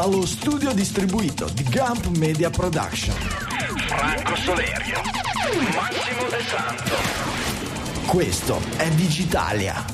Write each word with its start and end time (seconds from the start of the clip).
dallo 0.00 0.24
studio 0.24 0.72
distribuito 0.72 1.48
di 1.52 1.64
Gump 1.64 2.06
Media 2.18 2.50
Production. 2.50 3.16
Franco 3.88 4.36
Solerio, 4.36 5.00
Massimo 5.74 6.28
De 6.28 6.40
Santo. 6.44 8.06
Questo 8.06 8.60
è 8.76 8.88
Digitalia. 8.90 9.84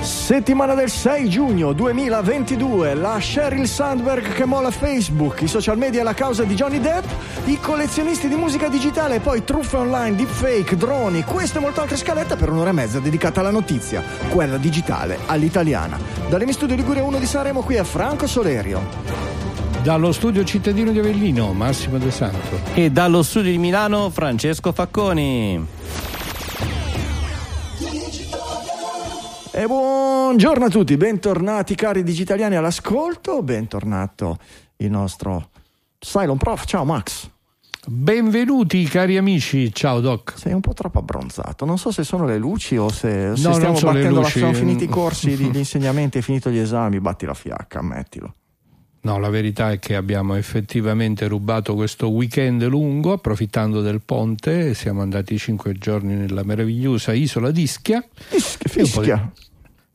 Settimana 0.00 0.74
del 0.74 0.90
6 0.90 1.28
giugno 1.28 1.72
2022, 1.72 2.94
la 2.94 3.18
Sheryl 3.20 3.66
Sandberg 3.66 4.32
che 4.32 4.44
molla 4.44 4.70
Facebook, 4.70 5.42
i 5.42 5.48
social 5.48 5.76
media 5.76 6.04
la 6.04 6.14
causa 6.14 6.44
di 6.44 6.54
Johnny 6.54 6.78
Depp, 6.78 7.04
i 7.46 7.60
collezionisti 7.60 8.26
di 8.26 8.34
musica 8.34 8.68
digitale, 8.68 9.20
poi 9.20 9.44
truffe 9.44 9.76
online, 9.76 10.16
deepfake, 10.16 10.76
droni, 10.76 11.22
questo 11.22 11.58
e 11.58 11.60
molto 11.60 11.80
altre 11.80 11.96
scalette 11.96 12.34
per 12.34 12.50
un'ora 12.50 12.70
e 12.70 12.72
mezza 12.72 12.98
dedicata 12.98 13.38
alla 13.38 13.52
notizia, 13.52 14.02
quella 14.30 14.56
digitale 14.56 15.18
all'italiana. 15.26 15.96
Dalle 16.28 16.52
Studio 16.52 16.74
Liguria 16.74 17.04
1 17.04 17.18
di 17.18 17.26
Sanremo 17.26 17.62
qui 17.62 17.78
a 17.78 17.84
Franco 17.84 18.26
Solerio. 18.26 18.80
Dallo 19.80 20.10
studio 20.10 20.42
cittadino 20.42 20.90
di 20.90 20.98
Avellino, 20.98 21.52
Massimo 21.52 21.98
De 21.98 22.10
Santo. 22.10 22.58
E 22.74 22.90
dallo 22.90 23.22
studio 23.22 23.52
di 23.52 23.58
Milano, 23.58 24.10
Francesco 24.10 24.72
Facconi. 24.72 25.66
E 29.52 29.66
buongiorno 29.66 30.64
a 30.64 30.68
tutti, 30.68 30.96
bentornati 30.96 31.76
cari 31.76 32.02
digitaliani 32.02 32.56
all'ascolto, 32.56 33.42
bentornato 33.44 34.36
il 34.78 34.90
nostro 34.90 35.50
Cylon 36.00 36.36
Prof. 36.36 36.64
Ciao 36.64 36.84
Max. 36.84 37.34
Benvenuti 37.88 38.82
cari 38.84 39.16
amici, 39.16 39.72
ciao 39.72 40.00
Doc. 40.00 40.32
Sei 40.36 40.52
un 40.52 40.60
po' 40.60 40.72
troppo 40.72 40.98
abbronzato, 40.98 41.64
non 41.64 41.78
so 41.78 41.92
se 41.92 42.02
sono 42.02 42.24
le 42.26 42.36
luci 42.36 42.76
o 42.76 42.88
se, 42.90 43.36
se 43.36 43.46
No, 43.46 43.54
stiamo 43.54 43.74
le 43.78 43.80
battendo 43.80 44.20
la... 44.22 44.28
Sono 44.28 44.52
finiti 44.52 44.84
i 44.84 44.88
corsi, 44.88 45.36
di- 45.36 45.44
gli 45.52 45.56
insegnamenti, 45.58 46.18
è 46.18 46.20
finito 46.20 46.50
gli 46.50 46.58
esami, 46.58 46.98
batti 47.00 47.26
la 47.26 47.34
fiacca, 47.34 47.78
ammettilo. 47.78 48.34
No, 49.02 49.18
la 49.20 49.28
verità 49.28 49.70
è 49.70 49.78
che 49.78 49.94
abbiamo 49.94 50.34
effettivamente 50.34 51.28
rubato 51.28 51.76
questo 51.76 52.08
weekend 52.10 52.64
lungo, 52.66 53.12
approfittando 53.12 53.80
del 53.80 54.00
ponte, 54.04 54.74
siamo 54.74 55.00
andati 55.02 55.38
cinque 55.38 55.74
giorni 55.74 56.14
nella 56.16 56.42
meravigliosa 56.42 57.12
isola 57.12 57.52
d'Ischia 57.52 58.04
Fischia, 58.18 58.66
E 58.68 58.82
un 58.82 58.90
po' 58.90 59.00
di- 59.00 59.10
fischia. 59.12 59.32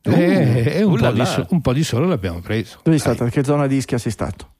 e, 0.00 0.72
e 0.78 0.82
un, 0.82 0.96
po 0.96 1.10
di 1.12 1.26
so- 1.26 1.46
un 1.50 1.60
po' 1.60 1.72
di 1.74 1.84
sole 1.84 2.06
l'abbiamo 2.06 2.40
preso. 2.40 2.78
Dove 2.82 2.98
sei 2.98 3.14
stato? 3.14 3.30
Che 3.30 3.44
zona 3.44 3.66
di 3.66 3.76
Ischia 3.76 3.98
sei 3.98 4.12
stato? 4.12 4.51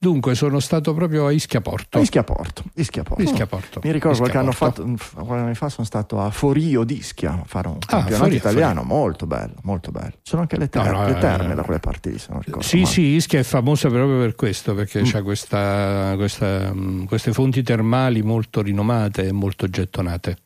Dunque 0.00 0.36
sono 0.36 0.60
stato 0.60 0.94
proprio 0.94 1.26
a 1.26 1.32
Ischia 1.32 1.60
Porto. 1.60 1.98
Ischia 1.98 2.22
Porto. 2.22 2.62
Ischia 2.74 3.02
Porto. 3.02 3.20
Ischia 3.20 3.46
Porto. 3.48 3.80
Mi 3.82 3.90
ricordo 3.90 4.22
Ischia 4.24 4.30
qualche 4.30 4.38
anno, 4.38 4.52
fatto, 4.52 5.24
qualche 5.24 5.42
anno 5.44 5.54
fa 5.54 5.68
sono 5.68 5.84
stato 5.84 6.20
a 6.20 6.30
Forio 6.30 6.84
d'Ischia 6.84 7.32
a 7.32 7.42
fare 7.44 7.66
un 7.66 7.78
Ah, 7.80 7.86
campionato 7.86 8.22
Forio, 8.22 8.36
italiano, 8.38 8.82
molto 8.84 9.26
bello, 9.26 9.54
molto 9.62 9.90
bello. 9.90 10.12
Sono 10.22 10.42
anche 10.42 10.56
le, 10.56 10.68
ter- 10.68 10.84
No, 10.84 10.92
no, 10.98 11.04
le 11.04 11.16
eh, 11.16 11.18
terme 11.18 11.54
da 11.56 11.62
quelle 11.64 11.80
parti 11.80 12.10
lì, 12.12 12.18
se 12.18 12.28
non 12.30 12.40
ricordo 12.44 12.64
Sì, 12.64 12.76
male. 12.82 12.88
sì, 12.92 13.00
Ischia 13.02 13.40
è 13.40 13.42
famosa 13.42 13.88
proprio 13.88 14.18
per 14.20 14.36
questo, 14.36 14.72
Mm. 14.72 14.76
perché 14.76 15.02
c'ha 15.02 15.22
questa, 15.24 16.12
questa, 16.14 16.72
mh, 16.72 17.06
queste 17.06 17.32
fonti 17.32 17.64
termali 17.64 18.22
molto 18.22 18.62
rinomate 18.62 19.26
e 19.26 19.32
molto 19.32 19.68
gettonate. 19.68 20.36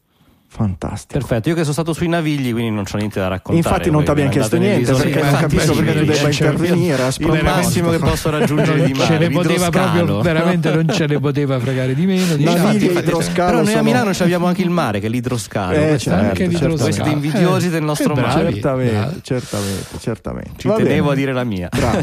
Fantastico. 0.54 1.18
Perfetto, 1.18 1.48
io 1.48 1.54
che 1.54 1.62
sono 1.62 1.72
stato 1.72 1.94
sui 1.94 2.08
navigli, 2.08 2.52
quindi 2.52 2.70
non 2.70 2.84
c'ho 2.84 2.98
niente 2.98 3.18
da 3.18 3.28
raccontare. 3.28 3.56
Infatti 3.56 3.90
non 3.90 4.04
ti 4.04 4.10
abbiamo 4.10 4.28
chiesto 4.28 4.58
niente 4.58 4.92
perché 4.92 5.22
non 5.22 5.32
capisco 5.32 5.72
perché 5.72 5.92
tu 5.92 6.04
debba 6.04 6.30
cioè, 6.30 6.30
intervenire. 6.50 7.08
Il 7.18 7.40
massimo 7.42 7.90
che 7.90 7.98
posso 7.98 8.28
raggiungere 8.28 8.84
di 8.84 8.92
mare, 8.92 9.06
ce 9.06 9.18
ne 9.18 9.30
poteva 9.30 9.70
proprio, 9.70 10.20
veramente 10.20 10.70
non 10.70 10.88
ce 10.90 11.06
ne 11.06 11.18
poteva 11.18 11.58
fregare 11.58 11.94
di 11.94 12.04
meno. 12.04 12.36
diciamo. 12.36 12.56
Navigli 12.64 12.84
Infatti, 12.84 13.06
idroscalo 13.06 13.50
Però 13.50 13.62
noi 13.62 13.74
a 13.74 13.82
Milano 13.82 14.10
abbiamo 14.10 14.46
anche 14.46 14.60
il 14.60 14.70
mare, 14.70 15.00
che 15.00 15.06
è 15.06 15.08
l'idroscalo. 15.08 15.72
Eh, 15.72 15.98
certo, 15.98 16.44
di 16.44 16.50
certamente. 16.50 16.82
Voi 16.82 16.92
siete 16.92 17.08
invidiosi 17.08 17.70
del 17.70 17.82
nostro 17.82 18.14
Eh, 18.14 18.20
mare. 18.20 18.52
Certamente, 18.52 19.20
certamente, 19.22 19.86
certamente. 20.00 20.50
Ci 20.58 20.68
tenevo 20.68 21.10
a 21.12 21.14
dire 21.14 21.32
la 21.32 21.44
mia. 21.44 21.70
Bravo. 21.74 22.02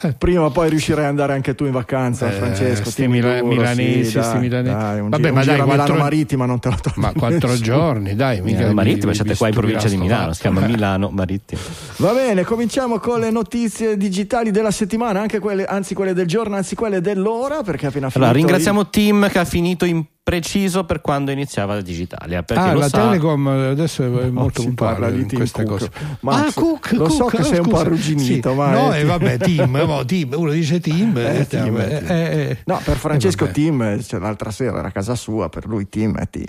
Prima 0.16 0.44
o 0.44 0.50
poi 0.50 0.70
riuscirai 0.70 1.04
ad 1.04 1.10
andare 1.10 1.34
anche 1.34 1.54
tu 1.54 1.66
in 1.66 1.72
vacanza, 1.72 2.28
Eh, 2.28 2.32
Francesco. 2.32 2.88
sti 2.88 3.06
milanesi, 3.06 4.22
sti 4.22 4.38
milanesi. 4.38 5.02
Vabbè, 5.08 5.30
ma 5.30 5.44
dai, 5.44 5.60
Milano 5.60 5.94
Marittima 5.94 6.46
non 6.46 6.58
te 6.58 6.70
lo 6.70 6.76
tolgo 6.80 7.00
Ma 7.00 7.12
quattro 7.12 7.54
giorni, 7.54 7.68
dai, 8.14 8.40
mica 8.40 8.58
Milano 8.58 8.74
Marittima, 8.74 9.14
siete 9.14 9.36
qua 9.36 9.48
in 9.48 9.54
provincia 9.54 9.88
di 9.88 9.96
Milano, 9.96 10.32
si 10.32 10.40
chiama. 10.40 10.60
Milano 10.60 11.10
Marittima. 11.10 11.60
Va 11.98 12.12
bene, 12.12 12.44
cominciamo 12.44 12.98
con 12.98 13.20
le 13.20 13.30
notizie 13.30 13.96
digitali 13.96 14.50
della 14.50 14.70
settimana, 14.70 15.20
anche 15.20 15.38
quelle, 15.38 15.64
anzi 15.64 15.94
quelle 15.94 16.12
del 16.12 16.26
giorno, 16.26 16.56
anzi 16.56 16.74
quelle 16.74 17.00
dell'ora, 17.00 17.62
perché 17.62 17.86
appena 17.86 18.08
finito 18.08 18.18
Allora, 18.18 18.32
ringraziamo 18.32 18.88
Tim 18.88 19.28
che 19.30 19.38
ha 19.38 19.44
finito 19.44 19.84
in 19.84 20.04
preciso 20.22 20.84
per 20.84 21.00
quando 21.00 21.30
iniziava 21.30 21.74
la 21.74 21.80
Digitalia. 21.80 22.42
Perché 22.42 22.62
Ah, 22.62 22.72
lo 22.72 22.78
la 22.80 22.88
sa, 22.88 22.98
Telecom 23.08 23.46
adesso 23.48 24.02
è 24.02 24.24
il- 24.24 24.32
molto 24.32 24.62
puntuale 24.62 24.98
parla 25.00 25.10
di 25.16 25.24
queste 25.34 25.64
Cook. 25.64 25.78
cose. 25.78 25.90
Max, 26.20 26.48
ah, 26.48 26.52
Cook, 26.54 26.92
lo 26.92 27.08
so 27.08 27.24
Cook, 27.24 27.30
che 27.36 27.40
oh, 27.40 27.44
sei 27.44 27.58
un 27.58 27.68
po' 27.68 27.78
arrugginito, 27.78 28.50
Sì. 28.50 28.56
ma 28.56 28.70
No, 28.70 28.92
è- 28.92 29.00
e 29.00 29.04
vabbè, 29.04 29.38
Tim, 29.38 29.70
mo, 29.86 30.04
Tim, 30.04 30.32
uno 30.36 30.50
dice 30.50 30.78
Tim, 30.80 31.16
Eh, 31.16 31.38
eh, 31.40 31.46
Tim, 31.46 31.76
eh, 31.78 31.84
eh, 31.84 32.14
eh, 32.14 32.40
eh. 32.50 32.58
No, 32.66 32.80
per 32.84 32.96
Francesco 32.96 33.46
Eh, 33.46 33.50
eh, 33.80 34.02
cioè, 34.02 34.20
l'altra 34.20 34.50
sera 34.50 34.78
era 34.78 34.88
a 34.88 34.92
casa 34.92 35.14
sua, 35.14 35.48
per 35.48 35.66
lui 35.66 35.88
Tim 35.88 36.16
è. 36.16 36.28
Eh, 36.32 36.44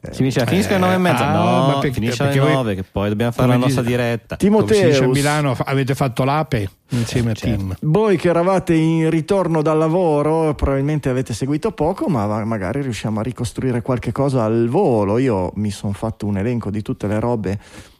eh. 0.00 0.12
Si 0.12 0.22
diceva 0.22 0.46
finisca 0.46 0.70
alle 0.74 0.80
nove 0.84 0.94
e 0.94 0.98
mezza. 0.98 1.28
ah, 1.28 1.32
no, 1.32 1.66
ma 1.66 1.72
perché- 1.78 1.92
finisce 1.92 2.22
alle 2.22 2.32
perché 2.32 2.44
voi- 2.46 2.54
nove, 2.56 2.74
che 2.74 2.84
poi 2.90 3.08
dobbiamo 3.10 3.32
fare 3.32 3.48
la 3.48 3.56
nostra 3.56 3.82
diretta. 3.82 4.36
Dice 4.38 5.02
a 5.04 5.06
Milano, 5.06 5.56
avete 5.64 5.94
fatto 5.94 6.24
l'ape 6.24 6.68
insieme 6.90 7.30
a 7.32 7.34
Tim. 7.34 7.76
voi 7.82 8.16
che 8.16 8.28
eravate 8.28 8.74
in 8.74 9.10
ritorno 9.10 9.62
dal 9.62 9.78
lavoro, 9.78 10.54
probabilmente 10.54 11.08
avete 11.08 11.32
seguito 11.34 11.72
poco, 11.72 12.08
ma 12.08 12.44
magari 12.44 12.82
riusciamo 12.82 13.20
a 13.20 13.22
ricostruire 13.22 13.82
qualche 13.82 14.12
cosa 14.12 14.44
al 14.44 14.68
volo. 14.68 15.18
Io 15.18 15.52
mi 15.56 15.70
sono 15.70 15.92
fatto 15.92 16.26
un 16.26 16.36
elenco 16.38 16.70
di 16.70 16.82
tutte 16.82 17.06
le 17.06 17.20
robe 17.20 17.58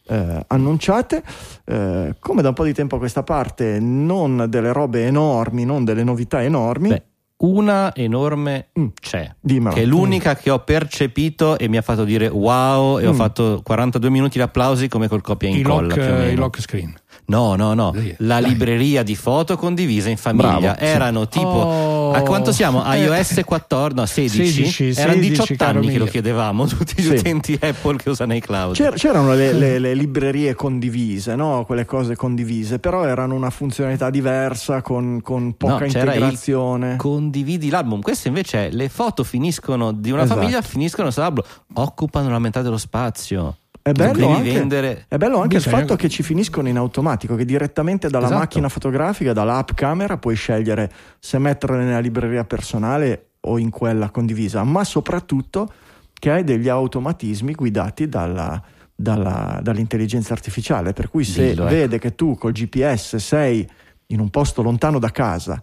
eh, 0.09 0.45
annunciate. 0.49 1.23
Eh, 1.65 2.15
come 2.19 2.43
da 2.43 2.49
un 2.49 2.55
po' 2.55 2.65
di 2.65 2.73
tempo 2.75 2.97
a 2.97 2.99
questa 2.99 3.23
parte, 3.23 3.79
non 3.81 4.47
delle 4.49 4.73
robe 4.73 5.05
enormi, 5.07 5.65
non 5.65 5.85
delle 5.85 6.03
novità 6.05 6.43
enormi. 6.43 6.89
Beh, 6.89 7.03
una 7.43 7.95
enorme 7.95 8.67
Mm. 8.79 8.87
c'è. 9.01 9.35
Dimmelo. 9.41 9.75
Che 9.75 9.81
è 9.83 9.85
l'unica 9.87 10.35
che 10.37 10.51
ho 10.51 10.59
percepito 10.59 11.57
e 11.59 11.69
mi 11.69 11.79
ha 11.79 11.83
fatto 11.83 12.05
dire 12.05 12.27
wow 12.29 12.99
e 12.99 13.07
ho 13.07 13.13
Mm. 13.13 13.17
fatto 13.17 13.61
42 13.65 14.11
minuti 14.11 14.37
di 14.37 14.43
applausi 14.45 14.89
come 14.89 15.09
col 15.09 15.23
copia 15.23 15.49
e 15.49 15.53
I 15.53 15.57
incolla 15.59 15.83
lock, 15.83 15.95
più 15.95 16.03
o 16.03 16.17
eh, 16.19 16.35
lock 16.35 16.61
screen. 16.61 16.95
No, 17.27 17.55
no, 17.55 17.75
no, 17.75 17.95
la 18.19 18.39
libreria 18.39 19.03
di 19.05 19.15
foto 19.15 19.57
condivisa 19.57 20.09
in 20.09 20.17
famiglia. 20.17 20.59
Bravo, 20.59 20.77
sì. 20.79 20.85
Erano 20.85 21.29
tipo 21.29 21.49
Oh. 21.49 22.13
a 22.13 22.23
quanto 22.23 22.51
siamo? 22.51 22.83
IOS 22.93 23.43
14, 23.45 23.95
no, 23.95 24.05
16. 24.07 24.53
16, 24.65 24.85
Erano 25.01 25.13
16, 25.21 25.29
18 25.31 25.55
caro 25.57 25.79
anni 25.79 25.89
che 25.89 25.99
lo 25.99 26.03
mio. 26.05 26.13
chiedevamo 26.13 26.67
tutti 26.67 26.95
gli 26.97 27.03
Sì. 27.07 27.15
utenti 27.15 27.59
Apple 27.61 27.97
che 27.99 28.11
usano 28.11 28.35
iCloud. 28.35 28.75
C'er- 28.75 28.95
c'erano 28.95 29.35
le, 29.35 29.53
le- 29.53 29.79
le 29.79 29.95
librerie 29.95 30.55
condivise, 30.55 31.37
no? 31.37 31.65
quelle 31.65 31.85
cose 31.85 32.17
condivise, 32.17 32.81
però 32.81 33.05
erano 33.05 33.35
una 33.37 33.51
funzionalità 33.51 34.11
diversa 34.11 34.83
con, 34.83 35.21
con 35.23 35.57
poca 35.57 35.73
No, 35.73 35.79
c'era 35.87 36.01
il 36.13 36.17
integrazione. 36.17 36.97
Condividi 36.97 37.71
l'album. 37.71 38.01
Questo 38.01 38.27
invece 38.29 38.69
è 38.69 38.71
le 38.73 38.89
foto 38.89 39.23
finiscono 39.23 39.93
di 39.93 40.11
una 40.11 40.23
Esatto. 40.25 40.41
famiglia, 40.41 40.63
finiscono 40.63 41.11
sull'album, 41.13 41.45
occupano 41.75 42.29
la 42.31 42.39
metà 42.41 42.61
dello 42.63 42.79
spazio. 42.79 43.57
È 43.83 43.93
bello, 43.93 44.29
anche, 44.29 44.53
vendere- 44.53 45.05
è 45.09 45.17
bello 45.17 45.37
anche 45.41 45.57
il 45.57 45.63
Bisogna- 45.63 45.79
fatto 45.83 45.97
che 45.97 46.09
ci 46.09 46.23
finiscono 46.23 46.69
in 46.69 46.77
automatico, 46.77 47.35
che 47.35 47.45
direttamente 47.47 48.09
dalla 48.09 48.27
Esatto. 48.27 48.41
macchina 48.41 48.69
fotografica, 48.69 49.33
dall'app 49.33 49.71
camera, 49.75 50.19
puoi 50.19 50.35
scegliere 50.37 50.91
se 51.19 51.39
metterle 51.39 51.83
nella 51.85 51.99
libreria 52.01 52.45
personale 52.45 53.31
o 53.41 53.59
in 53.59 53.71
quella 53.71 54.11
condivisa, 54.11 54.63
ma 54.65 54.85
soprattutto 54.85 55.73
che 56.13 56.31
hai 56.31 56.45
degli 56.45 56.69
automatismi 56.69 57.55
guidati 57.55 58.07
dalla, 58.07 58.63
dalla- 58.95 59.59
dall'intelligenza 59.63 60.35
artificiale, 60.35 60.93
per 60.93 61.09
cui 61.09 61.25
se 61.25 61.49
Dillo, 61.49 61.63
ecco. 61.63 61.75
vede 61.75 61.99
che 61.99 62.15
tu 62.15 62.37
col 62.37 62.53
GPS 62.53 63.17
sei 63.17 63.67
in 64.09 64.21
un 64.21 64.29
posto 64.29 64.61
lontano 64.61 64.99
da 64.99 65.11
casa 65.11 65.59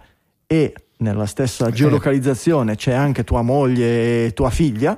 e 0.47 0.73
nella 0.97 1.27
stessa 1.27 1.69
geolocalizzazione 1.69 2.75
c'è 2.75 2.93
anche 2.93 3.23
tua 3.23 3.43
moglie 3.43 4.25
e 4.25 4.33
tua 4.33 4.49
figlia, 4.49 4.97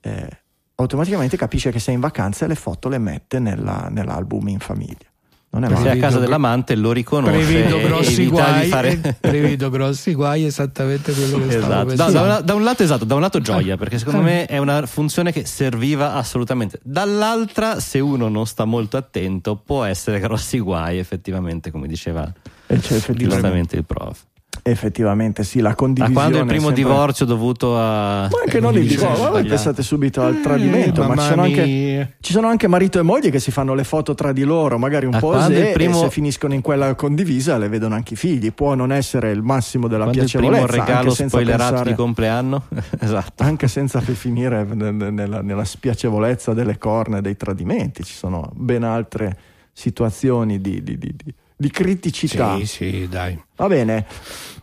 eh, 0.00 0.28
automaticamente 0.76 1.36
capisce 1.36 1.70
che 1.70 1.78
sei 1.78 1.94
in 1.94 2.00
vacanza 2.00 2.44
e 2.44 2.48
le 2.48 2.54
foto 2.54 2.88
le 2.88 2.98
mette 2.98 3.38
nella- 3.38 3.88
nell'album 3.90 4.48
in 4.48 4.58
famiglia. 4.58 5.06
Non 5.48 5.64
è 5.64 5.68
Se 5.68 5.74
è 5.74 5.78
male. 5.78 5.90
a 5.90 5.96
casa 5.96 6.18
dell'amante 6.18 6.74
lo 6.74 6.92
riconosce 6.92 7.32
Prevedo 7.46 7.78
e 7.78 7.82
grossi 7.84 8.26
guai, 8.26 8.68
fare... 8.68 9.00
eh, 9.02 9.12
prevedo 9.18 9.70
grossi 9.70 10.12
guai, 10.12 10.44
esattamente 10.44 11.12
quello 11.14 11.46
che 11.46 11.52
stavo 11.52 11.64
Esatto. 11.66 11.74
No, 11.78 11.84
pensando. 11.86 12.12
da, 12.12 12.20
una- 12.22 12.40
da 12.40 12.54
un 12.54 12.62
lato 12.64 12.82
esatto, 12.82 13.04
da 13.06 13.14
un 13.14 13.20
lato 13.22 13.40
gioia, 13.40 13.76
perché 13.78 13.96
secondo 13.98 14.20
me 14.20 14.44
è 14.44 14.58
una 14.58 14.84
funzione 14.84 15.32
che 15.32 15.46
serviva 15.46 16.12
assolutamente. 16.12 16.78
Dall'altra, 16.82 17.80
se 17.80 18.00
uno 18.00 18.28
non 18.28 18.46
sta 18.46 18.66
molto 18.66 18.98
attento, 18.98 19.56
può 19.56 19.84
essere 19.84 20.20
grossi 20.20 20.58
guai, 20.58 20.98
effettivamente, 20.98 21.70
come 21.70 21.86
diceva 21.86 22.24
E 22.24 22.32
c'è 22.66 22.96
effettivamente, 22.96 23.24
giustamente 23.24 23.76
il 23.76 23.84
prof. 23.86 24.24
effettivamente 24.70 25.44
sì, 25.44 25.60
la 25.60 25.74
condivisione. 25.74 26.12
quando 26.20 26.38
il 26.38 26.46
primo 26.46 26.66
sempre- 26.66 26.82
divorzio 26.82 27.24
dovuto 27.26 27.76
a... 27.78 28.28
Ma 28.30 28.40
anche 28.44 28.60
non 28.60 28.74
il 28.76 28.86
divorzio, 28.86 29.22
ma 29.24 29.30
voi 29.30 29.44
pensate 29.44 29.82
subito 29.82 30.22
al 30.22 30.40
tradimento, 30.40 31.02
Eh, 31.02 31.06
ma 31.06 31.16
ci 31.16 31.28
sono, 31.28 31.42
anche, 31.42 32.16
ci 32.20 32.32
sono 32.32 32.48
anche 32.48 32.66
marito 32.66 32.98
e 32.98 33.02
moglie 33.02 33.30
che 33.30 33.38
si 33.38 33.50
fanno 33.50 33.74
le 33.74 33.84
foto 33.84 34.14
tra 34.14 34.32
di 34.32 34.42
loro, 34.44 34.78
magari 34.78 35.06
un 35.06 35.14
A 35.14 35.18
po' 35.18 35.36
il 35.36 35.70
primo- 35.72 35.98
e 36.00 36.02
se 36.04 36.10
finiscono 36.10 36.54
in 36.54 36.60
quella 36.62 36.94
condivisa 36.94 37.56
le 37.58 37.68
vedono 37.68 37.94
anche 37.94 38.14
i 38.14 38.16
figli. 38.16 38.52
Può 38.52 38.74
non 38.74 38.92
essere 38.92 39.30
il 39.30 39.42
massimo 39.42 39.88
della 39.88 40.04
Quando 40.04 40.22
il 40.22 40.30
primo 40.30 40.48
piacevolezza, 40.50 40.84
regalo 40.84 41.10
spoilerato 41.10 41.64
pensare- 41.70 41.90
di 41.90 41.96
compleanno? 41.96 42.62
esatto. 43.00 43.42
anche 43.42 43.68
senza 43.68 44.00
fi- 44.00 44.14
finire 44.14 44.64
nella, 44.64 45.42
nella 45.42 45.64
spiacevolezza 45.64 46.52
delle 46.54 46.78
corna 46.78 47.18
e 47.18 47.20
dei 47.22 47.36
tradimenti, 47.36 48.02
ci 48.04 48.14
sono 48.14 48.50
ben 48.54 48.82
altre 48.82 49.36
situazioni 49.72 50.60
di, 50.60 50.82
di, 50.82 50.98
di, 50.98 51.14
di 51.14 51.34
criticità. 51.70 52.56
Sì, 52.58 52.66
sì, 52.66 53.08
dai. 53.08 53.40
Va 53.56 53.66
bene. 53.66 54.06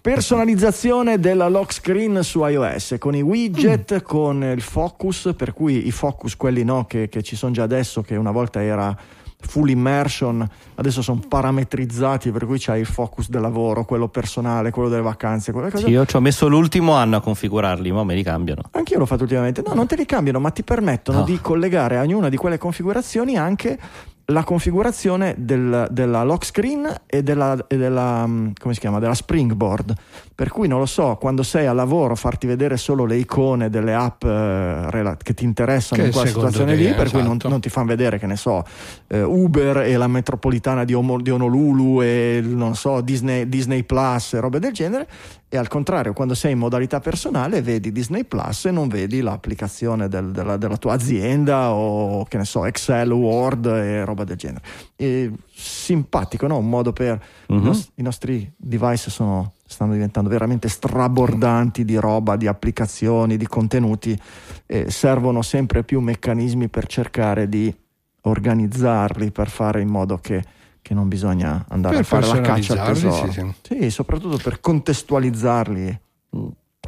Personalizzazione 0.01 1.19
della 1.19 1.47
lock 1.47 1.73
screen 1.73 2.23
su 2.23 2.45
iOS 2.45 2.95
con 2.99 3.15
i 3.15 3.21
widget, 3.21 3.95
mm. 3.95 3.97
con 4.03 4.43
il 4.43 4.61
focus, 4.61 5.33
per 5.35 5.53
cui 5.53 5.87
i 5.87 5.91
focus, 5.91 6.35
quelli 6.35 6.63
no, 6.63 6.85
che, 6.85 7.07
che 7.07 7.23
ci 7.23 7.35
sono 7.35 7.53
già 7.53 7.63
adesso, 7.63 8.01
che 8.01 8.15
una 8.15 8.31
volta 8.31 8.61
era 8.61 8.95
full 9.45 9.69
immersion, 9.69 10.47
adesso 10.75 11.01
sono 11.01 11.21
parametrizzati 11.27 12.31
per 12.31 12.45
cui 12.45 12.57
c'hai 12.59 12.79
il 12.79 12.85
focus 12.85 13.29
del 13.29 13.41
lavoro, 13.41 13.85
quello 13.85 14.07
personale, 14.07 14.71
quello 14.71 14.89
delle 14.89 15.01
vacanze, 15.01 15.51
quelle 15.51 15.69
cose. 15.69 15.85
Sì, 15.85 15.91
io 15.91 16.05
ci 16.05 16.15
ho 16.15 16.21
messo 16.21 16.47
l'ultimo 16.47 16.93
anno 16.93 17.17
a 17.17 17.21
configurarli, 17.21 17.91
ma 17.91 18.03
me 18.03 18.15
li 18.15 18.23
cambiano. 18.23 18.61
Anch'io 18.71 18.97
l'ho 18.97 19.05
fatto 19.05 19.23
ultimamente. 19.23 19.61
No, 19.65 19.73
non 19.73 19.87
te 19.87 19.95
li 19.95 20.05
cambiano, 20.05 20.39
ma 20.39 20.49
ti 20.49 20.63
permettono 20.63 21.19
no. 21.19 21.23
di 21.25 21.39
collegare 21.39 21.97
a 21.97 22.01
ognuna 22.01 22.29
di 22.29 22.37
quelle 22.37 22.57
configurazioni 22.57 23.37
anche 23.37 23.77
la 24.27 24.43
configurazione 24.43 25.35
del, 25.37 25.87
della 25.91 26.23
lock 26.23 26.45
screen 26.45 27.01
e 27.05 27.23
della, 27.23 27.65
e 27.67 27.77
della, 27.77 28.25
mm, 28.25 28.51
della 28.99 29.13
springboard 29.13 29.93
per 30.35 30.50
cui 30.50 30.68
non 30.68 30.80
lo 30.80 30.85
so 30.88 31.15
quando 31.19 31.44
sei 31.44 31.68
a 31.68 31.74
lavoro 31.74 32.15
farti 32.15 32.47
vedere 32.47 32.77
solo 32.77 33.06
le 33.06 33.18
icone 33.18 33.69
delle 33.69 33.94
app 33.94 34.24
eh, 34.24 35.15
che 35.21 35.33
ti 35.33 35.44
interessano 35.44 36.01
che 36.01 36.07
in 36.07 36.13
quella 36.13 36.27
situazione 36.27 36.75
lì 36.75 36.85
per 36.85 37.06
esatto. 37.06 37.12
cui 37.12 37.21
non, 37.21 37.38
non, 37.44 37.62
ti 37.62 37.69
fanno 37.69 37.88
vedere 37.88 38.18
che 38.18 38.25
ne 38.25 38.35
so 38.35 38.63
eh, 39.07 39.21
Uber 39.21 39.80
e 39.80 39.95
la 39.95 40.07
metropolitana 40.07 40.85
di, 40.85 40.94
Om- 40.94 41.21
di, 41.21 41.30
Honolulu 41.30 42.01
e 42.01 42.41
non 42.44 42.75
so 42.75 43.01
Disney, 43.01 43.47
Disney 43.47 43.83
Plus 43.83 44.33
e 44.33 44.39
robe 44.39 44.59
del 44.59 44.74
genere 44.74 45.07
e 45.50 45.57
al 45.57 45.68
contrario 45.68 46.13
quando 46.13 46.33
sei 46.33 46.53
in 46.53 46.57
modalità 46.57 47.00
personale 47.00 47.62
vedi 47.62 47.91
Disney 47.91 48.24
Plus 48.24 48.65
e 48.65 48.71
non 48.71 48.88
vedi 48.88 49.21
l'applicazione 49.21 50.07
del, 50.07 50.31
della, 50.31 50.57
della, 50.57 50.77
tua 50.77 50.94
azienda 50.94 51.71
o 51.74 52.25
che 52.25 52.38
ne 52.38 52.45
so 52.45 52.65
Excel, 52.65 53.12
Word 53.12 53.68
e 53.68 54.03
roba 54.03 54.24
del 54.24 54.38
genere 54.38 54.63
e, 54.95 55.31
simpatico 55.53 56.47
no? 56.47 56.57
un 56.57 56.69
modo 56.69 56.91
per 56.91 57.21
uh-huh. 57.47 57.86
i 57.95 58.01
nostri 58.01 58.51
device 58.57 59.12
sono 59.12 59.53
stanno 59.73 59.93
diventando 59.93 60.29
veramente 60.29 60.69
strabordanti 60.69 61.83
di 61.83 61.95
roba, 61.95 62.35
di 62.35 62.47
applicazioni, 62.47 63.37
di 63.37 63.47
contenuti 63.47 64.17
e 64.65 64.89
servono 64.89 65.41
sempre 65.41 65.83
più 65.83 65.99
meccanismi 65.99 66.69
per 66.69 66.87
cercare 66.87 67.49
di 67.49 67.73
organizzarli 68.21 69.31
per 69.31 69.49
fare 69.49 69.81
in 69.81 69.89
modo 69.89 70.17
che, 70.19 70.43
che 70.81 70.93
non 70.93 71.07
bisogna 71.07 71.65
andare 71.69 71.95
per 71.95 72.03
a 72.03 72.07
fare 72.07 72.27
la 72.27 72.41
caccia 72.41 72.81
al 72.81 72.93
tesoro. 72.93 73.31
Sì, 73.31 73.53
sì. 73.61 73.77
sì, 73.81 73.89
soprattutto 73.89 74.37
per 74.37 74.59
contestualizzarli 74.61 75.99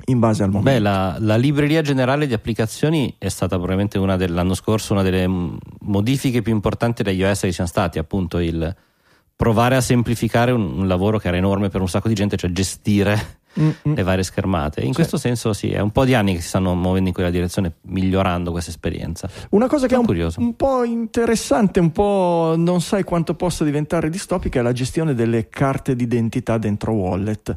in 0.06 0.20
base 0.20 0.44
al 0.44 0.50
momento. 0.50 0.72
Beh, 0.72 0.80
la, 0.80 1.18
la, 1.20 1.36
libreria 1.36 1.82
generale 1.82 2.28
di 2.28 2.34
applicazioni 2.34 3.16
è 3.18 3.30
stata 3.30 3.56
probabilmente 3.56 3.98
una 3.98 4.18
dell'anno 4.18 4.54
scorso 4.54 4.94
una 4.94 5.02
delle 5.02 5.28
modifiche 5.82 6.42
più 6.42 6.54
importanti 6.54 7.02
degli 7.02 7.24
OS 7.24 7.42
che 7.42 7.48
ci 7.48 7.54
sono 7.54 7.68
stati, 7.68 7.98
appunto 7.98 8.40
il 8.40 8.76
provare 9.36 9.76
a 9.76 9.82
semplificare 9.82 10.52
un, 10.52 10.80
un, 10.80 10.88
lavoro 10.88 11.18
che 11.20 11.28
era 11.28 11.38
enorme 11.38 11.70
per 11.70 11.82
un 11.82 11.90
sacco 11.90 12.08
di 12.08 12.14
gente, 12.14 12.38
cioè 12.38 12.52
gestire 12.52 13.40
Mm-mm. 13.60 13.96
le 13.96 14.04
varie 14.04 14.24
schermate. 14.24 14.82
In 14.82 14.88
sì. 14.88 14.94
questo 14.94 15.18
senso, 15.18 15.52
sì, 15.54 15.72
è 15.72 15.80
un 15.80 15.92
po' 15.92 16.06
di 16.06 16.14
anni 16.14 16.36
che 16.36 16.42
si 16.42 16.48
stanno 16.48 16.74
muovendo 16.74 17.10
in 17.10 17.14
quella 17.14 17.30
direzione, 17.30 17.76
migliorando 17.82 18.52
questa 18.52 18.70
esperienza. 18.70 19.30
Una 19.52 19.68
cosa 19.68 19.88
che 19.88 19.96
è 19.96 19.98
un, 19.98 20.34
un, 20.38 20.56
po' 20.56 20.84
interessante, 20.84 21.80
un 21.80 21.92
po' 21.92 22.56
non 22.58 22.82
sai 22.82 23.04
quanto 23.04 23.36
possa 23.36 23.64
diventare 23.66 24.10
distopica, 24.10 24.60
è 24.60 24.64
la 24.64 24.72
gestione 24.72 25.14
delle 25.14 25.50
carte 25.50 25.96
d'identità 25.96 26.58
dentro 26.58 26.94
Wallet, 26.94 27.54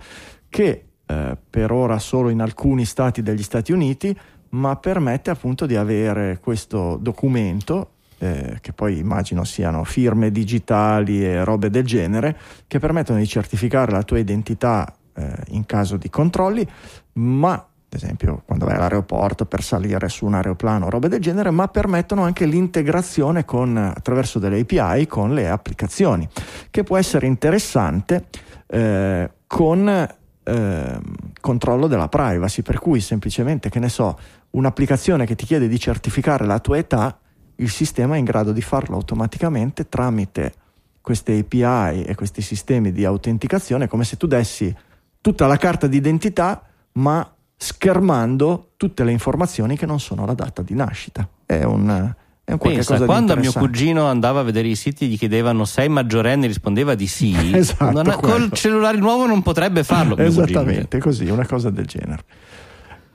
che 0.49 0.85
eh, 1.07 1.37
per 1.49 1.71
ora 1.71 1.99
solo 1.99 2.29
in 2.29 2.41
alcuni 2.41 2.85
stati 2.85 3.23
degli 3.23 3.43
Stati 3.43 3.73
Uniti, 3.73 4.17
ma 4.51 4.77
permette 4.77 5.31
appunto 5.31 5.67
di 5.67 5.77
avere 5.77 6.41
questo 6.41 6.97
documento 7.01 7.93
eh, 8.19 8.59
che 8.61 8.73
poi 8.73 8.99
immagino 8.99 9.45
siano 9.45 9.85
firme 9.85 10.31
digitali 10.31 11.25
e 11.25 11.45
robe 11.45 11.71
del 11.71 11.85
genere, 11.85 12.37
che 12.67 12.79
permettono 12.79 13.19
di 13.19 13.27
certificare 13.27 13.93
la 13.93 14.03
tua 14.03 14.19
identità 14.19 14.93
eh, 15.15 15.33
in 15.49 15.67
caso 15.67 15.97
di 15.97 16.11
controlli, 16.11 16.67
ma 17.15 17.53
ad 17.53 17.95
esempio 17.95 18.43
quando 18.45 18.67
vai 18.67 18.77
all'aeroporto 18.77 19.47
per 19.47 19.63
salire 19.63 20.09
su 20.11 20.27
un 20.27 20.35
aeroplano 20.35 20.91
robe 20.91 21.09
del 21.09 21.21
genere, 21.21 21.51
ma 21.51 21.69
permettono 21.69 22.23
anche 22.23 22.45
l'integrazione 22.45 23.45
con, 23.45 23.77
attraverso 23.77 24.39
delle 24.39 24.61
API 24.61 25.07
con 25.07 25.33
le 25.33 25.49
applicazioni, 25.49 26.29
che 26.71 26.83
può 26.83 26.99
essere 26.99 27.27
interessante 27.27 28.27
eh, 28.67 29.31
con 29.47 29.89
eh, 29.89 31.01
controllo 31.41 31.87
della 31.87 32.09
privacy, 32.09 32.61
per 32.63 32.79
cui 32.79 33.01
semplicemente, 33.01 33.71
che 33.71 33.79
ne 33.79 33.89
so, 33.89 34.19
un'applicazione 34.51 35.25
che 35.25 35.35
ti 35.35 35.47
chiede 35.47 35.67
di 35.67 35.79
certificare 35.79 36.45
la 36.45 36.59
tua 36.59 36.77
età, 36.77 37.19
il 37.61 37.71
sistema 37.71 38.15
è 38.15 38.19
in 38.19 38.25
grado 38.25 38.53
di 38.53 38.61
farlo 38.63 38.97
automaticamente 38.97 39.89
tramite 39.89 40.53
queste 41.01 41.39
API 41.39 42.03
e 42.03 42.15
questi 42.15 42.43
sistemi 42.43 42.93
di 42.93 43.05
autenticazione, 43.05 43.89
come 43.89 44.05
se 44.05 44.17
tu 44.17 44.27
dessi 44.27 44.75
tutta 45.21 45.47
la 45.47 45.57
carta 45.57 45.87
d'identità, 45.87 46.63
ma 46.93 47.29
schermando 47.57 48.73
tutte 48.77 49.05
le 49.05 49.13
informazioni 49.13 49.77
che 49.77 49.87
non 49.87 50.01
sono 50.01 50.27
la 50.27 50.35
data 50.35 50.63
di 50.63 50.75
nascita. 50.75 51.29
È 51.45 51.65
un, 51.65 52.15
è 52.45 52.53
un 52.53 52.59
Pensa, 52.59 53.05
quando 53.05 53.37
mio 53.37 53.53
cugino 53.53 54.07
andava 54.07 54.41
a 54.41 54.43
vedere 54.43 54.69
i 54.69 54.77
siti 54.77 55.09
gli 55.09 55.19
chiedevano 55.19 55.65
sei 55.65 55.89
maggiorenne 55.89 56.47
rispondeva 56.47 56.95
di 56.95 57.07
sì 57.07 57.35
esatto, 57.55 58.03
non, 58.03 58.19
col 58.21 58.51
cellulare 58.53 58.97
nuovo 58.97 59.27
non 59.27 59.43
potrebbe 59.43 59.85
farlo 59.85 60.17
esattamente 60.17 60.99
così 60.99 61.29
una 61.29 61.47
cosa 61.47 61.69
del 61.69 61.85
genere 61.85 62.23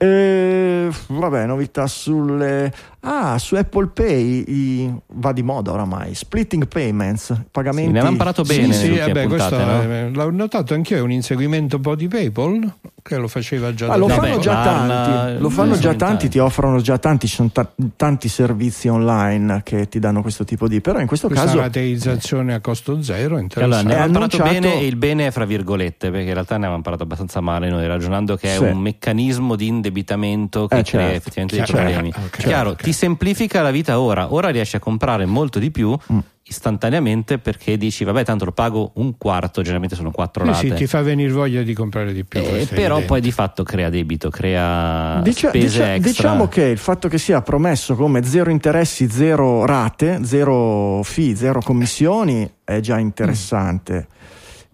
e, 0.04 0.90
vabbè, 1.08 1.46
novità 1.46 1.88
sulle. 1.88 2.72
Ah, 3.06 3.38
su 3.38 3.56
Apple 3.56 3.88
Pay 3.88 4.44
i... 4.48 4.94
va 5.14 5.32
di 5.32 5.44
moda 5.44 5.72
oramai. 5.72 6.14
Splitting 6.14 6.68
payments, 6.68 7.34
pagamenti. 7.52 7.88
Sì, 7.88 7.92
ne 7.92 8.00
avevamo 8.00 8.18
parlato 8.18 8.44
bene. 8.44 8.74
Sì, 8.74 8.94
sì 8.94 8.98
vabbè, 8.98 9.28
puntate, 9.28 9.56
questo 9.56 9.66
no? 9.66 10.10
l'ho 10.10 10.32
notato 10.32 10.74
anch'io. 10.74 10.98
È 10.98 11.02
un 11.02 11.12
inseguimento 11.12 11.78
un 11.78 11.82
po' 11.82 11.96
di 11.96 12.08
PayPal 12.08 12.74
che 13.02 13.18
lo 13.18 13.28
faceva 13.28 13.74
già 13.74 13.92
ah, 13.92 13.98
lo 13.98 14.08
fanno 14.08 14.40
già 14.40 14.64
tanti. 14.64 15.42
Lo 15.42 15.50
fanno 15.50 15.78
già 15.78 15.94
tanti, 15.94 16.30
ti 16.30 16.40
offrono 16.40 16.80
già 16.80 16.98
tanti. 16.98 17.28
Ci 17.28 17.36
sono 17.36 17.50
ta- 17.52 17.70
tanti 17.98 18.30
servizi 18.30 18.88
online 18.88 19.62
che 19.64 19.90
ti 19.90 20.00
danno 20.00 20.22
questo 20.22 20.46
tipo 20.46 20.68
di. 20.70 20.80
Però 20.82 21.00
in 21.00 21.08
questo 21.08 21.28
Questa 21.28 21.46
caso. 21.46 21.60
rateizzazione 21.60 22.54
a 22.54 22.62
costo 22.62 23.02
zero. 23.02 23.36
Allora, 23.56 23.82
ne 23.82 23.94
avevamo 23.96 24.12
parlato 24.12 24.38
bene 24.38 24.80
e 24.80 24.86
il 24.86 24.96
bene 24.96 25.28
è 25.28 25.32
fra 25.32 25.44
virgolette, 25.44 26.10
perché 26.10 26.28
in 26.28 26.34
realtà 26.34 26.56
ne 26.56 26.64
avevamo 26.64 26.82
parlato 26.82 27.04
abbastanza 27.04 27.42
male 27.42 27.70
noi, 27.70 27.86
ragionando 27.86 28.38
che 28.38 28.54
è 28.54 28.58
sì. 28.58 28.64
un 28.64 28.80
meccanismo 28.80 29.56
di 29.56 29.68
indebitamento 29.94 30.68
che 30.68 30.80
eh, 30.80 30.84
crea 30.84 31.02
certo. 31.02 31.16
effettivamente 31.16 31.56
dei 31.56 31.66
problemi. 31.66 32.10
Okay, 32.10 32.46
Chiaro, 32.46 32.70
okay. 32.72 32.84
ti 32.86 32.92
semplifica 32.92 33.62
la 33.62 33.72
vita 33.72 34.00
ora, 34.00 34.34
ora 34.34 34.50
riesci 34.50 34.76
a 34.76 34.80
comprare 34.80 35.26
molto 35.26 35.60
di 35.60 35.72
più. 35.72 35.96
Mm 36.12 36.20
istantaneamente 36.46 37.40
perché 37.40 37.78
dici 37.78 38.04
vabbè 38.04 38.26
tanto 38.26 38.44
lo 38.44 38.52
pago 38.52 38.92
un 38.96 39.18
quarto 39.18 39.62
generalmente 39.62 39.96
sono 39.96 40.12
quattro 40.12 40.44
rate 40.44 40.68
sì, 40.68 40.74
ti 40.74 40.88
fa 40.88 41.02
venire 41.02 41.32
voglia 41.32 41.62
di 41.62 41.74
comprare 41.74 42.12
di 42.12 42.26
più 42.26 42.42
eh, 42.42 42.68
però 42.70 43.00
poi 43.06 43.22
di 43.22 43.32
fatto 43.32 43.64
crea 43.64 43.90
debito 43.90 44.30
crea 44.30 45.22
Dice, 45.24 45.48
spese 45.48 45.94
extra 45.94 46.12
diciamo 46.12 46.50
che 46.50 46.64
il 46.64 46.78
fatto 46.78 47.08
che 47.08 47.18
sia 47.18 47.42
promesso 47.42 47.96
come 47.96 48.26
zero 48.26 48.50
interessi 48.50 49.10
zero 49.10 49.66
rate 49.66 50.20
zero 50.26 51.02
fee 51.04 51.34
zero 51.34 51.62
commissioni 51.62 52.52
è 52.66 52.82
già 52.82 53.00
interessante 53.00 54.08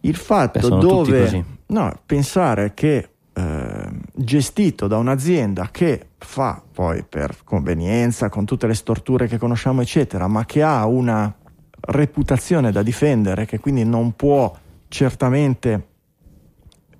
il 0.01 0.15
fatto 0.15 0.69
Beh, 0.69 0.79
dove 0.79 1.45
no, 1.67 1.99
pensare 2.03 2.73
che 2.73 2.95
eh, 2.95 3.09
gestito 4.21 4.88
da 4.88 4.97
un'azienda 4.97 5.69
che 5.71 6.09
fa 6.17 6.61
poi 6.71 7.03
per 7.07 7.38
convenienza, 7.43 8.29
con 8.29 8.45
tutte 8.45 8.67
le 8.67 8.73
storture 8.73 9.27
che 9.27 9.38
conosciamo, 9.38 9.81
eccetera, 9.81 10.27
ma 10.27 10.45
che 10.45 10.61
ha 10.61 10.85
una 10.85 11.33
reputazione 11.81 12.71
da 12.71 12.83
difendere, 12.83 13.45
che 13.45 13.59
quindi 13.59 13.85
non 13.85 14.15
può 14.15 14.53
certamente, 14.89 15.88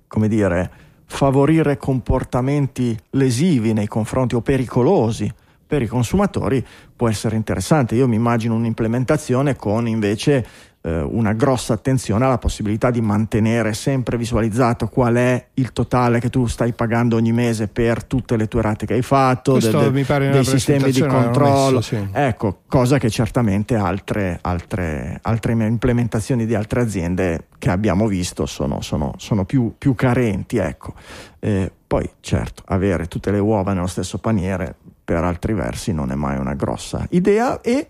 come 0.06 0.28
dire, 0.28 0.70
favorire 1.04 1.76
comportamenti 1.76 2.96
lesivi 3.10 3.72
nei 3.72 3.86
confronti 3.88 4.34
o 4.34 4.40
pericolosi 4.40 5.30
per 5.66 5.82
i 5.82 5.86
consumatori, 5.86 6.64
può 6.96 7.08
essere 7.08 7.36
interessante. 7.36 7.94
Io 7.94 8.08
mi 8.08 8.16
immagino 8.16 8.54
un'implementazione 8.54 9.56
con 9.56 9.86
invece 9.86 10.44
eh, 10.82 11.00
una 11.00 11.34
grossa 11.34 11.74
attenzione 11.74 12.24
alla 12.24 12.38
possibilità 12.38 12.90
di 12.90 13.00
mantenere 13.00 13.74
sempre 13.74 14.16
visualizzato 14.16 14.88
qual 14.88 15.14
è 15.16 15.48
il 15.54 15.72
totale 15.72 16.20
che 16.20 16.30
tu 16.30 16.46
stai 16.46 16.72
pagando 16.72 17.16
ogni 17.16 17.32
mese 17.32 17.68
per 17.68 18.04
tutte 18.04 18.36
le 18.36 18.48
tue 18.48 18.62
rate 18.62 18.86
che 18.86 18.94
hai 18.94 19.02
fatto, 19.02 19.58
de, 19.58 19.70
de, 19.70 20.30
dei 20.30 20.44
sistemi 20.44 20.90
di 20.90 21.00
controllo. 21.00 21.76
Messo, 21.76 21.96
sì. 21.96 22.08
Ecco, 22.12 22.62
cosa 22.66 22.98
che 22.98 23.10
certamente 23.10 23.74
altre, 23.74 24.38
altre, 24.40 25.18
altre, 25.22 25.52
implementazioni 25.52 26.46
di 26.46 26.54
altre 26.54 26.80
aziende 26.80 27.46
che 27.58 27.70
abbiamo 27.70 28.06
visto 28.06 28.46
sono, 28.46 28.80
sono, 28.80 29.14
sono 29.18 29.44
più, 29.44 29.74
più, 29.76 29.94
carenti. 29.94 30.56
Ecco. 30.56 30.94
Eh, 31.38 31.70
poi, 31.86 32.08
certo, 32.20 32.62
avere 32.66 33.06
tutte 33.06 33.30
le 33.30 33.38
uova 33.38 33.72
nello 33.72 33.86
stesso 33.86 34.18
paniere 34.18 34.76
per 35.10 35.24
altri 35.24 35.54
versi 35.54 35.92
non 35.92 36.12
è 36.12 36.14
mai 36.14 36.38
una 36.38 36.54
grossa 36.54 37.04
idea 37.10 37.60
e 37.62 37.88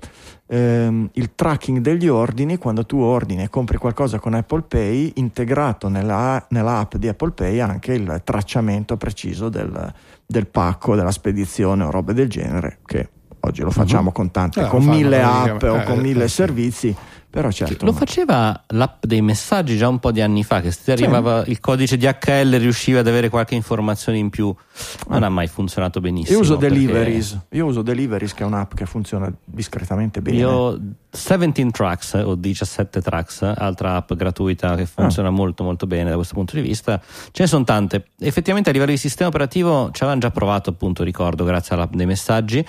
ehm, 0.50 1.08
il 1.12 1.34
tracking 1.34 1.78
degli 1.78 2.08
ordini 2.08 2.58
quando 2.58 2.84
tu 2.84 2.98
ordini 2.98 3.44
e 3.44 3.48
compri 3.48 3.78
qualcosa 3.78 4.18
con 4.18 4.34
Apple 4.34 4.62
Pay 4.66 5.12
integrato 5.16 5.88
nella, 5.88 6.44
nell'app 6.50 6.96
di 6.96 7.06
Apple 7.06 7.30
Pay 7.30 7.60
anche 7.60 7.94
il 7.94 8.20
tracciamento 8.24 8.96
preciso 8.96 9.48
del, 9.48 9.92
del 10.26 10.48
pacco, 10.48 10.96
della 10.96 11.12
spedizione 11.12 11.84
o 11.84 11.90
robe 11.90 12.14
del 12.14 12.28
genere 12.28 12.78
che 12.84 13.08
oggi 13.40 13.62
lo 13.62 13.70
facciamo 13.70 14.08
uh-huh. 14.08 14.12
con 14.12 14.30
tante, 14.30 14.62
eh, 14.62 14.66
con 14.66 14.84
mille 14.84 15.22
app 15.22 15.62
o 15.62 15.82
con 15.84 15.98
eh, 15.98 16.02
mille 16.02 16.24
eh, 16.24 16.28
servizi 16.28 16.94
Però 17.30 17.48
certo. 17.52 17.84
Lo 17.84 17.92
ma- 17.92 17.98
faceva 17.98 18.64
l'app 18.68 19.04
dei 19.06 19.22
messaggi 19.22 19.76
già 19.76 19.86
un 19.86 20.00
po' 20.00 20.10
di 20.10 20.20
anni 20.20 20.42
fa, 20.42 20.60
che 20.60 20.72
se 20.72 20.90
arrivava 20.90 21.44
il 21.46 21.60
codice 21.60 21.96
DHL 21.96 22.56
riusciva 22.58 22.98
ad 23.00 23.06
avere 23.06 23.28
qualche 23.28 23.54
informazione 23.54 24.18
in 24.18 24.30
più. 24.30 24.52
Non 25.08 25.22
ha 25.22 25.28
mai 25.28 25.46
funzionato 25.46 26.00
benissimo. 26.00 26.36
Io 26.36 26.42
uso 26.42 26.56
perché 26.56 26.74
Deliveries, 26.74 27.38
io 27.50 27.66
uso 27.66 27.82
Deliveries 27.82 28.34
che 28.34 28.42
è 28.42 28.46
un'app 28.46 28.74
che 28.74 28.84
funziona 28.84 29.32
discretamente 29.44 30.20
bene. 30.20 30.38
Io 30.38 30.76
17 31.10 31.70
Tracks 31.70 32.14
o 32.14 32.34
17 32.34 33.00
Tracks, 33.00 33.42
altra 33.42 33.94
app 33.94 34.12
gratuita 34.14 34.74
che 34.74 34.86
funziona 34.86 35.28
Ah. 35.28 35.32
molto 35.32 35.62
molto 35.62 35.86
bene 35.86 36.10
da 36.10 36.16
questo 36.16 36.34
punto 36.34 36.56
di 36.56 36.62
vista. 36.62 37.00
Ce 37.30 37.42
ne 37.42 37.46
sono 37.46 37.62
tante. 37.62 38.06
Effettivamente 38.18 38.70
a 38.70 38.72
livello 38.72 38.90
di 38.90 38.96
sistema 38.96 39.28
operativo 39.28 39.90
ci 39.92 40.02
avevano 40.02 40.20
già 40.20 40.30
provato, 40.32 40.70
appunto, 40.70 41.04
ricordo, 41.04 41.44
grazie 41.44 41.76
all'app 41.76 41.94
dei 41.94 42.06
messaggi. 42.06 42.66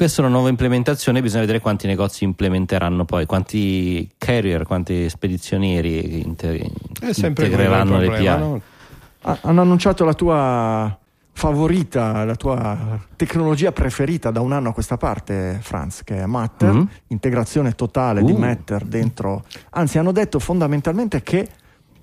Questa 0.00 0.22
è 0.22 0.24
una 0.24 0.32
nuova 0.32 0.48
implementazione, 0.48 1.20
bisogna 1.20 1.42
vedere 1.42 1.60
quanti 1.60 1.86
negozi 1.86 2.24
implementeranto 2.24 3.04
poi, 3.04 3.26
quanti 3.26 4.10
carrier, 4.16 4.62
quanti 4.64 5.10
spedizionieri 5.10 6.22
inter- 6.24 6.58
È 7.00 7.12
sempre 7.12 7.50
quello 7.50 7.64
il 7.64 7.68
integreranno 7.68 7.98
le 7.98 8.06
problema, 8.06 8.32
API. 8.32 8.42
no? 8.42 8.60
Ah, 9.20 9.38
hanno 9.42 9.60
annunciato 9.60 10.06
la 10.06 10.14
tua 10.14 10.98
favorita, 11.32 12.24
la 12.24 12.34
tua 12.34 12.98
tecnologia 13.14 13.72
preferita 13.72 14.30
da 14.30 14.40
un 14.40 14.52
anno 14.52 14.70
a 14.70 14.72
questa 14.72 14.96
parte, 14.96 15.58
Franz, 15.60 16.02
che 16.02 16.16
è 16.16 16.24
Matter, 16.24 16.72
Mhm. 16.72 16.88
integrazione 17.08 17.72
totale 17.72 18.22
di 18.22 18.32
Uh. 18.32 18.38
Matter 18.38 18.84
dentro. 18.86 19.44
Anzi, 19.72 19.98
hanno 19.98 20.12
detto 20.12 20.38
fondamentalmente 20.38 21.22
che 21.22 21.46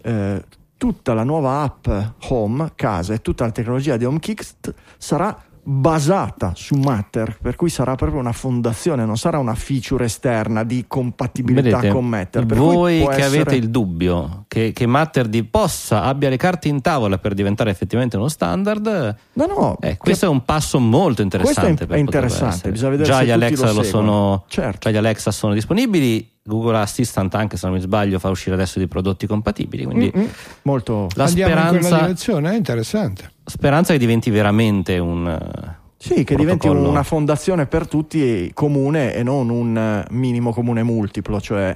eh, 0.04 0.44
tutta 0.78 1.16
la 1.16 1.24
nuova 1.24 1.62
app 1.64 1.88
Home, 2.30 2.74
casa 2.76 3.16
e 3.16 3.22
tutta 3.24 3.44
la 3.46 3.52
tecnologia 3.52 3.98
di 3.98 4.06
HomeKit 4.06 4.72
sarà 5.00 5.36
basata 5.70 6.54
su 6.56 6.76
Matter, 6.76 7.38
per 7.42 7.58
cui 7.58 7.70
sarà 7.70 7.96
proprio 7.96 8.22
una 8.22 8.32
fondazione, 8.32 9.04
non 9.04 9.18
sarà 9.18 9.38
una 9.38 9.54
feature 9.54 10.06
esterna 10.06 10.64
di 10.64 10.86
compatibilità 10.88 11.76
Vedete, 11.78 11.90
con 11.94 12.06
Matter. 12.08 12.46
Per 12.46 12.58
cui 12.58 12.74
voi 12.74 13.00
che 13.08 13.12
essere- 13.16 13.26
avete 13.26 13.56
il 13.56 13.70
dubbio 13.70 14.46
che, 14.48 14.72
che 14.72 14.86
Matterd 14.86 15.44
possa 15.46 16.04
abbia 16.04 16.30
le 16.30 16.38
carte 16.38 16.70
in 16.70 16.80
tavola 16.80 17.18
per 17.18 17.34
diventare 17.34 17.70
effettivamente 17.70 18.16
uno 18.16 18.30
standard, 18.30 19.16
No, 19.34 19.46
no, 19.46 19.78
eh, 19.82 19.90
che- 19.90 19.98
questo 19.98 20.26
è 20.26 20.30
un 20.30 20.46
passo 20.46 20.80
molto 20.80 21.22
interessante. 21.22 21.62
Questo 21.62 21.84
è- 21.84 21.88
per 21.88 21.98
è 21.98 22.04
poterlo 22.06 22.28
interessante, 22.28 22.72
bisogna 22.72 22.90
vedere 22.92 23.10
già 23.10 23.18
se 23.20 23.26
gli 23.26 23.32
Alexa 23.32 23.66
lo 23.68 23.74
lo 23.74 23.84
sono, 23.84 24.44
Certo. 24.48 24.78
già 24.80 24.90
gli 24.92 24.98
Alexa 24.98 25.32
sono 25.32 25.54
disponibili. 25.54 26.32
Google 26.48 26.78
Assistant, 26.78 27.36
anche 27.36 27.58
se 27.58 27.66
non 27.68 27.76
mi 27.76 27.82
sbaglio, 27.82 28.20
fa 28.20 28.30
uscire 28.30 28.56
adesso 28.56 28.80
dei 28.80 28.88
prodotti 28.88 29.28
compatibili. 29.28 29.84
Quindi 29.84 30.10
Mm-mm. 30.16 30.30
molto 30.62 31.10
la 31.16 31.26
Andiamo 31.26 31.52
in 31.52 31.58
quella 31.58 31.78
speranza, 31.82 32.06
direzione, 32.06 32.52
è 32.52 32.56
interessante. 32.56 33.32
Speranza 33.48 33.94
che 33.94 34.00
diventi 34.00 34.30
veramente 34.30 34.98
un. 35.00 35.28
eh, 35.28 35.76
Sì, 35.98 36.24
che 36.24 36.36
diventi 36.36 36.68
una 36.68 37.04
fondazione 37.04 37.66
per 37.66 37.88
tutti 37.88 38.52
comune 38.54 39.14
e 39.14 39.24
non 39.24 39.50
un 39.50 39.76
eh, 39.78 40.06
minimo 40.12 40.54
comune 40.54 40.84
multiplo, 40.84 41.42
cioè 41.42 41.76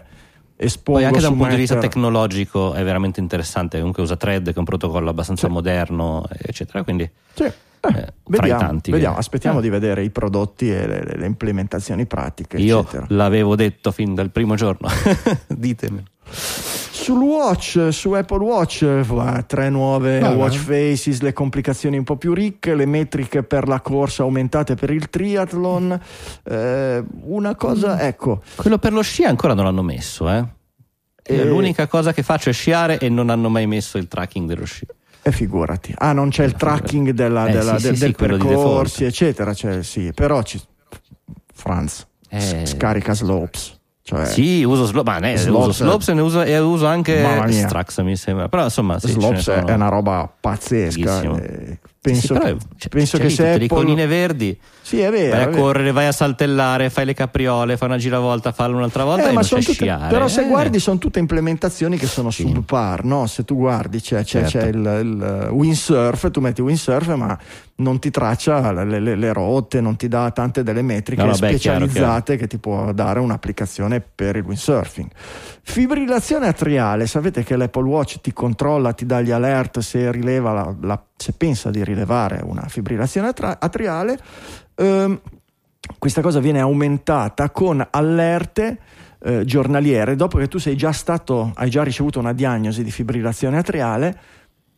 espongo 0.56 1.00
Poi 1.00 1.08
anche 1.08 1.22
da 1.22 1.30
un 1.30 1.38
punto 1.38 1.54
di 1.56 1.60
vista 1.62 1.78
tecnologico 1.80 2.74
è 2.74 2.84
veramente 2.84 3.20
interessante. 3.20 3.78
Comunque 3.80 4.04
usa 4.04 4.16
Thread, 4.16 4.46
che 4.46 4.54
è 4.54 4.60
un 4.60 4.66
protocollo 4.66 5.10
abbastanza 5.10 5.48
Sì. 5.48 5.54
moderno, 5.54 6.24
eccetera. 6.38 6.84
Quindi 6.84 7.10
Sì. 7.34 7.44
Eh, 7.84 7.90
i 7.90 8.04
vediamo, 8.26 8.60
tanti 8.60 8.92
vediamo, 8.92 9.16
che- 9.16 9.20
aspettiamo 9.22 9.58
Eh. 9.58 9.62
di 9.64 9.70
vedere 9.70 10.04
i 10.04 10.12
prodotti 10.12 10.70
e 10.72 10.86
le, 10.86 11.04
le- 11.04 11.16
le 11.18 11.26
implementazioni 11.26 12.06
pratiche, 12.06 12.58
io 12.58 12.82
eccetera. 12.82 13.08
l'avevo 13.10 13.56
detto 13.56 13.92
fin 13.92 14.14
dal 14.14 14.30
primo 14.30 14.54
giorno. 14.54 14.88
Ditemi. 15.50 16.04
Sul 17.02 17.22
Watch, 17.24 17.88
su 17.90 18.12
Apple 18.12 18.44
Watch, 18.44 18.84
eh, 18.84 19.44
tre 19.48 19.70
nuove 19.70 20.20
Vabbè. 20.20 20.36
watch 20.36 20.58
faces, 20.58 21.22
le 21.22 21.34
complicazioni 21.34 21.98
un 21.98 22.04
po' 22.04 22.16
più 22.16 22.34
ricche, 22.34 22.76
le 22.76 22.86
metriche 22.86 23.42
per 23.42 23.68
la 23.68 23.80
corsa 23.82 24.22
aumentate 24.22 24.76
per 24.76 24.92
il 24.92 25.10
triathlon. 25.10 26.00
eh, 26.44 27.04
una 27.24 27.56
cosa, 27.56 28.00
ecco, 28.02 28.44
Quello 28.56 28.78
per 28.78 28.94
lo 28.94 29.02
sci 29.02 29.24
ancora 29.24 29.54
non 29.56 29.66
l'hanno 29.66 29.82
messo, 29.82 30.30
eh. 30.30 30.46
Io 31.34 31.42
Eh. 31.42 31.46
L'unica 31.46 31.88
cosa 31.88 32.14
che 32.14 32.22
faccio 32.22 32.50
è 32.50 32.54
sciare 32.54 33.00
e 33.00 33.10
non 33.10 33.30
hanno 33.32 33.50
mai 33.50 33.66
messo 33.66 33.98
il 33.98 34.08
tracking 34.08 34.48
dello 34.48 34.66
sci. 34.66 34.86
E 35.24 35.32
figurati, 35.32 35.94
ah, 35.98 36.14
non 36.14 36.30
c'è 36.30 36.44
il 36.44 36.54
tracking 36.54 37.12
della- 37.12 37.48
Eh, 37.48 37.52
della- 37.52 37.78
sì, 37.80 37.84
del, 37.88 37.94
sì, 37.96 38.00
del 38.02 38.10
sì, 38.10 38.26
percorsi, 38.28 39.04
eccetera. 39.06 39.54
Cioè, 39.56 39.82
sì, 39.84 40.12
però 40.14 40.44
ci... 40.44 40.62
Franz 41.54 42.08
Eh. 42.30 42.66
scarica 42.66 43.14
slopes. 43.14 43.80
Cioè, 44.04 44.26
Sì, 44.26 44.64
uso 44.64 44.86
Slopes, 44.86 45.14
ma 45.14 45.20
ne, 45.20 45.38
Slopes- 45.38 45.68
uso 45.76 45.84
Slopes 45.84 46.08
e 46.10 46.14
ne 46.14 46.22
uso, 46.22 46.42
e 46.42 46.58
uso 46.60 46.88
anche. 46.88 47.22
Strax, 47.68 48.02
mi 48.02 48.16
sembra. 48.16 48.50
Però 48.50 48.64
insomma, 48.64 49.00
sì, 49.00 49.10
slopes 49.12 49.40
è- 49.40 49.42
sono. 49.42 49.68
è 49.68 49.74
una 49.74 49.90
roba 49.90 50.32
pazzesca. 50.40 50.92
Fighissimo. 50.92 51.40
Eh, 52.04 52.10
penso 52.10 52.28
sì, 52.28 52.34
però 52.34 52.46
che, 52.46 52.52
è- 52.52 52.58
c'è- 52.78 52.90
penso 52.90 53.18
che 53.18 53.24
lì 53.26 53.30
se 53.30 53.52
Apple... 53.52 53.68
colline 53.68 54.08
verdi, 54.08 54.60
Sì, 54.82 55.00
è 55.02 55.12
vero. 55.12 55.36
vai 55.36 55.44
a 55.44 55.50
correre, 55.50 55.92
vai 55.92 56.08
a 56.08 56.12
saltellare, 56.12 56.90
fai 56.90 57.06
le 57.06 57.14
capriole, 57.14 57.78
fai 57.78 57.88
una 57.90 57.98
giravolta, 58.00 58.52
fallo 58.52 58.78
un'altra 58.78 59.04
volta 59.04 59.30
Eh, 59.30 59.34
ma 59.34 59.44
tutte- 59.44 59.62
sciare. 59.62 60.10
però 60.10 60.28
se 60.28 60.42
Eh. 60.42 60.48
guardi 60.48 60.80
sono 60.80 60.98
tutte 60.98 61.20
implementazioni 61.20 61.98
che 61.98 62.08
sono 62.08 62.32
Sì. 62.32 62.42
subpar, 62.42 63.04
no? 63.04 63.28
Se 63.28 63.44
tu 63.46 63.56
guardi 63.56 64.02
c'è, 64.02 64.24
c'è- 64.24 64.46
Certo. 64.46 64.58
c'è 64.58 64.66
il, 64.68 65.00
il 65.06 65.48
windsurf, 65.52 66.32
tu 66.32 66.40
metti 66.42 66.62
windsurf 66.62 67.14
ma 67.14 67.38
non 67.76 68.00
ti 68.00 68.10
traccia 68.12 68.72
le, 68.84 69.00
le- 69.00 69.16
le 69.16 69.34
rotte, 69.34 69.80
non 69.82 69.96
ti 69.96 70.08
dà 70.08 70.30
tante 70.32 70.64
delle 70.64 70.82
metriche 70.82 71.22
No, 71.22 71.30
no, 71.30 71.38
beh, 71.38 71.56
chiaro, 71.56 71.86
specializzate 71.86 72.36
che 72.38 72.48
ti 72.48 72.58
può 72.58 72.92
dare 72.94 73.20
un'applicazione 73.20 74.02
per 74.02 74.36
il 74.38 74.44
windsurfing. 74.44 75.10
Fibrillazione 75.64 76.48
atriale, 76.48 77.06
sapete 77.08 77.44
che 77.44 77.56
l'Apple 77.56 77.84
Watch 77.84 78.20
ti 78.22 78.34
controlla, 78.34 78.94
ti 78.94 79.06
dà 79.06 79.22
gli 79.22 79.32
alert 79.32 79.80
se 79.80 80.12
rileva 80.12 80.52
la- 80.52 80.76
la- 80.82 81.04
se 81.16 81.34
pensa 81.34 81.70
di 81.70 81.78
rilevare 81.78 81.90
una 81.94 82.68
fibrillazione 82.68 83.34
atriale. 83.38 84.18
Ehm, 84.76 85.20
questa 85.98 86.22
cosa 86.22 86.40
viene 86.40 86.60
aumentata 86.60 87.50
con 87.50 87.86
allerte 87.90 88.80
eh, 89.24 89.46
giornaliere. 89.46 90.16
Dopo 90.16 90.38
che 90.38 90.48
tu 90.48 90.58
sei 90.58 90.76
già 90.76 90.92
stato, 90.92 91.52
hai 91.56 91.70
già 91.70 91.84
ricevuto 91.84 92.20
una 92.20 92.34
diagnosi 92.34 92.84
di 92.84 92.92
fibrillazione 92.92 93.58
atriale, 93.58 94.20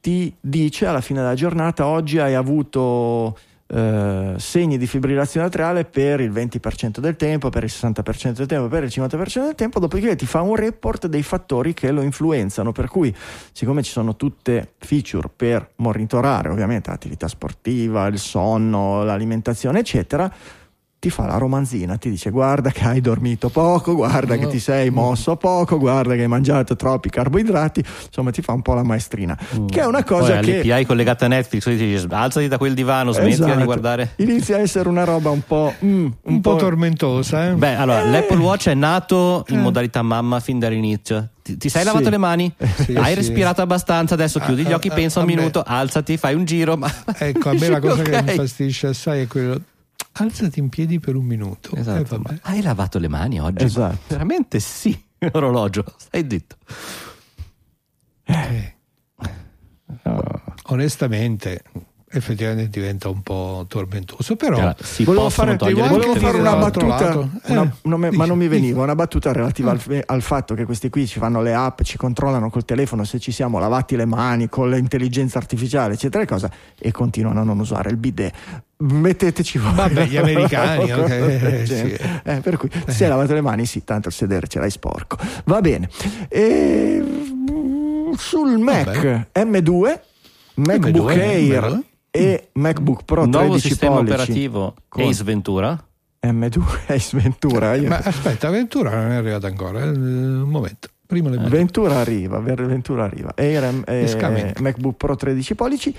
ti 0.01 0.35
dice 0.39 0.85
alla 0.85 1.01
fine 1.01 1.21
della 1.21 1.33
giornata 1.33 1.87
oggi 1.87 2.19
hai 2.19 2.35
avuto 2.35 3.37
eh, 3.67 4.35
segni 4.37 4.77
di 4.77 4.87
fibrillazione 4.87 5.47
atriale 5.47 5.85
per 5.85 6.19
il 6.19 6.31
20% 6.31 6.99
del 6.99 7.15
tempo, 7.15 7.49
per 7.49 7.63
il 7.63 7.71
60% 7.73 8.31
del 8.33 8.45
tempo, 8.45 8.67
per 8.67 8.83
il 8.83 8.91
50% 8.93 9.43
del 9.43 9.55
tempo, 9.55 9.79
dopodiché 9.79 10.15
ti 10.15 10.25
fa 10.25 10.41
un 10.41 10.55
report 10.55 11.07
dei 11.07 11.23
fattori 11.23 11.73
che 11.73 11.91
lo 11.91 12.01
influenzano, 12.01 12.71
per 12.71 12.87
cui 12.87 13.13
siccome 13.51 13.81
ci 13.83 13.91
sono 13.91 14.15
tutte 14.15 14.73
feature 14.77 15.29
per 15.35 15.71
monitorare 15.77 16.49
ovviamente 16.49 16.89
l'attività 16.89 17.27
sportiva, 17.27 18.07
il 18.07 18.19
sonno, 18.19 19.03
l'alimentazione, 19.03 19.79
eccetera, 19.79 20.31
ti 21.03 21.09
fa 21.09 21.25
la 21.25 21.35
romanzina, 21.37 21.97
ti 21.97 22.09
dice 22.09 22.29
guarda 22.29 22.69
che 22.71 22.85
hai 22.85 23.01
dormito 23.01 23.49
poco, 23.49 23.93
guarda 23.93 24.37
che 24.37 24.47
ti 24.47 24.57
sei 24.57 24.89
mosso 24.89 25.35
poco, 25.35 25.77
guarda 25.77 26.15
che 26.15 26.21
hai 26.21 26.29
mangiato 26.29 26.77
troppi 26.77 27.09
carboidrati, 27.09 27.83
insomma 28.05 28.31
ti 28.31 28.41
fa 28.41 28.53
un 28.53 28.61
po' 28.61 28.73
la 28.73 28.83
maestrina, 28.83 29.37
che 29.67 29.81
è 29.81 29.85
una 29.85 30.05
cosa 30.05 30.35
Poi 30.35 30.45
che... 30.45 30.61
all'API 30.61 30.85
collegata 30.85 31.25
a 31.25 31.27
Netflix, 31.27 31.63
ti 31.65 31.75
dice 31.75 32.07
alzati 32.09 32.47
da 32.47 32.57
quel 32.57 32.73
divano, 32.73 33.11
smettila 33.11 33.33
Esatto. 33.47 33.57
di 33.59 33.65
guardare. 33.65 34.13
Inizia 34.15 34.55
a 34.55 34.59
essere 34.59 34.87
una 34.87 35.03
roba 35.03 35.29
un 35.29 35.41
po'... 35.45 35.73
mm, 35.83 36.07
Un 36.21 36.39
po' 36.39 36.55
tormentosa, 36.55 37.49
eh? 37.49 37.53
Beh, 37.53 37.75
allora, 37.75 38.03
Eh. 38.05 38.09
l'Apple 38.09 38.37
Watch 38.37 38.69
è 38.69 38.73
nato 38.73 39.43
in 39.49 39.59
modalità 39.59 40.01
mamma 40.03 40.39
fin 40.39 40.57
dall'inizio. 40.57 41.27
Ti, 41.43 41.57
ti 41.57 41.67
sei 41.67 41.81
Sì. 41.81 41.87
lavato 41.87 42.09
le 42.09 42.17
mani? 42.17 42.53
Sì, 42.85 42.95
Hai 42.95 43.09
sì. 43.09 43.15
respirato 43.15 43.61
abbastanza? 43.61 44.13
Adesso 44.13 44.39
chiudi 44.39 44.63
gli 44.63 44.71
Ah, 44.71 44.75
occhi, 44.77 44.87
ah, 44.87 44.93
pensa 44.93 45.19
un 45.19 45.25
a 45.25 45.27
me- 45.27 45.35
minuto, 45.35 45.61
alzati, 45.67 46.15
fai 46.15 46.33
un 46.33 46.45
giro. 46.45 46.77
Ma... 46.77 46.89
Ecco, 47.17 47.49
a 47.49 47.53
me 47.55 47.67
la 47.67 47.79
cosa 47.81 48.01
che 48.03 48.11
mi 48.11 48.15
Ok. 48.19 48.29
infastidisce 48.29 48.87
assai 48.87 49.23
è 49.23 49.27
quello. 49.27 49.59
Alzati 50.13 50.59
in 50.59 50.69
piedi 50.69 50.99
per 50.99 51.15
un 51.15 51.25
minuto. 51.25 51.75
Eh, 51.75 51.79
Esatto. 51.79 52.17
vabbè. 52.17 52.31
Ma 52.33 52.39
hai 52.43 52.61
lavato 52.61 52.99
le 52.99 53.07
mani 53.07 53.39
oggi? 53.39 53.63
Esatto. 53.63 53.97
Veramente 54.07 54.59
sì. 54.59 54.97
Orologio, 55.31 55.83
stai 55.97 56.25
zitto. 56.29 56.55
Eh. 58.25 58.75
Onestamente, 60.67 61.63
effettivamente 62.13 62.79
diventa 62.79 63.09
un 63.09 63.21
po' 63.21 63.65
tormentoso, 63.67 64.35
però 64.35 64.73
si 64.81 65.03
Volevo 65.03 65.29
fare, 65.29 65.55
volevo 65.57 66.15
fare 66.15 66.37
una 66.37 66.55
battuta, 66.55 66.85
lato. 66.85 67.29
una- 67.47 67.63
Eh, 67.63 67.69
non 67.83 67.99
me- 67.99 68.11
ma 68.11 68.15
dici, 68.23 68.27
non 68.27 68.37
mi 68.37 68.47
dici. 68.47 68.59
veniva, 68.61 68.83
una 68.83 68.95
battuta 68.95 69.31
relativa 69.31 69.71
al, 69.71 70.03
al 70.05 70.21
fatto 70.21 70.53
che 70.53 70.65
questi 70.65 70.89
qui 70.89 71.07
ci 71.07 71.19
fanno 71.19 71.41
le 71.41 71.53
app, 71.53 71.81
ci 71.81 71.97
controllano 71.97 72.49
col 72.49 72.65
telefono 72.65 73.03
se 73.03 73.19
ci 73.19 73.31
siamo 73.31 73.59
lavati 73.59 73.95
le 73.95 74.05
mani 74.05 74.47
con 74.49 74.69
l'intelligenza 74.69 75.37
artificiale, 75.39 75.93
eccetera, 75.95 76.23
e 76.23 76.27
cosa, 76.27 76.49
e 76.79 76.91
continuano 76.91 77.41
a 77.41 77.43
non 77.43 77.59
usare 77.59 77.89
il 77.89 77.97
bidet. 77.97 78.33
Metteteci 78.77 79.59
voi. 79.59 79.73
Vabbè, 79.73 80.05
gli 80.07 80.17
americani, 80.17 80.89
Cosa 80.91 81.01
ok, 81.03 81.07
del 81.07 81.67
sì. 81.67 81.97
Eh, 82.23 82.39
per 82.41 82.57
cui 82.57 82.69
se 82.85 82.91
sei 82.91 83.07
lavato 83.07 83.33
le 83.33 83.41
mani, 83.41 83.65
sì, 83.65 83.83
tanto 83.83 84.09
il 84.09 84.13
sedere 84.13 84.47
ce 84.47 84.59
l'hai 84.59 84.69
sporco. 84.71 85.17
Va 85.45 85.61
bene. 85.61 85.89
E, 86.27 87.01
sul 88.17 88.57
Mac 88.59 89.27
M2, 89.33 89.99
MacBook 90.55 91.11
M2, 91.11 91.19
Air 91.19 91.63
M2. 91.63 91.79
E 92.15 92.49
MacBook 92.53 93.03
Pro 93.05 93.25
Nuovo 93.25 93.47
13 93.47 93.67
sistema 93.67 93.95
pollici. 93.95 94.11
operativo 94.13 94.75
Con- 94.87 95.03
Ace 95.03 95.23
Ventura. 95.23 95.83
M2 96.21 96.61
Ace 96.93 97.17
Ventura. 97.19 97.73
Io- 97.75 97.89
Ma 97.89 97.97
aspetta, 97.97 98.49
Ventura 98.51 98.91
non 99.01 99.11
è 99.11 99.15
arrivata 99.15 99.47
ancora. 99.47 99.81
eh, 99.83 99.87
Un 99.89 100.47
momento. 100.49 100.89
Prima 101.05 101.29
le 101.29 101.37
Ventura 101.37 101.97
arriva, 101.99 102.39
Ventura 102.39 103.03
arriva. 103.03 103.33
Air 103.35 103.83
e 103.85 104.01
Escamente. 104.03 104.61
MacBook 104.61 104.95
Pro 104.95 105.15
13 105.15 105.55
pollici. 105.55 105.95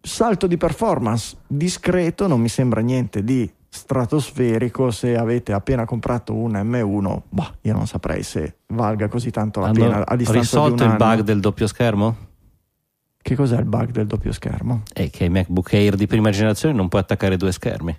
Salto 0.00 0.46
di 0.46 0.56
performance 0.56 1.36
discreto, 1.46 2.26
non 2.26 2.40
mi 2.40 2.48
sembra 2.48 2.80
niente 2.80 3.22
di 3.24 3.50
stratosferico 3.68 4.90
se 4.90 5.16
avete 5.16 5.52
appena 5.52 5.84
comprato 5.84 6.34
un 6.34 6.52
M1 6.52 7.20
boh, 7.28 7.50
io 7.62 7.72
non 7.72 7.86
saprei 7.86 8.22
se 8.22 8.56
valga 8.68 9.08
così 9.08 9.30
tanto 9.30 9.60
la 9.60 9.66
Hanno 9.68 9.74
pena 9.78 10.06
a 10.06 10.16
distanza 10.16 10.40
risolto 10.40 10.74
di 10.74 10.82
un 10.82 10.90
il 10.90 10.96
bug 10.96 11.20
del 11.20 11.40
doppio 11.40 11.66
schermo? 11.66 12.16
Che 13.22 13.34
cos'è 13.36 13.56
il 13.58 13.64
bug 13.64 13.90
del 13.92 14.06
doppio 14.06 14.32
schermo? 14.32 14.82
È 14.92 15.08
che 15.10 15.24
i 15.24 15.28
MacBook 15.30 15.72
Air 15.74 15.94
di 15.96 16.06
prima 16.06 16.30
generazione 16.30 16.74
non 16.74 16.88
puoi 16.88 17.00
attaccare 17.02 17.36
due 17.36 17.52
schermi. 17.52 17.96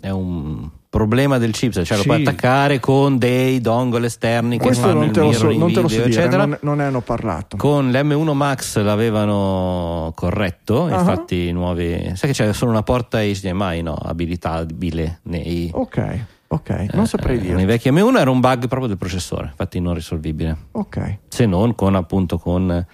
È 0.00 0.10
un 0.10 0.68
problema 0.90 1.38
del 1.38 1.52
chipset, 1.52 1.84
cioè 1.84 1.96
Sì. 1.96 2.06
lo 2.06 2.12
puoi 2.14 2.24
attaccare 2.26 2.78
con 2.78 3.16
dei 3.18 3.60
dongle 3.60 4.06
esterni 4.06 4.58
che 4.58 4.64
questo 4.66 4.86
fanno 4.88 5.00
non 5.00 5.10
te, 5.12 5.20
lo 5.20 5.32
so, 5.32 5.50
non 5.50 5.72
te 5.72 5.80
lo 5.80 5.88
so 5.88 5.94
video, 5.96 6.04
dire 6.10 6.20
eccetera. 6.20 6.44
non, 6.44 6.58
non 6.60 6.76
ne 6.76 6.84
hanno 6.84 7.00
parlato 7.00 7.56
Con 7.56 7.90
l'M1 7.90 8.32
Max 8.34 8.78
l'avevano 8.80 10.12
corretto, 10.14 10.84
Ah. 10.84 10.98
infatti 10.98 11.48
i 11.48 11.52
nuovi... 11.52 12.12
Sai 12.14 12.30
che 12.30 12.32
c'è 12.34 12.52
solo 12.52 12.70
una 12.70 12.82
porta 12.82 13.18
HDMI 13.22 13.82
no, 13.82 13.94
abilitabile 13.94 15.20
nei, 15.22 15.70
ok 15.72 16.24
ok 16.46 16.86
non 16.92 17.06
saprei 17.08 17.38
eh, 17.38 17.40
dire 17.40 17.54
nei 17.54 17.64
vecchi 17.64 17.90
M1 17.90 18.16
era 18.18 18.30
un 18.30 18.38
bug 18.38 18.68
proprio 18.68 18.86
del 18.86 18.98
processore, 18.98 19.46
infatti 19.46 19.80
non 19.80 19.94
risolvibile. 19.94 20.56
ok 20.72 21.18
Se 21.28 21.46
non 21.46 21.74
con 21.74 21.94
appunto 21.96 22.38
con 22.38 22.86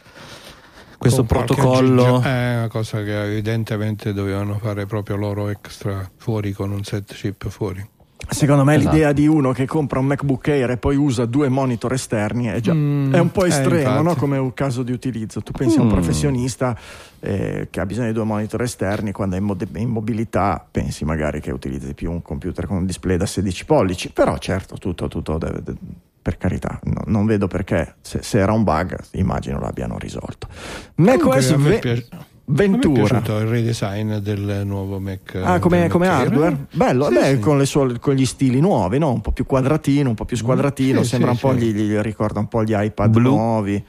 questo 1.00 1.24
protocollo... 1.24 2.20
È 2.20 2.56
una 2.58 2.68
cosa 2.68 3.02
che 3.02 3.22
evidentemente 3.24 4.12
dovevano 4.12 4.58
fare 4.60 4.84
proprio 4.84 5.16
loro 5.16 5.48
extra 5.48 6.08
fuori 6.16 6.52
con 6.52 6.70
un 6.70 6.84
set 6.84 7.14
chip 7.14 7.48
fuori. 7.48 7.84
Secondo 8.28 8.64
me 8.64 8.76
Esatto. 8.76 8.94
l'idea 8.94 9.12
di 9.12 9.26
uno 9.26 9.50
che 9.52 9.66
compra 9.66 9.98
un 9.98 10.04
MacBook 10.06 10.46
Air 10.48 10.70
e 10.72 10.76
poi 10.76 10.94
usa 10.94 11.24
due 11.24 11.48
monitor 11.48 11.94
esterni 11.94 12.46
è, 12.46 12.60
già, 12.60 12.72
Mm, 12.74 13.14
è 13.14 13.18
un 13.18 13.30
po' 13.32 13.44
eh, 13.44 13.48
estremo 13.48 13.78
infatti. 13.78 14.02
no? 14.04 14.14
come 14.14 14.36
un 14.38 14.52
caso 14.54 14.82
di 14.82 14.92
utilizzo. 14.92 15.40
Tu 15.42 15.50
pensi 15.52 15.78
a 15.78 15.80
un 15.80 15.86
Mm. 15.88 15.90
professionista 15.92 16.76
eh, 17.20 17.68
che 17.70 17.80
ha 17.80 17.86
bisogno 17.86 18.08
di 18.08 18.12
due 18.12 18.24
monitor 18.24 18.62
esterni, 18.62 19.10
quando 19.10 19.34
è 19.36 19.38
in, 19.38 19.44
mod- 19.46 19.66
in 19.74 19.88
mobilità 19.88 20.64
pensi 20.70 21.04
magari 21.06 21.40
che 21.40 21.50
utilizzi 21.50 21.94
più 21.94 22.10
un 22.12 22.20
computer 22.22 22.66
con 22.66 22.76
un 22.76 22.86
display 22.86 23.16
da 23.16 23.26
16 23.26 23.64
pollici, 23.64 24.10
però 24.12 24.36
certo 24.38 24.76
tutto, 24.76 25.08
tutto 25.08 25.36
deve- 25.38 25.62
de- 25.64 25.74
per 26.22 26.36
carità, 26.36 26.78
no- 26.84 27.02
non 27.06 27.24
vedo 27.26 27.46
perché 27.46 27.96
se, 28.02 28.20
se 28.22 28.38
era 28.38 28.52
un 28.52 28.62
bug 28.64 28.98
immagino 29.12 29.58
l'abbiano 29.58 29.98
risolto. 29.98 30.48
macOS 30.96 31.54
ve- 31.56 31.78
piace- 31.78 32.06
A 32.10 32.16
me 32.16 32.24
è 32.64 32.68
Ventura. 32.68 33.02
piaciuto 33.20 33.38
il 33.38 33.46
redesign 33.46 34.16
del 34.16 34.62
nuovo 34.64 34.98
Mac. 34.98 35.40
Ah, 35.42 35.58
come, 35.60 35.86
come 35.88 36.08
Mac 36.08 36.20
hardware? 36.20 36.56
Bello, 36.72 37.06
Sì, 37.06 37.14
beh, 37.14 37.34
sì. 37.34 37.38
Con, 37.38 37.58
le 37.58 37.64
sue- 37.64 37.98
con 38.00 38.14
gli 38.14 38.26
stili 38.26 38.58
nuovi, 38.60 38.98
no? 38.98 39.12
un 39.12 39.20
po' 39.20 39.30
più 39.30 39.46
quadratino, 39.46 40.08
un 40.08 40.14
po' 40.16 40.24
più 40.24 40.36
squadratino, 40.36 41.02
Sì, 41.02 41.08
sembra 41.10 41.32
sì, 41.34 41.44
un 41.46 41.52
po' 41.52 41.58
sì. 41.58 41.64
gli, 41.66 41.74
gli 41.74 41.96
ricorda 41.98 42.40
un 42.40 42.48
po' 42.48 42.64
gli 42.64 42.74
iPad 42.76 43.10
Blu. 43.10 43.30
nuovi. 43.30 43.84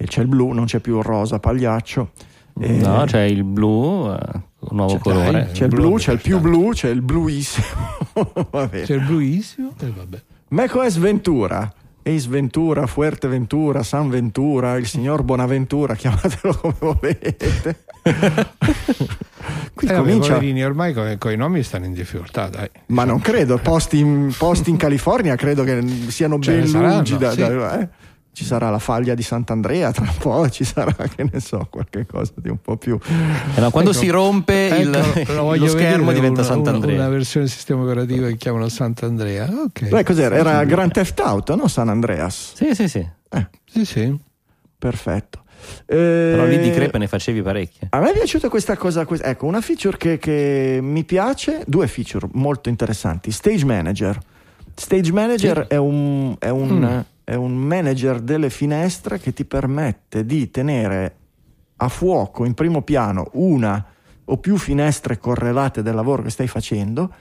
E 0.00 0.04
c'è 0.06 0.22
il 0.22 0.28
blu, 0.28 0.52
non 0.52 0.64
c'è 0.64 0.78
più 0.80 0.96
il 0.96 1.02
rosa 1.04 1.38
pagliaccio. 1.38 2.12
E- 2.60 2.78
No, 2.78 3.04
c'è 3.06 3.22
il 3.22 3.44
blu, 3.44 4.08
eh, 4.10 4.18
un 4.60 4.76
nuovo 4.76 4.94
C'è- 4.94 5.00
colore. 5.00 5.30
dai. 5.30 5.52
c'è 5.52 5.64
il 5.64 5.68
blu, 5.70 5.88
blu 5.88 5.96
c'è 5.98 6.12
il 6.12 6.20
più 6.20 6.38
blu, 6.40 6.70
c'è 6.72 6.88
il 6.88 7.02
bluissimo. 7.02 7.66
C'è 8.70 8.94
il 8.94 9.04
bluissimo 9.04 9.72
e 9.80 9.92
vabbè. 9.94 10.22
macOS 10.48 10.96
Ventura, 10.98 11.72
Ace 12.02 12.28
Ventura, 12.28 12.86
Fuerteventura, 12.86 13.82
San 13.82 14.08
Ventura, 14.08 14.76
il 14.76 14.86
signor 14.86 15.22
Bonaventura, 15.22 15.94
chiamatelo 15.96 16.54
come 16.54 16.74
volete. 16.78 17.76
Qui 19.74 19.86
Eh, 19.88 19.94
comincia. 19.94 20.34
poverini, 20.34 20.64
ormai 20.64 20.92
con, 21.18 21.30
i 21.32 21.36
nomi 21.36 21.62
stanno 21.62 21.84
in 21.84 21.92
difficoltà, 21.92 22.48
dai. 22.48 22.68
Ma 22.86 23.04
non 23.04 23.20
credo, 23.20 23.58
posti 23.58 23.98
in, 23.98 24.32
posti 24.36 24.70
in 24.70 24.76
California 24.76 25.36
credo 25.36 25.64
che 25.64 25.84
siano 26.08 26.38
Ce 26.38 26.52
ben 26.56 26.66
saranno, 26.66 26.94
lungi 26.94 27.16
da, 27.16 27.30
sì. 27.30 27.36
da- 27.40 27.80
eh. 27.80 27.88
Ci 28.38 28.44
sarà 28.44 28.70
la 28.70 28.78
faglia 28.78 29.16
di 29.16 29.22
Sant'Andrea 29.24 29.90
tra 29.90 30.04
un 30.04 30.16
po', 30.16 30.48
ci 30.48 30.62
sarà, 30.62 30.92
che 31.12 31.28
ne 31.28 31.40
so, 31.40 31.66
qualche 31.68 32.06
cosa 32.06 32.30
di 32.36 32.48
un 32.48 32.60
po' 32.62 32.76
più... 32.76 32.96
Eh 33.56 33.60
no, 33.60 33.72
quando 33.72 33.90
Ecco, 33.90 33.98
si 33.98 34.08
rompe 34.10 34.76
il, 34.80 34.94
Ecco, 34.94 35.56
lo 35.56 35.66
schermo 35.66 36.12
diventa 36.12 36.42
una, 36.42 36.48
Sant'Andrea. 36.48 36.94
Una, 36.94 37.06
una 37.06 37.16
versione 37.16 37.46
del 37.46 37.52
sistema 37.52 37.82
operativo 37.82 38.28
che 38.28 38.36
chiamano 38.36 38.68
Sant'Andrea. 38.68 39.48
Ok. 39.66 39.88
Beh, 39.88 40.04
cos'era? 40.04 40.36
Era 40.36 40.62
Grand 40.62 40.92
Theft 40.92 41.18
Auto, 41.18 41.56
no? 41.56 41.66
San 41.66 41.88
Andreas. 41.88 42.52
Sì, 42.54 42.76
sì, 42.76 42.86
sì. 42.88 42.98
Eh, 43.30 43.48
Sì, 43.64 43.84
sì. 43.84 44.16
perfetto. 44.78 45.42
Però 45.84 46.44
lì 46.46 46.60
di 46.60 46.68
Eh, 46.68 46.72
crepe 46.72 46.96
ne 46.98 47.08
facevi 47.08 47.42
parecchie. 47.42 47.88
A 47.90 47.98
me 47.98 48.10
è 48.10 48.12
piaciuta 48.12 48.48
questa 48.48 48.76
cosa, 48.76 49.04
quest- 49.04 49.24
ecco, 49.26 49.46
una 49.46 49.60
feature 49.60 49.96
che, 49.96 50.18
che 50.18 50.78
mi 50.80 51.02
piace, 51.02 51.64
due 51.66 51.88
feature 51.88 52.28
molto 52.34 52.68
interessanti. 52.68 53.32
Stage 53.32 53.64
Manager. 53.64 54.16
Stage 54.76 55.10
Manager 55.10 55.66
è, 55.66 55.74
un, 55.74 56.36
è, 56.38 56.50
un, 56.50 56.68
Mm. 56.68 57.00
È 57.28 57.34
un 57.34 57.54
manager 57.56 58.20
delle 58.20 58.48
finestre 58.48 59.18
che 59.18 59.34
ti 59.34 59.44
permette 59.44 60.24
di 60.24 60.50
tenere 60.50 61.16
a 61.76 61.88
fuoco 61.90 62.46
in 62.46 62.54
primo 62.54 62.80
piano 62.80 63.28
una 63.34 63.84
o 64.24 64.38
più 64.38 64.56
finestre 64.56 65.18
correlate 65.18 65.82
del 65.82 65.94
lavoro 65.94 66.22
che 66.22 66.30
stai 66.30 66.48
facendo 66.48 67.12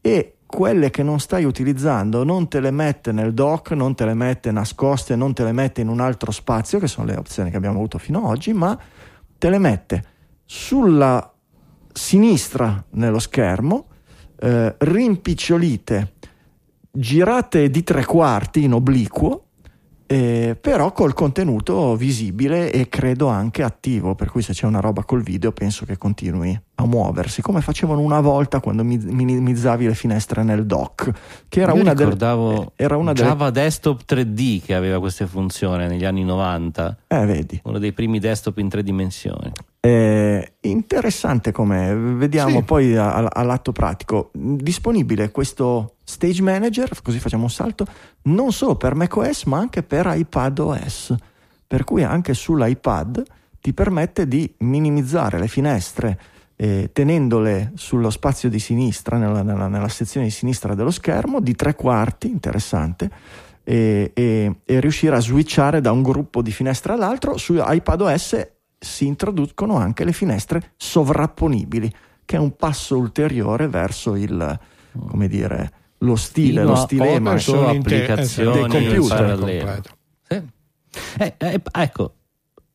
e 0.00 0.36
quelle 0.46 0.90
che 0.90 1.02
non 1.02 1.18
stai 1.18 1.42
utilizzando 1.42 2.22
non 2.22 2.46
te 2.46 2.60
le 2.60 2.70
mette 2.70 3.10
nel 3.10 3.34
dock, 3.34 3.72
non 3.72 3.96
te 3.96 4.04
le 4.04 4.14
mette 4.14 4.52
nascoste, 4.52 5.16
non 5.16 5.34
te 5.34 5.42
le 5.42 5.52
mette 5.52 5.80
in 5.80 5.88
un 5.88 5.98
altro 5.98 6.30
spazio, 6.30 6.78
che 6.78 6.86
sono 6.86 7.06
le 7.06 7.16
opzioni 7.16 7.50
che 7.50 7.56
abbiamo 7.56 7.78
avuto 7.78 7.98
fino 7.98 8.18
ad 8.18 8.24
oggi, 8.26 8.52
ma 8.52 8.78
te 9.38 9.50
le 9.50 9.58
mette 9.58 10.04
sulla 10.44 11.32
sinistra 11.92 12.84
nello 12.90 13.18
schermo, 13.18 13.86
eh, 14.38 14.76
rimpicciolite, 14.78 16.11
girate 16.92 17.70
di 17.70 17.82
tre 17.82 18.04
quarti 18.04 18.62
in 18.64 18.72
obliquo, 18.74 19.46
eh, 20.06 20.58
però 20.60 20.92
col 20.92 21.14
contenuto 21.14 21.96
visibile 21.96 22.70
e 22.70 22.88
credo 22.90 23.28
anche 23.28 23.62
attivo, 23.62 24.14
per 24.14 24.30
cui 24.30 24.42
se 24.42 24.52
c'è 24.52 24.66
una 24.66 24.80
roba 24.80 25.04
col 25.04 25.22
video 25.22 25.52
penso 25.52 25.86
che 25.86 25.96
continui 25.96 26.60
a 26.74 26.84
muoversi, 26.84 27.40
come 27.40 27.62
facevano 27.62 28.00
una 28.02 28.20
volta 28.20 28.60
quando 28.60 28.84
mi- 28.84 28.98
minimizzavi 28.98 29.86
le 29.86 29.94
finestre 29.94 30.42
nel 30.42 30.66
dock, 30.66 31.10
che 31.48 31.60
era 31.62 31.72
Io 31.72 31.80
una 31.80 31.94
delle... 31.94 32.10
ricordavo 32.10 32.72
era 32.76 32.96
una 32.98 33.14
delle... 33.14 33.28
Java 33.28 33.48
Desktop 33.48 34.02
3D 34.06 34.62
che 34.62 34.74
aveva 34.74 34.98
queste 34.98 35.26
funzioni 35.26 35.86
negli 35.86 36.04
anni 36.04 36.24
90, 36.24 36.96
Eh, 37.08 37.24
vedi. 37.24 37.58
uno 37.64 37.78
dei 37.78 37.92
primi 37.94 38.18
desktop 38.18 38.58
in 38.58 38.68
tre 38.68 38.82
dimensioni. 38.82 39.50
Eh, 39.84 40.52
interessante 40.60 41.50
come 41.50 41.92
vediamo 41.92 42.58
Sì. 42.60 42.62
poi 42.62 42.96
all'atto 42.96 43.72
pratico. 43.72 44.30
Disponibile 44.32 45.32
questo 45.32 45.96
Stage 46.04 46.40
Manager, 46.40 47.02
così 47.02 47.18
facciamo 47.18 47.42
un 47.44 47.50
salto, 47.50 47.84
non 48.22 48.52
solo 48.52 48.76
per 48.76 48.94
macOS 48.94 49.44
ma 49.44 49.58
anche 49.58 49.82
per 49.82 50.06
iPad 50.14 50.58
OS. 50.60 51.14
Per 51.66 51.82
cui 51.82 52.04
anche 52.04 52.32
sull'iPad 52.32 53.22
ti 53.60 53.72
permette 53.72 54.28
di 54.28 54.52
minimizzare 54.58 55.38
le 55.40 55.48
finestre 55.48 56.20
eh, 56.54 56.90
tenendole 56.92 57.72
sullo 57.74 58.10
spazio 58.10 58.48
di 58.48 58.60
sinistra, 58.60 59.16
nella, 59.16 59.42
nella- 59.42 59.66
nella 59.66 59.88
sezione 59.88 60.26
di 60.26 60.32
sinistra 60.32 60.74
dello 60.76 60.92
schermo, 60.92 61.40
di 61.40 61.56
tre 61.56 61.74
quarti, 61.74 62.28
interessante, 62.30 63.10
e, 63.64 64.12
e- 64.14 64.54
e 64.64 64.80
riuscire 64.80 65.16
a 65.16 65.20
switchare 65.20 65.80
da 65.80 65.90
un 65.90 66.02
gruppo 66.02 66.40
di 66.40 66.52
finestre 66.52 66.92
all'altro. 66.92 67.36
Su 67.36 67.56
iPadOS 67.58 68.46
si 68.82 69.06
introducono 69.06 69.76
anche 69.76 70.04
le 70.04 70.12
finestre 70.12 70.72
sovrapponibili, 70.76 71.92
che 72.24 72.36
è 72.36 72.38
un 72.38 72.56
passo 72.56 72.96
ulteriore 72.96 73.68
verso 73.68 74.16
il, 74.16 74.58
come 75.06 75.28
dire, 75.28 75.72
lo 75.98 76.16
stile, 76.16 76.64
lo 76.64 76.74
stilema. 76.74 77.38
Sono 77.38 77.68
applicazioni 77.68 78.68
dei 78.68 78.68
computer. 78.68 79.82
Sì. 80.26 80.42
Eh, 81.18 81.34
eh, 81.38 81.60
ecco, 81.72 82.14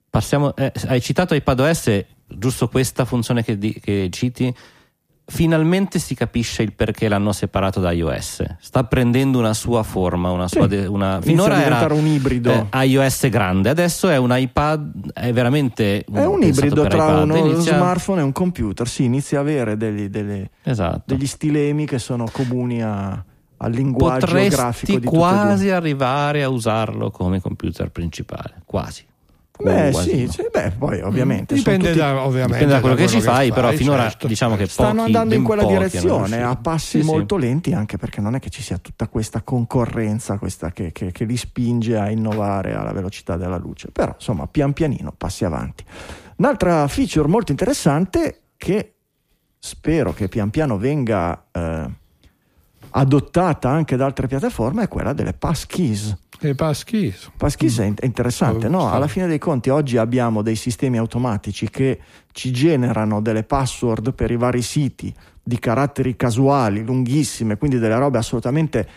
passiamo, 0.10 0.56
eh, 0.56 0.72
hai 0.88 1.02
citato 1.02 1.36
iPadOS, 1.36 2.06
giusto 2.26 2.70
questa 2.70 3.04
funzione 3.04 3.44
che, 3.44 3.58
di- 3.58 3.78
che 3.80 4.08
citi, 4.10 4.54
finalmente 5.30 6.00
si 6.00 6.16
capisce 6.16 6.64
il 6.64 6.72
perché 6.74 7.10
l'hanno 7.10 7.34
separato 7.34 7.82
da 7.82 7.92
iOS. 7.92 8.44
Sta 8.60 8.86
prendendo 8.86 9.38
una 9.38 9.54
sua 9.54 9.84
forma, 9.84 10.32
una 10.32 10.48
sua 10.48 10.64
Sì. 10.64 10.68
de- 10.70 10.86
una- 10.86 11.20
finora 11.22 11.56
era 11.56 11.64
diventare 11.64 11.94
un 11.94 12.08
ibrido. 12.08 12.68
eh, 12.72 12.86
iOS 12.86 13.28
grande, 13.30 13.70
adesso 13.70 14.08
è 14.10 14.16
un 14.18 14.34
iPad, 14.36 15.12
è 15.14 15.34
veramente 15.34 16.06
È 16.06 16.24
un 16.24 16.44
ibrido 16.44 16.88
tra 16.88 16.96
iPad. 17.04 17.24
uno 17.24 17.36
Inizia- 17.36 17.76
smartphone 17.76 18.22
e 18.22 18.24
un 18.24 18.32
computer. 18.32 18.88
Si 18.88 19.04
inizia 19.04 19.40
a 19.40 19.42
avere 19.42 19.76
degli, 19.76 20.08
delle- 20.08 20.50
Esatto. 20.64 21.04
degli 21.14 21.28
stilemi 21.28 21.86
che 21.86 22.00
sono 22.00 22.26
comuni 22.32 22.82
a- 22.82 23.22
al 23.60 23.72
linguaggio 23.72 24.28
grafico 24.28 24.56
Potresti 24.56 24.86
di 24.86 24.94
tutte 25.02 25.08
e 25.08 25.20
quasi 25.20 25.70
arrivare 25.72 26.44
a 26.44 26.48
usarlo 26.50 27.12
come 27.12 27.42
computer 27.42 27.90
principale, 27.90 28.62
quasi. 28.66 29.04
Beh, 29.60 29.90
Quasi 29.92 30.10
sì, 30.12 30.24
no. 30.26 30.32
sì, 30.32 30.44
beh, 30.52 30.72
poi 30.78 31.02
ovviamente 31.02 31.56
sono 31.58 31.76
Dipende 31.78 31.88
tutti- 31.94 32.00
da, 32.00 32.22
ovviamente, 32.24 32.54
Dipende 32.54 32.74
da 32.74 32.80
quello 32.80 32.96
che 32.96 33.08
ci 33.08 33.22
fai, 33.22 33.34
fai, 33.50 33.52
però 33.52 33.72
finora 33.72 34.04
certo. 34.04 34.28
diciamo 34.28 34.56
che 34.56 34.68
stanno 34.68 34.90
pochi, 34.90 35.02
andando 35.06 35.34
in 35.36 35.44
quella 35.44 35.64
direzione 35.66 36.44
a 36.44 36.56
passi 36.56 36.98
Sì, 37.00 37.04
sì. 37.04 37.06
molto 37.10 37.38
lenti 37.38 37.74
anche 37.74 37.98
perché 37.98 38.22
non 38.22 38.36
è 38.36 38.40
che 38.40 38.50
ci 38.50 38.62
sia 38.62 38.78
tutta 38.78 39.08
questa 39.08 39.42
concorrenza 39.42 40.38
questa 40.38 40.72
che, 40.72 40.92
che- 40.92 41.12
che 41.12 41.26
li 41.26 41.36
spinge 41.38 41.98
a 41.98 42.10
innovare 42.12 42.76
alla 42.76 42.92
velocità 42.92 43.36
della 43.36 43.58
luce 43.58 43.90
però 43.92 44.14
insomma 44.14 44.46
pian 44.48 44.74
pianino 44.74 45.12
passi 45.18 45.44
avanti 45.44 45.84
un'altra 46.36 46.88
feature 46.88 47.28
molto 47.28 47.52
interessante 47.52 48.42
che 48.58 48.94
spero 49.58 50.14
che 50.14 50.28
pian 50.28 50.50
piano 50.52 50.78
venga 50.78 51.46
eh, 51.52 51.86
adottata 52.92 53.70
anche 53.70 53.96
da 53.96 54.06
altre 54.06 54.28
piattaforme 54.28 54.84
è 54.84 54.88
quella 54.88 55.14
delle 55.14 55.34
passkeys 55.34 56.16
E 56.40 56.54
passkeys. 56.54 57.32
Passkeys 57.36 57.78
in- 57.78 57.96
è 58.00 58.06
interessante, 58.06 58.68
no? 58.70 58.80
Stavo- 58.82 58.96
Alla 58.96 59.08
fine 59.08 59.26
dei 59.28 59.40
conti 59.40 59.70
oggi 59.70 59.98
abbiamo 59.98 60.44
dei 60.44 60.56
sistemi 60.56 60.98
automatici 61.00 61.70
che 61.70 62.00
ci 62.32 62.52
generano 62.52 63.22
delle 63.22 63.44
password 63.44 64.14
per 64.14 64.30
i 64.30 64.38
vari 64.38 64.62
siti 64.62 65.12
di 65.42 65.58
caratteri 65.58 66.16
casuali, 66.16 66.84
lunghissime, 66.84 67.58
quindi 67.58 67.80
delle 67.80 67.98
robe 67.98 68.20
assolutamente 68.20 68.88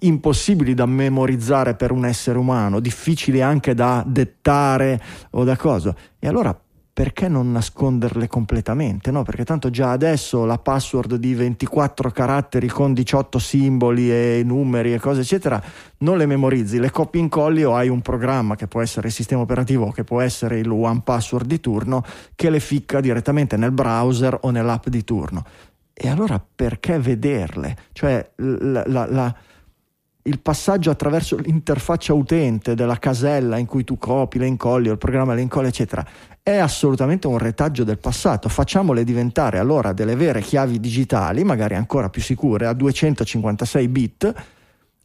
impossibili 0.00 0.74
da 0.74 0.86
memorizzare 0.86 1.74
per 1.74 1.90
un 1.90 2.04
essere 2.04 2.38
umano, 2.38 2.80
difficili 2.80 3.40
anche 3.40 3.74
da 3.74 4.04
dettare 4.06 5.00
o 5.30 5.44
da 5.44 5.56
cosa. 5.56 5.94
E 6.18 6.28
allora 6.28 6.56
perché 6.94 7.26
non 7.26 7.50
nasconderle 7.50 8.28
completamente? 8.28 9.10
No? 9.10 9.24
Perché 9.24 9.44
tanto 9.44 9.68
già 9.68 9.90
adesso 9.90 10.44
la 10.44 10.58
password 10.58 11.16
di 11.16 11.34
24 11.34 12.12
caratteri 12.12 12.68
con 12.68 12.94
18 12.94 13.36
simboli 13.40 14.12
e 14.12 14.42
numeri 14.44 14.94
e 14.94 15.00
cose 15.00 15.22
eccetera 15.22 15.60
non 15.98 16.18
le 16.18 16.26
memorizzi, 16.26 16.78
le 16.78 16.92
copi 16.92 17.18
incolli 17.18 17.64
o 17.64 17.74
hai 17.74 17.88
un 17.88 18.00
programma 18.00 18.54
che 18.54 18.68
può 18.68 18.80
essere 18.80 19.08
il 19.08 19.12
sistema 19.12 19.42
operativo 19.42 19.90
che 19.90 20.04
può 20.04 20.20
essere 20.20 20.60
il 20.60 20.70
one 20.70 21.00
password 21.02 21.46
di 21.46 21.58
turno 21.58 22.04
che 22.36 22.48
le 22.48 22.60
ficca 22.60 23.00
direttamente 23.00 23.56
nel 23.56 23.72
browser 23.72 24.38
o 24.42 24.50
nell'app 24.50 24.86
di 24.86 25.02
turno. 25.02 25.44
E 25.92 26.08
allora 26.08 26.40
perché 26.54 27.00
vederle? 27.00 27.76
Cioè 27.90 28.30
la, 28.36 28.84
la, 28.86 29.06
la 29.06 29.36
il 30.26 30.40
passaggio 30.40 30.90
attraverso 30.90 31.36
l'interfaccia 31.36 32.14
utente 32.14 32.74
della 32.74 32.98
casella 32.98 33.58
in 33.58 33.66
cui 33.66 33.84
tu 33.84 33.98
copi, 33.98 34.38
le 34.38 34.46
incolli, 34.46 34.88
o 34.88 34.92
il 34.92 34.98
programma 34.98 35.34
le 35.34 35.42
incolli, 35.42 35.68
eccetera, 35.68 36.04
è 36.44 36.58
assolutamente 36.58 37.26
un 37.26 37.38
retaggio 37.38 37.84
del 37.84 37.96
passato. 37.96 38.50
Facciamole 38.50 39.02
diventare 39.02 39.58
allora 39.58 39.94
delle 39.94 40.14
vere 40.14 40.42
chiavi 40.42 40.78
digitali, 40.78 41.42
magari 41.42 41.74
ancora 41.74 42.10
più 42.10 42.20
sicure, 42.20 42.66
a 42.66 42.74
256 42.74 43.88
bit, 43.88 44.34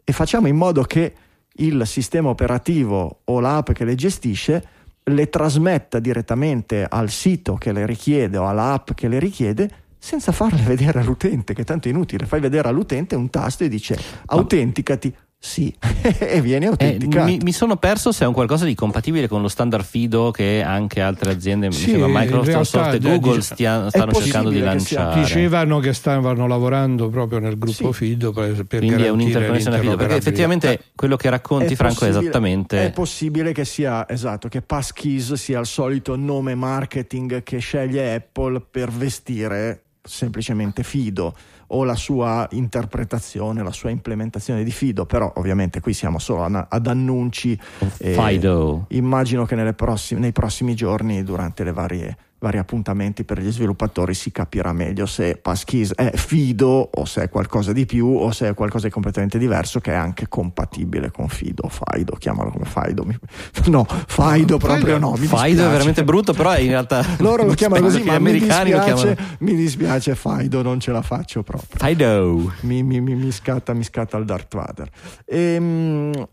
e 0.04 0.12
facciamo 0.12 0.50
in 0.50 0.58
modo 0.58 0.84
che 0.84 1.14
il 1.54 1.88
sistema 1.88 2.28
operativo 2.28 3.22
o 3.24 3.40
l'app 3.40 3.72
che 3.72 3.86
le 3.86 3.96
gestisce 3.96 4.68
le 5.02 5.30
trasmetta 5.30 6.00
direttamente 6.00 6.86
al 6.88 7.10
sito 7.10 7.56
che 7.56 7.72
le 7.72 7.86
richiede 7.86 8.38
o 8.38 8.46
all'app 8.46 8.92
che 8.92 9.08
le 9.08 9.18
richiede 9.18 9.70
senza 9.98 10.34
farle 10.34 10.62
vedere 10.68 11.00
all'utente, 11.00 11.54
che 11.54 11.64
tanto 11.64 11.88
è 11.88 11.92
inutile. 11.92 12.26
Fai 12.26 12.42
vedere 12.42 12.68
all'utente 12.68 13.16
un 13.16 13.30
tasto 13.30 13.64
e 13.64 13.70
dice 13.70 13.98
autenticati. 14.26 15.16
Sì, 15.42 15.74
e 16.20 16.42
viene 16.42 16.66
autenticato. 16.66 17.26
Eh, 17.26 17.32
mi, 17.32 17.40
mi, 17.42 17.54
sono 17.54 17.78
perso 17.78 18.12
se 18.12 18.26
è 18.26 18.28
un 18.28 18.34
qualcosa 18.34 18.66
di 18.66 18.76
compatibile 18.76 19.30
con 19.30 19.42
lo 19.42 19.48
standard 19.48 19.86
FIDO 19.86 20.32
che 20.32 20.62
anche 20.62 21.00
altre 21.00 21.32
aziende, 21.32 21.72
sì, 21.72 21.86
mi 21.86 22.00
sembra 22.00 22.20
Microsoft 22.22 22.94
e 22.96 23.00
Google 23.00 23.36
dice, 23.38 23.54
stia, 23.54 23.90
stanno 23.90 24.12
cercando 24.12 24.50
di 24.50 24.60
lanciare. 24.60 25.22
Dicevano 25.22 25.80
che 25.80 25.94
stavano 25.94 26.46
lavorando 26.46 27.08
proprio 27.08 27.40
nel 27.40 27.58
gruppo 27.58 27.94
sì. 27.94 28.06
FIDO 28.06 28.34
per, 28.34 28.66
per 28.66 28.80
Quindi 28.80 29.04
è 29.04 29.10
un'interconnessione 29.10 29.80
FIDO, 29.80 29.96
perché 29.96 30.16
effettivamente 30.16 30.74
eh, 30.74 30.80
quello 30.94 31.16
che 31.16 31.30
racconti 31.30 31.72
è 31.72 31.76
Franco 31.78 32.04
è 32.04 32.10
esattamente... 32.10 32.88
È 32.88 32.92
possibile 32.92 33.54
che 33.54 33.64
sia, 33.64 34.10
esatto, 34.10 34.50
che 34.50 34.62
Passkeys 34.62 35.32
sia 35.34 35.62
il 35.62 35.68
solito 35.68 36.18
nome 36.18 36.54
marketing 36.54 37.44
che 37.44 37.60
sceglie 37.60 38.14
Apple 38.14 38.62
per 38.70 38.92
vestire 38.92 39.84
semplicemente 40.02 40.84
Fido 40.84 41.34
o 41.72 41.84
la 41.84 41.96
sua 41.96 42.48
interpretazione, 42.52 43.64
la 43.64 43.72
sua 43.72 43.90
implementazione 43.90 44.64
di 44.64 44.72
Fido, 44.72 45.06
però 45.06 45.32
ovviamente 45.36 45.82
qui 45.82 45.94
siamo 45.94 46.20
solo 46.20 46.44
ad 46.44 46.88
annunci. 46.88 47.60
Fido. 47.98 48.86
immagino 48.90 49.46
che 49.46 49.56
prossime, 49.74 50.20
nei 50.20 50.32
prossimi 50.32 50.76
giorni, 50.76 51.24
durante 51.24 51.64
le 51.64 51.72
varie 51.74 52.18
vari 52.40 52.58
appuntamenti 52.58 53.26
per 53.26 53.40
gli 53.40 53.52
sviluppatori 53.52 54.14
si 54.14 54.32
capirà 54.32 54.72
meglio 54.72 55.06
se 55.06 55.36
Passkis 55.36 55.94
è 55.94 56.12
Fido 56.16 56.90
o 56.94 57.06
se 57.06 57.24
è 57.24 57.30
qualcosa 57.30 57.74
di 57.74 57.86
più 57.86 58.08
o 58.08 58.32
se 58.32 58.48
è 58.48 58.54
qualcosa 58.54 58.88
di 58.88 58.94
completamente 58.94 59.38
diverso 59.38 59.80
che 59.82 59.92
è 59.92 59.96
anche 59.96 60.28
compatibile 60.30 61.12
con 61.12 61.28
Fido, 61.28 61.70
Fido, 61.70 62.16
chiamalo 62.16 62.52
come 62.52 62.66
Fido. 62.66 63.06
No, 63.70 63.86
Fido 64.08 64.58
proprio 64.58 64.98
no. 64.98 65.16
Mi 65.18 65.28
Fido 65.28 65.68
è 65.68 65.70
veramente 65.70 66.04
brutto, 66.04 66.34
però 66.34 66.58
in 66.58 66.70
realtà 66.70 67.06
loro 67.20 67.44
lo 67.44 67.54
chiamano 67.54 67.84
così, 67.84 68.02
ma 68.04 68.18
mi 68.20 68.32
dispiace, 68.32 69.18
mi 69.40 69.56
dispiace 69.56 70.16
Fido, 70.16 70.62
non 70.62 70.80
ce 70.80 70.92
la 70.92 71.02
faccio 71.02 71.44
proprio. 71.44 71.88
Fido. 71.88 72.54
Mi, 72.62 72.84
mi, 72.84 73.02
mi, 73.02 73.16
mi 73.16 73.32
scatta, 73.32 73.74
mi 73.74 73.84
scatta 73.84 74.18
il 74.18 74.26
Darth 74.26 74.56
Vader. 74.56 74.90
Ehm, 75.26 76.28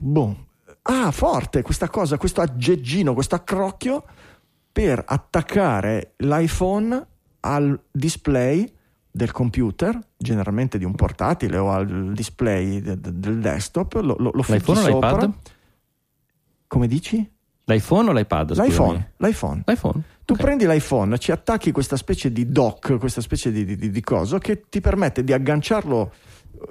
boh. 0.00 0.44
Ah, 0.88 1.10
forte 1.10 1.62
questa 1.62 1.88
cosa, 1.88 2.16
questo 2.16 2.40
aggeggino, 2.40 3.12
questo 3.12 3.34
accrocchio 3.34 4.04
per 4.76 5.02
attaccare 5.06 6.12
l'iPhone 6.18 7.06
al 7.40 7.80
display 7.90 8.70
del 9.10 9.32
computer, 9.32 9.98
generalmente 10.18 10.76
di 10.76 10.84
un 10.84 10.94
portatile 10.94 11.56
o 11.56 11.70
al 11.70 12.12
display 12.12 12.82
de- 12.82 13.00
de- 13.00 13.18
del 13.18 13.40
desktop, 13.40 13.94
lo, 13.94 14.16
lo, 14.18 14.32
lo 14.34 14.44
L'iPhone 14.46 14.80
o 14.80 14.86
l'iPad? 14.86 15.32
Come 16.66 16.86
dici? 16.88 17.26
L'iPhone 17.64 18.10
o 18.10 18.12
l'iPad? 18.12 18.50
L'iPhone, 18.50 19.12
l'iPhone. 19.16 19.62
L'iPhone. 19.64 20.02
Tu 20.26 20.34
okay. 20.34 20.44
prendi 20.44 20.66
l'iPhone, 20.66 21.16
ci 21.16 21.32
attacchi 21.32 21.72
questa 21.72 21.96
specie 21.96 22.30
di 22.30 22.52
dock, 22.52 22.98
questa 22.98 23.22
specie 23.22 23.50
di, 23.50 23.64
di, 23.64 23.90
di 23.90 24.00
coso 24.02 24.36
che 24.36 24.64
ti 24.68 24.82
permette 24.82 25.24
di 25.24 25.32
agganciarlo 25.32 26.12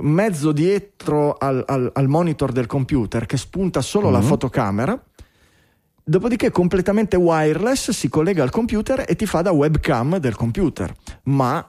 mezzo 0.01 0.51
dietro 0.51 1.37
al, 1.39 1.63
al, 1.65 1.89
al 1.91 2.07
monitor 2.07 2.51
del 2.51 2.67
computer 2.67 3.25
che 3.25 3.37
spunta 3.37 3.81
solo 3.81 4.11
mm-hmm. 4.11 4.21
la 4.21 4.21
fotocamera 4.21 5.03
Dopodiché 6.07 6.51
completamente 6.51 7.15
wireless 7.15 7.89
si 7.89 8.09
collega 8.09 8.43
al 8.43 8.51
computer 8.51 9.05
e 9.07 9.15
ti 9.15 9.25
fa 9.25 9.41
da 9.41 9.49
webcam 9.49 10.17
del 10.17 10.35
computer, 10.35 10.93
ma 11.23 11.67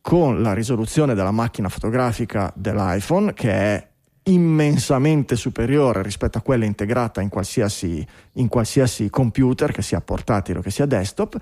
con 0.00 0.42
la 0.42 0.52
risoluzione 0.52 1.14
della 1.14 1.30
macchina 1.30 1.68
fotografica 1.68 2.52
dell'iPhone 2.56 3.34
che 3.34 3.52
è 3.52 3.88
immensamente 4.24 5.36
superiore 5.36 6.02
rispetto 6.02 6.38
a 6.38 6.40
quella 6.40 6.64
integrata 6.64 7.20
in 7.20 7.28
qualsiasi, 7.28 8.04
in 8.32 8.48
qualsiasi 8.48 9.10
computer, 9.10 9.70
che 9.70 9.82
sia 9.82 10.00
portatile 10.00 10.58
o 10.58 10.62
che 10.62 10.72
sia 10.72 10.84
desktop, 10.84 11.36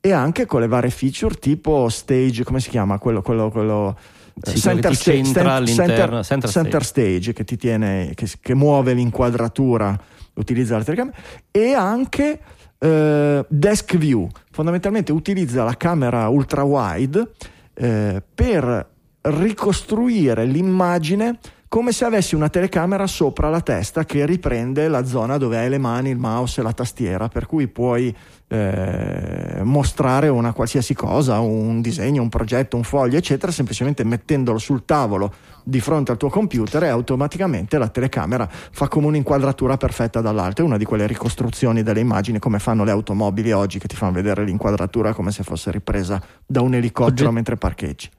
e 0.00 0.12
anche 0.12 0.46
con 0.46 0.60
le 0.60 0.68
varie 0.68 0.88
feature 0.88 1.34
tipo 1.34 1.90
stage, 1.90 2.42
come 2.42 2.60
si 2.60 2.70
chiama? 2.70 2.96
Quello, 2.96 3.20
quello, 3.20 3.50
quello 3.50 3.98
sì, 4.42 4.56
center, 4.56 4.94
sta- 4.94 5.12
center, 5.12 5.66
center, 5.66 6.24
center, 6.24 6.50
center, 6.50 6.84
stage 6.84 7.34
che 7.34 7.44
ti 7.44 7.58
tiene, 7.58 8.12
che, 8.14 8.26
che 8.40 8.54
muove 8.54 8.94
l'inquadratura 8.94 10.20
utilizza 10.34 10.76
la 10.76 10.84
telecamera 10.84 11.16
e 11.50 11.72
anche 11.74 12.40
eh, 12.78 13.44
Desk 13.48 13.96
View, 13.96 14.28
fondamentalmente 14.50 15.12
utilizza 15.12 15.64
la 15.64 15.76
camera 15.76 16.28
ultra 16.28 16.62
wide 16.62 17.30
eh, 17.74 18.22
per 18.34 18.90
ricostruire 19.22 20.44
l'immagine 20.44 21.38
come 21.72 21.92
se 21.92 22.04
avessi 22.04 22.34
una 22.34 22.50
telecamera 22.50 23.06
sopra 23.06 23.48
la 23.48 23.62
testa 23.62 24.04
che 24.04 24.26
riprende 24.26 24.88
la 24.88 25.06
zona 25.06 25.38
dove 25.38 25.56
hai 25.56 25.70
le 25.70 25.78
mani, 25.78 26.10
il 26.10 26.18
mouse 26.18 26.60
e 26.60 26.62
la 26.62 26.74
tastiera, 26.74 27.28
per 27.28 27.46
cui 27.46 27.66
puoi 27.66 28.14
eh, 28.48 29.60
mostrare 29.62 30.28
una 30.28 30.52
qualsiasi 30.52 30.92
cosa, 30.92 31.40
un 31.40 31.80
disegno, 31.80 32.20
un 32.20 32.28
progetto, 32.28 32.76
un 32.76 32.82
foglio, 32.82 33.16
eccetera, 33.16 33.50
semplicemente 33.50 34.04
mettendolo 34.04 34.58
sul 34.58 34.84
tavolo 34.84 35.32
di 35.64 35.80
fronte 35.80 36.10
al 36.10 36.18
tuo 36.18 36.28
computer 36.28 36.82
e 36.82 36.88
automaticamente 36.88 37.78
la 37.78 37.88
telecamera 37.88 38.46
fa 38.50 38.88
come 38.88 39.06
un'inquadratura 39.06 39.78
perfetta 39.78 40.20
dall'alto. 40.20 40.60
È 40.60 40.64
una 40.66 40.76
di 40.76 40.84
quelle 40.84 41.06
ricostruzioni 41.06 41.82
delle 41.82 42.00
immagini 42.00 42.38
come 42.38 42.58
fanno 42.58 42.84
le 42.84 42.90
automobili 42.90 43.50
oggi 43.50 43.78
che 43.78 43.88
ti 43.88 43.96
fanno 43.96 44.12
vedere 44.12 44.44
l'inquadratura 44.44 45.14
come 45.14 45.32
se 45.32 45.42
fosse 45.42 45.70
ripresa 45.70 46.22
da 46.44 46.60
un 46.60 46.74
elicottero 46.74 47.14
Ogget- 47.14 47.30
mentre 47.30 47.56
parcheggi. 47.56 48.10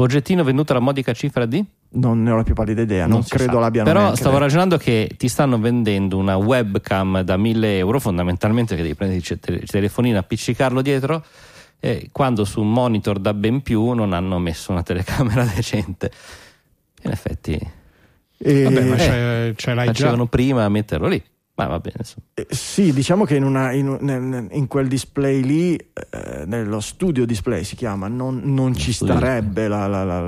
Oggettino 0.00 0.44
venduto 0.44 0.72
alla 0.72 0.80
modica 0.80 1.12
cifra 1.12 1.44
di? 1.44 1.64
Non 1.90 2.22
ne 2.22 2.30
ho 2.30 2.36
la 2.36 2.44
più 2.44 2.54
pallida 2.54 2.82
idea, 2.82 3.06
non, 3.06 3.18
non 3.18 3.22
credo 3.24 3.54
sa. 3.54 3.58
l'abbiano 3.58 3.90
Però 3.90 4.14
stavo 4.14 4.30
detto. 4.30 4.42
ragionando 4.42 4.76
che 4.76 5.10
ti 5.16 5.26
stanno 5.26 5.58
vendendo 5.58 6.16
una 6.18 6.36
webcam 6.36 7.22
da 7.22 7.36
1000 7.36 7.78
euro, 7.78 7.98
fondamentalmente 7.98 8.76
che 8.76 8.82
devi 8.82 8.94
prendere 8.94 9.20
il 9.46 9.68
telefonino, 9.68 10.18
appiccicarlo 10.18 10.82
dietro, 10.82 11.24
e 11.80 12.10
quando 12.12 12.44
su 12.44 12.60
un 12.60 12.72
monitor 12.72 13.18
da 13.18 13.34
ben 13.34 13.60
più 13.62 13.90
non 13.90 14.12
hanno 14.12 14.38
messo 14.38 14.70
una 14.70 14.84
telecamera 14.84 15.42
decente. 15.52 16.12
In 17.02 17.10
effetti... 17.10 17.58
E... 18.40 18.62
Vabbè, 18.62 18.82
ma 18.84 18.96
eh, 18.96 19.54
ce 19.56 19.74
l'hai 19.74 19.86
facevano 19.86 20.24
già. 20.24 20.28
prima 20.28 20.64
a 20.64 20.68
metterlo 20.68 21.08
lì. 21.08 21.20
Ma 21.58 21.66
va 21.66 21.80
bene. 21.80 21.96
Eh, 22.34 22.46
sì, 22.50 22.92
diciamo 22.92 23.24
che 23.24 23.34
in, 23.34 23.42
una, 23.42 23.72
in, 23.72 24.48
in 24.52 24.68
quel 24.68 24.86
display 24.86 25.42
lì, 25.42 25.74
eh, 25.74 26.44
nello 26.46 26.78
studio 26.78 27.26
display 27.26 27.64
si 27.64 27.74
chiama, 27.74 28.06
non, 28.06 28.42
non 28.44 28.74
ci 28.74 28.92
starebbe 28.92 29.66
la, 29.66 29.88
la, 29.88 30.04
la, 30.04 30.20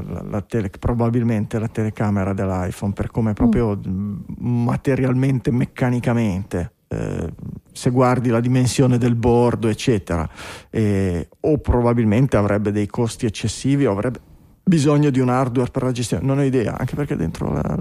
la 0.00 0.40
tele, 0.40 0.70
probabilmente 0.70 1.58
la 1.58 1.68
telecamera 1.68 2.32
dell'iPhone 2.32 2.94
per 2.94 3.10
come 3.10 3.34
proprio 3.34 3.76
mm. 3.76 4.20
materialmente, 4.38 5.50
meccanicamente. 5.50 6.72
Eh, 6.88 7.30
se 7.72 7.90
guardi 7.90 8.30
la 8.30 8.40
dimensione 8.40 8.96
del 8.96 9.16
bordo, 9.16 9.68
eccetera, 9.68 10.26
eh, 10.70 11.28
o 11.40 11.58
probabilmente 11.58 12.38
avrebbe 12.38 12.72
dei 12.72 12.86
costi 12.86 13.26
eccessivi 13.26 13.84
o 13.84 13.92
avrebbe 13.92 14.20
bisogno 14.64 15.10
di 15.10 15.20
un 15.20 15.28
hardware 15.28 15.70
per 15.70 15.82
la 15.82 15.92
gestione. 15.92 16.24
Non 16.24 16.38
ho 16.38 16.42
idea, 16.42 16.78
anche 16.78 16.94
perché 16.94 17.16
dentro 17.16 17.52
la 17.52 17.78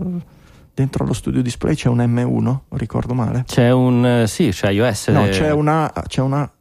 dentro 0.73 1.03
allo 1.03 1.13
studio 1.13 1.41
display 1.41 1.75
c'è 1.75 1.89
un 1.89 1.97
M1, 1.97 2.77
ricordo 2.77 3.13
male? 3.13 3.43
C'è 3.45 3.71
un 3.71 4.05
eh, 4.05 4.27
sì, 4.27 4.49
c'è 4.49 4.69
iOS. 4.71 5.07
No, 5.09 5.27
c'è 5.27 5.51
una 5.51 5.91
c'è 6.07 6.21
una 6.21 6.51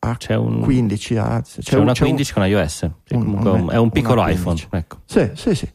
A 0.00 0.16
c'è 0.16 0.36
un 0.36 0.60
15 0.60 1.16
A, 1.16 1.42
c'è, 1.42 1.60
c'è 1.60 1.76
una 1.76 1.92
c'è 1.92 2.02
15 2.02 2.32
un, 2.34 2.42
con 2.42 2.50
iOS. 2.50 2.90
Sì, 3.04 3.14
un, 3.14 3.38
un, 3.44 3.68
è 3.70 3.76
un 3.76 3.90
piccolo 3.90 4.26
iPhone, 4.26 4.60
ecco. 4.70 4.98
Sì, 5.04 5.30
sì, 5.34 5.54
sì. 5.54 5.68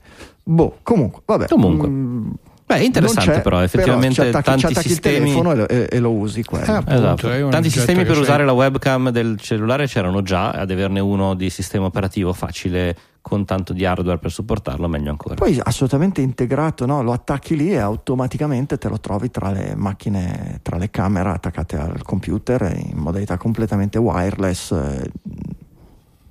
Boh, 0.43 0.79
comunque, 0.84 1.21
vabbè. 1.25 1.47
Comunque. 1.47 1.88
Mm, 1.88 2.32
Beh, 2.73 2.79
è 2.79 2.83
interessante 2.83 3.41
però, 3.41 3.62
effettivamente 3.62 4.23
però 4.23 4.39
attacchi, 4.39 4.62
tanti 4.62 4.88
sistemi... 4.88 5.29
il 5.29 5.33
telefono 5.33 5.65
e, 5.65 5.75
e, 5.75 5.88
e 5.91 5.99
lo 5.99 6.12
usi 6.12 6.43
quello. 6.43 6.65
Eh, 6.65 6.71
appunto, 6.71 7.29
Esatto. 7.29 7.49
Tanti 7.49 7.69
sistemi 7.69 8.05
per 8.05 8.17
usare 8.17 8.45
la 8.45 8.51
webcam 8.53 9.09
del 9.09 9.39
cellulare 9.39 9.88
c'erano 9.88 10.21
già, 10.21 10.51
ad 10.51 10.71
averne 10.71 10.99
uno 10.99 11.33
di 11.36 11.49
sistema 11.49 11.86
operativo 11.86 12.33
facile 12.33 12.95
con 13.21 13.45
tanto 13.45 13.71
di 13.71 13.86
hardware 13.86 14.17
per 14.17 14.31
supportarlo, 14.31 14.88
meglio 14.89 15.09
ancora. 15.09 15.36
Poi 15.36 15.57
assolutamente 15.63 16.19
integrato, 16.19 16.86
no? 16.86 17.01
lo 17.01 17.13
attacchi 17.13 17.55
lì 17.55 17.71
e 17.71 17.77
automaticamente 17.77 18.77
te 18.77 18.89
lo 18.89 18.99
trovi 18.99 19.31
tra 19.31 19.49
le 19.49 19.75
macchine, 19.75 20.59
tra 20.62 20.77
le 20.77 20.89
camere 20.89 21.29
attaccate 21.29 21.77
al 21.77 22.01
computer 22.03 22.73
in 22.75 22.97
modalità 22.97 23.38
completamente 23.38 23.97
wireless. 23.97 24.71
eh, 24.71 25.12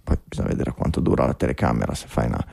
Poi 0.05 0.19
bisogna 0.23 0.49
vedere 0.49 0.73
quanto 0.73 1.01
dura 1.01 1.25
la 1.25 1.33
telecamera, 1.35 1.95
se 1.95 2.07
fai 2.09 2.27
una 2.27 2.45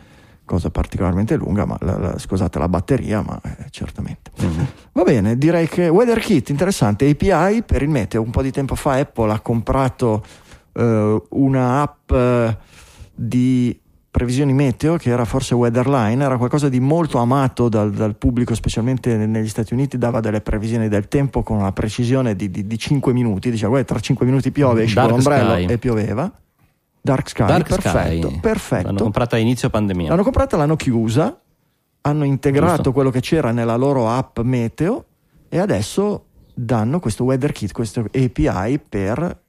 cosa 0.49 0.71
particolarmente 0.71 1.35
lunga, 1.35 1.65
ma 1.65 1.77
la- 1.81 1.97
la- 1.97 2.17
scusate 2.17 2.57
la 2.57 2.67
batteria, 2.67 3.21
ma 3.21 3.39
eh, 3.43 3.65
certamente. 3.69 4.31
Mhm. 4.39 4.67
Va 4.93 5.03
bene, 5.03 5.37
direi 5.37 5.67
che 5.67 5.87
WeatherKit, 5.87 6.49
interessante, 6.49 7.07
API 7.07 7.61
per 7.63 7.83
il 7.83 7.89
meteo. 7.89 8.21
Un 8.23 8.31
po' 8.31 8.41
di 8.41 8.51
tempo 8.51 8.73
fa 8.75 8.93
Apple 8.93 9.31
ha 9.31 9.39
comprato 9.39 10.23
eh, 10.73 11.21
una 11.29 11.81
app 11.81 12.11
eh, 12.11 12.57
di 13.13 13.79
previsioni 14.11 14.53
meteo 14.53 14.97
che 14.97 15.11
era 15.11 15.23
forse 15.23 15.53
Weatherline, 15.53 16.23
era 16.23 16.37
qualcosa 16.37 16.67
di 16.67 16.79
molto 16.79 17.19
amato 17.19 17.69
dal, 17.69 17.91
dal 17.91 18.15
pubblico, 18.15 18.55
specialmente 18.55 19.15
negli 19.15 19.47
Stati 19.47 19.73
Uniti, 19.73 19.99
dava 19.99 20.19
delle 20.19 20.41
previsioni 20.41 20.87
del 20.87 21.07
tempo 21.07 21.43
con 21.43 21.57
una 21.57 21.71
precisione 21.71 22.35
di, 22.35 22.49
di, 22.49 22.65
di 22.65 22.77
5 22.77 23.13
minuti, 23.13 23.51
diceva 23.51 23.69
"Guarda, 23.69 23.87
tra 23.87 23.99
5 23.99 24.25
minuti 24.25 24.51
piove, 24.51 24.85
Dark 24.95 25.09
l'ombrello 25.11 25.51
e 25.71 25.77
pioveva. 25.77 26.31
Dark 27.01 27.29
Sky, 27.29 27.45
Dark 27.45 27.67
perfetto, 27.69 28.27
Sky. 28.29 28.39
perfetto. 28.39 28.87
L'hanno 28.87 29.01
comprata 29.03 29.35
a 29.35 29.39
inizio 29.39 29.69
pandemia. 29.69 30.09
L'hanno 30.09 30.23
comprata, 30.23 30.57
l'hanno 30.57 30.75
chiusa, 30.75 31.39
hanno 32.01 32.23
integrato 32.23 32.75
Giusto. 32.75 32.91
quello 32.91 33.09
che 33.09 33.19
c'era 33.21 33.51
nella 33.51 33.75
loro 33.75 34.09
app 34.09 34.39
meteo 34.39 35.05
e 35.49 35.57
adesso 35.59 36.25
danno 36.53 36.99
questo 36.99 37.23
weather 37.23 37.51
kit, 37.51 37.71
questo 37.71 38.01
API 38.01 38.79
per 38.87 39.39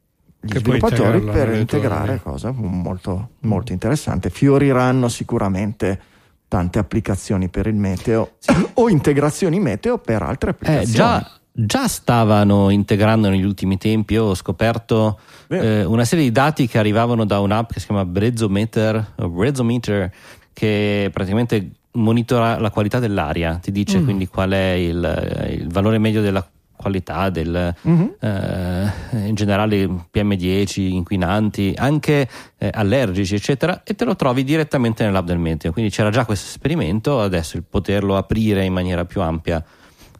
gli 0.42 0.52
Che 0.52 0.58
sviluppatori 0.60 1.20
per 1.20 1.52
integrare 1.54 2.20
tue- 2.20 2.32
cosa 2.32 2.50
molto, 2.52 3.30
molto 3.40 3.72
interessante. 3.72 4.30
Fioriranno 4.30 5.08
sicuramente 5.08 6.00
tante 6.48 6.78
applicazioni 6.78 7.48
per 7.48 7.66
il 7.66 7.74
meteo 7.74 8.36
o 8.74 8.88
integrazioni 8.88 9.60
meteo 9.60 9.98
per 9.98 10.22
altre 10.22 10.50
Eh, 10.50 10.52
applicazioni. 10.52 10.92
già, 10.94 11.30
già 11.52 11.88
stavano 11.88 12.70
integrando 12.70 13.28
negli 13.28 13.44
ultimi 13.44 13.76
tempi. 13.76 14.14
Io 14.14 14.24
ho 14.24 14.34
scoperto 14.34 15.18
eh, 15.48 15.84
una 15.84 16.04
serie 16.04 16.24
di 16.24 16.32
dati 16.32 16.66
che 16.66 16.78
arrivavano 16.78 17.24
da 17.24 17.40
un'app 17.40 17.72
che 17.72 17.80
si 17.80 17.86
chiama 17.86 18.04
Brezometer, 18.04 19.14
Brezometer 19.16 20.10
che 20.52 21.10
praticamente 21.12 21.70
monitora 21.92 22.58
la 22.60 22.70
qualità 22.70 22.98
dell'aria, 22.98 23.56
ti 23.60 23.72
dice 23.72 23.98
Mm. 23.98 24.04
quindi 24.04 24.28
qual 24.28 24.50
è 24.50 24.70
il, 24.72 25.48
il 25.58 25.68
valore 25.72 25.98
medio 25.98 26.22
della 26.22 26.46
qualità 26.76 27.28
del, 27.30 27.74
Mhm. 27.82 28.14
eh, 28.20 28.90
in 29.26 29.34
generale 29.34 29.86
PM10, 30.10 30.80
inquinanti, 30.92 31.74
anche 31.76 32.26
eh, 32.58 32.70
allergici, 32.72 33.34
eccetera, 33.34 33.82
e 33.84 33.94
te 33.94 34.04
lo 34.06 34.16
trovi 34.16 34.44
direttamente 34.44 35.04
nell'app 35.04 35.26
del 35.26 35.38
meteo. 35.38 35.72
Quindi 35.72 35.90
c'era 35.90 36.08
già 36.10 36.24
questo 36.24 36.46
esperimento, 36.48 37.20
adesso 37.20 37.56
il 37.58 37.64
poterlo 37.68 38.16
aprire 38.16 38.64
in 38.64 38.72
maniera 38.72 39.04
più 39.04 39.20
ampia 39.20 39.62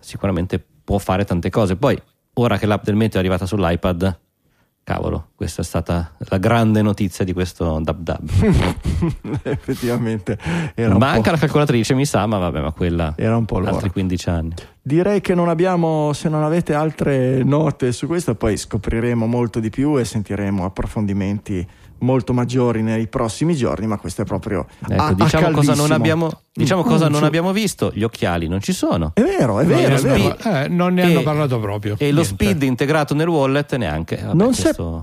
sicuramente 0.00 0.62
può 0.82 0.98
fare 0.98 1.24
tante 1.24 1.50
cose. 1.50 1.76
Poi, 1.76 2.00
ora 2.34 2.58
che 2.58 2.66
l'app 2.66 2.84
del 2.84 2.96
meteo 2.96 3.20
è 3.20 3.20
arrivata 3.20 3.46
sull'iPad, 3.46 4.18
cavolo, 4.82 5.28
questa 5.36 5.62
è 5.62 5.64
stata 5.64 6.12
la 6.18 6.38
grande 6.38 6.82
notizia 6.82 7.24
di 7.24 7.32
questo 7.32 7.78
Dab 7.80 8.00
Dab. 8.00 8.28
Effettivamente 9.42 10.36
era 10.74 10.92
un, 10.92 10.98
Manca 10.98 11.30
la 11.30 11.36
calcolatrice, 11.36 11.94
mi 11.94 12.04
sa, 12.04 12.26
ma 12.26 12.38
vabbè, 12.38 12.60
ma 12.60 12.72
quella 12.72 13.14
era 13.16 13.36
un 13.36 13.44
po' 13.44 13.58
l'ora. 13.58 13.72
altri 13.72 13.90
15 13.90 14.28
anni. 14.28 14.54
Direi 14.82 15.20
che 15.20 15.34
non 15.34 15.48
abbiamo, 15.48 16.12
se 16.12 16.28
non 16.28 16.42
avete 16.42 16.74
altre 16.74 17.44
note 17.44 17.92
su 17.92 18.06
questo, 18.06 18.34
poi 18.34 18.56
scopriremo 18.56 19.26
molto 19.26 19.60
di 19.60 19.70
più 19.70 19.98
e 19.98 20.04
sentiremo 20.04 20.64
approfondimenti 20.64 21.66
molto 22.00 22.32
maggiori 22.32 22.82
nei 22.82 23.06
prossimi 23.08 23.54
giorni, 23.56 23.86
ma 23.86 23.98
questo 23.98 24.22
è 24.22 24.24
proprio 24.24 24.66
Ecco, 24.88 25.00
a- 25.02 25.06
a 25.08 25.14
diciamo 25.14 25.50
cosa 25.50 25.74
non 25.74 25.90
abbiamo, 25.92 26.30
diciamo 26.52 26.82
Mm, 26.82 26.86
cosa 26.86 27.06
mm, 27.08 27.10
non 27.10 27.20
su- 27.20 27.24
abbiamo 27.26 27.52
visto, 27.52 27.90
gli 27.94 28.02
occhiali 28.02 28.48
non 28.48 28.60
ci 28.60 28.72
sono. 28.72 29.12
È 29.14 29.22
vero, 29.22 29.60
è 29.60 29.64
Non 29.64 29.76
vero, 29.76 29.94
è 29.94 30.00
vero. 30.00 30.38
eh, 30.38 30.68
non 30.68 30.94
ne 30.94 31.02
E- 31.02 31.04
hanno 31.06 31.22
parlato 31.22 31.58
proprio. 31.60 31.94
E 31.98 32.08
lo 32.12 32.20
Niente. 32.22 32.24
speed 32.44 32.62
integrato 32.62 33.14
nel 33.14 33.28
wallet 33.28 33.76
neanche. 33.76 34.16
Vabbè, 34.16 34.34
Non 34.34 34.52
questo- 34.54 35.00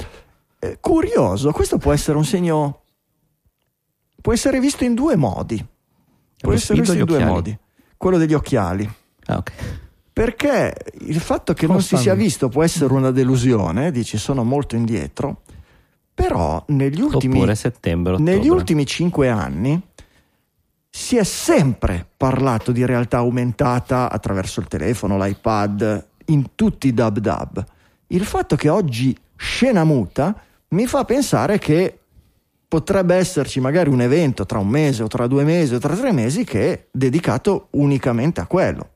Eh, 0.60 0.78
curioso, 0.82 1.52
questo 1.52 1.78
può 1.78 1.92
essere 1.94 2.18
un 2.18 2.26
segno 2.26 2.82
può 4.22 4.34
essere 4.34 4.60
visto 4.60 4.84
in 4.84 4.94
due 4.96 5.16
modi. 5.16 5.58
Può 6.38 6.50
Lo 6.52 6.56
essere 6.56 6.80
visto 6.80 6.96
in 6.98 7.06
due 7.06 7.24
modi. 7.24 7.58
Quello 7.96 8.18
degli 8.18 8.34
occhiali. 8.34 8.90
Ah, 9.28 9.38
ok. 9.38 9.52
Perché 10.14 10.76
il 11.02 11.20
fatto 11.20 11.54
che 11.54 11.68
non 11.68 11.82
si 11.82 11.96
sia 11.96 12.16
visto 12.16 12.50
può 12.50 12.64
essere 12.64 12.92
una 12.94 13.12
delusione, 13.12 13.92
dici 13.92 14.18
sono 14.18 14.44
molto 14.44 14.76
indietro, 14.76 15.42
però 16.18 16.64
negli 16.70 17.00
ultimi, 17.00 17.46
negli 18.18 18.48
ultimi 18.48 18.88
cinque 18.88 19.30
anni 19.30 19.80
si 20.90 21.16
è 21.16 21.24
sempre 21.24 22.08
parlato 22.18 22.72
di 22.72 22.84
realtà 22.84 23.18
aumentata 23.18 24.10
attraverso 24.10 24.60
il 24.60 24.68
telefono, 24.68 25.24
l'iPad, 25.24 26.08
in 26.26 26.56
tutti 26.56 26.88
i 26.88 26.94
dub 26.96 27.20
dub. 27.20 27.64
Il 28.08 28.26
fatto 28.26 28.56
che 28.56 28.68
oggi 28.68 29.16
scena 29.36 29.84
muta 29.84 30.42
mi 30.70 30.88
fa 30.88 31.06
pensare 31.06 31.60
che 31.60 32.00
potrebbe 32.68 33.14
esserci 33.14 33.60
magari 33.60 33.90
un 33.92 34.02
evento 34.02 34.48
tra 34.48 34.58
un 34.58 34.70
mese 34.70 35.04
o 35.04 35.08
tra 35.08 35.28
due 35.28 35.44
mesi 35.44 35.76
o 35.76 35.80
tra 35.80 35.96
tre 35.96 36.12
mesi 36.12 36.44
che 36.44 36.74
è 36.74 36.88
dedicato 36.90 37.68
unicamente 37.74 38.42
a 38.42 38.48
quello. 38.48 38.90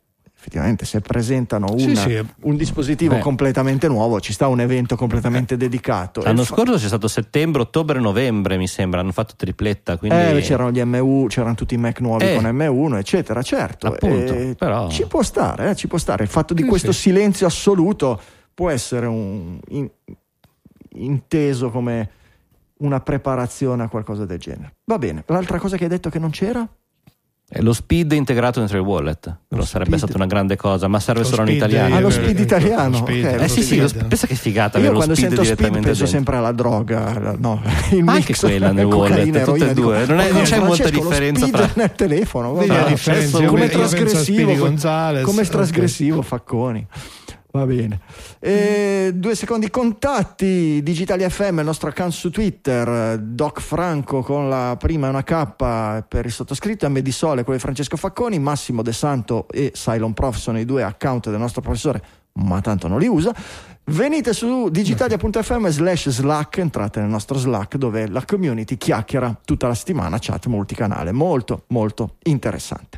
Effettivamente 0.43 0.85
se 0.85 1.01
presentano 1.01 1.77
Sì, 1.77 1.91
una- 1.91 2.01
sì. 2.01 2.25
un 2.41 2.55
dispositivo 2.55 3.13
Beh. 3.13 3.19
completamente 3.21 3.87
nuovo 3.87 4.19
ci 4.19 4.33
sta 4.33 4.47
un 4.47 4.59
evento 4.59 4.95
completamente 4.95 5.55
dedicato. 5.55 6.23
L'anno 6.23 6.43
fa- 6.43 6.55
scorso 6.55 6.77
c'è 6.77 6.87
stato 6.87 7.07
settembre, 7.07 7.61
ottobre, 7.61 7.99
novembre, 7.99 8.57
mi 8.57 8.65
sembra. 8.65 9.01
Hanno 9.01 9.11
fatto 9.11 9.35
tripletta. 9.37 9.97
Quindi... 9.97 10.17
Eh, 10.17 10.41
c'erano 10.41 10.71
gli 10.71 10.81
MU, 10.81 11.27
c'erano 11.27 11.53
tutti 11.53 11.75
i 11.75 11.77
Mac 11.77 11.99
nuovi 11.99 12.25
Eh. 12.25 12.35
con 12.37 12.45
M1, 12.45 12.97
eccetera, 12.97 13.43
certo. 13.43 13.85
Appunto, 13.85 14.33
Eh, 14.33 14.55
però- 14.57 14.89
Ci 14.89 15.05
può 15.05 15.21
stare, 15.21 15.69
eh, 15.69 15.75
ci 15.75 15.87
può 15.87 15.99
stare. 15.99 16.23
Il 16.23 16.29
fatto 16.29 16.55
di 16.55 16.63
Sì, 16.63 16.67
questo 16.67 16.91
sì. 16.91 16.99
silenzio 17.01 17.45
assoluto 17.45 18.19
può 18.51 18.71
essere 18.71 19.05
un- 19.05 19.59
in- 19.69 19.89
inteso 20.93 21.69
come 21.69 22.09
una 22.77 22.99
preparazione 22.99 23.83
a 23.83 23.89
qualcosa 23.89 24.25
del 24.25 24.39
genere. 24.39 24.77
Va 24.85 24.97
bene, 24.97 25.23
l'altra 25.27 25.59
cosa 25.59 25.77
che 25.77 25.83
hai 25.83 25.89
detto 25.91 26.09
che 26.09 26.17
non 26.17 26.31
c'era? 26.31 26.67
Eh, 27.53 27.61
Lo 27.61 27.73
speed 27.73 28.13
integrato 28.13 28.59
dentro 28.59 28.77
il 28.77 28.83
wallet. 28.85 29.35
Però 29.47 29.61
sarebbe 29.63 29.97
speed. 29.97 30.03
stata 30.03 30.15
una 30.17 30.25
grande 30.25 30.55
cosa, 30.55 30.87
ma 30.87 31.01
serve 31.01 31.21
Lo 31.23 31.25
solo 31.27 31.41
in 31.41 31.47
speed, 31.47 31.57
italiano. 31.59 31.95
Ah, 31.95 31.99
lo 31.99 32.09
speed 32.09 32.39
italiano, 32.39 32.89
lo 32.91 32.95
speed, 32.95 33.25
ok. 33.25 33.35
lo 33.35 33.41
Eh 33.43 33.47
sì, 33.49 33.61
sì, 33.61 33.77
lo 33.77 33.87
speed. 33.89 34.07
pensa 34.07 34.27
che 34.27 34.35
figata 34.35 34.77
Io 34.77 34.83
avere 34.85 34.91
lo 34.93 34.97
quando 34.99 35.15
speed 35.15 35.33
sento 35.33 35.43
speed 35.43 35.71
penso 35.73 35.87
dentro. 35.87 36.05
sempre 36.05 36.35
alla 36.37 36.51
droga, 36.53 37.35
no, 37.37 37.61
il 37.91 38.03
Ma 38.05 38.13
mix, 38.13 38.27
anche 38.29 38.39
quella 38.39 38.71
nel 38.71 38.85
wallet, 38.85 39.43
tutte 39.43 39.69
e 39.69 39.73
due. 39.73 40.05
Non 40.05 40.19
è- 40.21 40.29
"Oh, 40.29 40.33
non 40.33 40.41
c'è 40.43 40.59
molta 40.59 40.83
lo 40.85 40.89
differenza 40.91 41.45
speed 41.45 41.61
fra- 41.65 41.71
nel 41.81 41.91
telefono, 41.93 42.53
vabbè. 42.53 42.67
la 42.67 42.83
differenza? 42.83 43.43
Come 43.43 43.67
trasgressivo, 43.67 44.55
come- 45.23 45.43
trasgressivo 45.45 46.21
Facconi. 46.21 46.87
Va 47.51 47.65
bene. 47.65 47.99
E 48.39 49.11
due 49.13 49.35
secondi 49.35 49.69
contatti, 49.69 50.81
Digitali 50.81 51.29
FM, 51.29 51.59
il 51.59 51.65
nostro 51.65 51.89
account 51.89 52.13
su 52.13 52.29
Twitter, 52.31 53.19
Doc 53.19 53.59
Franco 53.59 54.21
con 54.21 54.47
la 54.47 54.77
prima 54.79 55.07
e 55.07 55.09
una 55.09 55.23
K 55.23 56.03
per 56.07 56.25
il 56.25 56.31
sottoscritto, 56.31 56.89
MD 56.89 57.09
Sole 57.09 57.43
quello 57.43 57.57
di 57.57 57.63
Francesco 57.63 57.97
Facconi, 57.97 58.39
Massimo 58.39 58.81
De 58.81 58.93
Santo 58.93 59.47
e 59.49 59.71
Cylon 59.73 60.13
Prof 60.13 60.37
sono 60.37 60.59
i 60.59 60.65
due 60.65 60.83
account 60.83 61.29
del 61.29 61.39
nostro 61.39 61.59
professore, 61.59 62.01
ma 62.33 62.61
tanto 62.61 62.87
non 62.87 62.99
li 62.99 63.07
usa. 63.07 63.35
Venite 63.83 64.31
su 64.31 64.69
digitalia.fm 64.69 65.67
slash 65.67 66.07
Slack, 66.07 66.59
entrate 66.59 67.01
nel 67.01 67.09
nostro 67.09 67.37
Slack 67.37 67.75
dove 67.75 68.07
la 68.07 68.23
community 68.23 68.77
chiacchiera 68.77 69.37
tutta 69.43 69.67
la 69.67 69.75
settimana, 69.75 70.19
chat 70.21 70.45
multicanale, 70.45 71.11
molto 71.11 71.65
molto 71.67 72.15
interessante. 72.23 72.97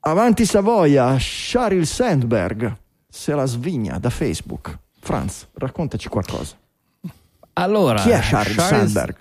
Avanti 0.00 0.46
Savoia, 0.46 1.18
Sheryl 1.18 1.84
Sandberg 1.84 2.86
se 3.18 3.34
la 3.34 3.46
svigna 3.46 3.98
da 3.98 4.10
Facebook. 4.10 4.78
Franz, 5.00 5.48
raccontaci 5.54 6.08
qualcosa. 6.08 6.54
Allora, 7.54 8.00
Chi 8.00 8.10
è 8.10 8.22
Sheryl 8.22 8.54
Sheryl- 8.54 8.88
Sandberg? 8.88 9.16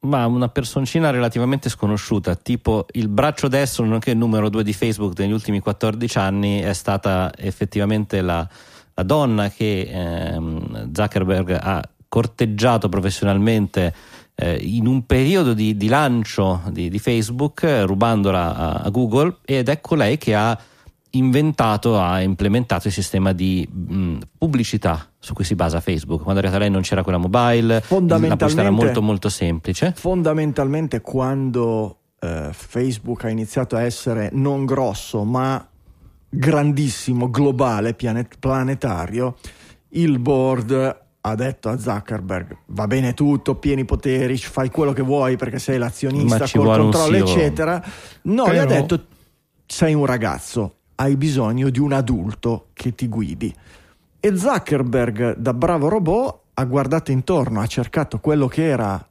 Ma 0.00 0.26
una 0.26 0.48
personcina 0.48 1.08
relativamente 1.08 1.70
sconosciuta, 1.70 2.34
tipo 2.34 2.86
il 2.92 3.08
braccio 3.08 3.48
destro, 3.48 3.86
nonché 3.86 4.10
il 4.10 4.18
numero 4.18 4.50
due 4.50 4.62
di 4.62 4.74
Facebook 4.74 5.18
negli 5.18 5.32
ultimi 5.32 5.60
14 5.60 6.18
anni, 6.18 6.60
è 6.60 6.74
stata 6.74 7.32
effettivamente 7.38 8.20
la, 8.20 8.46
la 8.92 9.02
donna 9.02 9.48
che 9.48 9.88
ehm, 9.90 10.92
Zuckerberg 10.92 11.58
ha 11.58 11.88
corteggiato 12.08 12.90
professionalmente 12.90 13.94
eh, 14.34 14.56
in 14.60 14.86
un 14.86 15.06
periodo 15.06 15.54
di, 15.54 15.76
di 15.78 15.88
lancio 15.88 16.60
di, 16.68 16.90
di 16.90 16.98
Facebook, 16.98 17.62
eh, 17.62 17.86
rubandola 17.86 18.54
a, 18.54 18.72
a 18.84 18.90
Google, 18.90 19.38
ed 19.46 19.70
è 19.70 19.80
colei 19.80 20.18
che 20.18 20.34
ha 20.34 20.58
inventato, 21.12 21.98
ha 22.00 22.20
implementato 22.20 22.88
il 22.88 22.92
sistema 22.92 23.32
di 23.32 23.68
mh, 23.70 24.18
pubblicità 24.38 25.10
su 25.18 25.34
cui 25.34 25.44
si 25.44 25.54
basa 25.54 25.80
Facebook. 25.80 26.22
Quando 26.22 26.40
è 26.40 26.44
arrivata 26.44 26.62
lei 26.62 26.70
non 26.70 26.82
c'era 26.82 27.02
quella 27.02 27.18
mobile, 27.18 27.74
la 27.74 27.80
pubblicità 27.80 28.16
era 28.16 28.30
Fondamentalmente- 28.36 28.70
molto 28.70 29.02
molto 29.02 29.28
semplice. 29.28 29.92
Fondamentalmente 29.96 31.00
quando 31.00 31.98
eh, 32.20 32.48
Facebook 32.52 33.24
ha 33.24 33.28
iniziato 33.28 33.76
a 33.76 33.82
essere 33.82 34.30
non 34.32 34.64
grosso 34.64 35.24
ma 35.24 35.66
grandissimo, 36.28 37.30
globale, 37.30 37.94
pianet- 37.94 38.36
planetario, 38.38 39.36
il 39.90 40.18
board 40.18 41.00
ha 41.24 41.34
detto 41.36 41.68
a 41.68 41.78
Zuckerberg 41.78 42.56
va 42.66 42.86
bene 42.86 43.14
tutto, 43.14 43.56
pieni 43.56 43.84
poteri, 43.84 44.36
fai 44.38 44.70
quello 44.70 44.92
che 44.92 45.02
vuoi 45.02 45.36
perché 45.36 45.58
sei 45.58 45.78
l'azionista 45.78 46.46
col 46.52 46.76
controllo 46.78 47.16
eccetera. 47.16 47.84
No, 48.22 48.50
gli 48.52 48.56
ha 48.56 48.64
detto 48.64 49.04
sei 49.66 49.94
un 49.94 50.04
ragazzo, 50.06 50.76
hai 51.02 51.16
bisogno 51.16 51.68
di 51.68 51.80
un 51.80 51.92
adulto 51.92 52.68
che 52.74 52.94
ti 52.94 53.08
guidi. 53.08 53.52
E 54.20 54.36
Zuckerberg, 54.36 55.34
da 55.36 55.52
bravo 55.52 55.88
robot, 55.88 56.38
ha 56.54 56.64
guardato 56.64 57.10
intorno, 57.10 57.60
ha 57.60 57.66
cercato 57.66 58.20
quello 58.20 58.46
che 58.46 58.68
era 58.68 59.04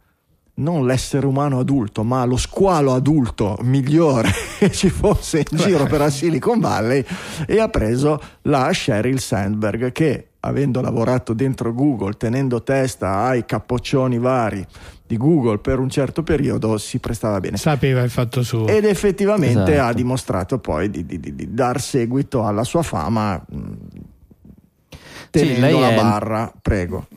non 0.54 0.86
l'essere 0.86 1.25
umano 1.25 1.60
adulto, 1.60 2.04
ma 2.04 2.23
lo 2.23 2.38
squalo 2.38 2.93
adulto 2.93 3.58
migliore 3.63 4.30
che 4.58 4.71
ci 4.71 4.89
fosse 4.89 5.39
in 5.39 5.58
giro 5.58 5.86
per 5.86 5.99
la 5.99 6.10
Silicon 6.10 6.60
Valley 6.62 7.04
e 7.45 7.60
ha 7.60 7.67
preso 7.67 8.21
la 8.43 8.71
Sheryl 8.71 9.19
Sandberg 9.19 9.91
che 9.91 10.31
avendo 10.41 10.82
lavorato 10.82 11.34
dentro 11.34 11.73
Google, 11.73 12.13
tenendo 12.13 12.63
testa 12.63 13.23
ai 13.23 13.45
cappoccioni 13.45 14.17
vari 14.17 14.65
di 15.06 15.17
Google 15.17 15.58
per 15.58 15.80
un 15.80 15.89
certo 15.89 16.23
periodo, 16.23 16.77
si 16.77 16.99
prestava 16.99 17.39
bene. 17.39 17.58
Sapeva 17.58 18.01
il 18.01 18.10
fatto 18.10 18.43
suo. 18.43 18.67
Ed 18.67 18.86
effettivamente 18.86 19.73
esatto. 19.73 19.89
ha 19.89 19.93
dimostrato 19.93 20.60
poi 20.60 20.89
di, 20.89 21.06
di, 21.06 21.19
di, 21.19 21.36
di, 21.36 21.54
dar 21.54 21.82
seguito 21.82 22.45
alla 22.45 22.63
sua 22.63 22.82
fama 22.82 23.43
tenendo 25.30 25.65
sì, 25.67 25.80
la 25.80 25.91
barra. 25.91 26.54
Prego. 26.62 27.08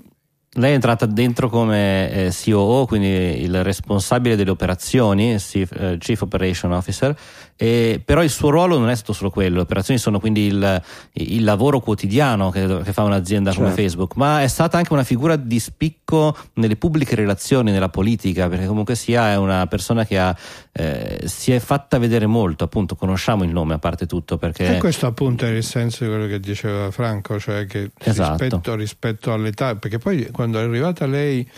Lei 0.56 0.70
è 0.70 0.74
entrata 0.74 1.06
dentro 1.06 1.48
come 1.48 2.10
eh, 2.10 2.32
COO, 2.32 2.86
quindi 2.86 3.42
il 3.42 3.64
responsabile 3.64 4.36
delle 4.36 4.50
operazioni, 4.50 5.34
eh, 5.34 5.96
Chief 5.98 6.20
Operation 6.20 6.72
Officer, 6.72 7.16
e, 7.56 8.02
però 8.04 8.22
il 8.22 8.30
suo 8.30 8.50
ruolo 8.50 8.78
non 8.78 8.90
è 8.90 8.94
stato 8.96 9.12
solo 9.12 9.30
quello, 9.30 9.56
le 9.56 9.60
operazioni 9.62 9.98
sono 10.00 10.18
quindi 10.18 10.46
il, 10.46 10.82
il 11.12 11.44
lavoro 11.44 11.78
quotidiano 11.80 12.50
che, 12.50 12.80
che, 12.82 12.92
fa 12.92 13.02
un'azienda 13.02 13.50
certo. 13.50 13.64
come 13.64 13.76
Facebook, 13.76 14.16
ma 14.16 14.42
è 14.42 14.48
stata 14.48 14.76
anche 14.76 14.92
una 14.92 15.04
figura 15.04 15.36
di 15.36 15.60
spicco 15.60 16.36
nelle 16.54 16.76
pubbliche 16.76 17.14
relazioni, 17.14 17.70
nella 17.70 17.88
politica, 17.88 18.48
perché 18.48 18.66
comunque 18.66 18.96
sia 18.96 19.30
è 19.30 19.36
una 19.36 19.66
persona 19.66 20.04
che 20.04 20.18
ha, 20.18 20.36
eh, 20.72 21.22
si 21.26 21.52
è 21.52 21.60
fatta 21.60 21.98
vedere 21.98 22.26
molto, 22.26 22.64
appunto 22.64 22.96
conosciamo 22.96 23.44
il 23.44 23.50
nome 23.50 23.74
a 23.74 23.78
parte 23.78 24.06
tutto. 24.06 24.36
Perché... 24.36 24.76
E 24.76 24.78
questo 24.78 25.06
appunto 25.06 25.46
è 25.46 25.50
il 25.50 25.62
senso 25.62 26.04
di 26.04 26.10
quello 26.10 26.26
che 26.26 26.40
diceva 26.40 26.90
Franco, 26.90 27.38
cioè 27.38 27.66
che 27.66 27.92
esatto. 27.98 28.42
rispetto, 28.42 28.74
rispetto 28.74 29.32
all'età, 29.32 29.76
perché 29.76 29.98
poi 29.98 30.28
quando 30.32 30.58
è 30.58 30.62
arrivata 30.62 31.06
lei 31.06 31.48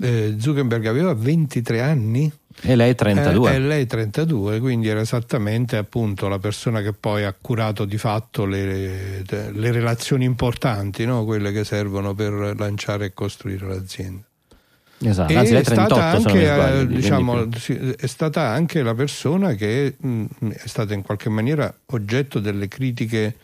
eh, 0.00 0.36
Zuckerberg 0.38 0.86
aveva 0.86 1.14
23 1.14 1.80
anni 1.80 2.32
e 2.60 2.76
lei 2.76 2.94
32. 2.94 3.50
Eh, 3.50 3.54
e 3.54 3.58
lei 3.58 3.86
32, 3.86 4.60
quindi 4.60 4.88
era 4.88 5.00
esattamente 5.00 5.76
appunto 5.76 6.28
la 6.28 6.38
persona 6.38 6.80
che 6.80 6.92
poi 6.92 7.24
ha 7.24 7.34
curato 7.38 7.84
di 7.84 7.98
fatto 7.98 8.44
le, 8.46 9.22
le 9.26 9.72
relazioni 9.72 10.24
importanti, 10.24 11.04
no? 11.04 11.24
quelle 11.24 11.52
che 11.52 11.64
servono 11.64 12.14
per 12.14 12.54
lanciare 12.56 13.06
e 13.06 13.12
costruire 13.14 13.66
l'azienda. 13.66 14.24
Esatto, 14.98 15.32
e 15.32 15.36
Anzi, 15.36 15.54
è, 15.54 15.62
38, 15.62 15.94
stata 15.94 16.04
anche, 16.04 16.44
sbagli, 16.44 16.80
eh, 16.80 16.86
diciamo, 16.86 17.48
è 17.96 18.06
stata 18.06 18.42
anche 18.42 18.82
la 18.82 18.94
persona 18.94 19.54
che 19.54 19.96
mh, 19.98 20.24
è 20.50 20.66
stata 20.66 20.94
in 20.94 21.02
qualche 21.02 21.28
maniera 21.28 21.72
oggetto 21.86 22.38
delle 22.38 22.68
critiche 22.68 23.36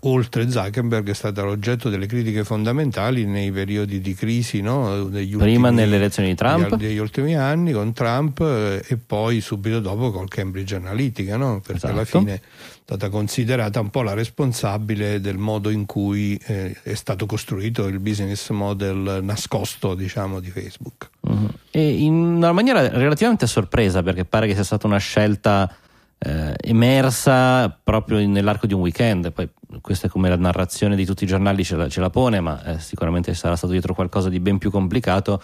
oltre 0.00 0.50
Zuckerberg 0.50 1.08
è 1.10 1.14
stata 1.14 1.42
l'oggetto 1.42 1.88
delle 1.88 2.06
critiche 2.06 2.42
fondamentali 2.42 3.24
nei 3.24 3.52
periodi 3.52 4.00
di 4.00 4.12
crisi 4.12 4.60
no? 4.60 5.04
degli 5.04 5.36
prima 5.36 5.68
ultimi, 5.68 5.84
nelle 5.84 5.96
elezioni 5.96 6.30
di 6.30 6.34
Trump 6.34 6.74
degli 6.74 6.98
ultimi 6.98 7.36
anni 7.36 7.70
con 7.72 7.92
Trump 7.92 8.40
eh, 8.40 8.82
e 8.84 8.96
poi 8.96 9.40
subito 9.40 9.78
dopo 9.78 10.10
col 10.10 10.28
Cambridge 10.28 10.74
Analytica 10.74 11.36
no? 11.36 11.60
perché 11.60 11.76
esatto. 11.76 11.92
alla 11.92 12.04
fine 12.04 12.34
è 12.34 12.40
stata 12.82 13.08
considerata 13.10 13.78
un 13.78 13.90
po' 13.90 14.02
la 14.02 14.14
responsabile 14.14 15.20
del 15.20 15.38
modo 15.38 15.70
in 15.70 15.86
cui 15.86 16.40
eh, 16.46 16.76
è 16.82 16.94
stato 16.94 17.26
costruito 17.26 17.86
il 17.86 18.00
business 18.00 18.50
model 18.50 19.20
nascosto 19.22 19.94
diciamo 19.94 20.40
di 20.40 20.50
Facebook 20.50 21.10
uh-huh. 21.20 21.50
e 21.70 22.02
in 22.02 22.14
una 22.14 22.50
maniera 22.50 22.88
relativamente 22.88 23.46
sorpresa 23.46 24.02
perché 24.02 24.24
pare 24.24 24.48
che 24.48 24.54
sia 24.54 24.64
stata 24.64 24.88
una 24.88 24.98
scelta 24.98 25.72
eh, 26.18 26.54
emersa 26.60 27.70
proprio 27.70 28.26
nell'arco 28.26 28.66
di 28.66 28.74
un 28.74 28.80
weekend. 28.80 29.32
Poi 29.32 29.48
questa 29.80 30.06
è 30.06 30.10
come 30.10 30.28
la 30.28 30.36
narrazione 30.36 30.96
di 30.96 31.04
tutti 31.04 31.24
i 31.24 31.26
giornali 31.26 31.64
ce 31.64 31.76
la, 31.76 31.88
ce 31.88 32.00
la 32.00 32.10
pone, 32.10 32.40
ma 32.40 32.62
eh, 32.64 32.78
sicuramente 32.78 33.34
sarà 33.34 33.56
stato 33.56 33.72
dietro 33.72 33.94
qualcosa 33.94 34.28
di 34.28 34.40
ben 34.40 34.58
più 34.58 34.70
complicato. 34.70 35.42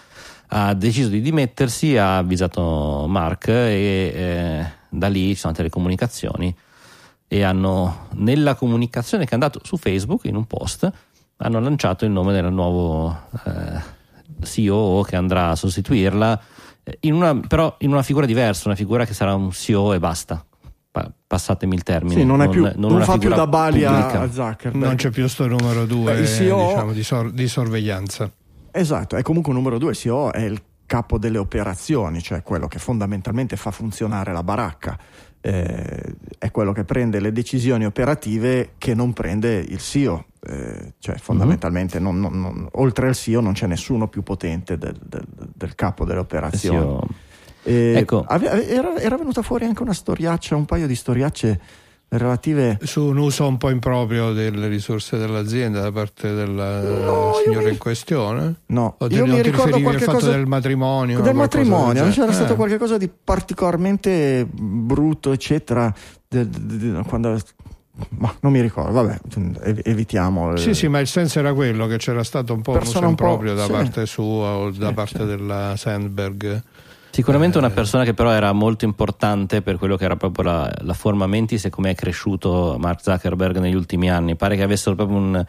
Ha 0.48 0.74
deciso 0.74 1.08
di 1.08 1.20
dimettersi, 1.20 1.96
ha 1.96 2.18
avvisato 2.18 3.06
Mark 3.08 3.48
e 3.48 4.12
eh, 4.14 4.66
da 4.88 5.08
lì 5.08 5.28
ci 5.28 5.36
sono 5.36 5.52
state 5.52 5.62
le 5.62 5.70
comunicazioni 5.70 6.54
e 7.26 7.42
hanno 7.42 8.08
nella 8.12 8.54
comunicazione 8.54 9.24
che 9.24 9.30
è 9.30 9.34
andato 9.34 9.60
su 9.62 9.76
Facebook 9.76 10.24
in 10.26 10.36
un 10.36 10.46
post 10.46 10.92
hanno 11.38 11.58
lanciato 11.58 12.04
il 12.04 12.10
nome 12.10 12.32
del 12.32 12.52
nuovo 12.52 13.16
eh, 13.44 13.80
CEO 14.42 15.02
che 15.02 15.16
andrà 15.16 15.50
a 15.50 15.56
sostituirla 15.56 16.40
eh, 16.84 16.98
in 17.00 17.14
una, 17.14 17.34
però 17.40 17.74
in 17.80 17.90
una 17.90 18.02
figura 18.02 18.26
diversa, 18.26 18.68
una 18.68 18.76
figura 18.76 19.04
che 19.04 19.14
sarà 19.14 19.34
un 19.34 19.50
CEO 19.50 19.94
e 19.94 19.98
basta 19.98 20.44
passatemi 21.34 21.74
il 21.74 21.82
termine. 21.82 22.20
Sì, 22.20 22.24
non, 22.24 22.42
è 22.42 22.48
più, 22.48 22.62
non, 22.62 22.92
non 22.92 23.02
fa 23.02 23.18
più 23.18 23.28
da 23.28 23.48
Bali 23.48 23.84
a 23.84 24.30
Zuckerberg. 24.30 24.84
Non 24.84 24.94
c'è 24.94 25.10
più 25.10 25.26
sto 25.26 25.48
numero 25.48 25.84
due 25.84 26.14
Beh, 26.14 26.26
CEO, 26.26 26.68
diciamo, 26.68 26.92
di, 26.92 27.02
sor- 27.02 27.32
di, 27.32 27.48
sorveglianza. 27.48 28.30
Esatto, 28.70 29.16
è 29.16 29.22
comunque 29.22 29.50
un 29.50 29.58
numero 29.58 29.78
due. 29.78 29.90
Il 29.90 29.96
CEO 29.96 30.32
è 30.32 30.42
il 30.42 30.62
capo 30.86 31.18
delle 31.18 31.38
operazioni, 31.38 32.22
cioè 32.22 32.44
quello 32.44 32.68
che 32.68 32.78
fondamentalmente 32.78 33.56
fa 33.56 33.72
funzionare 33.72 34.32
la 34.32 34.44
baracca. 34.44 34.96
Eh, 35.40 36.14
è 36.38 36.50
quello 36.52 36.72
che 36.72 36.84
prende 36.84 37.20
le 37.20 37.32
decisioni 37.32 37.84
operative 37.84 38.74
che 38.78 38.94
non 38.94 39.12
prende 39.12 39.56
il 39.56 39.80
CEO. 39.80 40.26
Eh, 40.46 40.94
cioè 41.00 41.16
fondamentalmente 41.16 41.98
mm-hmm. 41.98 42.20
non, 42.20 42.40
non, 42.40 42.68
oltre 42.74 43.08
al 43.08 43.16
CEO 43.16 43.40
non 43.40 43.54
c'è 43.54 43.66
nessuno 43.66 44.08
più 44.08 44.22
potente 44.22 44.78
del, 44.78 44.96
del, 45.02 45.26
del 45.26 45.74
capo 45.74 46.04
delle 46.04 46.20
operazioni. 46.20 46.98
Eh, 47.64 47.94
ecco. 47.96 48.26
era, 48.28 48.96
era, 48.96 49.16
venuta 49.16 49.42
fuori 49.42 49.64
anche 49.64 49.82
una 49.82 49.94
storiaccia, 49.94 50.54
un 50.54 50.66
paio 50.66 50.86
di 50.86 50.94
storiacce 50.94 51.60
relative 52.08 52.78
su 52.82 53.02
un 53.02 53.16
uso 53.16 53.46
un 53.46 53.56
po' 53.56 53.70
improprio 53.70 54.32
delle 54.32 54.68
risorse 54.68 55.16
dell'azienda 55.16 55.80
da 55.80 55.90
parte 55.90 56.32
del 56.32 56.50
no, 56.50 57.32
signore 57.42 57.66
mi... 57.66 57.72
in 57.72 57.78
questione? 57.78 58.54
No, 58.66 58.96
o 58.98 59.06
io 59.08 59.26
mi 59.26 59.42
ricordo 59.42 59.80
qualche 59.80 60.04
cosa 60.04 60.30
del 60.30 60.46
matrimonio. 60.46 61.20
Del 61.20 61.34
matrimonio, 61.34 62.04
del 62.04 62.12
c'era 62.12 62.30
eh. 62.30 62.34
stato 62.34 62.54
qualcosa 62.54 62.98
di 62.98 63.08
particolarmente 63.08 64.46
brutto, 64.48 65.32
eccetera. 65.32 65.92
De, 66.28 66.48
de, 66.48 66.92
de, 66.92 67.02
quando 67.06 67.38
ma 68.18 68.34
non 68.40 68.50
mi 68.50 68.60
ricordo, 68.60 68.90
vabbè, 68.90 69.20
evitiamo. 69.84 70.56
Sì, 70.56 70.74
sì, 70.74 70.88
ma 70.88 70.98
il 70.98 71.06
senso 71.06 71.38
era 71.38 71.54
quello 71.54 71.86
che 71.86 71.96
c'era 71.96 72.24
stato 72.24 72.52
un 72.52 72.60
po' 72.60 72.72
un 72.72 72.78
uso 72.78 73.04
improprio 73.04 73.54
da 73.54 73.66
sì. 73.66 73.70
parte 73.70 74.06
sua 74.06 74.56
o 74.56 74.70
da 74.70 74.88
sì, 74.88 74.94
parte 74.94 75.18
sì. 75.18 75.26
della 75.26 75.74
Sandberg 75.76 76.62
Sicuramente 77.14 77.58
una 77.58 77.68
eh. 77.68 77.70
persona 77.70 78.02
che 78.02 78.12
però 78.12 78.32
era 78.32 78.50
molto 78.50 78.84
importante 78.84 79.62
per 79.62 79.78
quello 79.78 79.96
che 79.96 80.04
era 80.04 80.16
proprio 80.16 80.46
la, 80.46 80.74
la 80.80 80.94
forma 80.94 81.28
mentis 81.28 81.64
e 81.64 81.70
come 81.70 81.90
è 81.90 81.94
cresciuto 81.94 82.74
Mark 82.80 83.02
Zuckerberg 83.02 83.58
negli 83.58 83.76
ultimi 83.76 84.10
anni. 84.10 84.34
Pare 84.34 84.56
che 84.56 84.64
avessero 84.64 84.96
proprio 84.96 85.18
un, 85.18 85.46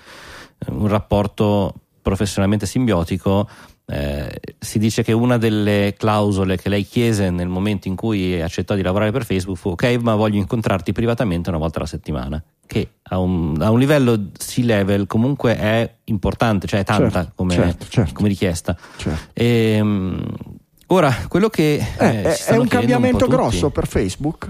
un 0.67 0.87
rapporto 0.87 1.73
professionalmente 2.03 2.67
simbiotico. 2.67 3.49
Eh, 3.87 4.39
si 4.59 4.77
dice 4.77 5.01
che 5.01 5.11
una 5.11 5.37
delle 5.39 5.95
clausole 5.97 6.55
che 6.55 6.69
lei 6.69 6.83
chiese 6.85 7.31
nel 7.31 7.47
momento 7.47 7.87
in 7.87 7.95
cui 7.95 8.39
accettò 8.39 8.75
di 8.75 8.83
lavorare 8.83 9.11
per 9.11 9.25
Facebook 9.25 9.57
fu 9.57 9.69
ok 9.69 9.97
ma 10.01 10.15
voglio 10.15 10.37
incontrarti 10.37 10.91
privatamente 10.91 11.49
una 11.49 11.59
volta 11.59 11.77
alla 11.77 11.87
settimana 11.87 12.43
che 12.65 12.93
a 13.03 13.19
un, 13.19 13.55
a 13.61 13.69
un 13.69 13.77
livello 13.77 14.31
C-level 14.35 15.05
comunque 15.05 15.55
è 15.55 15.97
importante 16.05 16.65
cioè 16.65 16.79
è 16.79 16.83
tanta 16.83 17.11
certo, 17.11 17.33
come, 17.35 17.53
certo, 17.53 17.85
certo. 17.87 18.13
come, 18.13 18.27
richiesta 18.27 18.75
certo. 18.97 19.29
e, 19.33 19.75
ehm, 19.77 20.25
Ora, 20.87 21.13
quello 21.27 21.49
che 21.49 21.83
eh, 21.97 22.05
eh, 22.07 22.37
è 22.45 22.57
un 22.57 22.67
cambiamento 22.67 23.25
un 23.25 23.31
grosso 23.31 23.69
per 23.69 23.87
Facebook. 23.87 24.49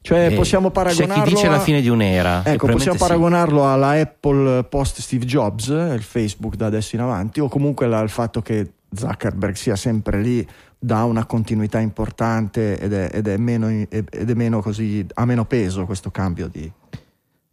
Cioè, 0.00 0.26
eh, 0.26 0.34
possiamo 0.34 0.70
paragonarlo. 0.70 1.14
C'è 1.14 1.28
chi 1.28 1.34
dice 1.34 1.46
a... 1.46 1.50
la 1.50 1.60
fine 1.60 1.80
di 1.80 1.88
un'era. 1.88 2.44
Ecco, 2.44 2.66
possiamo 2.66 2.98
paragonarlo 2.98 3.70
alla 3.70 3.90
Apple 3.90 4.64
post 4.64 5.00
Steve 5.00 5.24
Jobs, 5.24 5.68
il 5.68 6.02
Facebook 6.02 6.56
da 6.56 6.66
adesso 6.66 6.96
in 6.96 7.02
avanti, 7.02 7.38
o 7.38 7.48
comunque 7.48 7.86
al 7.86 8.10
fatto 8.10 8.42
che 8.42 8.72
Zuckerberg 8.92 9.54
sia 9.54 9.76
sempre 9.76 10.20
lì, 10.20 10.46
dà 10.76 11.04
una 11.04 11.24
continuità 11.24 11.78
importante 11.78 12.78
ed 12.80 12.92
è, 12.92 13.10
ed 13.12 13.28
è, 13.28 13.36
meno, 13.36 13.68
ed 13.68 14.08
è 14.10 14.34
meno 14.34 14.60
così, 14.60 15.06
ha 15.14 15.24
meno 15.24 15.44
peso 15.44 15.86
questo 15.86 16.10
cambio 16.10 16.48
di. 16.48 16.70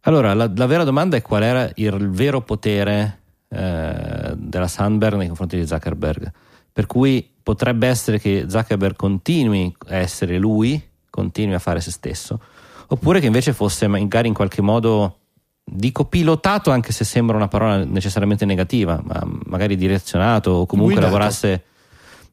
Allora, 0.04 0.34
la, 0.34 0.50
la 0.52 0.66
vera 0.66 0.82
domanda 0.82 1.16
è 1.16 1.22
qual 1.22 1.44
era 1.44 1.70
il 1.76 2.10
vero 2.10 2.40
potere 2.40 3.20
eh, 3.48 4.34
della 4.34 4.66
Sandberg 4.66 5.16
nei 5.16 5.28
confronti 5.28 5.56
di 5.56 5.66
Zuckerberg. 5.66 6.32
Per 6.72 6.86
cui 6.86 7.28
potrebbe 7.42 7.88
essere 7.88 8.18
che 8.18 8.46
Zuckerberg 8.48 8.96
continui 8.96 9.74
a 9.88 9.96
essere 9.96 10.38
lui, 10.38 10.82
continui 11.10 11.54
a 11.54 11.58
fare 11.58 11.80
se 11.80 11.90
stesso, 11.90 12.40
oppure 12.88 13.20
che 13.20 13.26
invece 13.26 13.52
fosse 13.52 13.86
magari 13.86 14.28
in 14.28 14.34
qualche 14.34 14.62
modo 14.62 15.16
dico 15.64 16.04
pilotato 16.04 16.70
anche 16.70 16.92
se 16.92 17.04
sembra 17.04 17.36
una 17.36 17.48
parola 17.48 17.84
necessariamente 17.84 18.44
negativa, 18.44 19.00
ma 19.02 19.22
magari 19.46 19.76
direzionato 19.76 20.50
o 20.50 20.66
comunque 20.66 20.94
Guidato. 20.94 21.12
lavorasse 21.12 21.64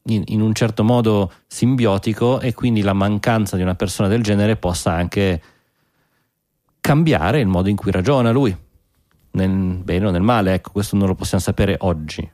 in, 0.04 0.22
in, 0.26 0.40
un 0.40 0.54
certo 0.54 0.82
modo 0.82 1.32
simbiotico 1.46 2.40
e 2.40 2.54
quindi 2.54 2.82
la 2.82 2.94
mancanza 2.94 3.56
di 3.56 3.62
una 3.62 3.74
persona 3.74 4.08
del 4.08 4.22
genere 4.22 4.56
possa 4.56 4.92
anche 4.92 5.42
cambiare 6.80 7.40
il 7.40 7.46
modo 7.46 7.68
in 7.68 7.76
cui 7.76 7.90
ragiona 7.90 8.30
lui, 8.30 8.56
nel 9.32 9.50
bene 9.50 10.06
o 10.06 10.10
nel 10.10 10.22
male, 10.22 10.54
ecco, 10.54 10.70
questo 10.72 10.96
non 10.96 11.06
lo 11.06 11.14
possiamo 11.14 11.42
sapere 11.42 11.76
oggi. 11.80 12.28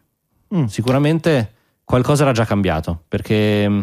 Mm. 0.54 0.66
Sicuramente 0.66 1.53
qualcosa 1.84 2.22
era 2.22 2.32
già 2.32 2.44
cambiato, 2.44 3.04
perché 3.08 3.68
mm, 3.68 3.80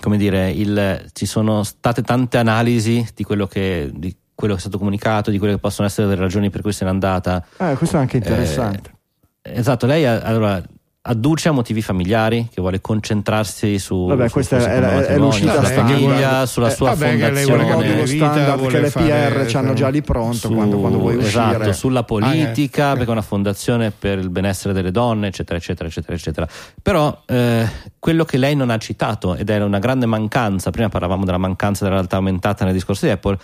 come 0.00 0.16
dire, 0.16 0.50
il, 0.50 1.08
ci 1.12 1.26
sono 1.26 1.62
state 1.62 2.02
tante 2.02 2.38
analisi 2.38 3.06
di 3.14 3.22
quello, 3.22 3.46
che, 3.46 3.90
di 3.92 4.16
quello, 4.34 4.54
che, 4.54 4.58
è 4.58 4.62
stato 4.62 4.78
comunicato, 4.78 5.30
di 5.30 5.38
quelle 5.38 5.54
che 5.54 5.60
possono 5.60 5.86
essere 5.86 6.08
le 6.08 6.14
ragioni 6.14 6.50
per 6.50 6.62
cui 6.62 6.72
se 6.72 6.84
n'è 6.84 6.90
andata. 6.90 7.44
Eh, 7.58 7.74
questo 7.76 7.96
è 7.96 8.00
anche 8.00 8.16
interessante. 8.16 8.94
Eh, 9.42 9.58
esatto, 9.58 9.86
lei 9.86 10.06
allora 10.06 10.62
adduce 11.02 11.48
a 11.48 11.52
motivi 11.52 11.80
familiari 11.80 12.48
che 12.52 12.60
vuole 12.60 12.82
concentrarsi 12.82 13.78
su, 13.78 14.04
vabbè, 14.06 14.26
su 14.26 14.32
questa 14.34 14.58
è, 14.58 14.80
è, 14.80 15.06
è 15.06 15.16
l'uscita 15.16 15.54
sulla 15.54 15.68
famiglia, 15.68 16.44
sulla 16.44 16.68
eh, 16.68 16.70
sua 16.70 16.94
vabbè, 16.94 17.18
fondazione. 17.18 17.62
il 17.62 17.70
modulo 17.70 18.06
standard 18.06 18.66
che 18.66 18.80
le 18.80 18.90
PR 18.90 19.56
hanno 19.56 19.72
già 19.72 19.88
lì 19.88 20.02
pronto 20.02 20.36
su, 20.36 20.52
quando, 20.52 20.78
quando, 20.78 20.98
vuoi 20.98 21.18
esatto, 21.18 21.56
uscire 21.56 21.72
sulla 21.72 22.02
politica 22.02 22.88
ah, 22.88 22.90
eh. 22.90 22.94
perché 22.96 23.08
è 23.08 23.12
una 23.12 23.22
fondazione 23.22 23.90
per 23.92 24.18
il 24.18 24.28
benessere 24.28 24.74
delle 24.74 24.90
donne 24.90 25.28
eccetera 25.28 25.58
eccetera 25.58 25.88
eccetera 25.88 26.14
eccetera. 26.14 26.48
Però 26.82 27.22
eh, 27.24 27.66
quello 27.98 28.26
che 28.26 28.36
lei 28.36 28.54
non 28.54 28.68
ha 28.68 28.76
citato 28.76 29.36
ed 29.36 29.48
era 29.48 29.64
una 29.64 29.78
grande 29.78 30.04
mancanza 30.04 30.70
prima 30.70 30.90
parlavamo 30.90 31.24
della 31.24 31.38
mancanza 31.38 31.84
della 31.84 31.96
realtà 31.96 32.16
aumentata 32.16 32.66
nel 32.66 32.74
discorso 32.74 33.06
di 33.06 33.12
Apple 33.12 33.38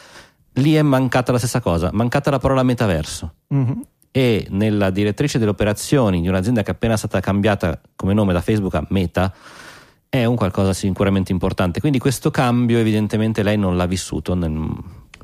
lì 0.56 0.74
è 0.74 0.82
mancata 0.82 1.32
la 1.32 1.38
stessa 1.38 1.60
cosa 1.60 1.88
mancata 1.92 2.30
la 2.30 2.38
parola 2.38 2.62
metaverso. 2.62 3.32
Mm-hmm 3.54 3.80
e 4.16 4.46
nella 4.48 4.88
direttrice 4.88 5.38
delle 5.38 5.50
operazioni 5.50 6.22
di 6.22 6.28
un'azienda 6.28 6.62
che 6.62 6.70
è 6.70 6.72
appena 6.72 6.96
stata 6.96 7.20
cambiata 7.20 7.78
come 7.94 8.14
nome 8.14 8.32
da 8.32 8.40
Facebook 8.40 8.74
a 8.74 8.86
Meta 8.88 9.30
è 10.08 10.24
un 10.24 10.36
qualcosa 10.36 10.72
sicuramente 10.72 11.32
importante. 11.32 11.80
Quindi 11.80 11.98
questo 11.98 12.30
cambio 12.30 12.78
evidentemente 12.78 13.42
lei 13.42 13.58
non 13.58 13.76
l'ha 13.76 13.84
vissuto 13.84 14.34
nel, 14.34 14.70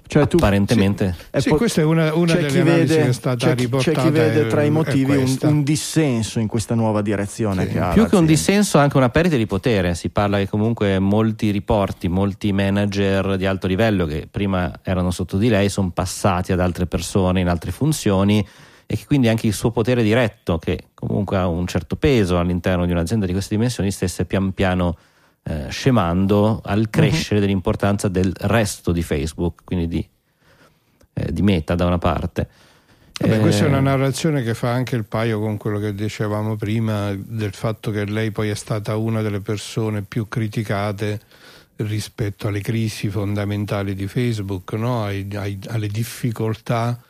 cioè 0.09 0.29
tu, 0.29 0.37
apparentemente. 0.37 1.17
Sì, 1.33 1.41
sì 1.41 1.49
po- 1.49 1.57
questa 1.57 1.81
è 1.81 1.85
una, 1.85 2.13
una 2.13 2.35
delle 2.35 2.61
analisi 2.61 2.65
vede, 2.65 2.97
che 2.97 3.09
è 3.09 3.13
stata 3.13 3.47
c'è, 3.47 3.55
riportata. 3.55 3.99
C'è 3.99 4.05
chi 4.05 4.11
vede 4.11 4.47
tra 4.49 4.63
i 4.63 4.69
motivi 4.69 5.17
un, 5.17 5.39
un, 5.41 5.63
dissenso 5.63 6.39
in 6.39 6.47
questa 6.47 6.75
nuova 6.75 7.01
direzione. 7.01 7.67
Sì. 7.67 7.73
Che 7.73 7.89
Più 7.95 8.07
che 8.07 8.17
un 8.17 8.27
dissenso, 8.27 8.77
anche 8.77 8.99
una 8.99 9.09
perdita 9.09 9.37
di 9.37 9.47
potere. 9.47 9.95
Si 9.95 10.11
parla 10.11 10.37
che 10.37 10.51
comunque 10.51 10.99
molti 10.99 11.51
riporti, 11.51 12.09
molti 12.09 12.53
manager 12.53 13.39
di 13.39 13.47
alto 13.47 13.67
livello 13.67 14.05
che 14.05 14.29
prima 14.31 14.71
erano 14.83 15.11
sotto 15.11 15.39
di 15.39 15.49
lei 15.49 15.71
sono 15.71 15.89
passati 15.93 16.53
ad 16.53 16.61
altre 16.61 16.85
persone 16.85 17.41
in 17.41 17.49
altre 17.49 17.71
funzioni 17.71 18.47
e 18.93 18.97
che 18.97 19.07
quindi 19.07 19.29
anche 19.29 19.47
il 19.47 19.55
suo 19.55 19.71
potere 19.71 20.03
diretto, 20.03 20.59
che 20.59 20.89
comunque 20.93 21.39
ha 21.39 21.49
un 21.49 21.67
certo 21.67 21.97
peso 21.97 22.39
all'interno 22.39 22.85
di 22.85 22.93
un'azienda 22.93 23.25
di 23.25 23.33
queste 23.33 23.55
dimensioni, 23.55 23.91
stesse 23.91 24.27
pian 24.27 24.53
piano 24.53 24.99
eh, 25.45 25.69
scemando 25.71 26.61
al 26.63 26.81
mhm. 26.81 26.91
crescere 26.91 27.37
uh-huh. 27.37 27.41
dell'importanza 27.41 28.09
del 28.09 28.31
resto 28.41 28.93
di 28.93 29.03
Facebook, 29.03 29.63
quindi 29.65 29.89
di, 29.89 30.09
eh, 31.15 31.33
di 31.33 31.41
Meta 31.41 31.75
da 31.75 31.87
una 31.87 31.97
parte. 31.97 32.47
Vabbè, 33.19 33.41
questa 33.41 33.65
è 33.65 33.69
una 33.69 33.79
eh, 33.79 33.81
narrazione 33.81 34.43
che 34.43 34.53
fa 34.53 34.73
anche 34.73 34.95
il 34.95 35.07
paio 35.07 35.41
con 35.41 35.57
quello 35.57 35.79
che 35.79 35.95
dicevamo 35.95 36.57
prima 36.57 37.15
del 37.17 37.55
fatto 37.55 37.91
che 37.91 38.05
lei 38.05 38.31
poi 38.31 38.51
è 38.51 38.55
stata 38.55 38.95
una 38.97 39.23
delle 39.23 39.41
persone 39.41 40.03
più 40.03 40.29
criticate 40.29 41.19
rispetto 41.77 42.49
alle 42.49 42.61
crisi 42.61 43.09
fondamentali 43.09 43.95
di 43.95 44.07
Facebook, 44.07 44.75
no? 44.75 45.03
ai, 45.03 45.27
ai, 45.33 45.59
alle 45.69 45.89
difficoltà 45.89 47.01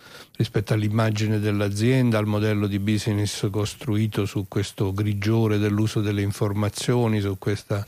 rispetto 0.43 0.75
all'immagine 0.75 1.39
dell'azienda, 1.39 2.19
al 2.19 2.27
modello 2.27 2.67
di 2.67 2.79
business 2.81 3.49
costruito 3.49 4.27
su 4.27 4.47
questo 4.49 4.93
grigiore 4.93 5.59
dell'uso 5.59 6.01
delle 6.01 6.21
informazioni, 6.21 7.21
su 7.21 7.39
questa, 7.39 7.85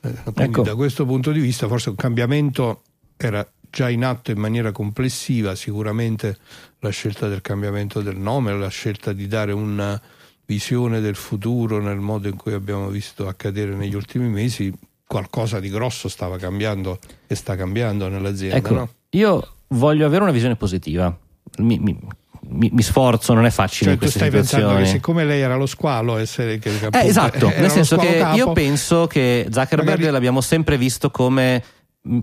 eh, 0.00 0.14
ecco. 0.34 0.62
da 0.62 0.74
questo 0.74 1.04
punto 1.04 1.30
di 1.30 1.40
vista 1.40 1.68
forse 1.68 1.90
un 1.90 1.96
cambiamento 1.96 2.82
era 3.16 3.46
già 3.70 3.90
in 3.90 4.04
atto 4.04 4.30
in 4.30 4.38
maniera 4.38 4.72
complessiva, 4.72 5.54
sicuramente 5.54 6.38
la 6.80 6.88
scelta 6.88 7.28
del 7.28 7.42
cambiamento 7.42 8.00
del 8.00 8.16
nome, 8.16 8.56
la 8.56 8.68
scelta 8.68 9.12
di 9.12 9.26
dare 9.26 9.52
una 9.52 10.00
visione 10.46 11.00
del 11.00 11.14
futuro 11.14 11.78
nel 11.78 11.98
modo 11.98 12.26
in 12.28 12.36
cui 12.36 12.54
abbiamo 12.54 12.88
visto 12.88 13.28
accadere 13.28 13.74
negli 13.74 13.94
ultimi 13.94 14.28
mesi, 14.28 14.72
qualcosa 15.06 15.60
di 15.60 15.68
grosso 15.68 16.08
stava 16.08 16.38
cambiando 16.38 16.98
e 17.26 17.34
sta 17.34 17.54
cambiando 17.54 18.08
nell'azienda. 18.08 18.56
Ecco, 18.56 18.74
no? 18.74 18.88
Io 19.10 19.46
voglio 19.68 20.06
avere 20.06 20.22
una 20.22 20.32
visione 20.32 20.56
positiva 20.56 21.14
mi, 21.58 21.78
mi, 21.78 22.70
mi, 22.72 22.82
sforzo, 22.82 23.34
non 23.34 23.46
è 23.46 23.50
facile. 23.50 23.92
Cioè, 23.92 24.00
tu 24.00 24.08
stai 24.08 24.30
situazioni. 24.30 24.64
pensando 24.64 24.84
che 24.84 24.90
siccome 24.90 25.24
lei 25.24 25.40
era 25.40 25.56
lo 25.56 25.66
squalo, 25.66 26.16
essere 26.16 26.58
che, 26.58 26.70
appunto, 26.70 26.98
eh, 26.98 27.06
esatto, 27.06 27.48
nel 27.48 27.70
senso 27.70 27.96
che 27.96 28.18
capo, 28.18 28.36
io 28.36 28.52
penso 28.52 29.06
che 29.06 29.46
Zuckerberg 29.50 29.90
magari... 29.90 30.12
l'abbiamo 30.12 30.40
sempre 30.40 30.76
visto 30.76 31.10
come 31.10 31.62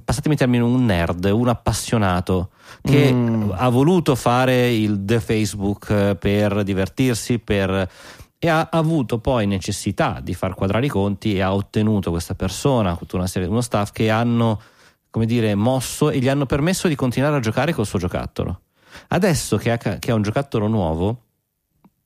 passatemi 0.04 0.34
il 0.34 0.40
termine, 0.40 0.64
un 0.64 0.86
nerd, 0.86 1.26
un 1.26 1.48
appassionato 1.48 2.50
che 2.82 3.12
mm. 3.12 3.52
ha 3.54 3.70
voluto 3.70 4.16
fare 4.16 4.74
il 4.74 5.04
The 5.04 5.20
Facebook 5.20 5.90
eh, 5.90 6.16
per 6.16 6.64
divertirsi, 6.64 7.40
per 7.40 7.90
e 8.38 8.50
ha 8.50 8.70
avuto 8.72 9.18
poi 9.20 9.48
necessità 9.48 10.20
di 10.22 10.34
far 10.34 10.54
quadrare 10.54 10.86
i 10.86 10.90
conti 10.90 11.36
e 11.36 11.42
ha 11.42 11.54
ottenuto 11.54 12.12
questa 12.12 12.36
persona, 12.36 12.96
tutta 12.96 13.16
una 13.16 13.28
serie, 13.28 13.48
uno 13.48 13.62
staff 13.62 13.92
che 13.92 14.10
hanno, 14.10 14.62
come 15.10 15.26
dire, 15.26 15.56
mosso 15.56 16.12
e 16.12 16.20
gli 16.20 16.28
hanno 16.28 16.46
permesso 16.46 16.88
di 16.88 16.96
continuare 16.96 17.38
a 17.38 17.40
giocare 17.40 17.74
col 17.74 17.88
suo 17.88 17.98
giocattolo. 17.98 18.62
Adesso 19.10 19.58
che 19.58 19.72
ha, 19.72 19.78
che 19.78 20.12
ha 20.12 20.14
un 20.14 20.22
giocattolo 20.22 20.68
nuovo, 20.68 21.22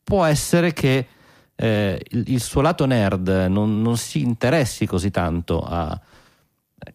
può 0.04 0.24
essere 0.26 0.74
che 0.74 1.08
eh, 1.56 2.02
il, 2.10 2.24
il, 2.28 2.40
suo 2.40 2.62
lato 2.62 2.86
nerd 2.86 3.28
non, 3.50 3.82
non, 3.82 3.98
si 3.98 4.22
interessi 4.22 4.86
così 4.86 5.12
tanto 5.12 5.62
a, 5.62 6.00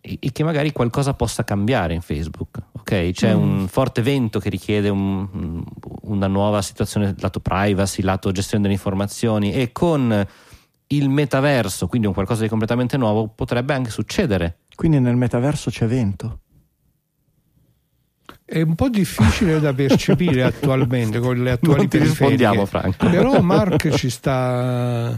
e 0.01 0.33
che 0.33 0.43
magari 0.43 0.73
qualcosa 0.73 1.15
possa 1.15 1.45
cambiare 1.45 1.95
in 1.95 2.01
Facebook. 2.01 2.59
Ok, 2.73 3.11
c'è 3.13 3.35
mm. 3.35 3.41
un 3.41 3.69
forte 3.69 4.03
vento 4.03 4.39
che 4.39 4.49
richiede 4.49 4.89
un, 4.89 5.63
una 6.03 6.27
nuova 6.27 6.63
situazione 6.63 7.15
lato 7.19 7.41
privacy, 7.41 8.03
lato 8.03 8.33
gestione 8.33 8.63
delle 8.63 8.75
informazioni 8.75 9.53
e 9.53 9.73
con 9.73 10.27
il 10.89 11.09
metaverso, 11.09 11.87
quindi 11.87 12.07
un 12.07 12.15
qualcosa 12.15 12.43
di 12.43 12.49
completamente 12.49 12.97
nuovo, 12.97 13.29
potrebbe 13.29 13.75
anche 13.75 13.91
succedere. 13.91 14.59
Quindi 14.75 14.99
nel 14.99 15.17
metaverso 15.17 15.71
c'è 15.71 15.87
vento. 15.87 16.41
È 18.47 18.61
un 18.61 18.75
po' 18.75 18.91
difficile 18.91 19.59
da 19.59 19.73
percepire 19.73 20.43
attualmente 20.45 21.19
con 21.19 21.43
le 21.43 21.53
attuali 21.53 21.79
non 21.79 21.89
ti 21.89 21.97
rispondiamo 21.97 22.67
Franco. 22.67 23.09
Però 23.09 23.41
Mark 23.41 23.89
ci 23.97 24.11
sta 24.11 25.17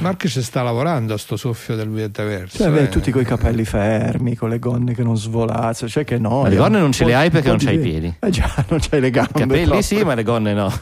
Mark 0.00 0.26
ci 0.26 0.42
sta 0.42 0.60
lavorando 0.62 1.14
a 1.14 1.16
sto 1.16 1.38
soffio 1.38 1.76
del 1.76 1.88
metaverso 1.88 2.58
cioè, 2.58 2.82
eh. 2.82 2.88
tutti 2.90 3.10
con 3.10 3.22
i 3.22 3.24
capelli 3.24 3.64
fermi 3.64 4.36
con 4.36 4.50
le 4.50 4.58
gonne 4.58 4.92
che 4.92 5.02
non 5.02 5.16
svolazzano 5.16 5.90
cioè 5.90 6.04
che 6.04 6.18
no 6.18 6.46
le 6.46 6.56
gonne 6.56 6.78
non 6.78 6.92
ce 6.92 7.06
le 7.06 7.14
hai 7.14 7.30
perché 7.30 7.48
non 7.48 7.56
c'hai 7.56 7.76
i 7.76 7.78
piedi? 7.78 8.14
Eh 8.20 8.28
già 8.28 8.52
non 8.68 8.80
c'hai 8.82 9.00
le 9.00 9.10
gambe 9.10 9.30
i 9.30 9.40
capelli 9.40 9.64
troppo. 9.64 9.80
sì 9.80 10.04
ma 10.04 10.12
le 10.12 10.22
gonne 10.22 10.52
no. 10.52 10.70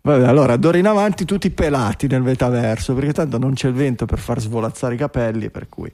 Vabbè, 0.00 0.26
allora 0.26 0.56
d'ora 0.56 0.78
in 0.78 0.86
avanti 0.86 1.26
tutti 1.26 1.50
pelati 1.50 2.06
nel 2.06 2.22
metaverso 2.22 2.94
perché 2.94 3.12
tanto 3.12 3.36
non 3.36 3.52
c'è 3.52 3.68
il 3.68 3.74
vento 3.74 4.06
per 4.06 4.18
far 4.18 4.40
svolazzare 4.40 4.94
i 4.94 4.96
capelli 4.96 5.50
per 5.50 5.68
cui 5.68 5.92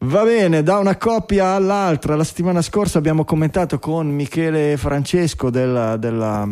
Va 0.00 0.22
bene, 0.22 0.62
da 0.62 0.78
una 0.78 0.96
coppia 0.96 1.54
all'altra. 1.54 2.14
La 2.14 2.22
settimana 2.22 2.62
scorsa 2.62 2.98
abbiamo 2.98 3.24
commentato 3.24 3.80
con 3.80 4.06
Michele 4.08 4.76
Francesco 4.76 5.50
della, 5.50 5.96
della 5.96 6.48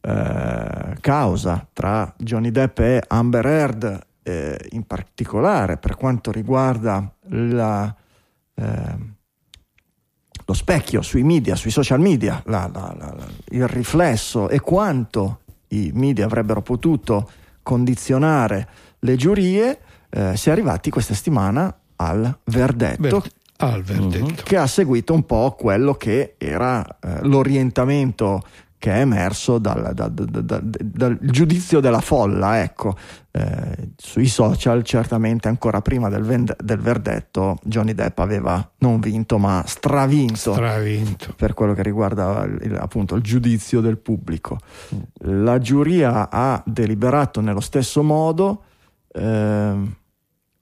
eh, 0.00 0.96
causa 1.00 1.66
tra 1.72 2.14
Johnny 2.16 2.52
Depp 2.52 2.78
e 2.78 3.02
Amber 3.08 3.46
Heard, 3.46 4.06
eh, 4.22 4.68
in 4.70 4.84
particolare 4.84 5.76
per 5.76 5.96
quanto 5.96 6.30
riguarda 6.30 7.12
la, 7.30 7.92
eh, 8.54 8.96
lo 10.44 10.54
specchio 10.54 11.02
sui 11.02 11.24
media, 11.24 11.56
sui 11.56 11.72
social 11.72 11.98
media, 11.98 12.40
la, 12.46 12.70
la, 12.72 13.16
il 13.46 13.66
riflesso 13.66 14.48
e 14.48 14.60
quanto 14.60 15.40
i 15.70 15.90
media 15.92 16.26
avrebbero 16.26 16.62
potuto 16.62 17.28
condizionare 17.60 18.68
le 19.00 19.16
giurie. 19.16 19.80
Eh, 20.10 20.36
si 20.36 20.48
è 20.48 20.52
arrivati 20.52 20.90
questa 20.90 21.12
settimana 21.12 21.76
al 21.96 22.38
verdetto. 22.44 23.02
Ver- 23.02 23.32
al 23.58 23.82
verdetto. 23.82 24.24
Uh-huh. 24.24 24.42
Che 24.42 24.56
ha 24.56 24.66
seguito 24.66 25.14
un 25.14 25.24
po' 25.24 25.54
quello 25.58 25.94
che 25.94 26.34
era 26.38 26.84
eh, 27.00 27.20
l'orientamento 27.22 28.42
che 28.84 28.92
è 28.92 29.00
emerso 29.00 29.56
dal, 29.56 29.94
dal, 29.94 30.12
dal, 30.12 30.62
dal 30.62 31.18
giudizio 31.22 31.80
della 31.80 32.02
folla, 32.02 32.60
ecco. 32.60 32.94
Eh, 33.30 33.92
sui 33.96 34.26
social, 34.26 34.82
certamente 34.82 35.48
ancora 35.48 35.80
prima 35.80 36.10
del, 36.10 36.22
vend- 36.22 36.54
del, 36.62 36.80
verdetto, 36.80 37.56
Johnny 37.62 37.94
Depp 37.94 38.18
aveva 38.18 38.70
non 38.80 39.00
vinto, 39.00 39.38
ma 39.38 39.64
stravinto, 39.66 40.52
stravinto. 40.52 41.32
per 41.34 41.54
quello 41.54 41.72
che 41.72 41.82
riguarda 41.82 42.44
il, 42.44 42.76
appunto 42.78 43.14
il 43.14 43.22
giudizio 43.22 43.80
del 43.80 43.96
pubblico. 43.96 44.58
La 45.20 45.58
giuria 45.58 46.28
ha 46.30 46.62
deliberato 46.66 47.40
nello 47.40 47.60
stesso 47.60 48.02
modo. 48.02 48.64
Eh, 49.10 50.02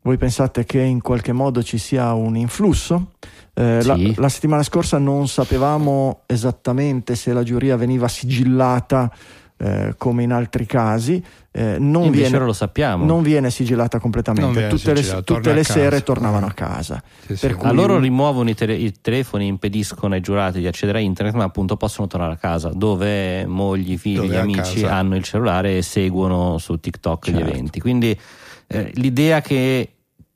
voi 0.02 0.16
pensate 0.16 0.64
che 0.64 0.80
in 0.80 1.00
qualche 1.00 1.32
modo 1.32 1.62
ci 1.62 1.78
sia 1.78 2.12
un 2.12 2.36
influsso? 2.36 3.12
Eh, 3.54 3.78
sì. 3.80 3.86
la, 3.86 3.96
la, 4.16 4.28
settimana 4.28 4.62
scorsa 4.62 4.98
non 4.98 5.28
sapevamo 5.28 6.22
esattamente 6.26 7.14
se 7.14 7.32
la 7.32 7.42
giuria 7.42 7.76
veniva 7.76 8.08
sigillata 8.08 9.12
eh, 9.58 9.94
come 9.96 10.22
in 10.24 10.32
altri 10.32 10.66
casi. 10.66 11.22
Eh, 11.54 11.76
non, 11.78 12.04
Invece 12.04 12.30
viene, 12.30 12.44
lo 12.46 12.52
sappiamo. 12.54 13.04
non 13.04 13.22
viene 13.22 13.50
sigillata 13.50 14.00
completamente, 14.00 14.50
viene 14.52 14.68
tutte, 14.68 14.96
sigillata, 14.96 15.16
le, 15.18 15.22
tutte 15.22 15.52
le 15.52 15.64
sere 15.64 16.02
tornavano 16.02 16.46
a 16.46 16.52
casa. 16.52 17.00
Sì, 17.26 17.36
sì. 17.36 17.46
Per 17.46 17.56
cui- 17.56 17.68
A 17.68 17.72
loro 17.72 17.98
rimuovono 17.98 18.48
i, 18.48 18.54
tele- 18.54 18.74
i 18.74 18.92
telefoni, 19.00 19.46
impediscono 19.46 20.14
ai 20.14 20.20
giurati 20.20 20.58
di 20.58 20.66
accedere 20.66 20.98
a 20.98 21.00
internet, 21.02 21.34
ma 21.34 21.44
appunto 21.44 21.76
possono 21.76 22.08
tornare 22.08 22.32
a 22.32 22.36
casa, 22.36 22.70
dove 22.74 23.46
mogli, 23.46 23.96
figli, 23.98 24.16
Dove 24.16 24.38
amici 24.38 24.84
hanno 24.84 25.14
il 25.14 25.22
cellulare 25.22 25.76
e 25.76 25.82
seguono 25.82 26.58
su 26.58 26.80
TikTok 26.80 27.26
Certo. 27.26 27.38
gli 27.38 27.42
eventi. 27.42 27.80
Quindi 27.80 28.18
eh, 28.66 28.90
l'idea 28.94 29.40
che 29.40 29.92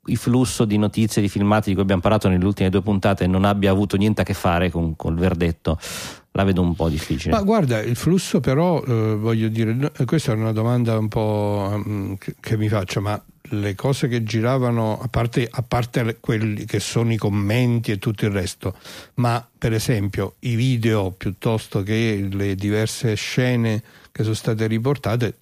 il 0.07 0.17
flusso 0.17 0.65
di 0.65 0.77
notizie, 0.77 1.21
di 1.21 1.29
filmati 1.29 1.69
di 1.69 1.73
cui 1.73 1.83
abbiamo 1.83 2.01
parlato 2.01 2.29
nelle 2.29 2.45
ultime 2.45 2.69
due 2.69 2.81
puntate 2.81 3.27
non 3.27 3.45
abbia 3.45 3.71
avuto 3.71 3.97
niente 3.97 4.21
a 4.21 4.23
che 4.23 4.33
fare 4.33 4.69
con 4.69 4.95
col 4.95 5.15
verdetto, 5.15 5.77
la 6.31 6.43
vedo 6.43 6.61
un 6.61 6.75
po' 6.75 6.89
difficile. 6.89 7.33
Ma 7.33 7.41
guarda, 7.41 7.79
il 7.79 7.95
flusso 7.95 8.39
però, 8.39 8.81
eh, 8.83 9.15
voglio 9.15 9.49
dire, 9.49 9.73
no, 9.73 9.91
questa 10.05 10.31
è 10.31 10.35
una 10.35 10.51
domanda 10.51 10.97
un 10.97 11.07
po' 11.07 11.83
mm, 11.85 12.13
che, 12.13 12.35
che 12.39 12.57
mi 12.57 12.69
faccio, 12.69 13.01
ma 13.01 13.21
le 13.51 13.75
cose 13.75 14.07
che 14.07 14.23
giravano, 14.23 14.99
a 15.01 15.07
parte, 15.07 15.47
a 15.49 15.61
parte 15.61 16.17
quelli 16.19 16.65
che 16.65 16.79
sono 16.79 17.13
i 17.13 17.17
commenti 17.17 17.91
e 17.91 17.97
tutto 17.97 18.25
il 18.25 18.31
resto, 18.31 18.75
ma 19.15 19.45
per 19.57 19.73
esempio 19.73 20.35
i 20.39 20.55
video 20.55 21.11
piuttosto 21.11 21.83
che 21.83 22.27
le 22.29 22.55
diverse 22.55 23.15
scene 23.15 23.81
che 24.11 24.23
sono 24.23 24.35
state 24.35 24.67
riportate, 24.67 25.35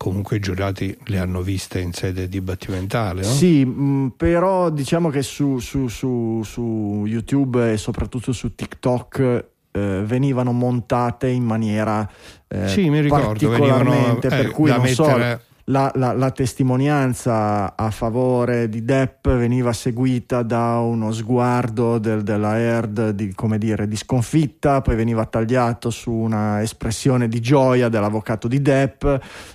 comunque 0.00 0.36
i 0.36 0.40
giurati 0.40 0.96
le 1.08 1.18
hanno 1.18 1.42
viste 1.42 1.78
in 1.78 1.92
sede 1.92 2.26
dibattimentale, 2.26 3.20
no? 3.20 3.28
Sì, 3.28 3.62
mh, 3.66 4.14
però 4.16 4.70
diciamo 4.70 5.10
che 5.10 5.20
su, 5.20 5.58
su- 5.58 5.88
su- 5.88 6.40
su 6.42 7.04
YouTube 7.06 7.72
e 7.72 7.76
soprattutto 7.76 8.32
su 8.32 8.54
TikTok 8.54 9.44
eh, 9.72 10.02
venivano 10.06 10.52
montate 10.52 11.28
in 11.28 11.44
maniera 11.44 12.10
eh, 12.48 12.66
Sì, 12.68 12.88
mi 12.88 13.00
ricordo, 13.00 13.26
particolarmente, 13.26 13.90
venivano, 13.90 14.18
eh, 14.22 14.28
per 14.42 14.50
cui 14.52 14.70
non 14.70 14.86
so, 14.86 15.04
mettere- 15.06 15.42
la, 15.64 15.90
la- 15.94 16.12
la 16.12 16.30
testimonianza 16.30 17.76
a 17.76 17.90
favore 17.90 18.68
di 18.68 18.84
Depp 18.84 19.28
veniva 19.28 19.72
seguita 19.72 20.42
da 20.42 20.78
uno 20.78 21.12
sguardo 21.12 21.98
del- 21.98 22.22
della 22.22 22.58
Heard 22.58 23.10
di, 23.10 23.32
come 23.34 23.58
dire, 23.58 23.86
di 23.86 23.96
sconfitta, 23.96 24.80
poi 24.80 24.96
veniva 24.96 25.24
tagliato 25.26 25.90
su 25.90 26.10
una 26.12 26.62
espressione 26.62 27.28
di 27.28 27.40
gioia 27.40 27.88
dell'avvocato 27.88 28.48
di 28.48 28.60
Depp 28.60 29.04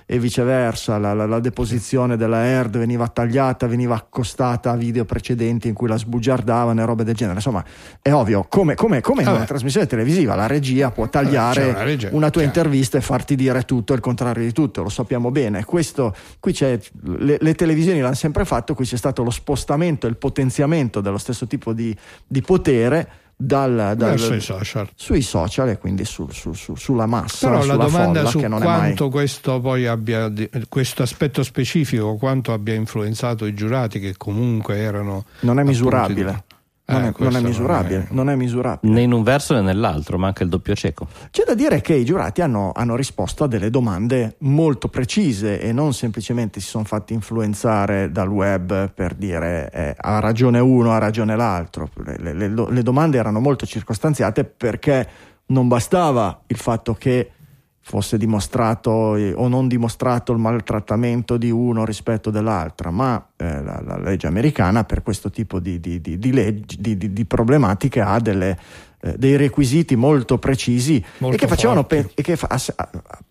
e 0.06 0.18
viceversa, 0.18 0.98
la, 0.98 1.12
la- 1.12 1.40
deposizione 1.40 2.16
della 2.16 2.44
Heard 2.46 2.78
veniva 2.78 3.06
tagliata, 3.08 3.66
veniva 3.66 3.94
accostata 3.94 4.70
a 4.70 4.76
video 4.76 5.04
precedenti 5.04 5.68
in 5.68 5.74
cui 5.74 5.88
la 5.88 5.96
sbugiardavano 5.98 6.80
e 6.80 6.84
robe 6.84 7.04
del 7.04 7.14
genere. 7.14 7.36
Insomma, 7.36 7.64
è 8.00 8.12
ovvio, 8.12 8.46
come, 8.48 8.74
come- 8.74 9.00
come 9.00 9.18
in 9.20 9.24
Vabbè. 9.26 9.36
una 9.38 9.46
trasmissione 9.46 9.86
televisiva, 9.86 10.34
la 10.34 10.46
regia 10.46 10.90
può 10.90 11.08
tagliare 11.08 11.60
c'è 11.60 11.68
una 11.70 11.82
regia, 11.82 12.08
una 12.12 12.30
tua 12.30 12.40
chiaro. 12.42 12.46
intervista 12.46 12.96
e 12.98 13.00
farti 13.00 13.36
dire 13.36 13.62
tutto 13.62 13.92
e 13.92 13.96
il 13.96 14.02
contrario 14.02 14.44
di 14.44 14.52
tutto, 14.52 14.82
lo 14.82 14.88
sappiamo 14.88 15.30
bene. 15.30 15.64
Questo, 15.64 16.05
qui 16.40 16.52
c'è, 16.52 16.78
le, 17.18 17.38
le 17.40 17.54
televisioni 17.54 18.00
l'hanno 18.00 18.14
sempre 18.14 18.44
fatto, 18.44 18.74
qui 18.74 18.84
c'è 18.84 18.96
stato 18.96 19.22
lo 19.22 19.30
spostamento 19.30 20.06
e 20.06 20.10
il 20.10 20.16
potenziamento 20.16 21.00
dello 21.00 21.18
stesso 21.18 21.46
tipo 21.46 21.72
di, 21.72 21.96
di 22.26 22.40
potere 22.42 23.08
dal, 23.38 23.74
dal- 23.96 23.96
verso 23.96 24.32
i 24.32 24.40
social. 24.40 24.88
sui 24.94 25.20
social 25.20 25.68
e 25.68 25.76
quindi 25.78 26.06
sul- 26.06 26.32
su- 26.32 26.54
su- 26.54 26.74
sulla 26.74 27.04
massa, 27.04 27.48
Però 27.50 27.64
la 27.66 27.76
domanda 27.76 28.20
folla 28.20 28.30
su 28.30 28.38
che 28.38 28.48
non 28.48 28.62
è 28.62 28.66
mai... 28.66 28.76
quanto 28.78 29.08
questo 29.10 29.60
poi 29.60 29.86
abbia 29.86 30.32
questo 30.70 31.02
aspetto 31.02 31.42
specifico, 31.42 32.14
quanto 32.16 32.54
abbia 32.54 32.72
influenzato 32.72 33.44
i 33.44 33.52
giurati 33.52 34.00
che 34.00 34.14
comunque 34.16 34.78
erano 34.78 35.26
Non 35.40 35.58
è 35.58 35.60
appunto, 35.60 35.64
misurabile. 35.64 36.44
Non, 36.88 37.02
Eh, 37.02 37.08
è, 37.08 37.12
non 37.18 37.28
è 37.34 37.40
non 37.40 37.42
misurabile, 37.50 37.98
è- 38.02 38.06
non 38.10 38.30
è 38.30 38.34
misurabile. 38.36 38.92
Né 38.92 39.00
in 39.02 39.12
un 39.12 39.24
verso 39.24 39.54
né 39.54 39.60
nell'altro, 39.60 40.18
manca 40.18 40.44
il 40.44 40.48
doppio 40.48 40.72
cieco. 40.76 41.08
C'è 41.32 41.42
da 41.44 41.54
dire 41.54 41.80
che 41.80 41.94
i 41.94 42.04
giurati 42.04 42.42
hanno, 42.42 42.70
hanno 42.72 42.94
risposto 42.94 43.42
a 43.42 43.48
delle 43.48 43.70
domande 43.70 44.36
molto 44.40 44.86
precise 44.88 45.60
e 45.60 45.72
non 45.72 45.92
semplicemente 45.94 46.60
si 46.60 46.68
sono 46.68 46.84
fatti 46.84 47.12
influenzare 47.12 48.12
dal 48.12 48.28
web 48.28 48.92
per 48.92 49.14
dire 49.14 49.68
eh, 49.72 49.94
ha 49.98 50.20
ragione 50.20 50.60
uno, 50.60 50.92
ha 50.92 50.98
ragione 50.98 51.34
l'altro. 51.34 51.90
Le- 52.04 52.32
le- 52.34 52.48
le 52.68 52.82
domande 52.82 53.18
erano 53.18 53.40
molto 53.40 53.66
circostanziate 53.66 54.44
perché 54.44 55.08
non 55.46 55.66
bastava 55.68 56.42
il 56.46 56.56
fatto 56.56 56.94
che 56.94 57.32
fosse 57.88 58.18
dimostrato 58.18 59.14
eh, 59.14 59.32
o 59.32 59.46
non 59.46 59.68
dimostrato 59.68 60.32
il 60.32 60.38
maltrattamento 60.38 61.36
di 61.36 61.50
uno 61.52 61.84
rispetto 61.84 62.30
dell'altra, 62.30 62.90
ma 62.90 63.24
eh, 63.36 63.62
la, 63.62 63.80
la 63.84 63.96
legge 63.98 64.26
americana 64.26 64.82
per 64.82 65.02
questo 65.04 65.30
tipo 65.30 65.60
di, 65.60 65.78
di- 65.78 66.00
di- 66.00 66.18
di 66.18 66.32
leggi- 66.32 66.78
di- 66.80 66.96
di- 66.96 67.12
di 67.12 67.24
problematiche 67.26 68.00
ha 68.00 68.18
delle, 68.18 68.58
eh, 69.00 69.14
dei 69.16 69.36
requisiti 69.36 69.94
molto 69.94 70.36
precisi 70.38 71.00
Molto 71.18 71.36
e 71.36 71.38
che 71.38 71.46
facevano 71.46 71.86
forti. 71.88 72.02
pe- 72.02 72.10
e 72.16 72.22
che 72.22 72.34
fa- 72.34 72.48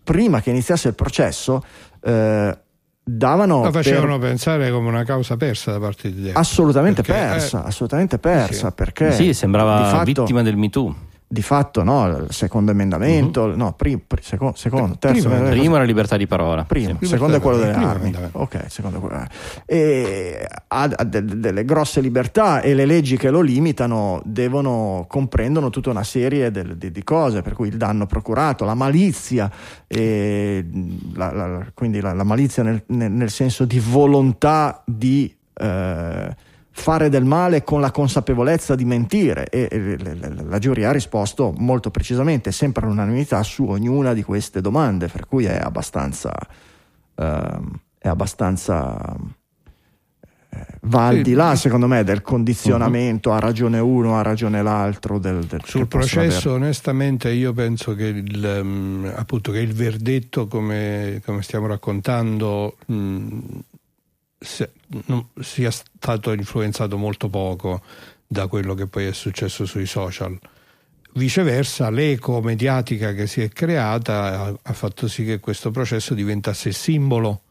prima 0.02 0.40
che 0.40 0.48
iniziasse 0.48 0.88
il 0.88 0.94
processo 0.94 1.62
eh, 2.02 2.58
davano 3.04 3.56
Lo 3.56 3.70
per- 3.70 3.82
facevano 3.84 4.16
pensare 4.18 4.70
come 4.70 4.88
una 4.88 5.04
causa 5.04 5.36
persa 5.36 5.72
da 5.72 5.78
parte 5.80 6.10
di 6.14 6.22
Depp. 6.22 6.36
assolutamente 6.36 7.02
Perché, 7.02 7.20
persa, 7.20 7.62
eh, 7.62 7.68
assolutamente 7.68 8.18
persa 8.18 8.68
sì. 8.68 8.74
perché 8.74 9.12
sì, 9.12 9.34
sembrava 9.34 9.82
di 9.82 9.90
fatto, 9.90 10.04
vittima 10.04 10.40
del 10.42 10.56
Me 10.56 10.70
Too. 10.70 10.94
Di 11.28 11.42
fatto 11.42 11.82
no, 11.82 12.06
il 12.06 12.26
secondo 12.30 12.70
emendamento, 12.70 13.54
no, 13.56 13.72
prim- 13.72 14.00
pri- 14.06 14.22
seco- 14.22 14.52
secondo, 14.54 14.96
terzo 14.96 15.14
prima- 15.22 15.26
emendamento- 15.34 15.60
Prima 15.60 15.78
la 15.78 15.84
libertà 15.84 16.16
di 16.16 16.26
parola. 16.28 16.62
Primo, 16.64 16.96
Sì. 17.00 17.06
secondo 17.06 17.36
è 17.36 17.40
quello 17.40 17.56
delle 17.58 17.72
Primo 17.72 17.88
armi. 17.90 18.14
Ok, 18.32 18.64
secondo 18.68 18.98
è 18.98 19.00
quello. 19.00 19.24
E 19.64 20.46
ha, 20.68 20.82
ha 20.94 21.04
de- 21.04 21.24
delle 21.24 21.64
grosse 21.64 22.00
libertà 22.00 22.60
e 22.60 22.74
le 22.74 22.86
leggi 22.86 23.16
che 23.16 23.30
lo 23.30 23.40
limitano 23.40 24.22
devono, 24.24 25.04
comprendono 25.08 25.68
tutta 25.70 25.90
una 25.90 26.04
serie 26.04 26.52
del- 26.52 26.76
di, 26.76 26.92
di 26.92 27.02
cose, 27.02 27.42
per 27.42 27.54
cui 27.54 27.68
il 27.68 27.76
danno 27.76 28.06
procurato, 28.06 28.64
la 28.64 28.74
malizia, 28.74 29.50
e 29.88 30.64
la- 31.14 31.32
la- 31.32 31.66
quindi 31.74 32.00
la, 32.00 32.12
la 32.12 32.24
malizia 32.24 32.62
nel, 32.62 32.82
nel- 32.86 33.10
nel 33.10 33.30
senso 33.30 33.64
di 33.64 33.80
volontà 33.80 34.82
di 34.86 35.34
eh, 35.58 36.36
fare 36.78 37.08
del 37.08 37.24
male 37.24 37.64
con 37.64 37.80
la 37.80 37.90
consapevolezza 37.90 38.74
di 38.74 38.84
mentire 38.84 39.48
e, 39.48 39.66
e 39.70 39.96
la 40.44 40.58
giuria 40.58 40.90
ha 40.90 40.92
risposto 40.92 41.52
molto 41.56 41.90
precisamente, 41.90 42.52
sempre 42.52 42.84
all'unanimità 42.84 43.42
su 43.42 43.64
ognuna 43.64 44.12
di 44.12 44.22
queste 44.22 44.60
domande, 44.60 45.08
per 45.08 45.26
cui 45.26 45.46
è 45.46 45.58
abbastanza, 45.58 46.32
ehm, 47.14 47.80
è 47.98 48.08
abbastanza 48.08 49.16
eh, 50.50 50.66
va 50.82 51.06
al 51.08 51.22
di 51.22 51.32
là, 51.32 51.56
secondo 51.56 51.86
me, 51.86 52.04
del 52.04 52.20
condizionamento, 52.20 53.32
ha 53.32 53.40
ragione 53.40 53.78
uno, 53.78 54.18
ha 54.18 54.22
ragione 54.22 54.62
l'altro. 54.62 55.18
Del, 55.18 55.44
del- 55.44 55.62
Sul 55.64 55.88
processo, 55.88 56.50
avere. 56.50 56.64
onestamente, 56.64 57.30
io 57.30 57.54
penso 57.54 57.94
che 57.94 58.04
il, 58.04 58.44
ehm, 58.44 59.12
appunto, 59.16 59.50
che 59.50 59.60
il 59.60 59.72
verdetto, 59.72 60.46
come, 60.46 61.22
come 61.24 61.42
stiamo 61.42 61.66
raccontando, 61.66 62.76
mh, 62.86 63.38
sia 64.38 65.70
stato 65.70 66.32
influenzato 66.32 66.96
molto 66.96 67.28
poco 67.28 67.82
da 68.26 68.46
quello 68.46 68.74
che 68.74 68.86
poi 68.86 69.06
è 69.06 69.12
successo 69.12 69.64
sui 69.66 69.86
social. 69.86 70.38
Viceversa, 71.14 71.88
l'eco 71.88 72.42
mediatica 72.42 73.12
che 73.14 73.26
si 73.26 73.40
è 73.40 73.48
creata 73.48 74.54
ha, 74.60 74.72
fatto 74.74 75.08
sì 75.08 75.24
che 75.24 75.40
questo 75.40 75.70
processo 75.70 76.12
diventasse 76.12 76.72
simbolo 76.72 77.42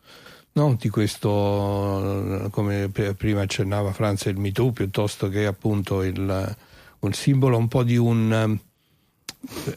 no, 0.53 0.77
di 0.79 0.87
questo, 0.89 2.47
come 2.51 2.89
prima 3.17 3.41
accennava 3.41 3.91
Franz, 3.91 4.25
il 4.25 4.37
MeToo, 4.37 4.71
piuttosto 4.71 5.29
che 5.29 5.47
appunto 5.47 6.03
il, 6.03 6.55
un 6.99 7.13
simbolo 7.13 7.57
un 7.57 7.67
po' 7.67 7.83
di 7.83 7.97
un... 7.97 8.59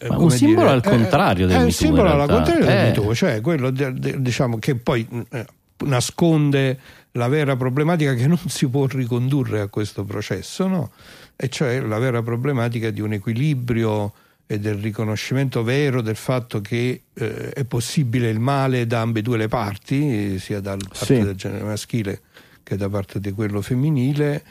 eh, 0.00 0.08
Ma 0.08 0.18
un 0.18 0.30
simbolo 0.30 0.66
dire, 0.66 0.74
al 0.74 0.82
contrario 0.82 1.46
del 1.46 1.56
è 1.56 1.58
Me 1.60 1.64
un 1.64 1.70
Too, 1.70 1.70
in 1.70 1.72
simbolo 1.72 2.08
al 2.10 2.14
realtà. 2.14 2.34
contrario 2.34 2.64
del 2.66 2.76
Eh. 2.76 2.82
Me 2.82 2.92
Too, 2.92 3.14
cioè 3.14 3.40
quello 3.40 3.70
de- 3.70 3.94
de- 3.94 4.20
diciamo 4.22 4.58
che 4.58 4.74
poi 4.76 5.08
eh, 5.30 5.46
nasconde 5.78 6.78
la 7.18 7.28
vera 7.28 7.56
problematica 7.56 8.14
che 8.14 8.26
non 8.28 8.38
si 8.46 8.68
può 8.68 8.86
ricondurre 8.86 9.60
a 9.60 9.66
questo 9.66 10.04
processo, 10.04 10.66
no? 10.68 10.90
e 11.36 11.48
cioè 11.48 11.80
la 11.80 11.98
vera 11.98 12.22
problematica 12.22 12.90
di 12.90 13.00
un 13.00 13.12
equilibrio 13.12 14.12
e 14.46 14.58
del 14.58 14.76
riconoscimento 14.76 15.62
vero 15.62 16.00
del 16.00 16.16
fatto 16.16 16.60
che 16.60 17.02
eh, 17.12 17.50
è 17.50 17.64
possibile 17.64 18.30
il 18.30 18.38
male 18.38 18.86
da 18.86 19.00
ambedue 19.02 19.36
le 19.36 19.48
parti, 19.48 20.38
sia 20.38 20.60
da 20.60 20.76
parte 20.76 21.04
Sì. 21.04 21.22
del 21.22 21.34
genere 21.34 21.64
maschile 21.64 22.20
che 22.62 22.76
da 22.76 22.88
parte 22.88 23.18
di 23.20 23.32
quello 23.32 23.60
femminile, 23.62 24.42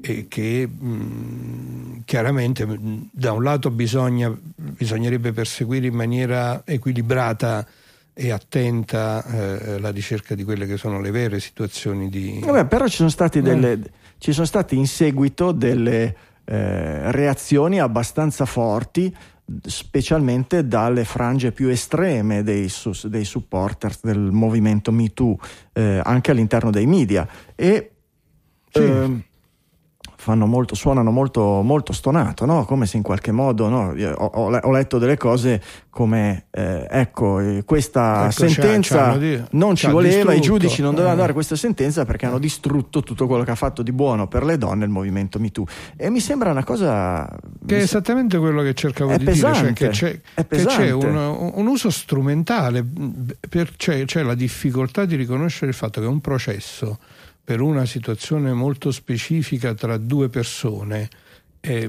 e 0.00 0.26
che 0.28 0.66
mh, 0.66 2.02
chiaramente 2.04 2.66
mh, 2.66 3.08
da 3.12 3.32
un 3.32 3.42
lato 3.42 3.70
bisogna, 3.70 4.34
bisognerebbe 4.56 5.32
perseguire 5.32 5.86
in 5.86 5.94
maniera 5.94 6.62
equilibrata 6.66 7.66
e 8.18 8.30
attenta 8.30 9.22
eh, 9.26 9.78
la 9.78 9.90
ricerca 9.90 10.34
di 10.34 10.42
quelle 10.42 10.66
che 10.66 10.78
sono 10.78 11.00
le 11.00 11.10
vere 11.10 11.38
situazioni 11.38 12.08
di... 12.08 12.40
Vabbè, 12.42 12.64
però 12.64 12.86
ci 12.88 12.96
sono, 12.96 13.10
stati 13.10 13.38
Eh. 13.38 13.42
delle, 13.42 13.78
ci 14.16 14.32
sono 14.32 14.46
state 14.46 14.74
in 14.74 14.86
seguito 14.86 15.52
delle 15.52 16.16
eh, 16.46 17.12
reazioni 17.12 17.78
abbastanza 17.78 18.46
forti, 18.46 19.14
specialmente 19.66 20.66
dalle 20.66 21.04
frange 21.04 21.52
più 21.52 21.68
estreme 21.68 22.42
dei, 22.42 22.72
dei 23.04 23.24
supporters 23.26 24.00
del 24.02 24.18
movimento 24.18 24.90
MeToo, 24.92 25.38
eh, 25.74 26.00
anche 26.02 26.30
all'interno 26.30 26.70
dei 26.70 26.86
media. 26.86 27.28
E 27.54 27.90
Sì. 28.70 28.80
ehm, 28.82 29.22
fanno 30.16 30.46
molto, 30.46 30.74
suonano 30.74 31.10
molto, 31.10 31.62
molto 31.62 31.92
stonato, 31.92 32.46
no? 32.46 32.64
come 32.64 32.86
se 32.86 32.96
in 32.96 33.02
qualche 33.02 33.32
modo 33.32 33.68
no? 33.68 33.94
ho, 33.94 34.24
ho, 34.24 34.70
letto 34.70 34.98
delle 34.98 35.16
cose 35.16 35.62
come 35.90 36.46
eh, 36.50 36.86
ecco 36.90 37.38
eh, 37.40 37.62
questa 37.64 38.24
ecco, 38.24 38.48
sentenza 38.48 38.96
c'ha, 38.96 39.18
c'ha 39.18 39.46
non 39.52 39.74
ci 39.76 39.86
voleva, 39.86 40.14
distrutto. 40.14 40.36
i 40.36 40.40
giudici 40.40 40.82
non 40.82 40.90
dovevano 40.90 41.16
eh. 41.16 41.20
dare 41.20 41.32
questa 41.32 41.56
sentenza 41.56 42.04
perché 42.04 42.26
hanno 42.26 42.38
distrutto 42.38 43.02
tutto 43.02 43.26
quello 43.26 43.44
che 43.44 43.50
ha 43.50 43.56
fatto 43.56 43.82
di 43.82 43.92
buono 43.92 44.26
per 44.26 44.44
le 44.44 44.58
donne 44.58 44.84
il 44.84 44.90
movimento 44.90 45.38
MeToo 45.38 45.64
e 45.96 46.10
mi 46.10 46.20
sembra 46.20 46.50
una 46.50 46.64
cosa 46.64 47.28
che 47.64 47.78
è 47.78 47.82
esattamente 47.82 48.38
quello 48.38 48.62
che 48.62 48.74
cercavo 48.74 49.16
di 49.16 49.24
pesante, 49.24 49.72
dire, 49.72 49.92
cioè 49.92 50.20
che 50.34 50.44
c'è, 50.44 50.46
che 50.48 50.64
c'è 50.64 50.90
un, 50.90 51.52
un, 51.54 51.66
uso 51.66 51.90
strumentale, 51.90 52.84
per, 53.48 53.76
c'è, 53.76 54.04
c'è 54.04 54.22
la 54.22 54.34
difficoltà 54.34 55.04
di 55.04 55.16
riconoscere 55.16 55.70
il 55.70 55.76
fatto 55.76 56.00
che 56.00 56.06
un 56.06 56.20
processo 56.20 56.98
per 57.46 57.60
una 57.60 57.86
situazione 57.86 58.52
molto 58.52 58.90
specifica 58.90 59.72
tra 59.72 59.98
due 59.98 60.28
persone 60.28 61.08
eh, 61.60 61.88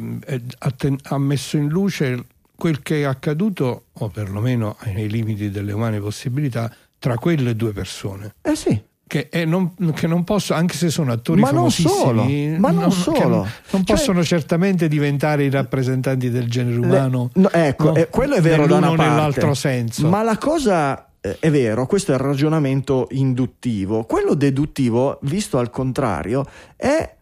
ha, 0.59 0.71
ten- 0.71 0.99
ha 1.01 1.17
messo 1.17 1.57
in 1.57 1.67
luce 1.67 2.25
quel 2.55 2.83
che 2.83 3.01
è 3.01 3.03
accaduto, 3.05 3.85
o 3.91 4.09
perlomeno 4.09 4.77
nei 4.93 5.09
limiti 5.09 5.49
delle 5.49 5.71
umane 5.71 5.99
possibilità, 5.99 6.71
tra 6.99 7.15
quelle 7.15 7.55
due 7.55 7.73
persone. 7.73 8.35
Eh 8.43 8.55
sì. 8.55 8.79
Che, 9.07 9.29
non, 9.45 9.73
che 9.95 10.05
non 10.05 10.23
posso, 10.23 10.53
anche 10.53 10.75
se 10.75 10.91
sono 10.91 11.11
attori 11.11 11.41
ma 11.41 11.47
famosissimi, 11.47 12.49
non 12.49 12.59
ma 12.59 12.69
non, 12.69 12.81
non 12.81 12.91
solo. 12.91 13.37
non 13.37 13.83
cioè, 13.83 13.95
possono 13.95 14.23
certamente 14.23 14.87
diventare 14.87 15.45
i 15.45 15.49
rappresentanti 15.49 16.29
del 16.29 16.47
genere 16.47 16.77
umano. 16.77 17.31
Le, 17.33 17.41
no, 17.41 17.49
ecco, 17.49 17.85
no, 17.85 17.95
eh, 17.95 18.09
quello 18.09 18.35
è 18.35 18.41
vero 18.41 18.67
da 18.67 18.77
una 18.77 18.89
parte, 18.89 19.03
nell'altro 19.03 19.53
senso. 19.55 20.07
Ma 20.07 20.21
la 20.21 20.37
cosa 20.37 21.06
eh, 21.21 21.37
è 21.39 21.51
vero, 21.51 21.85
questo 21.85 22.11
è 22.11 22.15
il 22.15 22.21
ragionamento 22.21 23.07
induttivo. 23.11 24.03
Quello 24.03 24.33
deduttivo, 24.33 25.19
visto 25.23 25.57
al 25.57 25.69
contrario, 25.69 26.45
è 26.75 27.15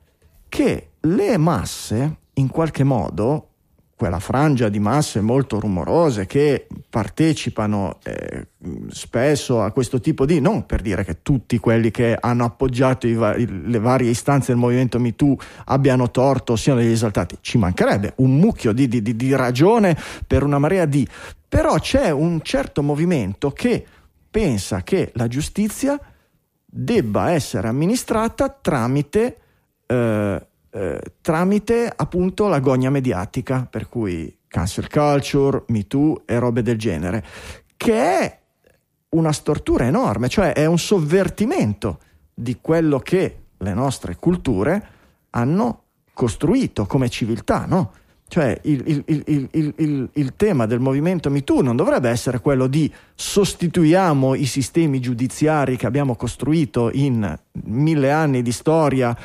che 0.50 0.90
le 1.02 1.38
masse, 1.38 2.18
in 2.34 2.50
qualche 2.50 2.84
modo, 2.84 3.50
quella 3.96 4.20
frangia 4.20 4.68
di 4.68 4.80
masse 4.80 5.22
molto 5.22 5.58
rumorose 5.58 6.26
che 6.26 6.68
partecipano 6.90 8.00
eh, 8.04 8.48
spesso 8.90 9.62
a 9.62 9.72
questo 9.72 10.02
tipo 10.02 10.26
di, 10.26 10.42
non 10.42 10.66
per 10.66 10.82
dire 10.82 11.06
che 11.06 11.22
tutti 11.22 11.58
quelli 11.60 11.92
che 11.92 12.18
hanno 12.20 12.44
appoggiato 12.44 13.08
va- 13.16 13.36
le 13.38 13.80
varie 13.80 14.10
istanze 14.10 14.52
del 14.52 14.60
movimento 14.60 15.00
MeToo 15.00 15.38
abbiano 15.66 16.12
torto, 16.12 16.58
siano 16.58 16.82
degli 16.82 16.92
esaltati, 16.92 17.38
ci 17.40 17.58
mancherebbe 17.58 18.14
un 18.18 18.38
mucchio 18.38 18.74
di, 18.74 18.90
di, 18.90 19.02
di 19.02 19.36
ragione 19.36 19.98
per 20.28 20.44
una 20.44 20.60
marea 20.60 20.86
di... 20.86 21.08
Però 21.48 21.80
c'è 21.80 22.10
un 22.10 22.42
certo 22.42 22.84
movimento 22.84 23.52
che 23.52 23.86
pensa 24.30 24.84
che 24.84 25.12
la 25.14 25.30
giustizia 25.30 25.98
debba 26.66 27.32
essere 27.32 27.70
amministrata 27.70 28.50
tramite, 28.50 29.38
eh, 29.86 30.48
eh, 30.76 31.00
tramite 31.22 31.90
appunto 31.96 32.48
la 32.48 32.60
gogna 32.60 32.90
mediatica, 32.90 33.66
per 33.70 33.88
cui 33.88 34.40
cancel 34.46 34.90
culture, 34.90 35.64
Me 35.68 35.88
Too 35.88 36.24
e 36.26 36.38
robe 36.38 36.62
del 36.62 36.78
genere, 36.78 37.24
che 37.78 37.94
è 37.94 38.40
una 39.10 39.32
stortura 39.32 39.86
enorme, 39.86 40.28
cioè 40.28 40.52
è 40.52 40.66
un 40.66 40.78
sovvertimento 40.78 42.00
di 42.34 42.58
quello 42.60 43.00
che 43.00 43.44
le 43.58 43.74
nostre 43.74 44.18
culture 44.18 44.88
hanno 45.30 45.84
costruito 46.14 46.86
come 46.86 47.08
civiltà, 47.08 47.66
no? 47.66 47.94
Cioè 48.28 48.60
il, 48.64 49.04
il, 49.06 49.50
il, 49.52 50.10
il, 50.12 50.34
tema 50.36 50.66
del 50.66 50.80
movimento 50.80 51.30
MeToo 51.30 51.62
non 51.62 51.76
dovrebbe 51.76 52.10
essere 52.10 52.40
quello 52.40 52.66
di 52.66 52.92
sostituiamo 53.14 54.34
i 54.34 54.46
sistemi 54.46 55.00
giudiziari 55.00 55.78
che 55.78 55.86
abbiamo 55.86 56.16
costruito 56.16 56.90
in 56.92 57.38
mille 57.66 58.12
anni 58.12 58.42
di 58.42 58.52
storia 58.52 59.16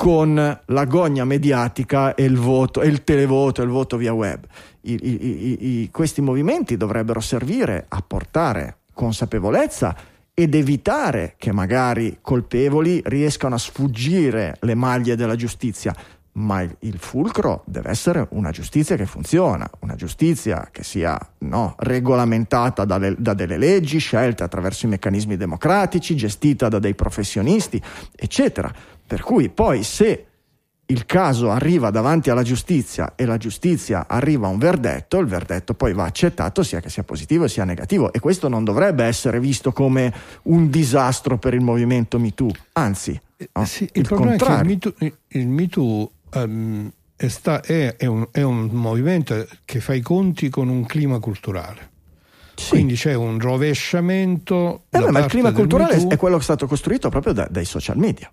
con 0.00 0.58
la 0.64 0.84
gogna 0.86 1.26
mediatica 1.26 2.14
e 2.14 2.24
il 2.24 2.38
voto, 2.38 2.80
e 2.80 2.86
il 2.86 3.04
televoto 3.04 3.60
e 3.60 3.64
il 3.64 3.70
voto 3.70 3.98
via 3.98 4.14
web. 4.14 4.46
I, 4.80 4.98
i, 4.98 5.66
i, 5.82 5.90
questi 5.90 6.22
movimenti 6.22 6.78
dovrebbero 6.78 7.20
servire 7.20 7.84
a 7.86 8.00
portare 8.00 8.78
consapevolezza 8.94 9.94
ed 10.32 10.54
evitare 10.54 11.34
che 11.36 11.52
magari 11.52 12.16
colpevoli 12.22 13.02
riescano 13.04 13.56
a 13.56 13.58
sfuggire 13.58 14.56
le 14.60 14.74
maglie 14.74 15.16
della 15.16 15.36
giustizia 15.36 15.94
ma 16.32 16.62
il, 16.62 16.74
il, 16.80 16.98
fulcro 16.98 17.64
deve 17.66 17.90
essere 17.90 18.26
una 18.30 18.50
giustizia 18.50 18.94
che 18.96 19.04
funziona, 19.04 19.68
una 19.80 19.96
giustizia 19.96 20.68
che 20.70 20.84
sia 20.84 21.18
no, 21.38 21.74
regolamentata 21.78 22.84
dalle, 22.84 23.16
da 23.18 23.34
delle 23.34 23.58
leggi, 23.58 23.98
scelte 23.98 24.44
attraverso 24.44 24.86
i 24.86 24.90
meccanismi 24.90 25.36
democratici, 25.36 26.14
gestita 26.14 26.68
da 26.68 26.78
dei 26.78 26.94
professionisti, 26.94 27.82
eccetera. 28.14 28.72
Per 29.10 29.22
cui 29.22 29.48
poi 29.48 29.82
se 29.82 30.26
il 30.86 31.04
caso 31.04 31.50
arriva 31.50 31.90
davanti 31.90 32.30
alla 32.30 32.44
giustizia 32.44 33.14
e 33.16 33.24
la 33.24 33.38
giustizia 33.38 34.06
arriva 34.06 34.46
a 34.46 34.50
un 34.50 34.58
verdetto, 34.58 35.18
il 35.18 35.26
verdetto 35.26 35.74
poi 35.74 35.92
va 35.92 36.04
accettato 36.04 36.62
sia 36.62 36.78
che 36.78 36.90
sia 36.90 37.02
positivo 37.02 37.48
sia 37.48 37.64
negativo 37.64 38.12
e 38.12 38.20
questo 38.20 38.46
non 38.46 38.62
dovrebbe 38.62 39.02
essere 39.02 39.40
visto 39.40 39.72
come 39.72 40.14
un 40.42 40.70
disastro 40.70 41.38
per 41.38 41.54
il 41.54 41.60
movimento 41.60 42.20
MeToo, 42.20 42.52
anzi, 42.74 43.20
no, 43.52 43.64
sì, 43.64 43.82
il, 43.82 44.02
il 44.02 44.08
contrario. 44.08 44.78
il 45.26 45.48
MeToo 45.48 46.10
um, 46.34 46.88
è, 47.16 47.26
sta, 47.26 47.62
è, 47.62 47.96
è, 47.96 48.06
un, 48.06 48.28
è, 48.30 48.42
un, 48.42 48.68
movimento 48.70 49.44
che 49.64 49.80
fa 49.80 49.94
i 49.94 50.00
conti 50.00 50.48
con 50.50 50.68
un 50.68 50.86
clima 50.86 51.18
culturale. 51.18 51.88
Sì. 52.54 52.68
Quindi 52.68 52.94
c'è 52.94 53.14
un 53.14 53.40
rovesciamento. 53.40 54.84
Eh 54.88 55.00
beh, 55.00 55.10
ma 55.10 55.18
il 55.18 55.26
clima 55.26 55.50
culturale 55.50 56.06
è 56.06 56.16
quello 56.16 56.36
che 56.36 56.42
è 56.42 56.44
stato 56.44 56.68
costruito 56.68 57.08
proprio 57.08 57.32
da, 57.32 57.48
dai 57.50 57.64
social 57.64 57.96
media. 57.96 58.30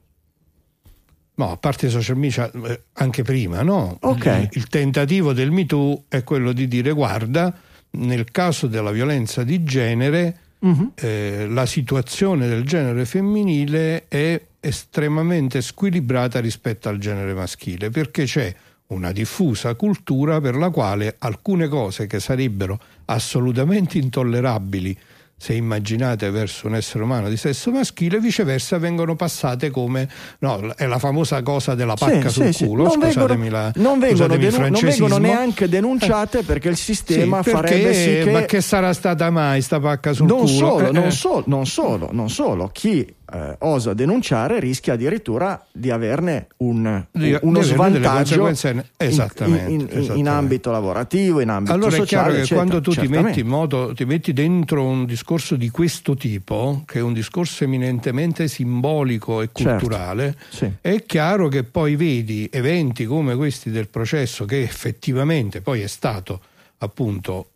No, 1.38 1.52
a 1.52 1.58
parte 1.58 1.86
i 1.86 1.90
social 1.90 2.18
media, 2.18 2.50
eh, 2.52 2.82
anche 2.94 3.22
prima, 3.22 3.62
no? 3.62 3.98
Okay. 4.02 4.44
Il, 4.44 4.50
il 4.54 4.68
tentativo 4.68 5.34
del 5.34 5.52
MeToo 5.52 6.06
è 6.08 6.24
quello 6.24 6.52
di 6.52 6.68
dire: 6.68 6.92
guarda, 6.92 7.54
nel 7.92 8.32
caso 8.32 8.66
della 8.66 8.90
violenza 8.90 9.44
di 9.44 9.64
genere, 9.64 10.38
uh-huh. 10.60 10.94
eh, 10.96 11.46
la 11.48 11.68
situazione 11.68 12.48
del 12.48 12.64
genere 12.64 13.06
femminile 13.06 14.08
è 14.08 14.42
estremamente 14.60 15.62
squilibrata 15.62 16.40
rispetto 16.40 16.90
al 16.90 16.98
genere 16.98 17.36
maschile, 17.36 17.92
perché 17.92 18.24
c'è 18.24 18.54
una 18.88 19.12
diffusa 19.12 19.76
cultura 19.76 20.42
per 20.42 20.56
la 20.56 20.72
quale 20.72 21.16
alcune 21.20 21.68
cose 21.68 22.08
che 22.08 22.20
sarebbero 22.20 22.80
assolutamente 23.06 24.00
intollerabili 24.00 24.98
se 25.40 25.54
immaginate 25.54 26.32
verso 26.32 26.66
un 26.66 26.74
essere 26.74 27.04
umano 27.04 27.30
di 27.30 27.38
sesso 27.38 27.70
maschile, 27.70 28.20
viceversa 28.20 28.80
vengono 28.80 29.16
passate 29.16 29.70
come 29.70 30.10
no, 30.40 30.74
è 30.76 30.88
la 30.88 30.98
famosa 30.98 31.44
cosa 31.44 31.76
della 31.76 31.94
pacca 31.94 32.30
sì, 32.30 32.42
sul 32.42 32.54
sì, 32.54 32.66
culo. 32.66 32.90
Sì. 32.90 32.98
Non, 32.98 33.08
vengono, 33.08 33.50
la, 33.50 33.72
non, 33.76 34.00
vengono 34.00 34.36
denu- 34.36 34.60
non, 34.60 34.82
vengono, 34.82 35.18
neanche 35.18 35.70
denunciate 35.70 36.42
perché 36.42 36.70
il 36.70 36.78
sistema 36.78 37.44
sì, 37.44 37.52
perché, 37.52 37.70
farebbe 37.70 37.94
sì 37.94 38.24
che. 38.24 38.32
Ma 38.32 38.42
che 38.42 38.62
sarà 38.62 38.94
stata 38.94 39.30
mai 39.30 39.62
sta 39.62 39.80
pacca 39.80 40.12
sul 40.12 40.26
non 40.26 40.40
culo? 40.40 40.48
Solo, 40.48 40.88
eh, 40.88 40.92
non, 40.92 41.12
so, 41.12 41.44
non 41.46 41.68
solo, 41.68 42.10
non 42.12 42.30
solo. 42.32 42.70
Chi 42.74 43.16
eh, 43.32 43.56
osa 43.60 43.94
denunciare 43.94 44.60
rischia 44.60 44.94
addirittura 44.94 45.66
di 45.72 45.92
averne 45.92 46.48
un, 46.58 47.06
di, 47.12 47.38
uno 47.42 47.60
di 47.60 47.66
svantaggio 47.66 48.48
in, 48.48 48.84
esattamente, 48.96 49.72
in, 49.72 49.80
in, 49.82 49.82
esattamente. 49.82 50.14
in, 50.14 50.30
ambito 50.30 50.72
lavorativo, 50.72 51.40
in 51.42 51.50
ambito 51.50 51.74
allora 51.74 51.96
sociale. 51.96 52.24
Allora 52.24 52.42
è 52.42 52.46
chiaro 52.46 52.48
che 52.48 52.54
quando 52.54 52.82
tu 52.82 53.00
ti 53.00 53.08
metti, 53.08 53.44
modo, 53.44 53.94
ti 53.94 54.06
metti, 54.06 54.34
dentro 54.34 54.84
un 54.84 55.06
discorso 55.06 55.56
di 55.56 55.70
questo 55.70 56.16
tipo, 56.16 56.84
che 56.86 57.00
è 57.00 57.02
un 57.02 57.14
discorso 57.14 57.64
eminentemente 57.64 58.48
simbolico 58.48 59.42
e 59.42 59.50
certo, 59.52 59.72
culturale, 59.72 60.36
certo, 60.50 60.56
sì. 60.56 60.72
è 60.82 61.04
chiaro 61.06 61.50
che 61.50 61.64
poi 61.64 61.96
vedi 61.96 62.48
eventi 62.52 63.06
come 63.06 63.36
questi 63.36 63.70
del 63.72 63.88
processo 63.88 64.46
che 64.46 64.62
effettivamente 64.62 65.62
poi 65.62 65.82
è 65.82 65.88
stato 65.88 66.40
appunto 66.80 67.50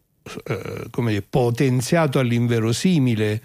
eh, 0.45 0.87
come 0.91 1.11
dire, 1.11 1.25
potenziato 1.27 2.19
all'inverosimile 2.19 3.41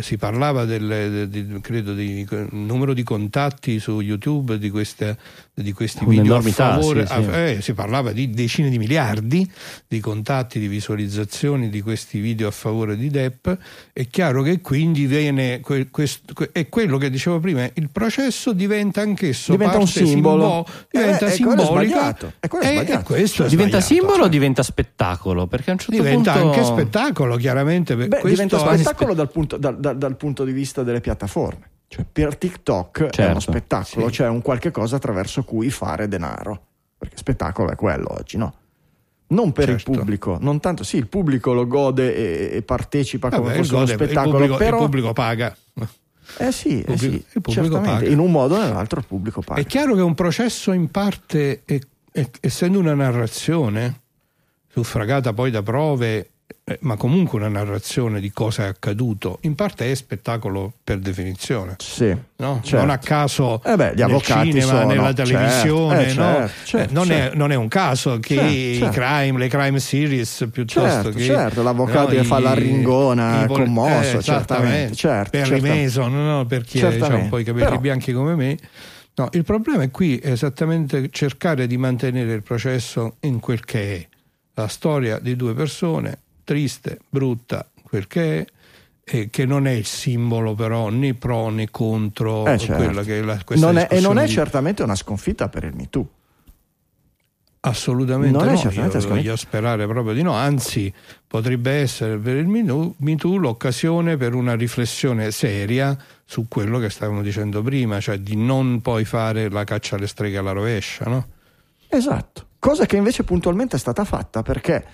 si 0.00 0.16
parlava 0.16 0.64
del, 0.64 1.28
di, 1.28 1.60
credo 1.60 1.94
di 1.94 2.26
numero 2.50 2.92
di 2.94 3.02
contatti 3.02 3.78
su 3.78 4.00
YouTube 4.00 4.58
di, 4.58 4.70
queste, 4.70 5.18
di 5.54 5.72
questi 5.72 6.06
video 6.06 6.36
a 6.36 6.40
favore, 6.40 7.06
sì, 7.06 7.12
sì. 7.12 7.28
Eh, 7.30 7.58
si 7.60 7.74
parlava 7.74 8.12
di 8.12 8.30
decine 8.30 8.70
di 8.70 8.78
miliardi 8.78 9.48
di 9.86 10.00
contatti, 10.00 10.58
di 10.58 10.66
visualizzazioni 10.66 11.68
di 11.68 11.82
questi 11.82 12.20
video 12.20 12.48
a 12.48 12.50
favore 12.50 12.96
di 12.96 13.10
Depp. 13.10 13.48
È 13.92 14.06
chiaro 14.08 14.42
che 14.42 14.62
quindi 14.62 15.04
viene 15.04 15.60
que, 15.60 15.88
questo, 15.90 16.32
è 16.52 16.68
quello 16.70 16.96
che 16.96 17.10
dicevo 17.10 17.38
prima, 17.38 17.68
il 17.74 17.90
processo 17.90 18.54
diventa 18.54 19.02
anch'esso 19.02 19.52
diventa 19.52 19.76
un 19.76 19.86
simbolo, 19.86 20.64
simbo, 20.64 20.86
diventa 20.90 21.26
eh, 21.26 21.30
simbolica 21.30 22.16
è 22.38 22.48
è 22.48 22.90
e, 22.90 23.02
questo 23.02 23.46
diventa 23.46 23.80
simbolo 23.82 24.16
cioè. 24.16 24.24
o 24.24 24.28
diventa 24.28 24.62
spettacolo? 24.62 25.46
Perché 25.46 25.70
a 25.70 25.72
un 25.74 25.78
certo 25.78 25.94
diventa 25.94 26.32
punto... 26.32 26.48
anche 26.48 26.64
spettacolo, 26.64 27.36
chiaramente. 27.36 27.94
Beh, 27.94 28.20
diventa 28.24 28.58
spettacolo 28.58 29.12
dal 29.12 29.30
punto, 29.30 29.58
da, 29.58 29.70
da, 29.70 29.92
dal 29.92 30.16
punto 30.16 30.44
di 30.44 30.52
vista 30.52 30.82
delle 30.82 31.00
piattaforme. 31.00 31.71
Cioè, 31.92 32.06
per 32.10 32.38
TikTok 32.38 32.96
certo, 32.96 33.20
è 33.20 33.24
uno 33.24 33.34
certo, 33.34 33.50
spettacolo, 33.50 34.06
sì. 34.06 34.12
cioè 34.14 34.28
un 34.28 34.40
qualche 34.40 34.70
cosa 34.70 34.96
attraverso 34.96 35.44
cui 35.44 35.68
fare 35.68 36.08
denaro. 36.08 36.68
Perché 36.96 37.18
spettacolo 37.18 37.70
è 37.70 37.74
quello 37.74 38.06
oggi, 38.08 38.38
no? 38.38 38.54
Non 39.26 39.52
per 39.52 39.66
certo. 39.66 39.90
il 39.90 39.98
pubblico, 39.98 40.38
non 40.40 40.58
tanto, 40.58 40.84
sì, 40.84 40.96
il 40.96 41.06
pubblico 41.06 41.52
lo 41.52 41.66
gode 41.66 42.14
e, 42.50 42.56
e 42.56 42.62
partecipa 42.62 43.28
Vabbè, 43.28 43.42
come 43.42 43.54
fosse 43.56 43.74
uno 43.74 43.84
spettacolo, 43.84 44.24
il 44.24 44.32
pubblico, 44.32 44.56
però... 44.56 44.76
il 44.78 44.82
pubblico 44.84 45.12
paga. 45.12 45.56
Eh 46.38 46.52
sì, 46.52 46.80
eh 46.80 46.84
pubblico, 46.84 46.96
sì 46.96 47.24
il 47.32 47.40
pubblico 47.42 47.80
paga. 47.80 48.08
in 48.08 48.18
un 48.18 48.30
modo 48.30 48.54
o 48.54 48.62
nell'altro 48.62 49.00
il 49.00 49.06
pubblico 49.06 49.42
paga. 49.42 49.60
È 49.60 49.66
chiaro 49.66 49.94
che 49.94 50.00
un 50.00 50.14
processo 50.14 50.72
in 50.72 50.90
parte, 50.90 51.60
è, 51.66 51.78
è, 52.10 52.26
essendo 52.40 52.78
una 52.78 52.94
narrazione, 52.94 54.00
suffragata 54.66 55.34
poi 55.34 55.50
da 55.50 55.62
prove 55.62 56.30
eh, 56.64 56.78
ma 56.82 56.96
comunque 56.96 57.40
una 57.40 57.48
narrazione 57.48 58.20
di 58.20 58.30
cosa 58.30 58.64
è 58.64 58.68
accaduto, 58.68 59.38
in 59.42 59.56
parte 59.56 59.90
è 59.90 59.94
spettacolo 59.96 60.72
per 60.84 61.00
definizione. 61.00 61.74
Sì, 61.78 62.16
no? 62.36 62.60
certo. 62.62 62.76
Non 62.76 62.90
a 62.90 62.98
caso 62.98 63.60
eh 63.64 63.74
beh, 63.74 63.94
gli 63.96 64.04
nel 64.04 64.22
cinema, 64.22 64.66
sono, 64.66 64.86
nella 64.86 65.12
certo, 65.12 65.22
televisione, 65.24 66.08
eh, 66.08 66.14
no? 66.14 66.22
certo, 66.22 66.52
certo, 66.64 66.94
non, 66.94 67.06
certo. 67.06 67.32
È, 67.32 67.36
non, 67.36 67.50
È, 67.50 67.54
un 67.56 67.66
caso 67.66 68.18
che 68.20 68.34
i 68.34 68.78
certo. 68.78 69.00
crime, 69.00 69.38
le 69.38 69.48
crime 69.48 69.80
series 69.80 70.48
piuttosto 70.52 70.88
certo, 70.88 71.10
che 71.10 71.24
certo, 71.24 71.62
l'avvocato 71.64 72.12
no, 72.12 72.14
che 72.14 72.24
fa 72.24 72.38
la 72.38 72.54
ringona 72.54 73.42
i 73.42 73.46
pol- 73.46 73.64
commosso, 73.64 74.18
eh, 74.18 74.22
certamente, 74.22 74.94
certo, 74.94 75.30
Perry 75.30 75.60
certo. 75.60 75.66
Mason, 75.66 76.12
no? 76.12 76.46
per 76.46 76.62
chi 76.62 76.80
ha 76.80 76.88
un 76.88 77.28
po' 77.28 77.38
i 77.38 77.44
capelli 77.44 77.64
Però- 77.64 77.80
bianchi 77.80 78.12
come 78.12 78.36
me. 78.36 78.56
No, 79.14 79.28
il 79.32 79.44
problema 79.44 79.82
è 79.82 79.90
qui 79.90 80.16
è 80.16 80.30
esattamente 80.30 81.08
cercare 81.10 81.66
di 81.66 81.76
mantenere 81.76 82.32
il 82.32 82.42
processo 82.42 83.16
in 83.20 83.40
quel 83.40 83.62
che 83.64 83.96
è 83.96 84.08
la 84.54 84.68
storia 84.68 85.18
di 85.18 85.36
due 85.36 85.54
persone, 85.54 86.18
triste, 86.44 86.98
brutta, 87.08 87.66
quel 87.82 88.06
che 88.06 88.38
è, 88.40 88.46
e 89.04 89.30
che 89.30 89.44
non 89.46 89.66
è 89.66 89.72
il 89.72 89.84
simbolo 89.86 90.54
però 90.54 90.88
né 90.88 91.14
pro 91.14 91.48
né 91.50 91.70
contro 91.70 92.46
Eh, 92.46 92.56
certo. 92.58 92.82
quella 92.84 93.02
che 93.02 93.18
è 93.18 93.22
la, 93.22 93.38
questa 93.44 93.66
Non 93.66 93.76
è- 93.78 93.88
e 93.90 94.00
non 94.00 94.18
è 94.18 94.26
di- 94.26 94.30
certamente 94.32 94.82
una 94.82 94.94
sconfitta 94.94 95.48
per 95.48 95.64
il 95.64 95.74
Me 95.74 95.88
Too. 95.90 96.06
Assolutamente 97.64 98.36
Non 98.36 98.48
è 98.48 98.52
no, 98.52 98.56
certamente 98.58 98.98
io 98.98 99.06
voglio 99.08 99.36
sperare 99.36 99.86
proprio 99.86 100.14
di 100.14 100.22
no, 100.22 100.32
anzi 100.32 100.92
potrebbe 101.28 101.70
essere 101.70 102.16
per 102.18 102.34
il 102.36 102.48
Me 102.48 102.64
Too- 102.64 102.94
Me 102.98 103.14
Too 103.14 103.36
l'occasione 103.36 104.16
per 104.16 104.34
una 104.34 104.54
riflessione 104.56 105.30
seria 105.30 105.96
su 106.24 106.46
quello 106.48 106.80
che 106.80 106.90
stavamo 106.90 107.22
dicendo 107.22 107.62
prima, 107.62 108.00
cioè 108.00 108.18
di 108.18 108.34
non 108.34 108.80
poi 108.80 109.04
fare 109.04 109.48
la 109.48 109.62
caccia 109.62 109.94
alle 109.94 110.08
streghe 110.08 110.38
alla 110.38 110.50
rovescia, 110.50 111.04
no? 111.04 111.26
Esatto, 111.86 112.46
cosa 112.58 112.84
che 112.84 112.96
invece 112.96 113.22
puntualmente 113.22 113.76
è 113.76 113.78
stata 113.78 114.04
fatta 114.04 114.42
perché 114.42 114.84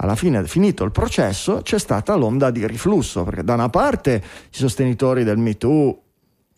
alla 0.00 0.14
fine, 0.14 0.44
finito 0.46 0.84
il 0.84 0.92
processo, 0.92 1.60
c'è 1.62 1.78
stata 1.78 2.14
l'onda 2.14 2.50
di 2.50 2.66
riflusso, 2.66 3.24
perché 3.24 3.42
da 3.42 3.54
una 3.54 3.68
parte 3.68 4.22
i 4.50 4.56
sostenitori 4.56 5.24
del 5.24 5.38
Me 5.38 5.56
Too 5.56 5.98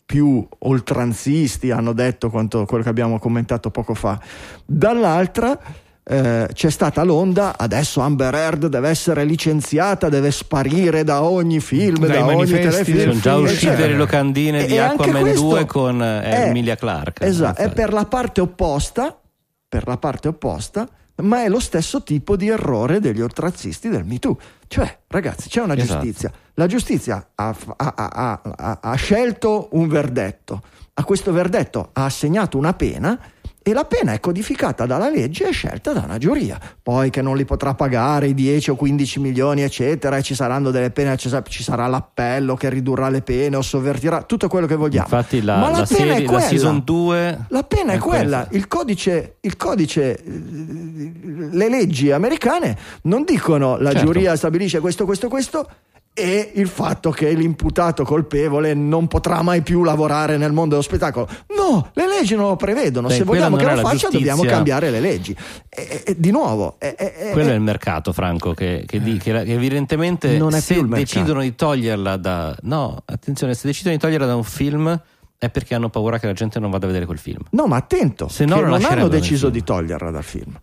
più 0.05 0.45
oltranzisti 0.59 1.71
hanno 1.71 1.93
detto 1.93 2.29
quanto, 2.29 2.65
quello 2.65 2.83
che 2.83 2.89
abbiamo 2.89 3.17
commentato 3.17 3.71
poco 3.71 3.95
fa, 3.95 4.19
dall'altra 4.65 5.57
eh, 6.03 6.49
c'è 6.53 6.69
stata 6.69 7.03
l'onda, 7.03 7.57
adesso 7.57 8.01
Amber 8.01 8.33
Heard 8.33 8.67
deve 8.67 8.89
essere 8.89 9.23
licenziata, 9.23 10.09
deve 10.09 10.29
sparire 10.29 11.03
da 11.03 11.23
ogni 11.23 11.59
film, 11.59 12.05
Dai 12.05 12.17
da 12.17 12.25
ogni 12.25 12.45
telefilm. 12.45 12.99
Sono 12.99 13.19
già 13.19 13.35
uscite 13.37 13.87
le 13.87 13.95
locandine 13.95 14.65
di 14.65 14.75
E 14.75 14.79
anche 14.79 15.03
Aquaman 15.03 15.21
questo 15.21 15.41
2 15.41 15.65
con 15.65 16.03
eh, 16.03 16.21
è- 16.21 16.47
Emilia 16.49 16.75
Clarke. 16.75 17.25
Esatto, 17.25 17.59
è 17.59 17.63
Infatti. 17.63 17.81
per 17.81 17.93
la 17.93 18.05
parte 18.05 18.41
opposta, 18.41 19.19
per 19.67 19.87
la 19.87 19.97
parte 19.97 20.27
opposta, 20.27 20.87
ma 21.21 21.43
è 21.43 21.49
lo 21.49 21.59
stesso 21.59 22.03
tipo 22.03 22.35
di 22.35 22.47
errore 22.49 22.99
degli 22.99 23.21
oltrazzisti 23.21 23.89
del 23.89 24.03
Me 24.05 24.19
Too. 24.19 24.37
Cioè, 24.67 24.99
ragazzi, 25.07 25.49
c'è 25.49 25.61
una 25.61 25.75
Esatto. 25.75 26.01
giustizia. 26.03 26.31
La 26.55 26.67
giustizia 26.67 27.27
ha- 27.35 27.55
ha- 27.77 27.93
ha- 27.95 28.79
ha 28.81 28.95
scelto 28.95 29.69
un 29.71 29.87
verdetto, 29.87 30.61
a 30.93 31.03
questo 31.03 31.31
verdetto 31.31 31.89
ha 31.93 32.05
assegnato 32.05 32.57
una 32.57 32.73
pena 32.73 33.17
e 33.63 33.73
la 33.73 33.85
pena 33.85 34.13
è 34.13 34.19
codificata 34.19 34.87
dalla 34.87 35.07
legge 35.09 35.47
e 35.47 35.51
scelta 35.51 35.91
da 35.93 36.01
una 36.05 36.17
giuria. 36.17 36.59
Poi 36.81 37.11
che 37.11 37.21
non 37.21 37.37
li 37.37 37.45
potrà 37.45 37.75
pagare 37.75 38.27
i 38.27 38.33
10 38.33 38.71
o 38.71 38.75
15 38.75 39.19
milioni, 39.19 39.61
eccetera, 39.61 40.17
e 40.17 40.23
ci 40.23 40.33
saranno 40.33 40.71
delle 40.71 40.89
pene, 40.89 41.15
ci 41.17 41.29
sa- 41.29 41.43
ci 41.47 41.61
sarà 41.61 41.85
l'appello 41.85 42.55
che 42.55 42.69
ridurrà 42.69 43.09
le 43.09 43.21
pene 43.21 43.55
o 43.57 43.61
sovvertirà 43.61 44.23
tutto 44.23 44.47
quello 44.47 44.65
che 44.65 44.75
vogliamo. 44.75 45.05
Infatti 45.05 45.41
la, 45.43 45.57
Ma 45.57 45.69
la, 45.69 45.77
la 45.79 45.85
pena 45.85 45.85
serie, 45.85 46.15
è 46.15 46.19
la 46.21 46.25
quella. 46.27 46.41
season 46.41 46.81
2 46.83 47.45
La 47.49 47.63
pena 47.63 47.93
è, 47.93 47.97
quella, 47.99 48.47
il 48.51 48.67
codice, 48.67 49.35
il 49.41 49.55
codice, 49.57 50.23
le 50.25 51.69
leggi 51.69 52.11
americane 52.11 52.75
non 53.03 53.23
dicono 53.23 53.77
la 53.77 53.91
Certo. 53.91 54.05
giuria 54.05 54.35
stabilisce 54.35 54.79
questo, 54.79 55.05
questo, 55.05 55.27
questo 55.27 55.69
e 56.13 56.51
il 56.55 56.67
fatto 56.67 57.09
che 57.11 57.31
l'imputato 57.31 58.03
colpevole 58.03 58.73
non 58.73 59.07
potrà 59.07 59.41
mai 59.41 59.61
più 59.61 59.83
lavorare 59.83 60.35
nel 60.37 60.51
mondo 60.51 60.71
dello 60.71 60.81
spettacolo. 60.81 61.27
No, 61.55 61.89
le 61.93 62.07
leggi 62.07 62.35
non 62.35 62.49
lo 62.49 62.55
prevedono. 62.57 63.07
Beh, 63.07 63.13
Se 63.15 63.23
vogliamo 63.23 63.55
che 63.55 63.63
lo 63.63 63.77
faccia 63.77 64.09
dobbiamo 64.09 64.35
giustizia. 64.41 64.49
cambiare 64.51 64.89
le 64.89 64.99
leggi. 64.99 65.35
E, 65.69 66.03
e- 66.05 66.15
di 66.19 66.31
nuovo, 66.31 66.75
è- 66.79 67.29
Quello 67.31 67.51
è 67.51 67.53
il 67.53 67.61
mercato, 67.61 68.11
Franco, 68.11 68.53
che, 68.53 68.83
che 68.85 69.01
di- 69.01 69.17
che 69.17 69.31
la- 69.31 69.43
che 69.43 69.53
evidentemente 69.53 70.37
se 70.59 70.85
decidono 70.87 71.41
di 71.41 71.55
toglierla 71.55 72.17
da... 72.17 72.55
No, 72.63 73.01
attenzione, 73.05 73.53
se 73.53 73.67
decidono 73.67 73.95
di 73.95 74.01
toglierla 74.01 74.25
da 74.27 74.35
un 74.35 74.43
film 74.43 75.01
è 75.37 75.49
perché 75.49 75.73
hanno 75.75 75.89
paura 75.89 76.19
che 76.19 76.27
la 76.27 76.33
gente 76.33 76.59
non 76.59 76.69
vada 76.71 76.83
a 76.85 76.87
vedere 76.87 77.05
quel 77.05 77.17
film. 77.19 77.41
no, 77.51 77.65
ma 77.67 77.77
attento, 77.77 78.27
Se 78.27 78.45
no 78.45 78.59
non 78.59 78.83
hanno 78.83 79.07
deciso 79.07 79.49
di 79.49 79.63
toglierla 79.63 80.11
dal 80.11 80.23
film. 80.23 80.59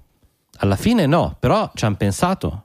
Alla 0.58 0.76
fine 0.76 1.06
no, 1.06 1.36
però 1.40 1.70
ci 1.74 1.84
hanno 1.84 1.96
pensato. 1.96 2.64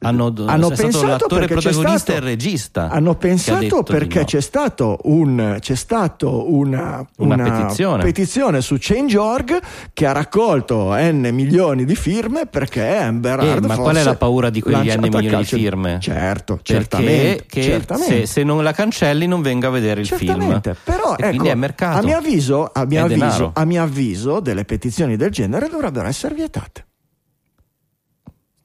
Hanno, 0.00 0.32
Hanno 0.46 0.68
pensato 0.68 1.26
perché 1.26 1.56
c'è 1.56 1.60
protagonista 1.60 1.98
stato- 1.98 2.18
e 2.18 2.20
regista. 2.20 2.88
Hanno 2.88 3.16
pensato 3.16 3.82
perché 3.82 4.20
no. 4.20 4.24
c'è 4.26 4.40
stato 4.40 4.98
un 5.04 5.56
c'è 5.58 5.74
stato 5.74 6.54
una, 6.54 7.04
Una 7.16 7.36
petizione. 7.42 8.04
petizione 8.04 8.60
su 8.60 8.76
Change.org 8.78 9.58
che 9.92 10.06
ha 10.06 10.12
raccolto 10.12 10.94
n 10.94 11.28
milioni 11.32 11.84
di 11.84 11.96
firme 11.96 12.46
perché 12.46 12.96
Amber 12.96 13.40
Eh, 13.40 13.46
Heard 13.46 13.64
ma 13.64 13.76
qual 13.76 13.96
è 13.96 14.04
la 14.04 14.14
paura 14.14 14.50
di 14.50 14.60
quegli 14.60 14.88
n 14.88 15.00
milioni 15.00 15.34
di 15.36 15.44
firme? 15.44 15.98
Certo, 16.00 16.60
certamente, 16.62 17.44
certamente. 17.48 18.18
Se, 18.20 18.26
se 18.26 18.42
non 18.44 18.62
la 18.62 18.72
cancelli 18.72 19.26
non 19.26 19.42
venga 19.42 19.66
a 19.66 19.70
vedere 19.70 20.02
il 20.02 20.06
Certamente, 20.06 20.74
film. 20.74 20.96
però 20.96 21.16
E 21.16 21.26
ecco, 21.34 21.44
è 21.44 21.54
mercato. 21.56 21.98
a 21.98 22.02
mio 22.02 22.18
avviso, 22.18 22.70
a 22.72 22.84
mio 22.84 23.04
avviso, 23.04 23.50
a 23.52 23.64
mio 23.64 23.82
avviso, 23.82 24.38
delle 24.38 24.64
petizioni 24.64 25.16
del 25.16 25.30
genere 25.30 25.68
dovrebbero 25.68 26.06
essere 26.06 26.34
vietate. 26.36 26.84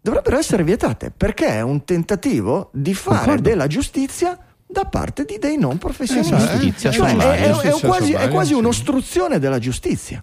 Dovrebbero 0.04 0.38
essere 0.38 0.66
vietate 0.66 1.12
perché 1.16 1.48
è 1.48 1.62
un 1.62 1.86
tentativo 1.86 2.70
di 2.74 2.94
fare 2.94 3.20
Concordo. 3.20 3.42
della 3.50 3.68
giustizia 3.68 4.38
da 4.68 4.84
parte 4.84 5.24
di 5.24 5.38
dei 5.40 5.58
non 5.58 5.78
professionisti. 5.78 6.34
Esatto, 6.34 6.52
Giustizia 6.58 6.92
Cioè, 6.92 7.10
sommaria. 7.10 7.34
è, 7.36 7.38
è- 7.38 7.44
è 7.44 7.52
Giustizia 7.54 7.88
quasi, 7.88 8.04
è 8.04 8.12
sommaria, 8.12 8.30
quasi 8.30 8.48
sì. 8.50 8.54
un'ostruzione 8.56 9.40
della 9.40 9.60
giustizia. 9.60 10.22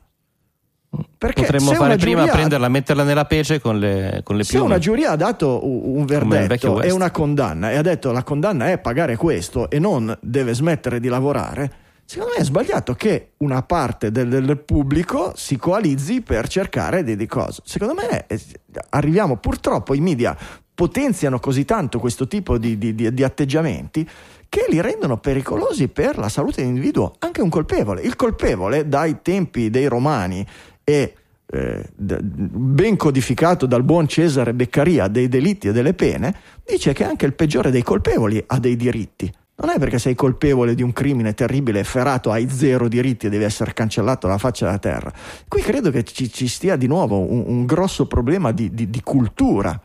Perché 1.16 1.42
Potremmo 1.42 1.72
fare 1.72 1.96
prima 1.96 2.20
giuria- 2.20 2.32
prenderla, 2.34 2.68
metterla 2.68 3.04
nella 3.04 3.24
pece 3.24 3.58
con 3.60 3.78
le, 3.78 4.20
con 4.24 4.36
le 4.36 4.42
se 4.44 4.50
piume. 4.52 4.66
una 4.66 4.78
giuria 4.78 5.12
ha 5.12 5.16
dato 5.16 5.60
un 5.64 6.04
verdetto 6.04 6.82
e 6.82 6.90
una 6.90 7.10
condanna 7.10 7.70
e 7.70 7.76
ha 7.76 7.82
detto 7.82 8.10
la 8.10 8.22
condanna 8.24 8.70
è 8.70 8.78
pagare 8.78 9.16
questo 9.16 9.70
e 9.70 9.78
non 9.78 10.14
deve 10.20 10.52
smettere 10.52 10.98
di 11.00 11.08
lavorare, 11.08 11.72
secondo 12.10 12.32
me 12.34 12.40
è 12.40 12.44
sbagliato 12.44 12.94
che 12.94 13.34
una 13.36 13.62
parte 13.62 14.10
del, 14.10 14.28
del 14.28 14.58
pubblico 14.58 15.32
si 15.36 15.56
coalizzi 15.56 16.22
per 16.22 16.48
cercare 16.48 17.04
di, 17.04 17.14
di 17.14 17.26
cose. 17.26 17.62
Secondo 17.64 17.94
me 17.94 18.26
eh, 18.26 18.40
arriviamo 18.88 19.36
purtroppo 19.36 19.94
i 19.94 20.00
media 20.00 20.36
potenziano 20.74 21.38
così 21.38 21.64
tanto 21.64 22.00
questo 22.00 22.26
tipo 22.26 22.58
di, 22.58 22.76
di- 22.78 22.96
di- 22.96 23.22
atteggiamenti 23.22 24.08
che 24.48 24.66
li 24.68 24.80
rendono 24.80 25.18
pericolosi 25.18 25.86
per 25.86 26.18
la 26.18 26.28
salute 26.28 26.62
dell'individuo, 26.62 27.14
anche 27.20 27.42
un 27.42 27.48
colpevole. 27.48 28.00
Il 28.00 28.16
colpevole 28.16 28.88
dai 28.88 29.18
tempi 29.22 29.70
dei 29.70 29.86
romani 29.86 30.44
e 30.82 31.14
eh, 31.46 31.84
ben 31.94 32.96
codificato 32.96 33.66
dal 33.66 33.84
buon 33.84 34.08
Cesare 34.08 34.52
Beccaria 34.52 35.06
dei 35.06 35.28
delitti 35.28 35.68
e 35.68 35.72
delle 35.72 35.94
pene, 35.94 36.34
dice 36.66 36.92
che 36.92 37.04
anche 37.04 37.24
il 37.26 37.34
peggiore 37.34 37.70
dei 37.70 37.84
colpevoli 37.84 38.42
ha 38.48 38.58
dei 38.58 38.74
diritti. 38.74 39.32
Non 39.60 39.68
è 39.68 39.78
perché 39.78 39.98
sei 39.98 40.14
colpevole 40.14 40.74
di 40.74 40.82
un 40.82 40.92
crimine 40.92 41.34
terribile 41.34 41.80
e 41.80 41.84
ferrato 41.84 42.30
hai 42.30 42.48
zero 42.48 42.88
diritti 42.88 43.26
e 43.26 43.28
devi 43.28 43.44
essere 43.44 43.74
cancellato 43.74 44.26
dalla 44.26 44.38
faccia 44.38 44.64
della 44.64 44.78
terra. 44.78 45.12
Qui 45.46 45.60
credo 45.60 45.90
che 45.90 46.02
ci, 46.02 46.32
ci 46.32 46.48
stia 46.48 46.76
di 46.76 46.86
nuovo 46.86 47.18
un, 47.18 47.44
un 47.46 47.66
grosso 47.66 48.06
problema 48.06 48.52
di, 48.52 48.72
di- 48.72 48.88
di 48.88 49.02
cultura 49.02 49.78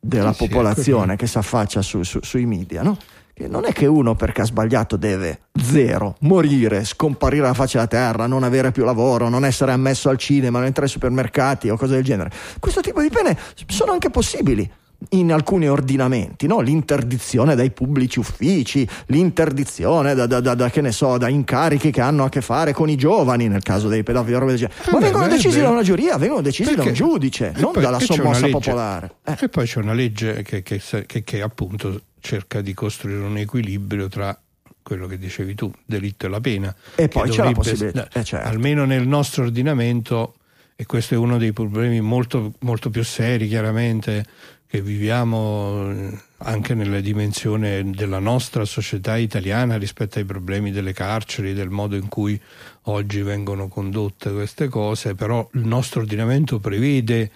della 0.00 0.32
Sì, 0.32 0.42
sì, 0.44 0.48
popolazione 0.48 1.12
ecco 1.12 1.22
che 1.22 1.26
si 1.28 1.38
affaccia 1.38 1.80
su- 1.80 2.02
su- 2.02 2.18
sui 2.22 2.44
media, 2.44 2.82
no? 2.82 2.96
Che 3.32 3.46
non 3.46 3.64
è 3.66 3.72
che 3.72 3.86
uno 3.86 4.16
perché 4.16 4.40
ha 4.40 4.44
sbagliato 4.44 4.96
deve 4.96 5.42
zero, 5.62 6.16
morire, 6.20 6.84
scomparire 6.84 7.42
dalla 7.42 7.54
faccia 7.54 7.78
della 7.78 7.88
terra, 7.88 8.26
non 8.26 8.42
avere 8.42 8.72
più 8.72 8.84
lavoro, 8.84 9.28
non 9.28 9.44
essere 9.44 9.70
ammesso 9.70 10.08
al 10.08 10.18
cinema, 10.18 10.58
non 10.58 10.66
entrare 10.66 10.88
ai 10.88 10.92
supermercati 10.92 11.68
o 11.70 11.76
cose 11.76 11.94
del 11.94 12.02
genere. 12.04 12.32
Questo 12.58 12.80
tipo 12.80 13.00
di 13.00 13.10
pene 13.10 13.38
sono 13.68 13.92
anche 13.92 14.10
possibili 14.10 14.68
in 15.10 15.32
alcuni 15.32 15.68
ordinamenti, 15.68 16.46
no? 16.46 16.60
l'interdizione 16.60 17.54
dai 17.54 17.70
pubblici 17.70 18.18
uffici, 18.18 18.86
l'interdizione 19.06 20.14
da, 20.14 20.26
da- 20.26 20.40
da- 20.40 20.54
da, 20.54 20.70
che 20.70 20.80
ne 20.80 20.92
so, 20.92 21.16
da 21.18 21.28
incarichi 21.28 21.90
che 21.90 22.00
hanno 22.00 22.24
a 22.24 22.28
che 22.28 22.40
fare 22.42 22.72
con 22.72 22.88
i 22.90 22.96
giovani, 22.96 23.48
nel 23.48 23.62
caso 23.62 23.88
dei 23.88 24.02
pedofili, 24.02 24.34
roba 24.34 24.46
del 24.50 24.58
genere. 24.58 24.76
ma 24.90 24.98
beh, 24.98 25.04
vengono 25.04 25.24
beh, 25.26 25.30
decisi 25.30 25.56
beh. 25.56 25.62
da 25.62 25.70
una 25.70 25.82
giuria, 25.82 26.18
vengono 26.18 26.40
decisi 26.42 26.74
da 26.74 26.82
un 26.82 26.88
Perché- 26.88 26.92
giudice, 26.92 27.52
e 27.56 27.60
non 27.60 27.72
poi- 27.72 27.82
dalla 27.82 27.98
sommossa 28.00 28.48
popolare. 28.48 29.14
Eh. 29.24 29.36
E 29.40 29.48
poi 29.48 29.66
c'è 29.66 29.78
una 29.80 29.92
legge 29.94 30.42
che, 30.42 30.62
che- 30.62 30.80
che- 31.06 31.24
che 31.24 31.40
appunto 31.42 32.02
cerca 32.20 32.60
di 32.60 32.74
costruire 32.74 33.22
un 33.24 33.38
equilibrio 33.38 34.08
tra 34.08 34.38
quello 34.82 35.06
che 35.06 35.18
dicevi 35.18 35.54
tu, 35.54 35.72
delitto 35.86 36.26
e 36.26 36.28
la 36.28 36.40
pena. 36.40 36.74
E 36.94 37.08
poi 37.08 37.30
c'è 37.30 37.36
la 37.38 37.50
dovrebbe- 37.50 37.54
possibilità, 37.54 38.08
eh, 38.12 38.24
certo. 38.24 38.48
Almeno 38.48 38.84
nel 38.84 39.06
nostro 39.06 39.44
ordinamento, 39.44 40.34
e 40.76 40.84
questo 40.86 41.14
è 41.14 41.16
uno 41.16 41.38
dei 41.38 41.52
problemi 41.52 42.00
molto, 42.00 42.52
molto 42.60 42.90
più 42.90 43.04
seri 43.04 43.48
chiaramente 43.48 44.24
che 44.70 44.80
viviamo 44.82 45.90
eh, 45.90 46.16
anche 46.38 46.74
nella 46.74 47.00
dimensione 47.00 47.90
della 47.90 48.20
nostra 48.20 48.64
società 48.64 49.16
italiana 49.16 49.76
rispetto 49.76 50.20
ai 50.20 50.24
problemi 50.24 50.70
delle 50.70 50.92
carceri, 50.92 51.54
del 51.54 51.70
modo 51.70 51.96
in 51.96 52.06
cui 52.06 52.40
oggi 52.82 53.20
vengono 53.22 53.66
condotte 53.66 54.30
queste 54.30 54.68
cose, 54.68 55.16
però 55.16 55.46
il 55.54 55.66
nostro 55.66 56.02
ordinamento 56.02 56.60
prevede 56.60 57.32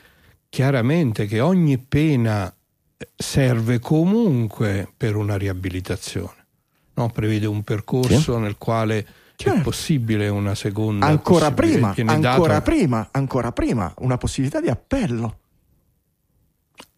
chiaramente 0.49 1.27
che 1.27 1.41
ogni 1.41 1.77
pena 1.79 2.55
serve 3.17 3.81
comunque 3.81 4.89
per 4.97 5.17
una 5.17 5.37
riabilitazione, 5.37 6.47
no? 6.95 7.11
prevede 7.11 7.47
un 7.47 7.65
percorso 7.65 8.35
sì. 8.35 8.41
nel 8.41 8.57
quale 8.59 9.05
certo. 9.35 9.59
è 9.59 9.63
possibile 9.63 10.29
una 10.29 10.55
seconda 10.55 11.07
ancora 11.07 11.51
prima, 11.51 11.93
ancora 12.07 12.63
prima, 12.63 13.09
ancora 13.11 13.51
prima 13.51 13.93
una 13.99 14.19
possibilità 14.19 14.61
di 14.61 14.69
appello 14.69 15.39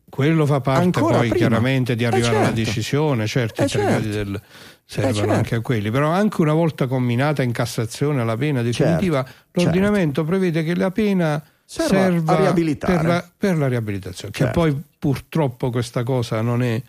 quello 0.09 0.47
fa 0.47 0.61
parte 0.61 0.85
Ancora 0.85 1.19
poi 1.19 1.29
prima. 1.29 1.49
chiaramente 1.49 1.97
di 1.97 2.05
eh, 2.05 2.07
arrivare 2.07 2.33
eh 2.33 2.37
certo. 2.37 2.49
alla 2.49 2.57
decisione, 2.57 3.27
certo, 3.27 3.63
eh 3.63 3.67
certo. 3.67 4.09
del, 4.09 4.41
servono 4.85 5.11
eh 5.11 5.15
certo. 5.15 5.33
anche 5.33 5.55
a 5.57 5.61
quelli, 5.61 5.91
però 5.91 6.11
anche 6.11 6.41
una 6.41 6.53
volta 6.53 6.87
combinata 6.87 7.43
in 7.43 7.53
Cassazione 7.53 8.25
la 8.25 8.37
pena 8.37 8.63
definitiva, 8.63 9.25
certo. 9.25 9.61
l'ordinamento 9.63 10.23
certo. 10.23 10.31
prevede 10.31 10.63
che 10.63 10.75
la 10.77 10.91
pena 10.91 11.45
serva, 11.65 11.99
serva 11.99 12.53
per 12.55 13.05
la, 13.05 13.31
per 13.37 13.57
la, 13.57 13.69
riabilitazione, 13.69 14.33
che 14.33 14.45
certo. 14.45 14.61
poi 14.61 14.83
purtroppo 14.99 15.71
questa 15.71 16.03
cosa 16.03 16.41
non 16.41 16.63
è... 16.63 16.81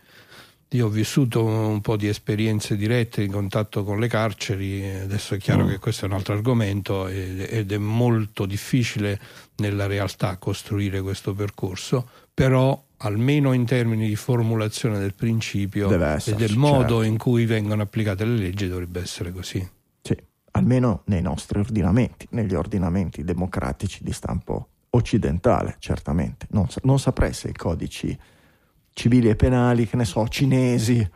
Io 0.72 0.88
ho 0.88 0.89
vissuto 0.89 1.45
un 1.45 1.80
po' 1.80 1.95
di 1.95 2.09
esperienze 2.09 2.76
dirette 2.76 3.24
in 3.24 3.32
contatto 3.32 3.86
con 3.86 4.01
le 4.01 4.09
carceri, 4.09 4.99
adesso 4.99 5.36
è 5.36 5.38
chiaro 5.38 5.63
mm. 5.63 5.70
che 5.70 5.80
questo 5.80 6.03
è 6.03 6.09
un 6.09 6.15
altro 6.15 6.34
argomento 6.34 7.07
ed 7.07 7.72
è 7.72 7.78
molto 7.78 8.45
difficile 8.45 9.18
nella 9.57 9.88
realtà 9.88 10.36
costruire 10.36 11.01
questo 11.01 11.34
percorso, 11.34 12.09
però 12.34 12.84
almeno 12.97 13.53
in 13.53 13.65
termini 13.65 14.07
di 14.07 14.15
formulazione 14.15 14.99
del 14.99 15.13
principio 15.13 15.91
esserci, 15.91 16.31
e 16.31 16.35
del 16.35 16.57
modo 16.57 16.77
certo. 16.79 17.01
in 17.03 17.17
cui 17.17 17.45
vengono 17.45 17.81
applicate 17.83 18.25
le 18.25 18.37
leggi 18.37 18.67
dovrebbe 18.67 19.01
essere 19.01 19.31
così. 19.31 19.67
Sì, 20.01 20.15
almeno 20.51 21.01
nei 21.05 21.21
nostri 21.21 21.59
ordinamenti, 21.59 22.27
negli 22.31 22.55
ordinamenti 22.55 23.23
democratici 23.23 24.03
di 24.03 24.11
stampo 24.11 24.69
occidentale, 24.91 25.75
certamente. 25.79 26.47
Non, 26.51 26.67
non 26.83 26.99
saprei 26.99 27.33
se 27.33 27.49
i 27.49 27.53
codici 27.53 28.17
civili 28.93 29.29
e 29.29 29.35
penali, 29.35 29.87
che 29.87 29.95
ne 29.95 30.05
so, 30.05 30.27
cinesi, 30.27 31.07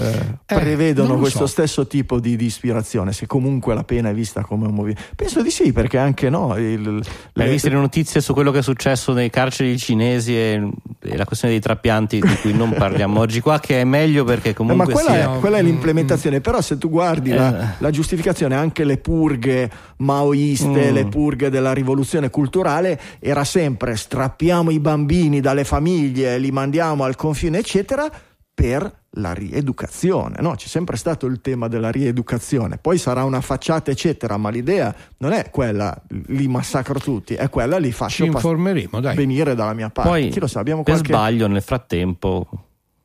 eh, 0.00 0.38
eh, 0.46 0.54
prevedono 0.54 1.18
questo 1.18 1.40
so. 1.40 1.46
stesso 1.46 1.86
tipo 1.88 2.20
di, 2.20 2.36
di, 2.36 2.44
ispirazione, 2.44 3.12
se 3.12 3.26
comunque 3.26 3.74
la 3.74 3.82
pena 3.82 4.10
è 4.10 4.14
vista 4.14 4.42
come 4.42 4.66
un 4.66 4.74
movimento. 4.74 5.02
Penso 5.16 5.42
di 5.42 5.50
sì, 5.50 5.72
perché 5.72 5.98
anche 5.98 6.30
no. 6.30 6.56
Il, 6.56 7.02
le... 7.32 7.42
Hai 7.42 7.50
visto 7.50 7.68
le 7.68 7.74
notizie 7.74 8.20
su 8.20 8.32
quello 8.32 8.52
che 8.52 8.58
è 8.58 8.62
successo 8.62 9.12
nei 9.12 9.28
carceri 9.28 9.76
cinesi 9.76 10.36
e, 10.36 10.68
e 11.00 11.16
la 11.16 11.24
questione 11.24 11.54
dei 11.54 11.62
trapianti 11.62 12.20
di 12.20 12.36
cui 12.40 12.54
non 12.54 12.72
parliamo 12.78 13.18
oggi 13.20 13.40
qua, 13.40 13.58
che 13.58 13.80
è 13.80 13.84
meglio 13.84 14.22
perché 14.22 14.54
comunque. 14.54 14.84
Eh, 14.84 14.86
ma 14.86 14.92
quella, 14.94 15.10
sia... 15.10 15.34
è, 15.34 15.38
quella 15.40 15.56
è, 15.58 15.62
l'implementazione, 15.62 16.40
però 16.40 16.60
se 16.60 16.78
tu 16.78 16.88
guardi 16.88 17.30
la, 17.30 17.60
eh. 17.60 17.74
la, 17.78 17.90
giustificazione, 17.90 18.54
anche 18.54 18.84
le 18.84 18.98
purghe 18.98 19.68
maoiste, 19.96 20.92
mm. 20.92 20.94
le 20.94 21.06
purghe 21.06 21.50
della 21.50 21.72
rivoluzione 21.72 22.30
culturale, 22.30 23.00
era 23.18 23.42
sempre 23.42 23.96
strappiamo 23.96 24.70
i 24.70 24.78
bambini 24.78 25.40
dalle 25.40 25.64
famiglie, 25.64 26.38
li 26.38 26.52
mandiamo 26.52 27.02
al 27.02 27.16
confine, 27.16 27.58
eccetera, 27.58 28.08
per 28.54 28.97
la 29.12 29.32
rieducazione, 29.32 30.36
no? 30.40 30.54
C'è 30.54 30.66
sempre 30.66 30.96
stato 30.96 31.26
il 31.26 31.40
tema 31.40 31.68
della 31.68 31.90
rieducazione, 31.90 32.78
poi 32.78 32.98
sarà 32.98 33.24
una 33.24 33.40
facciata, 33.40 33.90
eccetera, 33.90 34.36
ma 34.36 34.50
l'idea 34.50 34.94
non 35.18 35.32
è 35.32 35.50
quella 35.50 35.96
li 36.26 36.46
massacro 36.46 36.98
tutti, 36.98 37.34
è 37.34 37.48
quella 37.48 37.78
li 37.78 37.90
faccio 37.92 38.24
Ci 38.24 38.30
informeremo, 38.30 39.00
dai. 39.00 39.16
venire 39.16 39.54
dalla 39.54 39.72
mia 39.72 39.90
parte. 39.90 40.10
Poi, 40.10 40.28
Chi 40.28 40.40
lo 40.40 40.46
sa, 40.46 40.60
abbiamo 40.60 40.82
qualche... 40.82 41.08
per 41.08 41.16
sbaglio 41.16 41.46
nel 41.46 41.62
frattempo 41.62 42.48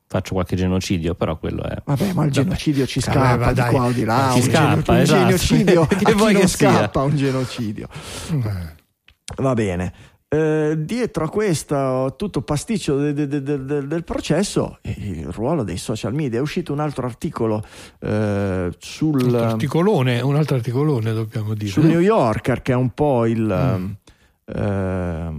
faccio 0.06 0.34
qualche 0.34 0.54
genocidio, 0.54 1.14
però 1.14 1.38
quello 1.38 1.62
è. 1.62 1.76
Vabbè, 1.84 2.12
ma 2.12 2.24
il 2.24 2.30
genocidio 2.30 2.86
ci 2.86 3.00
scappa 3.00 3.36
Vabbè, 3.36 3.62
di 3.62 3.74
qua 3.74 3.84
o 3.86 3.90
di 3.90 4.04
là. 4.04 4.30
Ci 4.32 4.38
un 4.38 4.44
scappa, 4.44 4.82
geno- 4.82 5.00
esatto. 5.00 5.20
un 5.20 5.26
genocidio 5.26 5.86
che 6.04 6.10
a 6.10 6.14
vuoi 6.14 6.34
che 6.34 6.46
scappa 6.46 7.02
un 7.02 7.16
genocidio. 7.16 7.88
Va 9.36 9.54
bene. 9.54 9.92
Eh, 10.34 10.84
dietro 10.84 11.26
a 11.26 11.28
questo 11.28 12.14
tutto 12.16 12.42
pasticcio 12.42 12.96
de, 12.96 13.12
de, 13.12 13.40
de, 13.40 13.86
del 13.86 14.02
processo 14.02 14.78
il 14.82 15.28
ruolo 15.30 15.62
dei 15.62 15.76
social 15.76 16.12
media. 16.12 16.40
È 16.40 16.42
uscito 16.42 16.72
un 16.72 16.80
altro 16.80 17.06
articolo 17.06 17.62
eh, 18.00 18.72
sul 18.78 19.22
un 19.22 19.26
altro 19.26 19.44
articolone, 19.44 20.20
un 20.22 20.34
altro 20.34 20.56
articolone 20.56 21.12
dobbiamo 21.12 21.54
dire. 21.54 21.70
sul 21.70 21.84
New 21.84 22.00
Yorker 22.00 22.62
che 22.62 22.72
è 22.72 22.74
un 22.74 22.90
po' 22.90 23.26
il 23.26 23.42
mm. 23.42 23.90
eh, 24.46 25.32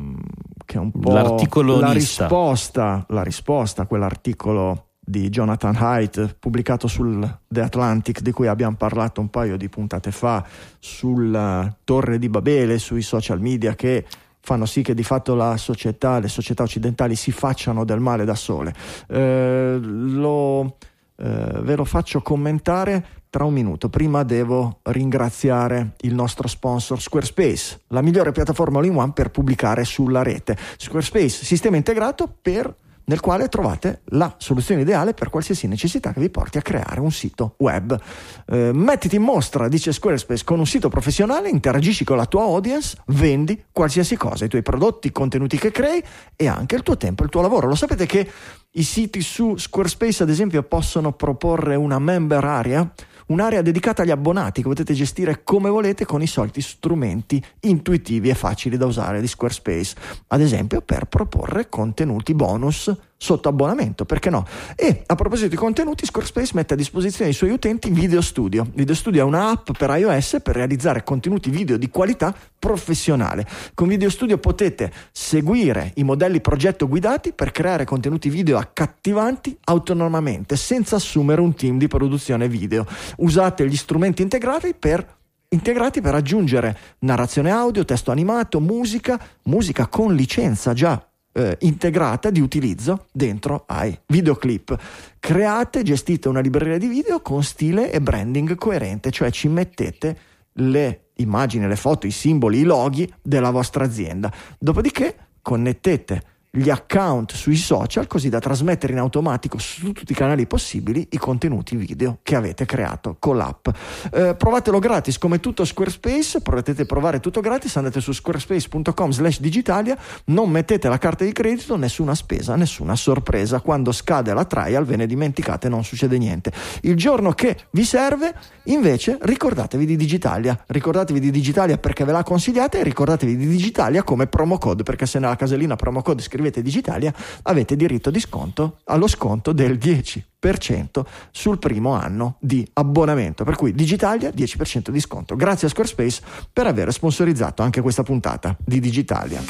che 0.63 0.77
è 0.77 0.79
un 0.79 0.91
po' 0.91 1.11
la 1.11 1.91
risposta 1.91 3.05
la 3.09 3.21
risposta 3.21 3.81
a 3.81 3.87
quell'articolo 3.87 4.91
di 5.07 5.27
Jonathan 5.27 5.75
Haidt 5.75 6.37
pubblicato 6.39 6.87
sul 6.87 7.39
The 7.47 7.61
Atlantic 7.61 8.21
di 8.21 8.31
cui 8.31 8.47
abbiamo 8.47 8.77
parlato 8.77 9.19
un 9.19 9.29
paio 9.29 9.57
di 9.57 9.67
puntate 9.67 10.11
fa 10.11 10.43
sulla 10.79 11.75
torre 11.83 12.17
di 12.17 12.29
Babele 12.29 12.79
sui 12.79 13.01
social 13.01 13.41
media 13.41 13.75
che 13.75 14.05
fanno 14.45 14.67
sì 14.67 14.83
che 14.83 14.93
di 14.93 15.01
fatto 15.01 15.33
la 15.33 15.57
società, 15.57 16.19
le 16.19 16.27
società 16.27 16.61
occidentali 16.61 17.15
si 17.15 17.31
facciano 17.31 17.83
del 17.83 17.99
male 17.99 18.25
da 18.25 18.35
sole. 18.35 18.75
Eh, 19.07 19.79
lo, 19.81 20.77
eh, 21.17 21.59
ve 21.61 21.75
lo 21.75 21.83
faccio 21.83 22.21
commentare 22.21 23.23
tra 23.31 23.43
un 23.43 23.53
minuto. 23.53 23.89
Prima 23.89 24.21
devo 24.21 24.81
ringraziare 24.83 25.95
il 26.01 26.13
nostro 26.13 26.47
sponsor 26.47 27.01
Squarespace, 27.01 27.81
la 27.87 28.03
migliore 28.03 28.31
piattaforma 28.31 28.77
all-in-one 28.77 29.13
per 29.13 29.31
pubblicare 29.31 29.83
sulla 29.83 30.21
rete. 30.21 30.55
Squarespace, 30.77 31.43
sistema 31.43 31.75
integrato 31.75 32.31
per 32.39 32.71
nel 33.05 33.19
quale 33.19 33.47
trovate 33.49 34.01
la 34.09 34.33
soluzione 34.37 34.81
ideale 34.81 35.13
per 35.13 35.29
qualsiasi 35.29 35.67
necessità 35.67 36.13
che 36.13 36.19
vi 36.19 36.29
porti 36.29 36.57
a 36.57 36.61
creare 36.61 36.99
un 36.99 37.11
sito 37.11 37.55
web. 37.57 37.99
Eh, 38.47 38.71
mettiti 38.73 39.15
in 39.15 39.21
mostra, 39.21 39.67
dice 39.67 39.91
Squarespace, 39.91 40.43
con 40.43 40.59
un 40.59 40.65
sito 40.65 40.89
professionale, 40.89 41.49
interagisci 41.49 42.03
con 42.03 42.17
la 42.17 42.25
tua 42.25 42.43
audience, 42.43 42.97
vendi 43.07 43.65
qualsiasi 43.71 44.15
cosa, 44.15 44.45
i 44.45 44.47
tuoi 44.47 44.61
prodotti, 44.61 45.07
i 45.07 45.11
contenuti 45.11 45.57
che 45.57 45.71
crei 45.71 46.03
e 46.35 46.47
anche 46.47 46.75
il 46.75 46.83
tuo 46.83 46.97
tempo, 46.97 47.23
il 47.23 47.29
tuo 47.29 47.41
lavoro. 47.41 47.67
Lo 47.67 47.75
sapete 47.75 48.05
che 48.05 48.29
i 48.71 48.83
siti 48.83 49.21
su 49.21 49.55
Squarespace, 49.55 50.23
ad 50.23 50.29
esempio, 50.29 50.63
possono 50.63 51.13
proporre 51.13 51.75
una 51.75 51.99
member 51.99 52.43
area? 52.43 52.91
Un'area 53.27 53.61
dedicata 53.61 54.03
agli 54.03 54.11
abbonati 54.11 54.61
che 54.61 54.67
potete 54.67 54.93
gestire 54.93 55.43
come 55.43 55.69
volete 55.69 56.05
con 56.05 56.21
i 56.21 56.27
soliti 56.27 56.61
strumenti 56.61 57.43
intuitivi 57.61 58.29
e 58.29 58.35
facili 58.35 58.77
da 58.77 58.85
usare 58.85 59.21
di 59.21 59.27
Squarespace, 59.27 59.95
ad 60.27 60.41
esempio 60.41 60.81
per 60.81 61.05
proporre 61.05 61.69
contenuti 61.69 62.33
bonus 62.33 62.93
sotto 63.17 63.49
abbonamento, 63.49 64.05
perché 64.05 64.29
no? 64.29 64.45
E 64.75 65.03
a 65.05 65.15
proposito 65.15 65.49
di 65.49 65.55
contenuti, 65.55 66.05
Squarespace 66.05 66.51
mette 66.55 66.73
a 66.73 66.77
disposizione 66.77 67.25
dei 67.25 67.33
suoi 67.33 67.51
utenti 67.51 67.89
Video 67.89 68.21
Studio. 68.21 68.67
Video 68.73 68.93
Studio 68.93 69.21
è 69.21 69.23
un'app 69.23 69.71
per 69.77 69.89
iOS 69.97 70.37
per 70.43 70.55
realizzare 70.55 71.03
contenuti 71.03 71.49
video 71.49 71.77
di 71.77 71.89
qualità 71.89 72.35
professionale. 72.59 73.47
Con 73.73 73.87
Video 73.87 74.09
Studio 74.09 74.37
potete 74.37 74.91
seguire 75.11 75.91
i 75.95 76.03
modelli 76.03 76.41
progetto 76.41 76.87
guidati 76.87 77.31
per 77.33 77.51
creare 77.51 77.85
contenuti 77.85 78.29
video 78.29 78.57
accattivanti 78.57 79.57
autonomamente, 79.65 80.55
senza 80.55 80.97
assumere 80.97 81.41
un 81.41 81.53
team 81.55 81.77
di 81.77 81.87
produzione 81.87 82.47
video. 82.47 82.85
Usate 83.17 83.67
gli 83.67 83.77
strumenti 83.77 84.21
integrati 84.21 84.73
per 84.77 85.13
integrati 85.47 86.01
per 86.01 86.15
aggiungere 86.15 86.77
narrazione 86.99 87.49
audio, 87.49 87.85
testo 87.85 88.11
animato, 88.11 88.59
musica, 88.59 89.17
musica 89.43 89.87
con 89.87 90.13
licenza 90.13 90.73
già 90.73 91.01
eh, 91.35 91.57
integrata 91.61 92.29
di 92.29 92.39
utilizzo 92.39 93.07
dentro 93.11 93.65
ai 93.67 93.97
videoclip. 94.07 94.77
Create, 95.19 95.83
gestite 95.83 96.29
una 96.29 96.39
libreria 96.39 96.77
di 96.77 96.87
video 96.87 97.19
con 97.19 97.43
stile 97.43 97.91
e 97.91 97.99
branding 97.99 98.55
coerente, 98.55 99.11
cioè 99.11 99.29
ci 99.31 99.49
mettete 99.49 100.17
le 100.53 101.09
immagini, 101.15 101.67
le 101.67 101.75
foto, 101.75 102.07
i 102.07 102.11
simboli, 102.11 102.59
i 102.59 102.63
loghi 102.63 103.11
della 103.21 103.49
vostra 103.49 103.83
azienda. 103.83 104.31
Dopodiché 104.57 105.15
connettete 105.41 106.21
gli 106.55 106.69
account 106.69 107.33
sui 107.33 107.57
social 107.57 108.07
così 108.07 108.29
da 108.29 108.39
trasmettere 108.39 108.93
in 108.93 108.99
automatico 108.99 109.57
su 109.57 109.91
tutti 109.91 110.13
i 110.13 110.15
canali 110.15 110.47
possibili 110.47 111.07
i 111.11 111.17
contenuti 111.17 111.75
video 111.75 112.19
che 112.23 112.35
avete 112.35 112.65
creato 112.65 113.17
con 113.19 113.35
l'app. 113.35 113.67
Eh, 114.11 114.35
provatelo 114.35 114.79
gratis 114.79 115.17
come 115.17 115.39
tutto 115.41 115.65
Squarespace, 115.65 116.39
potete 116.41 116.85
provare 116.85 117.19
tutto 117.19 117.41
gratis, 117.41 117.75
andate 117.75 117.99
su 117.99 118.13
squarespace.com 118.13 119.11
slash 119.11 119.39
digitalia, 119.39 119.97
non 120.25 120.49
mettete 120.49 120.87
la 120.87 120.97
carta 120.97 121.25
di 121.25 121.33
credito, 121.33 121.75
nessuna 121.75 122.15
spesa, 122.15 122.55
nessuna 122.55 122.95
sorpresa. 122.95 123.59
Quando 123.59 123.91
scade 123.91 124.33
la 124.33 124.45
trial 124.45 124.85
ve 124.85 124.95
ne 124.95 125.05
dimenticate, 125.07 125.67
non 125.67 125.83
succede 125.83 126.17
niente. 126.17 126.51
Il 126.81 126.95
giorno 126.95 127.33
che 127.33 127.57
vi 127.71 127.83
serve, 127.83 128.33
invece, 128.63 129.17
ricordatevi 129.19 129.85
di 129.85 129.95
Digitalia, 129.95 130.57
ricordatevi 130.67 131.19
di 131.19 131.31
Digitalia 131.31 131.77
perché 131.77 132.05
ve 132.05 132.13
la 132.13 132.23
consigliate 132.23 132.79
e 132.79 132.83
ricordatevi 132.83 133.35
di 133.35 133.47
Digitalia 133.47 134.03
come 134.03 134.27
promo 134.27 134.57
code, 134.57 134.83
perché 134.83 135.05
se 135.05 135.19
nella 135.19 135.35
casellina 135.35 135.75
promo 135.75 136.01
code 136.01 136.21
scrivete 136.21 136.43
scrivete 136.45 136.61
Digitalia 136.61 137.13
avete 137.43 137.75
diritto 137.75 138.11
di 138.11 138.19
sconto 138.19 138.77
allo 138.85 139.07
sconto 139.07 139.51
del 139.51 139.77
10% 139.77 141.03
sul 141.31 141.57
primo 141.57 141.93
anno 141.93 142.37
di 142.39 142.67
abbonamento. 142.73 143.43
Per 143.43 143.55
cui 143.55 143.73
Digitalia 143.73 144.29
10% 144.29 144.89
di 144.89 144.99
sconto. 144.99 145.35
Grazie 145.35 145.67
a 145.67 145.69
Squarespace 145.69 146.21
per 146.51 146.67
aver 146.67 146.91
sponsorizzato 146.91 147.63
anche 147.63 147.81
questa 147.81 148.03
puntata 148.03 148.55
di 148.63 148.79
Digitalia. 148.79 149.41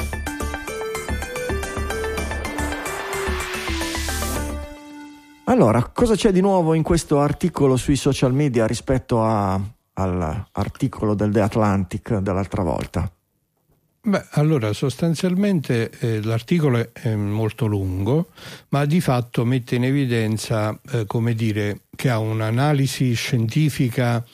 Allora, 5.48 5.90
cosa 5.92 6.16
c'è 6.16 6.32
di 6.32 6.40
nuovo 6.40 6.74
in 6.74 6.82
questo 6.82 7.20
articolo 7.20 7.76
sui 7.76 7.94
social 7.94 8.32
media 8.32 8.66
rispetto 8.66 9.22
a, 9.22 9.60
all'articolo 9.92 11.14
del 11.14 11.30
The 11.30 11.40
Atlantic 11.40 12.16
dell'altra 12.16 12.62
volta? 12.62 13.08
Beh, 14.06 14.24
allora 14.34 14.72
sostanzialmente 14.72 15.90
eh, 15.98 16.22
l'articolo 16.22 16.90
è 16.92 17.16
molto 17.16 17.66
lungo, 17.66 18.28
ma 18.68 18.84
di 18.84 19.00
fatto 19.00 19.44
mette 19.44 19.74
in 19.74 19.82
evidenza, 19.82 20.78
eh, 20.92 21.06
come 21.06 21.34
dire, 21.34 21.80
che 21.96 22.08
ha 22.08 22.20
un'analisi 22.20 23.12
scientifica 23.14 24.24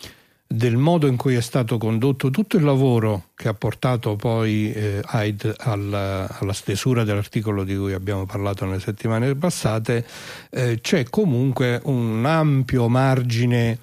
del 0.46 0.76
modo 0.76 1.06
in 1.06 1.16
cui 1.16 1.36
è 1.36 1.40
stato 1.40 1.78
condotto 1.78 2.28
tutto 2.28 2.58
il 2.58 2.64
lavoro 2.64 3.28
che 3.34 3.48
ha 3.48 3.54
portato 3.54 4.14
poi 4.14 4.70
eh, 4.74 5.00
Hyde 5.10 5.54
alla, 5.56 6.28
alla, 6.28 6.52
stesura 6.52 7.02
dell'articolo 7.02 7.64
di 7.64 7.74
cui 7.74 7.94
abbiamo 7.94 8.26
parlato 8.26 8.66
nelle 8.66 8.78
settimane 8.78 9.34
passate, 9.36 10.04
eh, 10.50 10.80
c'è 10.82 11.04
comunque 11.04 11.80
un 11.84 12.26
ampio 12.26 12.88
margine 12.88 13.78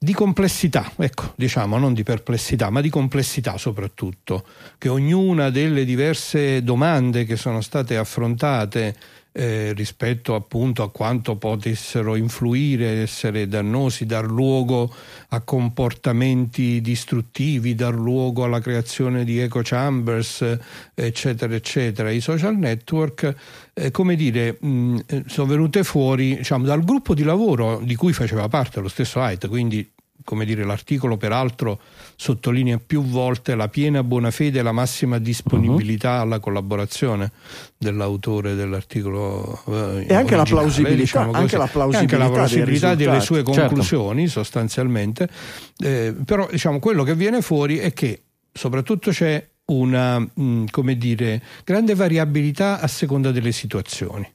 di 0.00 0.12
complessità, 0.12 0.92
ecco, 0.96 1.32
diciamo, 1.34 1.76
non 1.76 1.92
di 1.92 2.04
perplessità, 2.04 2.70
ma 2.70 2.80
di 2.80 2.88
complessità 2.88 3.58
soprattutto, 3.58 4.46
che 4.78 4.88
ognuna 4.88 5.50
delle 5.50 5.84
diverse 5.84 6.62
domande 6.62 7.24
che 7.24 7.34
sono 7.34 7.60
state 7.60 7.96
affrontate 7.96 8.94
eh, 9.32 9.72
rispetto 9.72 10.34
appunto 10.34 10.82
a 10.82 10.90
quanto 10.90 11.36
potessero 11.36 12.16
influire, 12.16 13.02
essere 13.02 13.46
dannosi, 13.46 14.06
dar 14.06 14.24
luogo 14.24 14.92
a 15.28 15.40
comportamenti 15.40 16.80
distruttivi, 16.80 17.74
dar 17.74 17.94
luogo 17.94 18.44
alla 18.44 18.60
creazione 18.60 19.24
di 19.24 19.38
echo 19.38 19.60
chambers, 19.62 20.58
eccetera, 20.94 21.54
eccetera. 21.54 22.10
I 22.10 22.20
social 22.20 22.56
network, 22.56 23.34
eh, 23.74 23.90
come 23.90 24.16
dire, 24.16 24.56
mh, 24.58 24.98
eh, 25.06 25.24
sono 25.26 25.48
venute 25.48 25.84
fuori 25.84 26.36
diciamo, 26.36 26.64
dal 26.64 26.84
gruppo 26.84 27.14
di 27.14 27.22
lavoro 27.22 27.80
di 27.82 27.94
cui 27.94 28.12
faceva 28.12 28.48
parte 28.48 28.80
lo 28.80 28.88
stesso 28.88 29.20
Haidt, 29.20 29.48
quindi 29.48 29.88
come 30.28 30.44
dire, 30.44 30.62
l'articolo 30.62 31.16
peraltro 31.16 31.80
sottolinea 32.14 32.78
più 32.84 33.02
volte 33.02 33.54
la 33.54 33.68
piena 33.68 34.02
buona 34.02 34.30
fede 34.30 34.58
e 34.58 34.62
la 34.62 34.72
massima 34.72 35.18
disponibilità 35.18 36.16
uh-huh. 36.16 36.20
alla 36.20 36.38
collaborazione 36.38 37.32
dell'autore 37.78 38.54
dell'articolo 38.54 39.62
eh, 39.68 40.04
e 40.06 40.14
anche 40.14 40.36
la 40.36 40.42
plausibilità, 40.42 41.00
diciamo 41.00 41.32
anche 41.32 41.56
la 41.56 41.66
plausibilità, 41.66 42.16
anche 42.16 42.28
la 42.28 42.30
plausibilità 42.30 42.94
delle 42.94 43.20
sue 43.20 43.42
certo. 43.42 43.52
conclusioni 43.52 44.26
certo. 44.26 44.42
sostanzialmente 44.42 45.30
eh, 45.78 46.14
però 46.26 46.46
diciamo 46.50 46.78
quello 46.78 47.04
che 47.04 47.14
viene 47.14 47.40
fuori 47.40 47.78
è 47.78 47.94
che 47.94 48.24
soprattutto 48.52 49.10
c'è 49.10 49.42
una 49.66 50.18
mh, 50.18 50.30
mm, 50.38 50.64
come 50.70 50.98
dire 50.98 51.42
grande 51.64 51.94
variabilità 51.94 52.80
a 52.80 52.86
seconda 52.86 53.30
delle 53.30 53.52
situazioni 53.52 54.30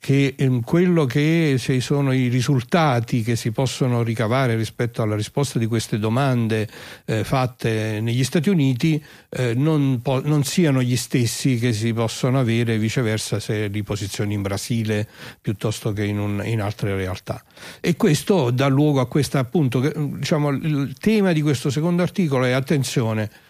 che 0.00 0.34
ehm, 0.38 0.62
quello 0.62 1.06
che 1.06 1.56
se 1.58 1.80
sono 1.80 2.12
i 2.12 2.28
risultati 2.28 3.22
che 3.22 3.34
si 3.34 3.50
possono 3.50 4.02
ricavare 4.02 4.54
rispetto 4.54 5.02
alla 5.02 5.16
risposta 5.16 5.58
di 5.58 5.66
queste 5.66 5.98
domande 5.98 6.68
eh, 7.04 7.24
fatte 7.24 8.00
negli 8.00 8.22
Stati 8.22 8.48
Uniti 8.48 9.02
eh, 9.28 9.54
non, 9.54 10.00
po- 10.00 10.22
non, 10.24 10.44
siano 10.44 10.82
gli 10.82 10.96
stessi 10.96 11.58
che 11.58 11.72
si 11.72 11.92
possono 11.92 12.38
avere 12.38 12.78
viceversa 12.78 13.40
se 13.40 13.66
li 13.66 13.82
posizioni 13.82 14.34
in 14.34 14.42
Brasile 14.42 15.06
piuttosto 15.40 15.92
che 15.92 16.04
in, 16.04 16.18
un, 16.18 16.42
in 16.44 16.62
altre 16.62 16.94
realtà. 16.94 17.42
E 17.80 17.96
questo 17.96 18.50
dà 18.50 18.68
luogo 18.68 19.00
a 19.00 19.08
questa 19.08 19.40
appunto, 19.40 19.80
diciamo, 19.80 20.50
il 20.50 20.96
tema 20.98 21.32
di 21.32 21.42
questo 21.42 21.70
secondo 21.70 22.02
articolo 22.02 22.44
è 22.44 22.52
attenzione 22.52 23.46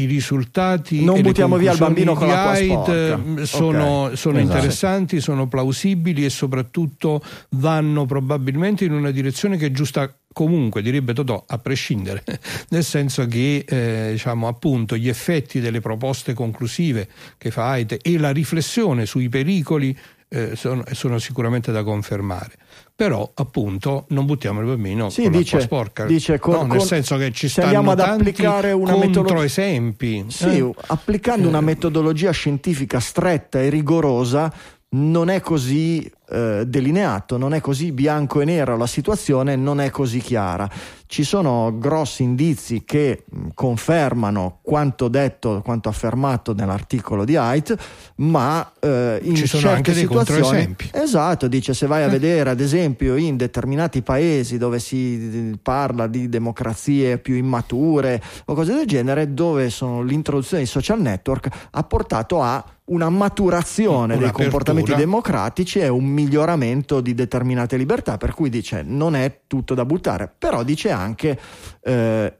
i 0.00 0.04
risultati 0.04 1.04
non 1.04 1.20
buttiamo 1.20 1.56
via 1.56 1.72
il 1.72 1.78
bambino 1.78 2.14
con 2.14 2.28
l'acqua 2.28 2.54
sporca. 2.54 3.44
sono, 3.44 4.02
okay. 4.04 4.16
sono 4.16 4.38
esatto. 4.38 4.38
interessanti, 4.38 5.20
sono 5.20 5.46
plausibili 5.48 6.24
e 6.24 6.30
soprattutto 6.30 7.22
vanno 7.50 8.06
probabilmente 8.06 8.84
in 8.84 8.92
una 8.92 9.10
direzione 9.10 9.56
che 9.56 9.66
è 9.66 9.70
giusta 9.70 10.12
comunque, 10.32 10.82
direbbe 10.82 11.14
Totò, 11.14 11.42
a 11.46 11.58
prescindere, 11.58 12.22
nel 12.70 12.84
senso 12.84 13.26
che 13.26 13.64
eh, 13.66 14.10
diciamo, 14.12 14.46
appunto, 14.46 14.96
gli 14.96 15.08
effetti 15.08 15.58
delle 15.58 15.80
proposte 15.80 16.32
conclusive 16.32 17.08
che 17.36 17.50
fa 17.50 17.70
AITE 17.70 17.98
e 18.00 18.18
la 18.18 18.30
riflessione 18.30 19.04
sui 19.04 19.28
pericoli 19.28 19.96
eh, 20.28 20.56
sono, 20.56 20.82
sono, 20.92 21.18
sicuramente 21.18 21.72
da 21.72 21.82
confermare. 21.82 22.52
Però, 22.94 23.30
appunto, 23.34 24.06
non 24.08 24.26
buttiamo 24.26 24.60
il 24.60 24.66
bambino 24.66 25.08
sì, 25.08 25.22
con 25.22 25.32
dice, 25.32 25.60
sporca. 25.60 26.04
Dice 26.04 26.38
con, 26.38 26.54
no, 26.54 26.62
nel 26.62 26.78
con, 26.78 26.86
senso 26.86 27.16
che 27.16 27.32
ci 27.32 27.48
stanno 27.48 27.90
ad 27.90 28.00
applicare 28.00 28.72
una 28.72 28.94
controesempi. 28.94 30.26
Sì, 30.28 30.58
eh? 30.58 30.74
applicando 30.88 31.48
una 31.48 31.60
metodologia 31.60 32.30
scientifica 32.30 33.00
stretta 33.00 33.60
e 33.60 33.68
rigorosa 33.68 34.52
non 34.90 35.28
è 35.28 35.40
così 35.40 36.10
eh, 36.30 36.64
delineato, 36.66 37.36
non 37.38 37.54
è 37.54 37.60
così 37.60 37.92
bianco 37.92 38.40
e 38.40 38.44
nero, 38.44 38.76
la 38.76 38.86
situazione 38.86 39.56
non 39.56 39.80
è 39.80 39.90
così 39.90 40.18
chiara. 40.18 40.68
Ci 41.06 41.24
sono 41.24 41.74
grossi 41.78 42.22
indizi 42.22 42.84
che 42.84 43.24
mh, 43.24 43.48
confermano 43.54 44.58
quanto 44.60 45.08
detto, 45.08 45.62
quanto 45.64 45.88
affermato 45.88 46.52
nell'articolo 46.52 47.24
di 47.24 47.36
Haidt, 47.36 47.74
ma 48.16 48.72
eh, 48.78 49.20
in 49.22 49.36
Ci 49.36 49.46
sono 49.46 49.70
anche 49.70 49.92
dei 49.92 50.02
situazioni 50.02 50.76
esatto, 50.92 51.48
dice 51.48 51.72
se 51.72 51.86
vai 51.86 52.02
a 52.02 52.08
vedere 52.08 52.50
ad 52.50 52.60
esempio 52.60 53.16
in 53.16 53.36
determinati 53.36 54.02
paesi 54.02 54.58
dove 54.58 54.78
si 54.78 55.58
parla 55.62 56.06
di 56.06 56.28
democrazie 56.28 57.18
più 57.18 57.36
immature 57.36 58.22
o 58.44 58.54
cose 58.54 58.74
del 58.74 58.86
genere, 58.86 59.32
dove 59.32 59.70
sono, 59.70 60.02
l'introduzione 60.02 60.62
di 60.62 60.68
social 60.68 61.00
network 61.00 61.48
ha 61.70 61.82
portato 61.84 62.42
a 62.42 62.62
una 62.88 63.08
maturazione 63.08 64.16
dei 64.16 64.30
comportamenti 64.30 64.94
democratici 64.94 65.78
e 65.78 65.88
un 65.88 66.04
miglioramento 66.18 67.00
di 67.00 67.14
determinate 67.14 67.76
libertà, 67.76 68.16
per 68.16 68.34
cui 68.34 68.50
dice 68.50 68.82
non 68.82 69.14
è 69.14 69.42
tutto 69.46 69.74
da 69.74 69.84
buttare, 69.84 70.32
però 70.36 70.64
dice 70.64 70.90
anche 70.90 71.38
eh, 71.82 72.38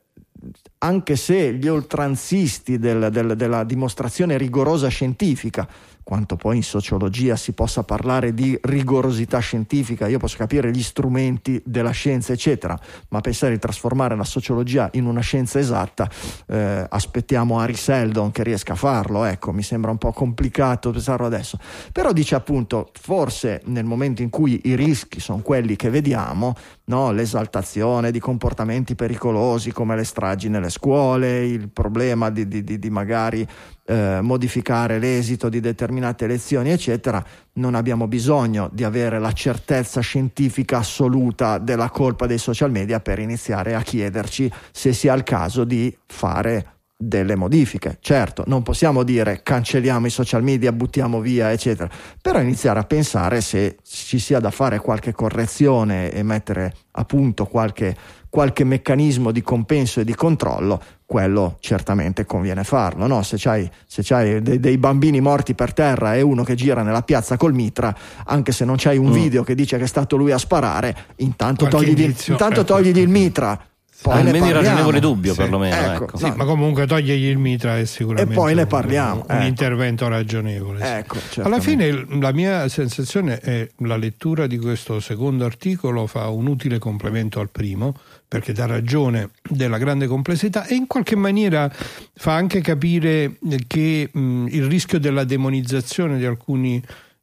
anche 0.78 1.16
se 1.16 1.54
gli 1.54 1.66
oltranzisti 1.66 2.78
del, 2.78 3.08
del, 3.10 3.34
della 3.36 3.64
dimostrazione 3.64 4.36
rigorosa 4.36 4.88
scientifica 4.88 5.68
quanto 6.08 6.36
poi 6.36 6.56
in 6.56 6.62
sociologia 6.62 7.36
si 7.36 7.52
possa 7.52 7.82
parlare 7.82 8.32
di 8.32 8.58
rigorosità 8.62 9.40
scientifica, 9.40 10.06
io 10.06 10.16
posso 10.16 10.38
capire 10.38 10.70
gli 10.70 10.82
strumenti 10.82 11.60
della 11.66 11.90
scienza, 11.90 12.32
eccetera, 12.32 12.80
ma 13.10 13.20
pensare 13.20 13.52
di 13.52 13.58
trasformare 13.58 14.16
la 14.16 14.24
sociologia 14.24 14.88
in 14.94 15.04
una 15.04 15.20
scienza 15.20 15.58
esatta, 15.58 16.08
eh, 16.46 16.86
aspettiamo 16.88 17.60
Harry 17.60 17.74
Seldon 17.74 18.30
che 18.30 18.42
riesca 18.42 18.72
a 18.72 18.76
farlo, 18.76 19.24
ecco, 19.24 19.52
mi 19.52 19.62
sembra 19.62 19.90
un 19.90 19.98
po' 19.98 20.12
complicato 20.12 20.92
pensarlo 20.92 21.26
adesso. 21.26 21.58
Però 21.92 22.10
dice 22.14 22.34
appunto, 22.34 22.90
forse 22.98 23.60
nel 23.66 23.84
momento 23.84 24.22
in 24.22 24.30
cui 24.30 24.62
i 24.64 24.76
rischi 24.76 25.20
sono 25.20 25.42
quelli 25.42 25.76
che 25.76 25.90
vediamo, 25.90 26.54
no? 26.88 27.10
l'esaltazione 27.12 28.10
di 28.10 28.20
comportamenti 28.20 28.94
pericolosi 28.94 29.72
come 29.72 29.96
le 29.96 30.04
stragi 30.04 30.48
nelle 30.48 30.68
scuole, 30.68 31.46
il 31.46 31.70
problema 31.70 32.30
di, 32.30 32.46
di, 32.46 32.62
di, 32.62 32.90
magari 32.90 33.46
eh, 33.86 34.18
modificare 34.20 34.98
l'esito 34.98 35.48
di 35.48 35.60
determinate 35.60 36.26
elezioni, 36.26 36.70
eccetera, 36.70 37.24
non 37.54 37.74
abbiamo 37.74 38.06
bisogno 38.06 38.68
di 38.72 38.84
avere 38.84 39.18
la 39.18 39.32
certezza 39.32 40.00
scientifica 40.00 40.78
assoluta 40.78 41.58
della 41.58 41.90
colpa 41.90 42.26
dei 42.26 42.38
social 42.38 42.70
media 42.70 43.00
per 43.00 43.18
iniziare 43.18 43.74
a 43.74 43.80
chiederci 43.80 44.50
se 44.70 44.92
sia 44.92 45.14
il 45.14 45.22
caso 45.22 45.64
di 45.64 45.96
fare 46.06 46.77
delle 47.00 47.36
modifiche. 47.36 47.98
Certo, 48.00 48.42
non 48.48 48.64
possiamo 48.64 49.04
dire 49.04 49.40
cancelliamo 49.44 50.06
i 50.06 50.10
social 50.10 50.42
media, 50.42 50.72
buttiamo 50.72 51.20
via, 51.20 51.52
eccetera, 51.52 51.88
però 52.20 52.40
iniziare 52.40 52.80
a 52.80 52.84
pensare 52.84 53.40
se 53.40 53.76
ci 53.84 54.18
sia 54.18 54.40
da 54.40 54.50
fare 54.50 54.80
qualche 54.80 55.12
correzione 55.12 56.10
e 56.10 56.24
mettere 56.24 56.74
a 56.92 57.04
punto 57.04 57.46
qualche, 57.46 57.96
qualche 58.28 58.64
meccanismo 58.64 59.30
di 59.30 59.42
compenso 59.42 60.00
e 60.00 60.04
di 60.04 60.14
controllo, 60.16 60.82
quello 61.06 61.56
certamente 61.60 62.26
conviene 62.26 62.64
farlo. 62.64 63.06
No? 63.06 63.22
Se 63.22 63.36
c'hai, 63.38 63.70
se 63.86 64.02
c'hai 64.02 64.42
dei, 64.42 64.58
dei, 64.58 64.76
bambini 64.76 65.20
morti 65.20 65.54
per 65.54 65.72
terra 65.72 66.16
e 66.16 66.20
uno 66.20 66.42
che 66.42 66.56
gira 66.56 66.82
nella 66.82 67.02
piazza 67.02 67.36
col 67.36 67.54
mitra, 67.54 67.96
anche 68.24 68.50
se 68.50 68.64
non 68.64 68.74
c'hai 68.76 68.98
un 68.98 69.10
mm. 69.10 69.12
video 69.12 69.44
che 69.44 69.54
dice 69.54 69.78
che 69.78 69.84
è 69.84 69.86
stato 69.86 70.16
lui 70.16 70.32
a 70.32 70.38
sparare, 70.38 70.96
intanto, 71.18 71.68
togligli, 71.68 72.12
intanto 72.26 72.60
ecco. 72.60 72.74
togligli 72.74 72.98
il 72.98 73.08
mitra 73.08 73.58
poi 74.00 74.20
almeno 74.20 74.46
in 74.46 74.52
ragionevole 74.52 75.00
dubbio 75.00 75.32
sì. 75.32 75.38
perlomeno 75.38 75.74
ecco, 75.74 76.04
ecco. 76.04 76.16
Sì, 76.18 76.28
no. 76.28 76.34
ma 76.36 76.44
comunque 76.44 76.86
togliergli 76.86 77.24
il 77.24 77.38
mitra 77.38 77.78
è 77.78 77.84
sicuramente 77.84 78.32
e 78.32 78.36
poi 78.36 78.54
ne 78.54 78.66
parliamo 78.66 79.24
un, 79.28 79.36
ecco. 79.36 79.44
intervento 79.44 80.06
ragionevole 80.06 80.84
sì. 80.84 80.92
ecco, 80.92 81.18
alla 81.42 81.60
fine 81.60 82.06
la 82.20 82.32
mia 82.32 82.68
sensazione 82.68 83.40
è 83.40 83.68
la 83.78 83.96
lettura 83.96 84.46
di 84.46 84.56
questo 84.58 85.00
secondo 85.00 85.44
articolo 85.44 86.06
fa 86.06 86.28
un 86.28 86.46
utile 86.46 86.78
complemento 86.78 87.40
al 87.40 87.50
primo 87.50 87.94
perché 88.28 88.52
dà 88.52 88.66
ragione 88.66 89.30
della 89.42 89.78
grande 89.78 90.06
complessità 90.06 90.66
e 90.66 90.74
in 90.74 90.86
qualche 90.86 91.16
maniera 91.16 91.68
fa 92.14 92.34
anche 92.34 92.60
capire 92.60 93.38
che 93.66 94.10
mh, 94.12 94.46
il 94.50 94.66
rischio 94.66 95.00
della 95.00 95.24
demonizzazione 95.24 96.18
di 96.18 96.24
alcuni 96.24 96.80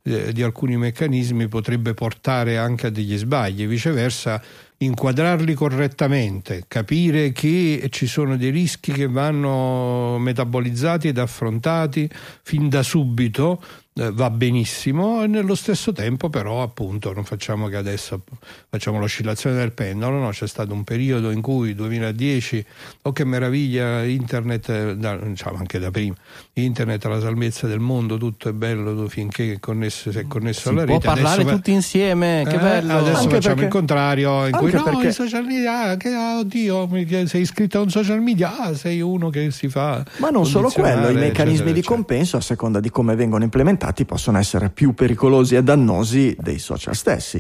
eh, 0.08 0.32
di 0.32 0.43
alcuni 0.43 0.78
meccanismi 0.78 1.47
potrebbe 1.47 1.95
portare 1.95 2.60
anche 2.60 2.88
a 2.88 2.89
degli 2.91 3.18
sbagli, 3.18 3.66
viceversa 3.66 4.39
inquadrarli 4.78 5.56
correttamente, 5.56 6.66
capire 6.68 7.32
che 7.32 7.88
ci 7.89 8.06
sono 8.06 8.38
dei 8.38 8.51
rischi 8.51 8.91
che 8.91 9.08
vanno 9.08 10.20
metabolizzati 10.20 11.08
ed 11.08 11.18
affrontati 11.18 12.08
fin 12.43 12.70
da 12.70 12.84
subito 12.84 13.64
va 13.98 14.30
benissimo 14.30 15.24
e 15.24 15.28
nello 15.28 15.56
stesso 15.56 15.93
tempo 15.93 16.28
però 16.30 16.62
appunto 16.62 17.14
non 17.14 17.24
facciamo 17.24 17.68
che 17.70 17.78
adesso 17.78 18.24
facciamo 18.68 19.00
l'oscillazione 19.00 19.56
del 19.56 19.72
pendolo, 19.72 20.18
no? 20.18 20.30
c'è 20.32 20.48
stato 20.50 20.74
un 20.74 20.84
periodo 20.84 21.32
in 21.32 21.39
cui 21.39 21.74
2010, 21.74 22.66
oh 23.04 23.14
che 23.14 23.24
meraviglia, 23.24 24.04
internet, 24.04 24.68
eh, 24.68 24.98
da, 24.98 25.16
diciamo 25.16 25.60
anche 25.60 25.80
da 25.80 25.91
prima, 25.91 26.14
internet 26.56 27.06
alla 27.06 27.22
salvezza 27.22 27.68
del 27.68 27.80
mondo, 27.80 28.18
tutto 28.18 28.50
è 28.50 28.52
bello 28.52 29.08
finché 29.08 29.54
è 29.54 29.60
connesso, 29.62 30.12
si 30.12 30.18
è 30.18 30.28
connesso 30.28 30.60
Si 30.60 30.68
alla 30.68 30.84
può 30.84 30.96
rete. 30.96 31.08
parlare 31.08 31.41
adesso, 31.43 31.56
tutti 31.56 31.72
insieme, 31.72 32.43
che 32.46 32.56
eh, 32.56 32.60
bello. 32.60 32.98
Adesso 32.98 33.18
Anche 33.18 33.36
facciamo 33.36 33.39
perché- 33.56 33.64
il 33.64 33.70
contrario, 33.70 34.46
in 34.46 34.52
cui 34.58 34.72
no, 34.74 34.84
perché- 34.84 35.08
i 35.08 35.14
social 35.14 35.46
media, 35.46 35.91
ah, 35.91 35.96
che, 35.96 36.10
ah, 36.10 36.39
oddio, 36.39 36.89
sei 37.28 37.39
iscritto 37.39 37.78
a 37.78 37.82
un 37.84 37.89
social 37.89 38.22
media, 38.22 38.58
ah, 38.60 38.76
sei 38.76 39.00
uno 39.00 39.30
che 39.30 39.52
si 39.52 39.70
fa. 39.70 40.04
Ma 40.18 40.32
non 40.32 40.46
solo 40.46 40.70
quello, 40.70 41.08
i 41.08 41.14
meccanismi 41.14 41.54
eccetera, 41.54 41.72
di 41.72 41.82
compenso, 41.82 42.36
a 42.36 42.41
seconda 42.41 42.82
di 42.82 42.89
come 42.89 43.16
vengono 43.16 43.46
implementati, 43.46 43.84
possono 44.06 44.38
essere 44.38 44.70
più 44.70 44.94
pericolosi 44.94 45.56
e 45.56 45.64
dannosi 45.64 46.36
dei 46.40 46.60
social 46.60 46.96
stessi. 46.96 47.40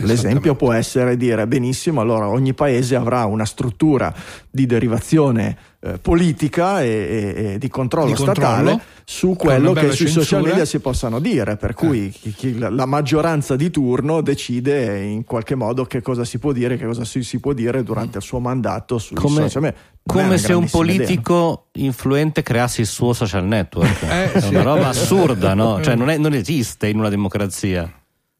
L'esempio 0.00 0.54
può 0.54 0.72
essere 0.72 1.16
dire 1.16 1.46
benissimo, 1.46 2.00
allora 2.00 2.28
ogni 2.28 2.54
paese 2.54 2.96
avrà 2.96 3.24
una 3.24 3.44
struttura 3.44 4.14
di 4.50 4.66
derivazione 4.66 5.56
eh, 5.80 5.98
politica 5.98 6.82
e, 6.82 6.86
e- 6.88 7.52
e 7.54 7.58
di 7.58 7.68
controllo 7.68 8.06
Di 8.08 8.14
controllo, 8.14 8.40
statale 8.40 8.80
su 9.04 9.34
quello 9.36 9.70
una 9.70 9.80
che 9.80 9.92
sui 9.92 10.06
social 10.08 10.24
censura. 10.24 10.50
media 10.50 10.64
si 10.64 10.78
possano 10.80 11.18
dire, 11.20 11.56
per 11.56 11.74
cui 11.74 12.10
chi- 12.10 12.32
chi- 12.32 12.58
la- 12.58 12.86
maggioranza 12.86 13.54
di 13.56 13.70
turno 13.70 14.20
decide 14.20 15.00
in 15.02 15.24
qualche 15.24 15.54
modo 15.54 15.84
che 15.84 16.00
cosa 16.02 16.24
si 16.24 16.38
può 16.38 16.52
dire, 16.52 16.76
che 16.76 16.86
cosa 16.86 17.04
si, 17.04 17.22
si 17.22 17.38
può 17.38 17.52
dire 17.52 17.82
durante 17.82 18.18
il 18.18 18.24
suo 18.24 18.40
mandato 18.40 18.98
sui 18.98 19.16
Come- 19.16 19.42
social 19.42 19.62
media. 19.62 19.78
Come 20.06 20.22
una 20.24 20.36
se 20.36 20.52
un 20.52 20.60
grandissima 20.60 20.84
idea. 20.84 20.96
politico 20.96 21.66
influente 21.72 22.42
creasse 22.42 22.80
il 22.80 22.86
suo 22.86 23.12
social 23.12 23.44
network. 23.44 24.02
Eh, 24.02 24.32
è 24.32 24.40
sì. 24.40 24.48
una 24.54 24.62
roba 24.62 24.88
assurda, 24.88 25.54
no? 25.54 25.80
Cioè, 25.82 25.94
non, 25.96 26.10
è- 26.10 26.16
non 26.18 26.32
esiste 26.32 26.86
in 26.88 26.98
una 26.98 27.08
democrazia. 27.08 27.92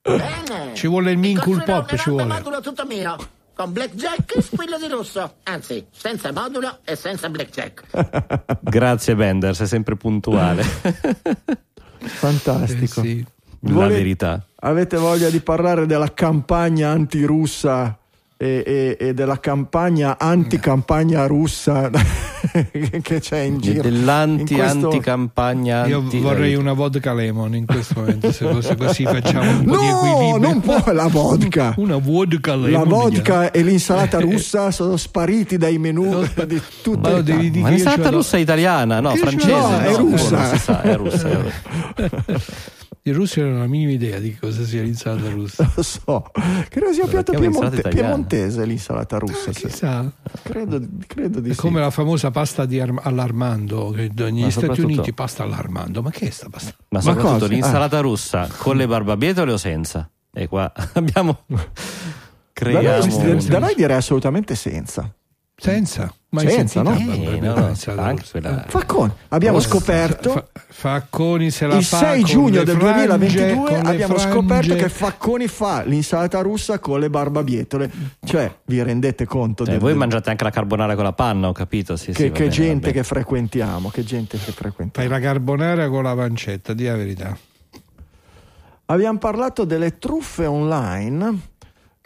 Bene. 0.03 0.71
Ci 0.75 0.87
vuole 0.87 1.11
il 1.11 1.19
min 1.19 1.39
cool 1.39 1.57
Costruirò 1.57 1.81
pop, 1.85 1.97
ci 1.97 2.11
vuole. 2.11 2.25
modulo 2.25 2.61
tutto 2.61 2.85
mio. 2.87 3.17
Con 3.57 3.73
blackjack 3.73 4.37
e 4.37 4.43
squillo 4.43 4.77
di 4.77 4.87
russo. 4.87 5.37
Anzi, 5.45 5.87
senza 5.91 6.31
modulo 6.31 6.81
e 6.85 6.95
senza 6.95 7.31
blackjack. 7.31 7.85
Grazie, 8.61 9.15
Bender, 9.17 9.57
sei 9.57 9.67
sempre 9.67 9.97
puntuale. 9.97 10.63
Fantastico. 11.99 13.01
Eh, 13.01 13.05
sì. 13.05 13.27
La 13.61 13.73
Vuole- 13.73 13.95
verità. 13.95 14.45
Avete 14.57 14.99
voglia 14.99 15.31
di 15.31 15.41
parlare 15.41 15.87
della 15.87 16.13
campagna 16.13 16.91
antirussa 16.91 17.99
e, 18.39 18.63
e- 18.67 19.07
e 19.07 19.15
della 19.15 19.41
campagna 19.41 20.19
anticampagna 20.19 21.27
russa 21.27 21.89
che 23.03 23.21
c'è 23.21 23.39
in 23.41 23.59
giro? 23.59 23.81
Dell'anti 23.83 24.53
In 24.53 24.59
questo- 24.59 24.85
anti 24.91 25.01
campagna 25.01 25.87
Io 25.87 26.01
anti- 26.01 26.19
vorrei 26.21 26.55
una 26.55 26.75
vodka 26.75 27.15
lemon 27.15 27.55
in 27.55 27.65
questo 27.67 27.95
momento, 28.01 28.31
se 28.33 28.47
fosse 28.47 28.77
così 28.77 29.05
facciamo 29.05 29.51
un 29.51 29.65
po' 29.65 29.77
di 29.79 29.87
No, 29.87 29.99
equilibrio. 29.99 30.37
non 30.37 30.61
può 30.61 30.93
la 30.93 31.07
vodka. 31.07 31.75
Una 31.79 31.97
vodka 31.97 32.55
lemon. 32.57 32.71
La 32.73 32.85
vodka 32.85 33.51
e 33.51 33.63
l'insalata 33.63 34.21
russa 34.21 34.71
sono 34.71 34.97
spariti 34.99 35.57
dai 35.57 35.79
menù 35.79 36.23
di 36.47 36.61
tutte 36.83 37.09
Ma 37.09 37.17
le 37.17 37.23
devi 37.23 37.39
case. 37.39 37.51
dire 37.51 37.63
Ma 37.63 37.69
l'insalata 37.71 38.11
russa 38.11 38.37
è 38.37 38.41
italiana, 38.41 39.01
no, 39.01 39.15
francese. 39.17 39.51
no, 39.53 39.79
è 39.81 39.91
no, 39.93 39.97
russa. 39.97 40.51
è 40.51 40.51
russa. 40.53 40.83
è 40.83 40.97
russa. 40.97 41.29
I 43.07 43.13
russi 43.13 43.41
non 43.41 43.51
hanno 43.51 43.59
la 43.61 43.67
minima 43.69 43.93
idea 43.93 44.19
di 44.19 44.35
cosa 44.37 44.65
sia 44.65 44.83
l'insalata 44.83 45.31
russa. 45.35 45.71
Lo 45.77 45.83
so, 45.83 46.25
credo 46.69 46.93
sia 46.93 47.05
un 47.05 47.11
piatto 47.11 47.33
piemonte- 47.39 47.89
piemontese 47.89 48.65
l'insalata 48.67 49.19
russa. 49.19 49.53
sì. 49.53 49.67
Chissà, 49.67 50.11
Credo, 50.43 50.81
credo 51.07 51.39
di 51.39 51.51
è 51.51 51.53
sì. 51.55 51.61
come 51.61 51.79
la 51.81 51.91
famosa 51.91 52.33
pasta 52.33 52.65
di 52.67 52.81
Ar- 52.81 52.99
all'Armando, 53.03 53.91
che 53.91 54.11
negli 54.17 54.43
Ma 54.43 54.51
Stati 54.51 54.81
Uniti 54.81 55.13
pasta 55.13 55.45
all'Armando. 55.45 56.03
Ma 56.03 56.11
che 56.11 56.27
è 56.27 56.31
sta 56.31 56.49
pasta? 56.51 56.75
Ma 56.79 56.85
Ma 56.99 57.01
soprattutto 57.01 57.33
cosa? 57.35 57.47
l'insalata 57.47 58.01
russa 58.01 58.49
con 58.59 58.77
le 58.77 58.87
barbabietole 58.89 59.53
o 59.53 59.57
senza? 59.57 60.11
E 60.33 60.49
qua 60.49 60.73
abbiamo 60.95 61.45
Da 61.47 61.65
creiamo 62.53 63.07
noi, 63.07 63.31
un- 63.31 63.47
da 63.49 63.59
noi 63.61 63.75
direi 63.77 63.97
assolutamente 63.97 64.55
senza. 64.57 65.15
Senza? 65.59 66.13
Mai 66.29 66.51
Senza, 66.51 66.83
no? 66.83 66.95
Eh, 66.95 67.05
Vabbè, 67.05 67.39
no, 67.41 67.75
quella- 68.31 68.65
Facconi, 68.69 69.13
abbiamo 69.29 69.59
scoperto 69.59 70.31
Fa- 70.33 70.47
Facconi 70.69 71.51
se 71.51 71.67
la 71.67 71.77
il 71.77 71.85
fa 71.85 71.97
6 71.99 72.21
con 72.21 72.31
giugno 72.31 72.59
le 72.59 72.65
del 72.65 72.77
frange, 72.77 73.07
2022 73.07 73.55
con 73.55 73.67
le 73.83 73.89
abbiamo 73.89 74.15
frange. 74.19 74.33
scoperto 74.35 74.75
che 74.75 74.89
Facconi 74.91 75.47
fa 75.47 75.83
l'insalata 75.85 76.41
russa 76.43 76.79
con 76.79 77.01
le 77.01 77.09
barbabietole. 77.09 77.91
Cioè, 78.23 78.55
vi 78.67 78.83
rendete 78.83 79.25
conto 79.25 79.63
Eh, 79.63 79.71
del- 79.71 79.79
voi 79.79 79.91
del- 79.91 79.99
mangiate 79.99 80.29
anche 80.29 80.45
la 80.45 80.51
carbonara 80.51 80.95
con 80.95 81.05
la 81.05 81.15
panna, 81.15 81.49
ho 81.49 81.53
capito? 81.53 81.97
Sì, 81.97 82.07
che, 82.09 82.13
sì, 82.13 82.23
che 82.25 82.39
bene, 82.41 82.49
gente 82.51 82.93
che 82.93 83.03
frequentiamo, 83.03 83.89
che 83.89 84.05
gente 84.05 84.37
che 84.37 84.53
frequentiamo. 84.53 85.09
Fai 85.09 85.19
la 85.21 85.25
carbonara 85.27 85.89
con 85.89 86.03
la 86.03 86.15
pancetta, 86.15 86.75
di 86.75 86.85
la 86.85 86.97
verità. 86.97 87.35
Abbiamo 88.87 89.19
parlato 89.19 89.65
delle 89.65 89.97
truffe 89.99 90.45
online. 90.45 91.41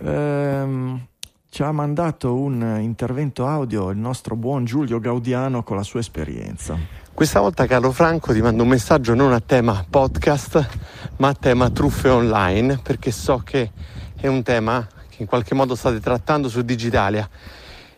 Ehm, 0.02 1.06
ci 1.50 1.64
ha 1.64 1.72
mandato 1.72 2.36
un 2.36 2.78
intervento 2.80 3.44
audio 3.44 3.90
il 3.90 3.98
nostro 3.98 4.36
buon 4.36 4.64
Giulio 4.64 5.00
Gaudiano 5.00 5.64
con 5.64 5.76
la 5.76 5.82
sua 5.82 5.98
esperienza. 5.98 6.78
Questa 7.12 7.40
volta 7.40 7.66
Carlo 7.66 7.90
Franco 7.90 8.32
ti 8.32 8.40
mando 8.40 8.62
un 8.62 8.68
messaggio 8.68 9.14
non 9.14 9.32
a 9.32 9.40
tema 9.40 9.84
podcast, 9.90 10.68
ma 11.16 11.28
a 11.28 11.34
tema 11.34 11.68
truffe 11.70 12.08
online, 12.08 12.78
perché 12.78 13.10
so 13.10 13.38
che 13.38 13.72
è 14.14 14.28
un 14.28 14.44
tema 14.44 14.86
che 15.08 15.16
in 15.22 15.26
qualche 15.26 15.56
modo 15.56 15.74
state 15.74 15.98
trattando 15.98 16.48
su 16.48 16.62
Digitalia 16.62 17.28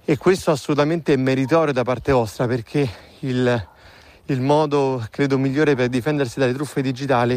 e 0.02 0.16
questo 0.16 0.50
assolutamente 0.50 1.12
è 1.12 1.16
meritorio 1.16 1.74
da 1.74 1.84
parte 1.84 2.10
vostra 2.10 2.46
perché 2.46 2.88
il, 3.20 3.68
il 4.24 4.40
modo 4.40 5.06
credo 5.10 5.36
migliore 5.36 5.76
per 5.76 5.88
difendersi 5.88 6.38
dalle 6.38 6.54
truffe 6.54 6.80
digitali 6.80 7.34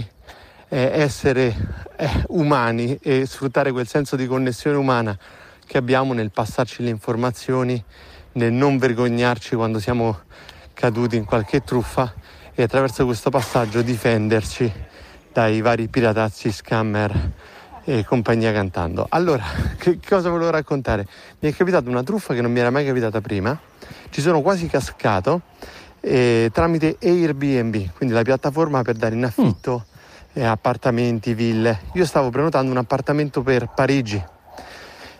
è 0.69 0.91
essere 0.93 1.53
eh, 1.97 2.09
umani 2.29 2.97
e 3.01 3.25
sfruttare 3.25 3.73
quel 3.73 3.85
senso 3.85 4.15
di 4.15 4.25
connessione 4.25 4.77
umana 4.77 5.19
che 5.65 5.77
abbiamo 5.77 6.13
nel 6.13 6.31
passarci 6.31 6.83
le 6.83 6.89
informazioni, 6.89 7.83
nel 8.33 8.53
non 8.53 8.77
vergognarci 8.77 9.55
quando 9.55 9.79
siamo 9.79 10.19
caduti 10.73 11.15
in 11.15 11.25
qualche 11.25 11.63
truffa 11.63 12.13
e 12.53 12.63
attraverso 12.63 13.05
questo 13.05 13.29
passaggio 13.29 13.81
difenderci 13.81 14.71
dai 15.31 15.61
vari 15.61 15.87
piratazzi, 15.87 16.51
scammer 16.51 17.31
e 17.83 18.03
compagnia 18.05 18.51
cantando. 18.51 19.05
Allora, 19.09 19.43
che 19.77 19.99
cosa 20.07 20.29
volevo 20.29 20.49
raccontare? 20.49 21.07
Mi 21.39 21.51
è 21.51 21.55
capitata 21.55 21.89
una 21.89 22.03
truffa 22.03 22.33
che 22.33 22.41
non 22.41 22.51
mi 22.51 22.59
era 22.59 22.69
mai 22.69 22.85
capitata 22.85 23.21
prima, 23.21 23.57
ci 24.09 24.21
sono 24.21 24.41
quasi 24.41 24.67
cascato 24.67 25.41
eh, 25.99 26.49
tramite 26.53 26.97
Airbnb, 27.01 27.93
quindi 27.95 28.13
la 28.13 28.21
piattaforma 28.21 28.81
per 28.83 28.95
dare 28.95 29.15
in 29.15 29.25
affitto 29.25 29.85
eh, 30.33 30.43
appartamenti, 30.43 31.33
ville. 31.33 31.81
Io 31.93 32.05
stavo 32.05 32.29
prenotando 32.29 32.71
un 32.71 32.77
appartamento 32.77 33.41
per 33.41 33.71
Parigi. 33.73 34.23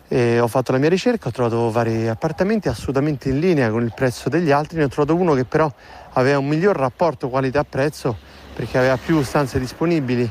E 0.08 0.39
ho 0.39 0.47
fatto 0.47 0.72
la 0.72 0.78
mia 0.78 0.89
ricerca, 0.89 1.30
ho 1.30 1.32
trovato 1.32 1.72
vari 1.72 2.08
appartamenti 2.08 2.68
assolutamente 2.68 3.30
in 3.30 3.39
linea 3.39 3.72
con 3.72 3.82
il 3.82 3.91
prezzo 3.95 4.30
degli 4.30 4.51
altri, 4.51 4.78
ne 4.78 4.84
ho 4.84 4.88
trovato 4.88 5.16
uno 5.16 5.34
che 5.34 5.45
però 5.45 5.72
aveva 6.14 6.38
un 6.38 6.47
miglior 6.47 6.76
rapporto 6.76 7.28
qualità-prezzo 7.28 8.16
perché 8.56 8.78
aveva 8.78 8.97
più 8.97 9.22
stanze 9.24 9.60
disponibili 9.60 10.30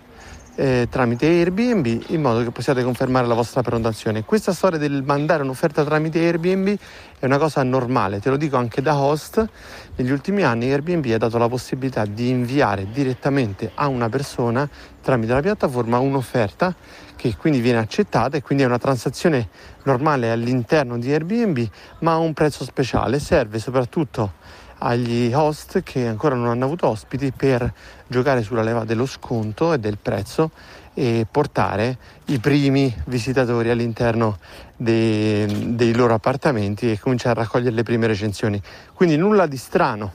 eh, 0.56 0.88
tramite 0.90 1.28
Airbnb 1.28 1.86
in 2.08 2.22
modo 2.22 2.44
che 2.44 2.52
possiate 2.52 2.84
confermare 2.84 3.26
la 3.26 3.34
vostra 3.34 3.62
prenotazione. 3.62 4.24
Questa 4.24 4.52
storia 4.52 4.78
del 4.78 5.04
mandare 5.04 5.44
un'offerta 5.44 5.84
tramite 5.84 6.20
Airbnb 6.20 6.76
è 7.20 7.26
una 7.26 7.38
cosa 7.38 7.64
normale, 7.64 8.20
te 8.20 8.30
lo 8.30 8.38
dico 8.38 8.58
anche 8.58 8.82
da 8.82 8.98
host. 8.98 9.48
Negli 9.96 10.12
ultimi 10.12 10.44
anni 10.44 10.72
Airbnb 10.72 11.06
ha 11.14 11.18
dato 11.18 11.38
la 11.38 11.48
possibilità 11.48 12.06
di 12.06 12.30
inviare 12.30 12.88
direttamente 12.92 13.72
a 13.76 13.88
una 13.88 14.10
persona 14.10 14.68
tramite 15.02 15.34
la 15.34 15.42
piattaforma 15.42 16.00
un'offerta 16.00 16.76
che 17.16 17.36
quindi 17.38 17.60
viene 17.60 17.78
accettata 17.78 18.36
e 18.36 18.42
quindi 18.42 18.64
è 18.64 18.68
una 18.68 18.80
transazione 18.80 19.50
normale 19.84 20.32
all'interno 20.32 20.98
di 20.98 21.12
Airbnb 21.12 21.68
ma 22.00 22.14
a 22.14 22.18
un 22.18 22.34
prezzo 22.34 22.64
speciale. 22.64 23.20
Serve 23.20 23.60
soprattutto 23.60 24.34
agli 24.84 25.32
host 25.34 25.84
che 25.84 26.08
ancora 26.08 26.36
non 26.36 26.48
hanno 26.48 26.66
avuto 26.66 26.88
ospiti 26.88 27.32
per 27.32 27.72
giocare 28.08 28.42
sulla 28.42 28.64
leva 28.64 28.84
dello 28.84 29.06
sconto 29.06 29.74
e 29.74 29.80
del 29.80 29.98
prezzo 30.02 30.52
e 30.94 31.26
portare 31.30 31.98
i 32.26 32.40
primi 32.40 32.94
visitatori 33.06 33.70
all'interno 33.70 34.40
dei, 34.76 35.76
dei 35.76 35.94
loro 35.94 36.14
appartamenti 36.14 36.92
e 36.92 37.00
cominciare 37.00 37.40
a 37.40 37.44
raccogliere 37.44 37.76
le 37.76 37.84
prime 37.84 38.08
recensioni. 38.08 38.62
Quindi 38.94 39.18
nulla 39.18 39.46
di 39.46 39.58
strano. 39.58 40.12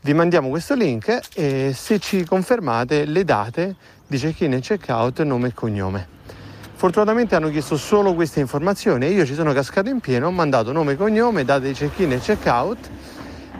Vi 0.00 0.14
mandiamo 0.14 0.48
questo 0.48 0.74
link 0.74 1.20
e 1.34 1.72
se 1.74 1.98
ci 2.00 2.24
confermate 2.24 3.04
le 3.04 3.24
date 3.24 3.76
di 4.06 4.18
check-in 4.18 4.54
e 4.54 4.60
check-out, 4.60 5.22
nome 5.22 5.48
e 5.48 5.54
cognome. 5.54 6.08
Fortunatamente 6.74 7.36
hanno 7.36 7.50
chiesto 7.50 7.76
solo 7.76 8.12
queste 8.12 8.40
informazioni 8.40 9.06
e 9.06 9.10
io 9.10 9.24
ci 9.24 9.34
sono 9.34 9.52
cascato 9.52 9.88
in 9.88 10.00
pieno, 10.00 10.26
ho 10.26 10.32
mandato 10.32 10.72
nome 10.72 10.92
e 10.92 10.96
cognome, 10.96 11.44
date 11.44 11.68
di 11.68 11.74
check-in 11.74 12.12
e 12.12 12.18
check-out 12.18 12.90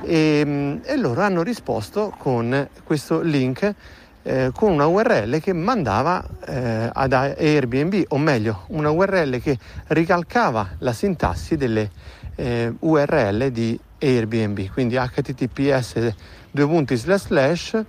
e, 0.05 0.43
mm, 0.45 0.77
e 0.85 0.97
loro 0.97 1.23
hanno 1.23 1.43
risposto 1.43 2.15
con 2.19 2.69
questo 2.85 3.21
link 3.21 3.75
eh, 4.23 4.51
con 4.55 4.73
una 4.73 4.87
URL 4.87 5.41
che 5.41 5.53
mandava 5.53 6.25
eh, 6.47 6.89
ad 6.93 7.13
Airbnb, 7.13 8.05
o 8.09 8.19
meglio, 8.19 8.65
una 8.69 8.91
URL 8.91 9.41
che 9.41 9.59
ricalcava 9.89 10.77
la 10.79 10.93
sintassi 10.93 11.57
delle 11.57 11.91
eh, 12.37 12.73
URL 12.79 13.51
di 13.51 13.79
Airbnb, 13.99 14.71
quindi 14.73 14.97
https 14.97 16.15
due 16.51 16.67
punti 16.67 16.97
slash 16.97 17.23
slash 17.23 17.85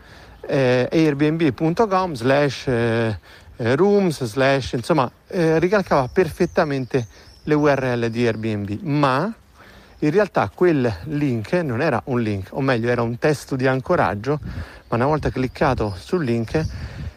eh, 0.47 0.87
airbnb.com 0.91 2.13
slash 2.13 2.67
eh, 2.67 3.17
rooms 3.75 4.23
slash 4.23 4.73
insomma 4.73 5.09
eh, 5.27 5.59
ricalcava 5.59 6.07
perfettamente 6.11 7.07
le 7.43 7.53
URL 7.53 8.09
di 8.09 8.25
Airbnb, 8.25 8.79
ma 8.81 9.33
in 10.03 10.11
realtà 10.11 10.51
quel 10.53 10.93
link 11.05 11.53
non 11.53 11.81
era 11.81 12.01
un 12.05 12.19
link, 12.19 12.49
o 12.51 12.59
meglio 12.59 12.89
era 12.89 13.01
un 13.01 13.17
testo 13.17 13.55
di 13.55 13.67
ancoraggio, 13.67 14.37
ma 14.89 14.97
una 14.97 15.05
volta 15.05 15.29
cliccato 15.29 15.95
sul 15.97 16.25
link 16.25 16.61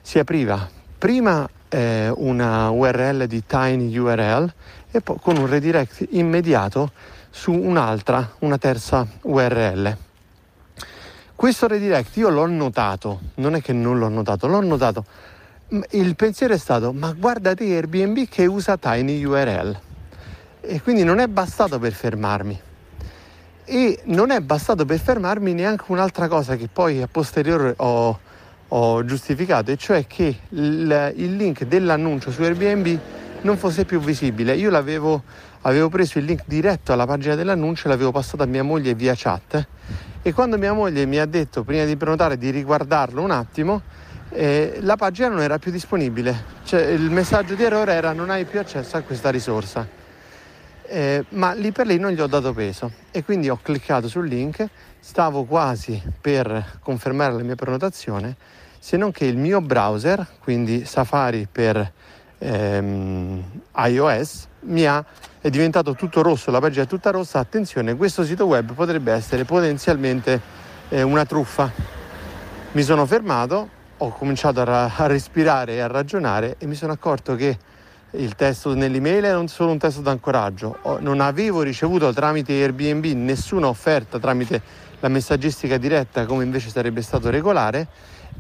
si 0.01 0.21
apriva 0.21 0.69
prima 0.97 1.49
eh, 1.69 2.13
una 2.15 2.71
URL 2.71 3.27
di 3.27 3.43
tinyURL 3.45 4.55
e 4.93 5.01
poi 5.01 5.17
con 5.21 5.37
un 5.37 5.49
redirect 5.49 6.07
immediato 6.11 6.93
su 7.29 7.53
un'altra, 7.53 8.35
una 8.41 8.57
terza 8.57 9.05
URL. 9.23 9.97
Questo 11.35 11.67
redirect 11.67 12.17
io 12.17 12.29
l'ho 12.29 12.47
notato, 12.47 13.21
non 13.35 13.57
è 13.57 13.61
che 13.61 13.73
non 13.73 13.99
l'ho 13.99 14.09
notato, 14.09 14.47
l'ho 14.47 14.63
notato. 14.63 15.05
Il 15.91 16.15
pensiero 16.15 16.55
è 16.55 16.59
stato, 16.59 16.93
ma 16.93 17.13
guardate 17.13 17.65
Airbnb 17.65 18.29
che 18.29 18.47
usa 18.47 18.77
tinyURL. 18.77 19.81
E 20.61 20.81
quindi 20.81 21.03
non 21.03 21.19
è 21.19 21.27
bastato 21.27 21.81
per 21.81 21.93
fermarmi 21.93 22.61
e 23.69 23.99
non 24.05 24.31
è 24.31 24.41
bastato 24.41 24.85
per 24.85 25.01
fermarmi 25.01 25.53
neanche 25.53 25.85
un'altra 25.89 26.29
cosa 26.29 26.55
che 26.55 26.69
poi 26.73 27.03
a 27.03 27.09
posteriore 27.09 27.75
ho, 27.79 28.19
ho 28.69 29.05
giustificato, 29.05 29.73
e 29.73 29.77
cioè 29.77 30.07
che 30.07 30.37
il, 30.51 31.13
il, 31.17 31.37
link 31.37 31.65
dell'annuncio 31.65 32.31
su 32.31 32.43
Airbnb 32.43 32.99
non 33.41 33.57
fosse 33.57 33.85
più 33.85 33.99
visibile. 33.99 34.55
Io 34.55 34.71
l'avevo 34.71 35.23
avevo 35.63 35.89
preso 35.89 36.19
il 36.19 36.25
link 36.27 36.43
diretto 36.47 36.93
alla 36.93 37.07
pagina 37.07 37.35
dell'annuncio 37.35 37.87
e 37.87 37.91
l'avevo 37.91 38.13
passato 38.13 38.45
a 38.45 38.47
mia 38.47 38.63
moglie 38.63 38.95
via 38.95 39.15
chat. 39.17 39.67
E 40.23 40.33
quando 40.33 40.59
mia 40.59 40.73
moglie 40.73 41.05
mi 41.05 41.19
ha 41.19 41.27
detto 41.27 41.65
prima 41.65 41.85
di 41.85 41.97
prenotare 41.97 42.39
di 42.39 42.51
riguardarlo 42.51 43.21
un 43.21 43.33
attimo, 43.33 43.83
eh, 44.31 44.79
la 44.83 44.97
pagina 44.97 45.29
non 45.29 45.41
era 45.41 45.59
più 45.59 45.73
disponibile, 45.73 46.45
cioè 46.65 46.83
il 46.83 47.11
messaggio 47.11 47.55
di 47.55 47.65
errore 47.65 47.95
era 47.95 48.13
non 48.13 48.31
hai 48.31 48.45
più 48.45 48.61
accesso 48.61 48.97
a 48.97 49.01
questa 49.01 49.31
risorsa 49.31 50.05
eh, 50.89 51.25
ma 51.31 51.53
lì 51.53 51.73
per 51.73 51.87
lì 51.87 51.99
non 51.99 52.11
gli 52.11 52.21
ho 52.21 52.27
dato 52.27 52.53
peso. 52.53 52.91
E 53.11 53.25
quindi 53.25 53.49
ho 53.49 53.59
cliccato 53.61 54.09
sul 54.09 54.27
link, 54.27 54.67
stavo 54.99 55.45
quasi 55.45 56.03
per 56.21 56.79
confermare 56.81 57.33
la 57.33 57.43
mia 57.43 57.55
prenotazione, 57.55 58.37
se 58.79 58.97
non 58.97 59.13
che 59.13 59.25
il 59.25 59.37
mio 59.37 59.61
browser, 59.61 60.27
quindi 60.41 60.85
Safari 60.85 61.49
per 61.51 61.93
ehm, 62.39 63.43
iOS, 63.77 64.47
mi 64.61 64.85
ha, 64.85 65.05
è 65.41 65.51
diventato 65.51 65.95
tutto 65.95 66.23
rosso, 66.23 66.51
la 66.51 66.61
pagina 66.61 66.85
è 66.85 66.87
tutta 66.87 67.11
rossa, 67.11 67.39
attenzione, 67.39 67.97
questo 67.97 68.25
sito 68.25 68.47
web 68.47 68.73
potrebbe 68.73 69.13
essere 69.13 69.45
potenzialmente 69.45 70.41
eh, 70.89 71.03
una 71.03 71.25
truffa. 71.25 71.71
Mi 72.73 72.83
sono 72.83 73.07
fermato, 73.07 73.69
ho 73.99 74.11
cominciato 74.11 74.61
a, 74.61 74.65
ra- 74.65 74.93
a 74.95 75.07
respirare 75.07 75.75
e 75.75 75.81
a 75.81 75.87
ragionare 75.87 76.57
e 76.59 76.67
mi 76.67 76.75
sono 76.75 76.93
accorto 76.93 77.35
che 77.35 77.59
il 78.17 78.35
testo 78.35 78.75
nell'email 78.75 79.25
era 79.25 79.47
solo 79.47 79.73
un 79.73 79.79
testo 79.79 80.01
d'ancoraggio. 80.01 80.79
Non 81.01 81.21
avevo 81.21 81.63
ricevuto 81.63 82.13
tramite 82.13 82.53
Airbnb 82.53 83.05
nessuna 83.05 83.69
offerta 83.69 84.19
tramite 84.19 84.61
la 85.01 85.09
messaggistica 85.09 85.77
diretta 85.77 86.25
come 86.25 86.45
invece 86.45 86.71
sarebbe 86.71 87.03
stato 87.03 87.29
regolare 87.31 87.87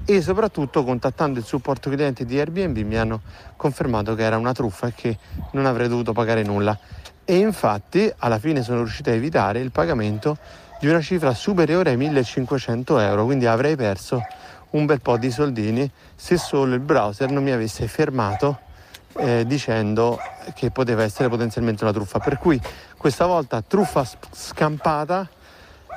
e 0.04 0.22
soprattutto 0.22 0.84
contattando 0.84 1.38
il 1.38 1.44
supporto 1.44 1.90
clienti 1.90 2.24
di 2.24 2.38
Airbnb 2.38 2.76
mi 2.78 2.96
hanno 2.96 3.20
confermato 3.56 4.14
che 4.14 4.22
era 4.22 4.36
una 4.36 4.52
truffa 4.52 4.88
e 4.88 4.92
che 4.94 5.18
non 5.52 5.66
avrei 5.66 5.88
dovuto 5.88 6.12
pagare 6.12 6.42
nulla. 6.42 6.78
E 7.24 7.36
infatti 7.36 8.10
alla 8.18 8.38
fine 8.38 8.62
sono 8.62 8.78
riuscito 8.78 9.10
a 9.10 9.14
evitare 9.14 9.60
il 9.60 9.72
pagamento 9.72 10.36
di 10.78 10.88
una 10.88 11.00
cifra 11.00 11.34
superiore 11.34 11.90
ai 11.90 11.96
1500 11.96 12.98
euro, 12.98 13.24
quindi 13.24 13.46
avrei 13.46 13.76
perso 13.76 14.22
un 14.70 14.86
bel 14.86 15.00
po' 15.00 15.16
di 15.16 15.30
soldini 15.30 15.90
se 16.14 16.36
solo 16.36 16.74
il 16.74 16.80
browser 16.80 17.30
non 17.30 17.42
mi 17.42 17.50
avesse 17.50 17.86
fermato 17.86 18.60
eh, 19.18 19.44
dicendo 19.46 20.18
che 20.54 20.70
poteva 20.70 21.02
essere 21.02 21.28
potenzialmente 21.28 21.84
una 21.84 21.92
truffa. 21.92 22.18
Per 22.18 22.38
cui 22.38 22.60
questa 22.96 23.26
volta 23.26 23.62
truffa 23.62 24.04
scampata, 24.32 25.28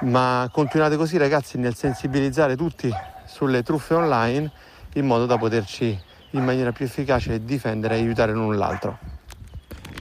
ma 0.01 0.49
continuate 0.51 0.95
così 0.95 1.17
ragazzi 1.17 1.57
nel 1.57 1.75
sensibilizzare 1.75 2.55
tutti 2.55 2.89
sulle 3.25 3.63
truffe 3.63 3.93
online 3.93 4.51
in 4.93 5.05
modo 5.05 5.25
da 5.25 5.37
poterci 5.37 5.97
in 6.31 6.43
maniera 6.43 6.71
più 6.71 6.85
efficace 6.85 7.43
difendere 7.43 7.95
e 7.95 7.99
aiutare 7.99 8.33
l'un 8.33 8.57
l'altro. 8.57 8.97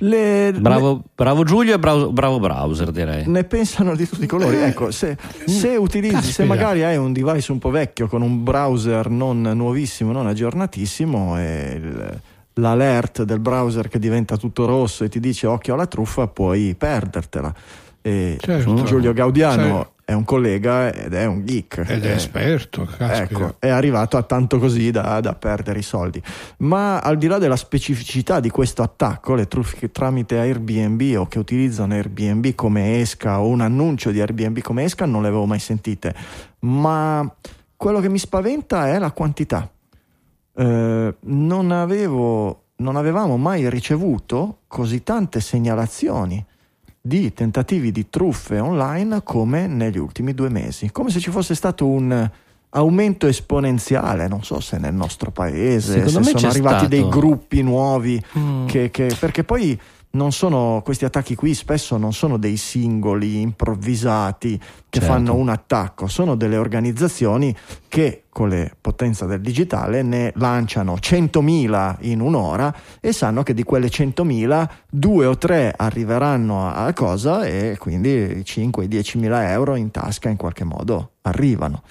Le, 0.01 0.53
bravo, 0.53 0.93
le... 0.93 1.01
bravo, 1.15 1.43
Giulio 1.43 1.75
e 1.75 1.79
bravo, 1.79 2.13
bravo, 2.13 2.39
browser 2.39 2.91
direi. 2.93 3.27
Ne 3.27 3.45
pensano 3.45 3.97
di 3.97 4.09
tutti 4.09 4.25
i 4.25 4.27
colori. 4.29 4.57
Ecco, 4.59 4.93
se, 4.93 5.17
se 5.45 5.75
utilizzi, 5.77 6.15
Caspita. 6.15 6.35
se 6.35 6.45
magari 6.45 6.85
hai 6.85 6.97
un 6.97 7.13
device 7.13 7.51
un 7.51 7.59
po' 7.59 7.71
vecchio 7.71 8.07
con 8.07 8.23
un 8.23 8.45
browser 8.45 9.11
non 9.11 9.41
nuovissimo, 9.41 10.13
non 10.13 10.29
aggiornatissimo, 10.29 11.39
e 11.39 11.73
il, 11.75 12.21
l'alert 12.59 13.23
del 13.23 13.41
browser 13.41 13.89
che 13.89 13.99
diventa 13.99 14.37
tutto 14.37 14.67
rosso 14.67 15.05
e 15.05 15.09
ti 15.09 15.21
dice 15.21 15.47
occhio 15.47 15.75
alla 15.75 15.87
truffa, 15.87 16.27
puoi 16.29 16.75
perdertela. 16.77 17.55
Certo, 18.01 18.83
Giulio 18.85 19.13
Gaudiano 19.13 19.63
certo. 19.63 19.93
è 20.05 20.13
un 20.15 20.25
collega 20.25 20.91
ed 20.91 21.13
è 21.13 21.27
un 21.27 21.45
geek. 21.45 21.85
Ed 21.87 22.05
è, 22.05 22.13
è 22.13 22.15
esperto, 22.15 22.89
ecco, 22.97 23.57
è 23.59 23.69
arrivato 23.69 24.17
a 24.17 24.23
tanto 24.23 24.59
così 24.59 24.91
da, 24.91 25.21
da, 25.21 25.35
perdere 25.35 25.81
i 25.81 25.83
soldi. 25.83 26.23
Ma 26.59 27.01
al 27.01 27.19
di 27.19 27.27
là 27.27 27.37
della 27.37 27.57
specificità 27.57 28.41
di 28.41 28.49
questo 28.49 28.83
attacco, 28.83 29.35
le 29.35 29.47
truffe 29.47 29.91
tramite 29.91 30.39
Airbnb 30.39 31.19
o 31.19 31.27
che 31.27 31.39
utilizzano 31.39 31.93
Airbnb 31.93 32.55
come 32.55 33.01
esca 33.01 33.41
o 33.41 33.49
un 33.49 33.61
annuncio 33.61 34.11
di 34.11 34.21
Airbnb 34.21 34.61
come 34.61 34.85
esca 34.85 35.05
non 35.05 35.21
le 35.21 35.29
avevo 35.29 35.45
mai 35.45 35.59
sentite. 35.59 36.15
Ma 36.61 37.31
quello 37.77 38.01
che 38.01 38.09
mi 38.09 38.19
spaventa 38.19 38.89
è 38.89 38.99
la 38.99 39.13
quantità 39.13 39.71
eh, 40.59 41.15
non, 41.21 41.71
avevo, 41.71 42.63
non 42.77 42.97
avevamo 42.97 43.37
mai 43.37 43.71
ricevuto 43.71 44.59
così 44.67 45.05
tante 45.05 45.41
segnalazioni 45.41 46.45
di 47.01 47.33
tentativi 47.33 47.93
di 47.93 48.11
truffe 48.11 48.59
online 48.59 49.23
come 49.23 49.69
negli 49.69 49.99
ultimi 49.99 50.35
due 50.35 50.49
mesi, 50.49 50.91
come 50.91 51.11
se 51.11 51.21
ci 51.21 51.31
fosse 51.31 51.55
stato 51.55 51.87
un 51.87 52.29
aumento 52.71 53.27
esponenziale, 53.29 54.27
non 54.27 54.43
so 54.43 54.61
se 54.61 54.79
nel 54.79 54.93
nostro 54.93 55.31
paese 55.31 55.93
Secondo 56.05 56.23
se 56.25 56.37
sono 56.37 56.49
arrivati 56.49 56.87
stato... 56.87 56.89
dei 56.89 57.09
gruppi 57.09 57.63
nuovi, 57.63 58.23
mm. 58.37 58.67
che, 58.67 58.91
che, 58.91 59.17
perché 59.19 59.45
poi 59.45 59.79
sono, 60.31 60.81
questi 60.85 61.05
attacchi 61.05 61.35
qui 61.35 61.55
spesso 61.55 61.97
non 61.97 62.13
sono 62.13 62.39
dei 62.39 62.57
singoli 62.57 63.41
improvvisati 63.41 64.59
che 64.89 65.01
certo. 65.01 65.07
fanno 65.07 65.35
un 65.35 65.49
attacco, 65.49 66.07
sono 66.07 66.35
delle 66.35 66.57
organizzazioni 66.57 67.55
che 67.89 68.25
con 68.31 68.49
le 68.49 68.75
potenze 68.81 69.27
del 69.27 69.41
digitale 69.41 70.03
ne 70.03 70.33
lanciano 70.37 70.95
100.000 70.95 71.97
in 72.01 72.21
un'ora 72.21 72.75
e 73.01 73.13
sanno 73.13 73.43
che 73.43 73.53
di 73.53 73.65
quelle 73.65 73.89
100.000 73.89 74.69
due 74.89 75.27
o 75.27 75.37
tre 75.37 75.75
arriveranno 75.77 76.71
a 76.71 76.93
cosa 76.95 77.45
e 77.45 77.77
quindi 77.79 78.11
5-10.000 78.11 79.51
euro 79.51 79.75
in 79.75 79.91
tasca 79.91 80.29
in 80.29 80.37
qualche 80.37 80.65
modo 80.65 81.13
arrivano. 81.23 81.83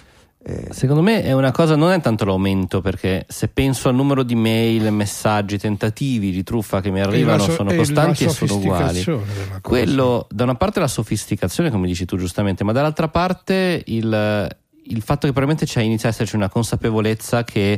Eh, 0.50 0.68
Secondo 0.70 1.02
me 1.02 1.24
è 1.24 1.34
una 1.34 1.52
cosa, 1.52 1.76
non 1.76 1.92
è 1.92 2.00
tanto 2.00 2.24
l'aumento, 2.24 2.80
perché 2.80 3.26
se 3.28 3.50
penso 3.50 3.90
al 3.90 3.96
numero 3.96 4.24
di 4.24 4.34
mail, 4.34 4.90
messaggi, 4.94 5.58
tentativi 5.58 6.32
di 6.32 6.42
truffa 6.42 6.80
che 6.80 6.90
mi 6.90 7.02
arrivano, 7.02 7.44
so- 7.44 7.52
sono 7.52 7.74
costanti 7.74 8.24
e 8.24 8.30
sono 8.30 8.56
uguali. 8.56 9.04
Quello, 9.62 10.26
da 10.30 10.46
una 10.46 10.56
parte 10.56 10.80
la 10.80 10.88
sofisticazione, 10.88 11.70
come 11.70 11.86
dici 11.86 12.06
tu 12.06 12.16
giustamente, 12.16 12.64
ma 12.64 12.72
dall'altra 12.72 13.10
parte 13.10 13.84
il, 13.88 14.58
il 14.84 15.02
fatto 15.02 15.28
che 15.28 15.34
probabilmente 15.34 15.66
c'è 15.66 15.82
inizia 15.82 16.08
a 16.08 16.12
esserci 16.14 16.38
una 16.38 16.48
consapevolezza 16.48 17.44
che, 17.44 17.78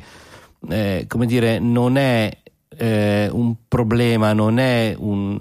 eh, 0.69 1.05
come 1.07 1.25
dire, 1.25 1.57
non 1.57 1.97
è 1.97 2.37
eh, 2.77 3.29
un 3.31 3.55
problema, 3.67 4.31
non 4.33 4.59
è 4.59 4.95
un, 4.95 5.39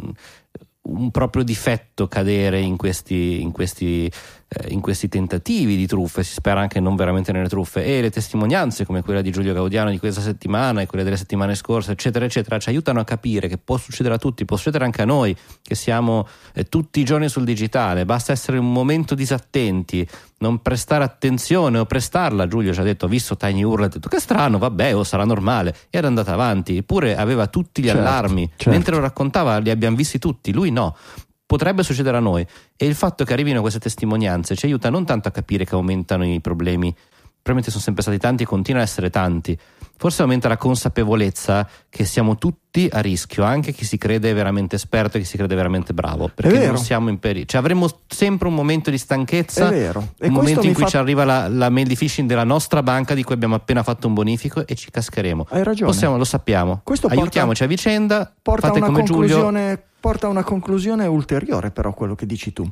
un 0.81 1.11
proprio 1.11 1.43
difetto 1.43 2.09
cadere 2.09 2.59
in 2.61 2.79
questi, 2.79 3.43
in 3.43 3.53
questi 3.53 4.11
eh, 4.49 4.73
in 4.73 4.81
questi 4.81 5.09
tentativi 5.09 5.77
di 5.77 5.87
truffe, 5.87 6.23
si 6.25 6.33
spera 6.33 6.61
anche 6.61 6.81
non 6.81 6.97
veramente 6.97 7.33
nelle 7.33 7.49
truffe, 7.49 7.85
e 7.85 8.01
le 8.01 8.11
testimonianze 8.11 8.87
come 8.87 9.03
quella 9.03 9.21
di 9.21 9.31
Giulio 9.31 9.53
Gaudiano 9.53 9.91
di 9.91 9.99
questa 9.99 10.21
settimana 10.21 10.81
e 10.81 10.87
quelle 10.87 11.05
delle 11.05 11.17
settimane 11.17 11.55
scorse, 11.55 11.93
eccetera, 11.93 12.25
eccetera, 12.25 12.59
ci 12.59 12.71
aiutano 12.71 13.01
a 13.01 13.05
capire 13.05 13.49
che 13.49 13.59
può 13.59 13.77
succedere 13.77 14.15
a 14.15 14.19
tutti, 14.19 14.45
può 14.45 14.57
succedere 14.57 14.85
anche 14.85 15.03
a 15.03 15.05
noi, 15.05 15.37
che 15.63 15.75
siamo 15.75 16.27
eh, 16.55 16.65
tutti 16.65 17.01
i 17.01 17.05
giorni 17.05 17.29
sul 17.29 17.45
digitale, 17.45 18.05
basta 18.05 18.33
essere 18.33 18.59
un 18.59 18.73
momento 18.73 19.15
disattenti, 19.15 20.07
non 20.41 20.63
prestare 20.63 21.03
attenzione 21.05 21.79
o 21.79 21.85
prestarla. 21.85 22.47
Giulio 22.47 22.73
ci 22.73 22.79
ha 22.79 22.85
detto: 22.85 23.07
Ho 23.07 23.09
visto 23.09 23.37
Tiny 23.37 23.65
Url, 23.65 23.83
ha 23.83 23.89
detto 23.89 24.09
che 24.09 24.21
strano, 24.21 24.59
vabbè, 24.59 24.95
o 24.95 25.03
sarà 25.03 25.25
normale. 25.25 25.71
E 25.91 25.99
era 25.99 26.07
andata 26.07 26.33
avanti, 26.33 26.77
eppure 26.77 27.17
aveva 27.17 27.49
tutti 27.49 27.83
gli 27.83 27.87
Certo, 27.87 28.01
allarmi. 28.01 28.47
certo. 28.55 28.71
Mentre 28.71 28.95
lo 28.95 29.01
raccontava, 29.01 29.59
li 29.59 29.71
abbiamo 29.71 29.97
visti 29.97 30.19
tutti, 30.21 30.53
lui 30.53 30.71
no. 30.71 30.97
Potrebbe 31.49 31.83
succedere 31.83 32.19
a 32.19 32.21
noi. 32.21 32.47
E 32.77 32.85
il 32.85 32.95
fatto 32.95 33.25
che 33.25 33.33
arrivino 33.33 33.63
queste 33.63 33.79
testimonianze 33.79 34.55
ci 34.55 34.67
aiuta 34.67 34.91
non 34.91 35.07
tanto 35.07 35.29
a 35.29 35.31
capire 35.31 35.65
che 35.65 35.75
aumentano 35.75 36.27
i 36.27 36.43
problemi, 36.43 36.95
probabilmente 37.49 37.71
sono 37.71 37.83
sempre 37.83 38.03
stati 38.03 38.19
tanti 38.19 38.43
e 38.43 38.47
continuano 38.47 38.85
a 38.85 38.89
essere 38.89 39.11
tanti. 39.11 39.59
Forse 40.01 40.23
aumenta 40.23 40.47
la 40.47 40.57
consapevolezza 40.57 41.69
che 41.89 42.05
siamo 42.05 42.37
tutti 42.37 42.89
a 42.93 43.01
rischio, 43.01 43.43
anche 43.43 43.73
chi 43.73 43.85
si 43.85 43.99
crede 43.99 44.33
veramente 44.33 44.77
esperto 44.77 45.17
e 45.17 45.21
chi 45.21 45.27
si 45.27 45.37
crede 45.37 45.55
veramente 45.57 45.93
bravo, 45.93 46.31
perché 46.33 46.67
non 46.67 46.79
siamo 46.79 47.09
in 47.09 47.19
pericolo. 47.19 47.47
Cioè, 47.47 47.61
avremo 47.61 47.89
sempre 48.07 48.47
un 48.47 48.55
momento 48.55 48.91
di 48.91 48.99
stanchezza, 48.99 49.67
È 49.69 49.71
vero. 49.71 50.13
E 50.19 50.29
un 50.29 50.35
momento 50.35 50.65
in 50.67 50.73
cui 50.75 50.85
fa- 50.85 50.89
ci 50.91 50.97
arriva 50.99 51.25
la, 51.25 51.49
la 51.49 51.69
mail 51.69 51.89
di 51.89 51.97
phishing 51.97 52.29
della 52.29 52.45
nostra 52.45 52.83
banca 52.83 53.15
di 53.15 53.25
cui 53.25 53.35
abbiamo 53.35 53.57
appena 53.57 53.83
fatto 53.83 54.07
un 54.07 54.15
bonifico 54.15 54.65
e 54.67 54.75
ci 54.77 54.91
cascheremo. 54.91 55.47
Hai 55.51 55.65
ragione. 55.65 55.91
Possiamo, 55.91 56.17
lo 56.17 56.25
sappiamo. 56.25 56.81
Questo 56.85 57.09
porta- 57.09 57.23
Aiutiamoci 57.23 57.65
a 57.65 57.67
vicenda, 57.67 58.33
porta 58.41 58.67
a 58.67 58.69
fate 58.69 58.79
una 58.81 58.89
come 58.93 59.03
Giulio. 59.03 59.19
conclusione 59.21 59.83
porta 60.01 60.29
a 60.29 60.31
una 60.31 60.45
conclusione 60.45 61.07
ulteriore 61.07 61.73
però 61.73 61.93
quello 61.93 62.15
che 62.15 62.25
dici 62.25 62.53
tu 62.53 62.65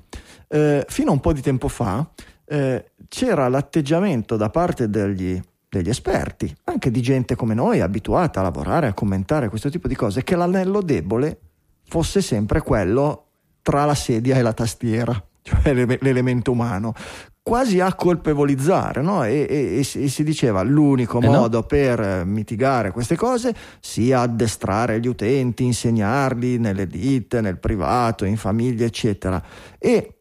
Eh, 0.47 0.85
fino 0.89 1.11
a 1.11 1.13
un 1.13 1.19
po' 1.19 1.33
di 1.33 1.41
tempo 1.43 1.67
fa 1.67 2.07
eh, 2.47 2.93
c'era 3.09 3.49
l'atteggiamento 3.49 4.37
da 4.37 4.51
parte 4.51 4.89
degli, 4.89 5.41
degli 5.69 5.89
esperti 5.89 6.55
anche 6.65 6.91
di 6.91 7.01
gente 7.01 7.35
come 7.35 7.55
noi 7.55 7.81
abituata 7.81 8.41
a 8.41 8.45
lavorare 8.45 8.87
a 8.87 8.95
commentare 8.95 9.49
questo 9.49 9.69
tipo 9.71 9.89
di 9.89 9.95
cose 9.97 10.23
che 10.23 10.37
l'anello 10.37 10.81
debole 10.81 11.39
fosse 11.89 12.21
sempre 12.21 12.61
quello 12.61 13.25
tra 13.63 13.85
la 13.85 13.95
sedia 13.95 14.37
e 14.37 14.43
la 14.43 14.53
tastiera 14.53 15.13
cioè 15.43 15.75
l'ele- 15.75 15.99
l'elemento 16.01 16.53
umano 16.53 16.95
quasi 17.47 17.79
a 17.79 17.95
colpevolizzare 17.95 19.03
no? 19.03 19.23
e, 19.23 19.47
e- 19.49 19.79
e 19.79 20.09
si 20.09 20.25
diceva 20.25 20.63
l'unico 20.63 21.21
Eh 21.21 21.27
no. 21.27 21.33
modo 21.33 21.63
per 21.63 22.01
eh, 22.01 22.25
mitigare 22.25 22.91
queste 22.91 23.15
cose 23.15 23.55
sia 23.79 24.23
addestrare 24.23 24.99
gli 24.99 25.07
utenti, 25.07 25.63
insegnarli 25.63 26.59
nelle 26.59 26.89
ditte, 26.89 27.41
nel 27.41 27.61
privato, 27.61 28.25
in 28.25 28.37
famiglia, 28.37 28.85
eccetera. 28.85 29.41
E 29.79 30.16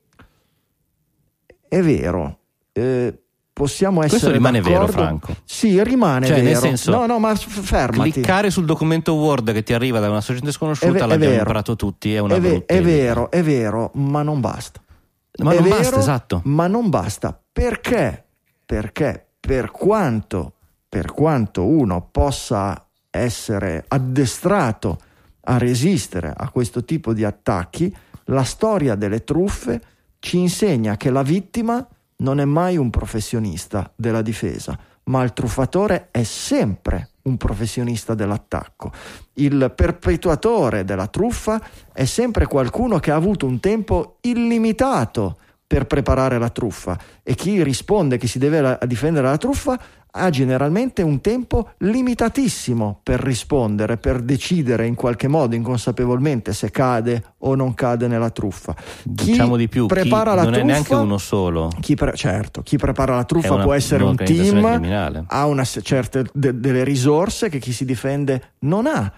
è 1.77 1.81
vero, 1.84 2.39
eh, 2.72 3.18
possiamo 3.52 3.99
essere 4.02 4.19
Questo 4.19 4.31
rimane 4.31 4.61
vero, 4.61 4.85
d'accordo? 4.85 4.91
Franco. 4.93 5.35
Sì, 5.43 5.81
rimane 5.84 6.26
Cioè, 6.26 6.35
vero. 6.38 6.47
nel 6.47 6.57
senso, 6.57 6.91
no, 6.91 7.06
no, 7.06 7.19
ma 7.19 7.35
fermati. 7.35 8.11
Cliccare 8.11 8.49
sul 8.49 8.65
documento 8.65 9.14
Word 9.15 9.52
che 9.52 9.64
ti 9.64 9.73
arriva 9.73 9.99
da 9.99 10.10
una 10.10 10.22
sorgente 10.22 10.52
sconosciuta 10.52 10.89
È 10.89 10.93
ve- 10.93 10.99
l'abbiamo 10.99 11.26
vero. 11.31 11.38
imparato 11.39 11.76
tutti, 11.76 12.14
è 12.14 12.19
una 12.19 12.35
è, 12.35 12.39
ve- 12.39 12.64
è 12.65 12.81
vero, 12.81 13.30
è 13.30 13.43
vero, 13.43 13.91
ma 13.95 14.22
non 14.23 14.39
basta. 14.39 14.81
Ma 15.43 15.52
È 15.52 15.56
non 15.56 15.64
vero, 15.64 15.76
basta, 15.77 15.99
esatto. 15.99 16.41
Ma 16.45 16.68
non 16.68 16.89
basta. 16.89 17.38
Perché? 17.52 18.23
Perché 18.65 19.26
per 19.39 19.69
quanto, 19.72 20.53
per 20.88 21.11
quanto 21.11 21.65
uno 21.65 22.07
possa 22.10 22.88
essere 23.10 23.84
addestrato 23.88 24.97
a 25.47 25.57
resistere 25.57 26.34
a 26.35 26.49
questo 26.49 26.84
tipo 26.85 27.14
di 27.14 27.23
attacchi, 27.26 27.93
la 28.26 28.43
storia 28.43 28.95
delle 28.95 29.23
truffe 29.23 29.81
ci 30.26 30.39
insegna 30.39 30.97
che 30.97 31.11
la 31.11 31.22
vittima 31.22 31.88
non 32.18 32.39
è 32.39 32.45
mai 32.45 32.77
un 32.77 32.89
professionista 32.89 33.91
della 33.95 34.23
difesa, 34.23 34.76
ma 35.03 35.22
il 35.22 35.34
truffatore 35.34 36.07
è 36.10 36.23
sempre 36.23 37.11
un 37.26 37.38
professionista 37.38 38.15
dell'attacco. 38.15 38.91
Il 39.34 39.72
perpetuatore 39.76 40.84
della 40.84 41.06
truffa 41.06 41.61
è 41.93 42.06
sempre 42.06 42.47
qualcuno 42.47 42.97
che 42.97 43.11
ha 43.11 43.15
avuto 43.15 43.45
un 43.45 43.60
tempo 43.60 44.18
illimitato 44.22 45.38
per 45.68 45.85
preparare 45.85 46.39
la 46.39 46.49
truffa 46.49 46.97
e 47.22 47.35
chi 47.35 47.61
risponde 47.61 48.18
che 48.18 48.26
si 48.26 48.39
deve 48.39 48.61
la- 48.61 48.80
difendere 48.88 49.27
la 49.27 49.38
truffa 49.38 49.80
ha 50.18 50.30
generalmente 50.30 51.02
un 51.02 51.20
tempo 51.20 51.72
limitatissimo 51.80 53.02
per 53.04 53.20
rispondere, 53.20 53.98
per 53.98 54.22
decidere 54.22 54.88
in 54.88 54.96
qualche 54.96 55.28
modo 55.28 55.56
inconsapevolmente 55.56 56.54
se 56.54 56.72
cade 56.72 57.24
o 57.40 57.56
non 57.56 57.74
cade 57.74 58.08
nella 58.08 58.30
truffa. 58.30 58.74
Chi 58.74 59.26
Diciamo 59.32 59.58
di 59.58 59.68
più, 59.68 59.88
prepara 59.88 60.34
la 60.34 60.44
non 60.44 60.54
è 60.54 60.58
truffa, 60.60 60.66
neanche 60.72 60.96
uno 60.96 61.18
solo. 61.18 61.70
chi 61.82 61.96
pre- 61.96 62.16
certo, 62.16 62.62
chi 62.62 62.78
prepara 62.78 63.16
la 63.16 63.26
truffa 63.26 63.48
È 63.48 63.52
una- 63.52 63.64
può 63.64 63.74
essere 63.74 64.04
un 64.04 64.16
team, 64.16 64.62
criminale. 64.62 65.26
ha 65.28 65.46
una 65.48 65.64
certe 65.66 66.26
de- 66.34 66.60
delle 66.60 66.84
risorse 66.86 67.50
che 67.50 67.60
chi 67.60 67.74
si 67.74 67.84
difende 67.84 68.54
non 68.60 68.86
ha. 68.88 69.12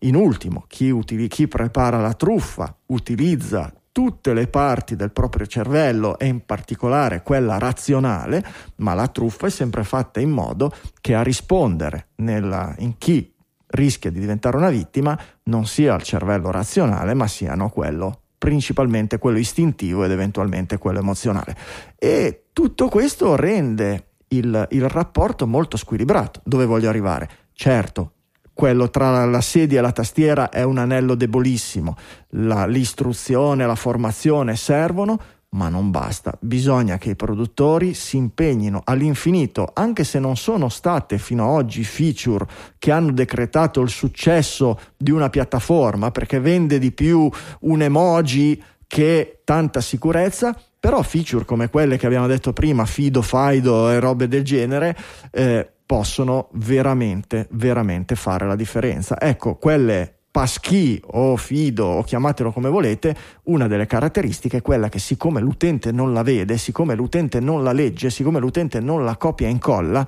In 0.00 0.14
ultimo, 0.16 0.64
chi, 0.68 0.90
utili- 0.90 1.28
chi 1.28 1.46
prepara 1.48 2.00
la 2.00 2.12
truffa 2.14 2.74
utilizza 2.86 3.72
tutte 3.92 4.34
le 4.34 4.46
parti 4.46 4.96
del 4.96 5.10
proprio 5.10 5.46
cervello 5.46 6.18
e 6.18 6.26
in 6.26 6.44
particolare 6.44 7.22
quella 7.22 7.58
razionale, 7.58 8.44
ma 8.76 8.94
la 8.94 9.08
truffa 9.08 9.46
è 9.46 9.50
sempre 9.50 9.84
fatta 9.84 10.20
in 10.20 10.30
modo 10.30 10.72
che 11.00 11.14
a 11.14 11.22
rispondere 11.22 12.08
nella- 12.16 12.74
in 12.78 12.96
chi 12.98 13.34
rischia 13.68 14.10
di 14.10 14.20
diventare 14.20 14.56
una 14.56 14.70
vittima 14.70 15.18
non 15.44 15.66
sia 15.66 15.94
il 15.94 16.02
cervello 16.02 16.50
razionale, 16.50 17.14
ma 17.14 17.26
siano 17.26 17.68
quello 17.68 18.22
principalmente 18.40 19.18
quello 19.18 19.38
istintivo 19.38 20.02
ed 20.02 20.10
eventualmente 20.10 20.78
quello 20.78 21.00
emozionale. 21.00 21.54
E 21.98 22.46
tutto 22.54 22.88
questo 22.88 23.36
rende 23.36 24.12
il, 24.28 24.66
il 24.70 24.88
rapporto 24.88 25.46
molto 25.46 25.76
squilibrato. 25.76 26.40
Dove 26.44 26.64
voglio 26.64 26.88
arrivare? 26.88 27.28
Certo, 27.52 28.12
quello 28.60 28.90
tra 28.90 29.24
la 29.24 29.40
sedia 29.40 29.78
e 29.78 29.80
la 29.80 29.90
tastiera 29.90 30.50
è 30.50 30.62
un 30.64 30.76
anello 30.76 31.14
debolissimo, 31.14 31.96
La- 32.32 32.66
l'istruzione, 32.66 33.64
la 33.64 33.74
formazione 33.74 34.54
servono, 34.54 35.18
ma 35.52 35.70
non 35.70 35.90
basta, 35.90 36.36
bisogna 36.40 36.98
che 36.98 37.08
i 37.08 37.16
produttori 37.16 37.94
si 37.94 38.18
impegnino 38.18 38.82
all'infinito, 38.84 39.70
anche 39.72 40.04
se 40.04 40.18
non 40.18 40.36
sono 40.36 40.68
state 40.68 41.16
fino 41.16 41.44
ad 41.44 41.54
oggi 41.54 41.84
feature 41.84 42.46
che 42.78 42.92
hanno 42.92 43.12
decretato 43.12 43.80
il 43.80 43.88
successo 43.88 44.78
di 44.94 45.10
una 45.10 45.30
piattaforma, 45.30 46.10
perché 46.10 46.38
vende 46.38 46.78
di 46.78 46.92
più 46.92 47.30
un 47.60 47.80
emoji 47.80 48.62
che 48.86 49.40
tanta 49.42 49.80
sicurezza, 49.80 50.54
però 50.78 51.00
feature 51.00 51.46
come 51.46 51.70
quelle 51.70 51.96
che 51.96 52.04
abbiamo 52.04 52.26
detto 52.26 52.52
prima, 52.52 52.84
Fido, 52.84 53.22
Fido 53.22 53.90
e 53.90 53.98
robe 54.00 54.28
del 54.28 54.44
genere, 54.44 54.94
eh, 55.30 55.70
possono 55.90 56.50
veramente, 56.52 57.48
veramente 57.50 58.14
fare 58.14 58.46
la 58.46 58.54
differenza. 58.54 59.20
Ecco, 59.20 59.56
quelle 59.56 60.18
passkey 60.30 61.00
o 61.04 61.36
fido 61.36 61.84
o 61.84 62.04
chiamatelo 62.04 62.52
come 62.52 62.68
volete, 62.68 63.16
una 63.46 63.66
delle 63.66 63.86
caratteristiche 63.86 64.58
è 64.58 64.62
quella 64.62 64.88
che 64.88 65.00
siccome 65.00 65.40
l'utente 65.40 65.90
non 65.90 66.12
la 66.12 66.22
vede, 66.22 66.58
siccome 66.58 66.94
l'utente 66.94 67.40
non 67.40 67.64
la 67.64 67.72
legge, 67.72 68.08
siccome 68.08 68.38
l'utente 68.38 68.78
non 68.78 69.04
la 69.04 69.16
copia 69.16 69.48
e 69.48 69.50
incolla, 69.50 70.06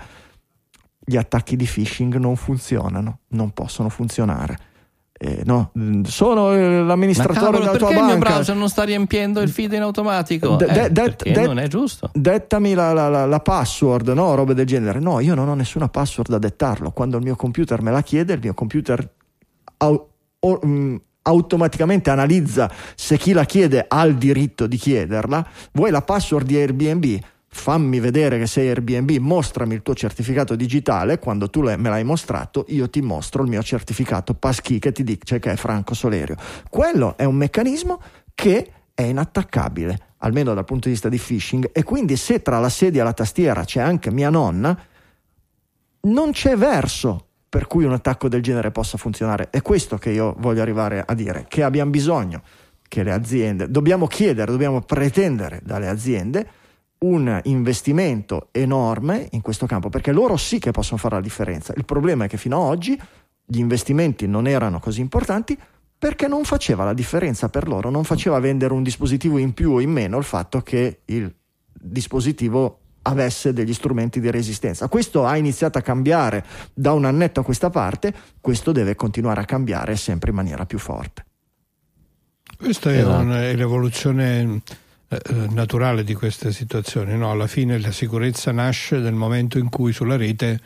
gli 1.04 1.16
attacchi 1.16 1.56
di 1.56 1.66
phishing 1.66 2.14
non 2.14 2.36
funzionano, 2.36 3.22
non 3.30 3.50
possono 3.50 3.88
funzionare. 3.88 4.71
Eh, 5.24 5.42
no, 5.44 5.70
sono 6.02 6.50
eh, 6.52 6.82
l'amministratore 6.82 7.58
della 7.58 7.70
perché 7.70 7.78
tua 7.78 7.88
il 7.90 7.94
mio 7.94 8.06
banca. 8.16 8.28
browser 8.30 8.56
non 8.56 8.68
sta 8.68 8.82
riempiendo 8.82 9.40
il 9.40 9.50
feed 9.50 9.72
in 9.72 9.82
automatico? 9.82 10.56
De- 10.56 10.64
Eh, 10.64 10.90
perché 10.90 11.30
de- 11.30 11.46
non 11.46 11.60
è 11.60 11.68
giusto. 11.68 12.10
Dettami 12.12 12.74
la, 12.74 12.92
la- 12.92 13.08
la- 13.08 13.26
la 13.26 13.38
password, 13.38 14.08
no? 14.08 14.34
Robe 14.34 14.54
del 14.54 14.66
genere. 14.66 14.98
No, 14.98 15.20
io 15.20 15.36
non 15.36 15.48
ho 15.48 15.54
nessuna 15.54 15.86
password 15.88 16.28
da 16.30 16.38
dettarlo. 16.38 16.90
Quando 16.90 17.18
il 17.18 17.22
mio 17.22 17.36
computer 17.36 17.80
me 17.82 17.92
la 17.92 18.02
chiede, 18.02 18.32
il 18.32 18.40
mio 18.42 18.52
computer 18.52 19.08
au- 19.76 20.08
o- 20.40 20.60
mm, 20.66 20.96
automaticamente 21.22 22.10
analizza 22.10 22.68
se 22.96 23.16
chi 23.16 23.32
la 23.32 23.44
chiede 23.44 23.84
ha 23.86 24.02
il 24.04 24.16
diritto 24.16 24.66
di 24.66 24.76
chiederla. 24.76 25.46
Vuoi 25.70 25.92
la 25.92 26.02
password 26.02 26.46
di 26.46 26.56
Airbnb? 26.56 27.18
Fammi 27.54 28.00
vedere 28.00 28.38
che 28.38 28.46
sei 28.46 28.68
Airbnb, 28.68 29.10
mostrami 29.18 29.74
il 29.74 29.82
tuo 29.82 29.94
certificato 29.94 30.56
digitale. 30.56 31.18
Quando 31.18 31.50
tu 31.50 31.60
me 31.60 31.76
l'hai 31.76 32.02
mostrato, 32.02 32.64
io 32.68 32.88
ti 32.88 33.02
mostro 33.02 33.42
il 33.42 33.50
mio 33.50 33.62
certificato 33.62 34.32
passkey 34.32 34.78
che 34.78 34.90
ti 34.90 35.04
dice 35.04 35.38
che 35.38 35.52
è 35.52 35.56
Franco 35.56 35.92
Solerio. 35.92 36.34
Quello 36.70 37.14
è 37.18 37.24
un 37.24 37.36
meccanismo 37.36 38.00
che 38.34 38.72
è 38.94 39.02
inattaccabile 39.02 39.98
almeno 40.18 40.54
dal 40.54 40.64
punto 40.64 40.86
di 40.86 40.94
vista 40.94 41.10
di 41.10 41.18
phishing, 41.18 41.70
e 41.72 41.82
quindi 41.82 42.16
se 42.16 42.40
tra 42.42 42.58
la 42.58 42.68
sedia 42.68 43.02
e 43.02 43.04
la 43.04 43.12
tastiera 43.12 43.64
c'è 43.64 43.80
anche 43.80 44.10
mia 44.10 44.30
nonna, 44.30 44.76
non 46.02 46.30
c'è 46.30 46.56
verso 46.56 47.26
per 47.48 47.66
cui 47.66 47.84
un 47.84 47.92
attacco 47.92 48.28
del 48.28 48.40
genere 48.40 48.70
possa 48.70 48.96
funzionare. 48.96 49.50
È 49.50 49.60
questo 49.60 49.98
che 49.98 50.10
io 50.10 50.34
voglio 50.38 50.62
arrivare 50.62 51.04
a 51.06 51.12
dire, 51.14 51.44
che 51.48 51.62
abbiamo 51.62 51.90
bisogno 51.90 52.42
che 52.88 53.02
le 53.02 53.12
aziende, 53.12 53.70
dobbiamo 53.70 54.06
chiedere, 54.06 54.50
dobbiamo 54.50 54.80
pretendere 54.80 55.60
dalle 55.62 55.88
aziende 55.88 56.48
un 57.02 57.40
investimento 57.44 58.48
enorme 58.52 59.28
in 59.32 59.40
questo 59.40 59.66
campo, 59.66 59.88
perché 59.88 60.12
loro 60.12 60.36
sì 60.36 60.58
che 60.58 60.70
possono 60.70 60.98
fare 60.98 61.16
la 61.16 61.20
differenza. 61.20 61.72
Il 61.76 61.84
problema 61.84 62.24
è 62.24 62.28
che 62.28 62.36
fino 62.36 62.62
ad 62.62 62.68
oggi 62.68 63.00
gli 63.44 63.58
investimenti 63.58 64.26
non 64.26 64.46
erano 64.46 64.78
così 64.80 65.00
importanti 65.00 65.58
perché 65.98 66.26
non 66.26 66.44
faceva 66.44 66.84
la 66.84 66.94
differenza 66.94 67.48
per 67.48 67.68
loro, 67.68 67.90
non 67.90 68.04
faceva 68.04 68.38
vendere 68.40 68.72
un 68.72 68.82
dispositivo 68.82 69.38
in 69.38 69.52
più 69.54 69.72
o 69.72 69.80
in 69.80 69.90
meno 69.90 70.18
il 70.18 70.24
fatto 70.24 70.60
che 70.60 71.02
il 71.04 71.32
dispositivo 71.72 72.78
avesse 73.02 73.52
degli 73.52 73.72
strumenti 73.72 74.20
di 74.20 74.30
resistenza. 74.30 74.88
Questo 74.88 75.24
ha 75.24 75.36
iniziato 75.36 75.78
a 75.78 75.80
cambiare 75.80 76.44
da 76.72 76.92
un 76.92 77.04
annetto 77.04 77.40
a 77.40 77.44
questa 77.44 77.70
parte, 77.70 78.12
questo 78.40 78.72
deve 78.72 78.94
continuare 78.94 79.40
a 79.40 79.44
cambiare 79.44 79.96
sempre 79.96 80.30
in 80.30 80.36
maniera 80.36 80.66
più 80.66 80.78
forte. 80.78 81.24
Questa 82.56 82.92
è, 82.92 82.98
esatto. 82.98 83.22
un, 83.22 83.30
è 83.32 83.54
l'evoluzione 83.54 84.60
naturale 85.50 86.04
di 86.04 86.14
queste 86.14 86.52
situazioni. 86.52 87.16
No? 87.16 87.30
Alla 87.30 87.46
fine 87.46 87.78
la 87.78 87.92
sicurezza 87.92 88.52
nasce 88.52 88.98
nel 88.98 89.14
momento 89.14 89.58
in 89.58 89.68
cui 89.68 89.92
sulla 89.92 90.16
rete 90.16 90.60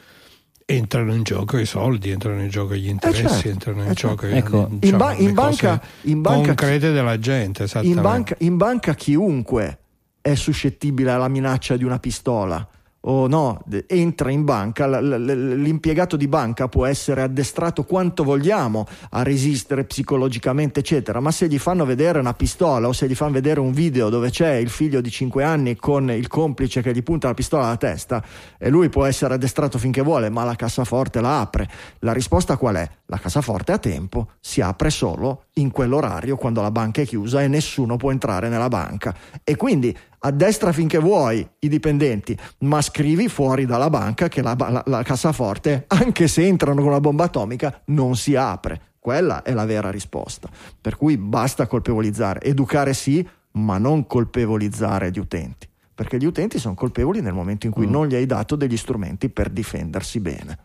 entrano 0.64 1.14
in 1.14 1.22
gioco 1.22 1.58
i 1.58 1.66
soldi, 1.66 2.10
entrano 2.10 2.42
in 2.42 2.48
gioco 2.48 2.74
gli 2.74 2.88
interessi, 2.88 3.24
eh 3.24 3.28
certo, 3.28 3.48
entrano 3.48 3.82
in 3.82 3.90
eh 3.90 3.94
certo. 3.94 4.16
gioco 4.16 4.26
ecco. 4.26 4.68
diciamo, 4.70 4.78
in, 4.80 4.96
ba- 4.96 5.14
in, 5.14 5.34
banca, 5.34 5.82
in 6.02 6.20
banca 6.20 6.46
concrete 6.46 6.90
della 6.90 7.18
gente. 7.18 7.66
In 7.82 8.00
banca, 8.00 8.34
in 8.38 8.56
banca 8.56 8.94
chiunque 8.94 9.78
è 10.20 10.34
suscettibile 10.34 11.12
alla 11.12 11.28
minaccia 11.28 11.76
di 11.76 11.84
una 11.84 11.98
pistola 11.98 12.68
o 13.08 13.26
no, 13.28 13.62
entra 13.86 14.30
in 14.30 14.44
banca, 14.44 15.00
l'impiegato 15.00 16.16
di 16.16 16.26
banca 16.26 16.68
può 16.68 16.86
essere 16.86 17.22
addestrato 17.22 17.84
quanto 17.84 18.24
vogliamo 18.24 18.86
a 19.10 19.22
resistere 19.22 19.84
psicologicamente, 19.84 20.80
eccetera, 20.80 21.20
ma 21.20 21.30
se 21.30 21.46
gli 21.46 21.58
fanno 21.58 21.84
vedere 21.84 22.18
una 22.18 22.34
pistola 22.34 22.88
o 22.88 22.92
se 22.92 23.06
gli 23.06 23.14
fanno 23.14 23.32
vedere 23.32 23.60
un 23.60 23.72
video 23.72 24.08
dove 24.08 24.30
c'è 24.30 24.54
il 24.54 24.70
figlio 24.70 25.00
di 25.00 25.10
5 25.10 25.44
anni 25.44 25.76
con 25.76 26.10
il 26.10 26.26
complice 26.26 26.82
che 26.82 26.92
gli 26.92 27.02
punta 27.02 27.28
la 27.28 27.34
pistola 27.34 27.66
alla 27.66 27.76
testa 27.76 28.22
e 28.58 28.68
lui 28.70 28.88
può 28.88 29.04
essere 29.04 29.34
addestrato 29.34 29.78
finché 29.78 30.02
vuole, 30.02 30.28
ma 30.28 30.42
la 30.44 30.56
cassaforte 30.56 31.20
la 31.20 31.40
apre. 31.40 31.68
La 32.00 32.12
risposta 32.12 32.56
qual 32.56 32.76
è? 32.76 32.88
La 33.06 33.18
cassaforte 33.18 33.72
a 33.72 33.78
tempo 33.78 34.30
si 34.40 34.60
apre 34.60 34.90
solo 34.90 35.44
in 35.54 35.70
quell'orario 35.70 36.36
quando 36.36 36.60
la 36.60 36.72
banca 36.72 37.02
è 37.02 37.06
chiusa 37.06 37.40
e 37.42 37.48
nessuno 37.48 37.96
può 37.96 38.10
entrare 38.10 38.48
nella 38.48 38.68
banca. 38.68 39.14
E 39.44 39.54
quindi 39.54 39.96
a 40.26 40.30
destra 40.32 40.72
finché 40.72 40.98
vuoi 40.98 41.48
i 41.60 41.68
dipendenti, 41.68 42.36
ma 42.60 42.82
scrivi 42.82 43.28
fuori 43.28 43.64
dalla 43.64 43.88
banca 43.90 44.26
che 44.28 44.42
la, 44.42 44.56
la, 44.58 44.82
la 44.84 45.02
cassaforte, 45.04 45.84
anche 45.86 46.26
se 46.26 46.44
entrano 46.44 46.80
con 46.80 46.90
una 46.90 47.00
bomba 47.00 47.24
atomica, 47.24 47.82
non 47.86 48.16
si 48.16 48.34
apre. 48.34 48.94
Quella 48.98 49.42
è 49.42 49.52
la 49.52 49.64
vera 49.64 49.88
risposta. 49.90 50.48
Per 50.80 50.96
cui 50.96 51.16
basta 51.16 51.68
colpevolizzare, 51.68 52.42
educare 52.42 52.92
sì, 52.92 53.26
ma 53.52 53.78
non 53.78 54.06
colpevolizzare 54.08 55.12
gli 55.12 55.20
utenti, 55.20 55.68
perché 55.94 56.18
gli 56.18 56.26
utenti 56.26 56.58
sono 56.58 56.74
colpevoli 56.74 57.20
nel 57.20 57.32
momento 57.32 57.66
in 57.66 57.72
cui 57.72 57.86
mm. 57.86 57.90
non 57.90 58.08
gli 58.08 58.16
hai 58.16 58.26
dato 58.26 58.56
degli 58.56 58.76
strumenti 58.76 59.28
per 59.28 59.50
difendersi 59.50 60.18
bene. 60.18 60.58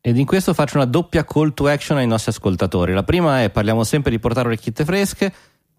Ed 0.00 0.16
in 0.16 0.26
questo 0.26 0.54
faccio 0.54 0.76
una 0.76 0.86
doppia 0.86 1.24
call 1.24 1.52
to 1.52 1.68
action 1.68 1.98
ai 1.98 2.06
nostri 2.06 2.32
ascoltatori. 2.32 2.92
La 2.92 3.04
prima 3.04 3.42
è 3.42 3.50
parliamo 3.50 3.84
sempre 3.84 4.10
di 4.10 4.18
portare 4.18 4.48
orecchiette 4.48 4.84
fresche 4.84 5.32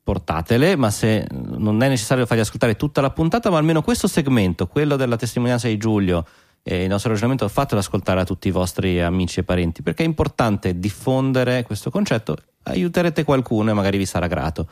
portatele, 0.04 0.76
ma 0.76 0.92
se 0.92 1.26
non 1.32 1.82
è 1.82 1.88
necessario 1.88 2.26
fargli 2.26 2.42
ascoltare 2.42 2.76
tutta 2.76 3.02
la 3.02 3.10
puntata, 3.10 3.50
ma 3.50 3.58
almeno 3.58 3.82
questo 3.82 4.08
segmento, 4.08 4.68
quello 4.68 4.96
della 4.96 5.16
testimonianza 5.16 5.68
di 5.68 5.78
Giulio 5.78 6.26
e 6.62 6.84
il 6.84 6.90
nostro 6.90 7.10
ragionamento, 7.12 7.48
fatelo 7.48 7.80
ascoltare 7.80 8.22
a 8.22 8.26
tutti 8.26 8.48
i 8.48 8.52
vostri 8.52 9.02
amici 9.02 9.40
e 9.40 9.44
parenti, 9.44 9.82
perché 9.82 10.04
è 10.04 10.06
importante 10.06 10.78
diffondere 10.80 11.64
questo 11.64 11.90
concetto, 11.90 12.38
aiuterete 12.64 13.24
qualcuno 13.24 13.72
e 13.72 13.74
magari 13.74 13.98
vi 13.98 14.06
sarà 14.06 14.28
grato. 14.28 14.68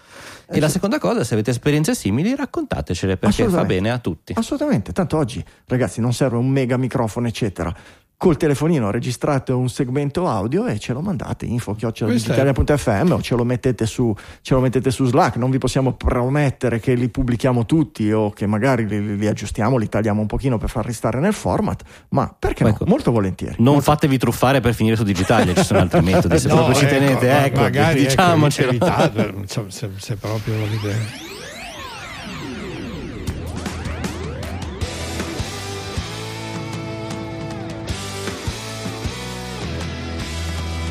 E 0.50 0.60
la 0.60 0.70
seconda 0.70 1.00
cosa, 1.00 1.24
se 1.24 1.34
avete 1.34 1.52
esperienze 1.52 1.96
simili, 1.96 2.36
raccontatecele 2.36 3.18
perché 3.18 3.48
fa 3.48 3.64
bene 3.64 3.92
a 3.92 4.00
tutti. 4.00 4.34
Assolutamente, 4.36 4.92
tanto 4.92 5.18
oggi 5.18 5.44
ragazzi 5.66 6.02
non 6.02 6.14
serve 6.14 6.38
un 6.38 6.48
mega 6.48 6.78
microfono, 6.78 7.28
eccetera 7.28 7.74
col 8.22 8.38
telefonino 8.38 8.92
registrate 8.92 9.52
un 9.52 9.68
segmento 9.68 10.28
audio 10.28 10.68
e 10.68 10.78
ce 10.78 10.94
lo 10.94 11.02
mandate 11.02 11.48
info-digitalia.fm 11.48 13.14
o 13.14 13.20
ce 13.20 13.34
lo, 13.34 13.44
mettete 13.44 13.88
su, 13.88 14.16
ce 14.44 14.54
lo 14.54 14.60
mettete 14.60 14.92
su 14.92 15.06
Slack. 15.06 15.38
Non 15.38 15.50
vi 15.50 15.58
possiamo 15.58 15.94
promettere 15.94 16.80
che 16.80 16.94
li 16.94 17.10
pubblichiamo 17.10 17.66
tutti 17.66 18.12
o 18.12 18.30
che 18.30 18.46
magari 18.46 18.86
li, 18.86 19.18
li 19.18 19.26
aggiustiamo 19.26 19.76
li 19.76 19.90
tagliamo 19.90 20.22
un 20.22 20.28
pochino 20.28 20.60
per 20.60 20.70
far 20.70 20.86
restare 20.86 21.20
nel 21.20 21.34
format 21.34 21.82
ma 22.10 22.32
perché 22.38 22.64
ecco, 22.64 22.84
no? 22.84 22.92
molto 22.92 23.12
volentieri. 23.12 23.56
Non 23.58 23.74
molto... 23.74 23.90
fatevi 23.90 24.20
truffare 24.20 24.60
per 24.60 24.76
finire 24.76 24.96
su 24.96 25.04
Digitalia 25.04 25.56
ci 25.56 25.64
sono 25.64 25.80
altri 25.80 26.02
metodi 26.06 26.38
se 26.38 26.48
no, 26.48 26.54
proprio 26.58 26.76
ci 26.76 26.86
ecco, 26.86 26.94
tenete 26.94 27.44
ecco, 27.46 27.62
magari 27.62 28.02
ecco, 28.02 28.10
diciamocelo. 28.10 28.72
ecco, 28.72 29.66
se, 29.70 29.90
se 29.98 30.16
proprio 30.18 30.60
volete 30.60 31.31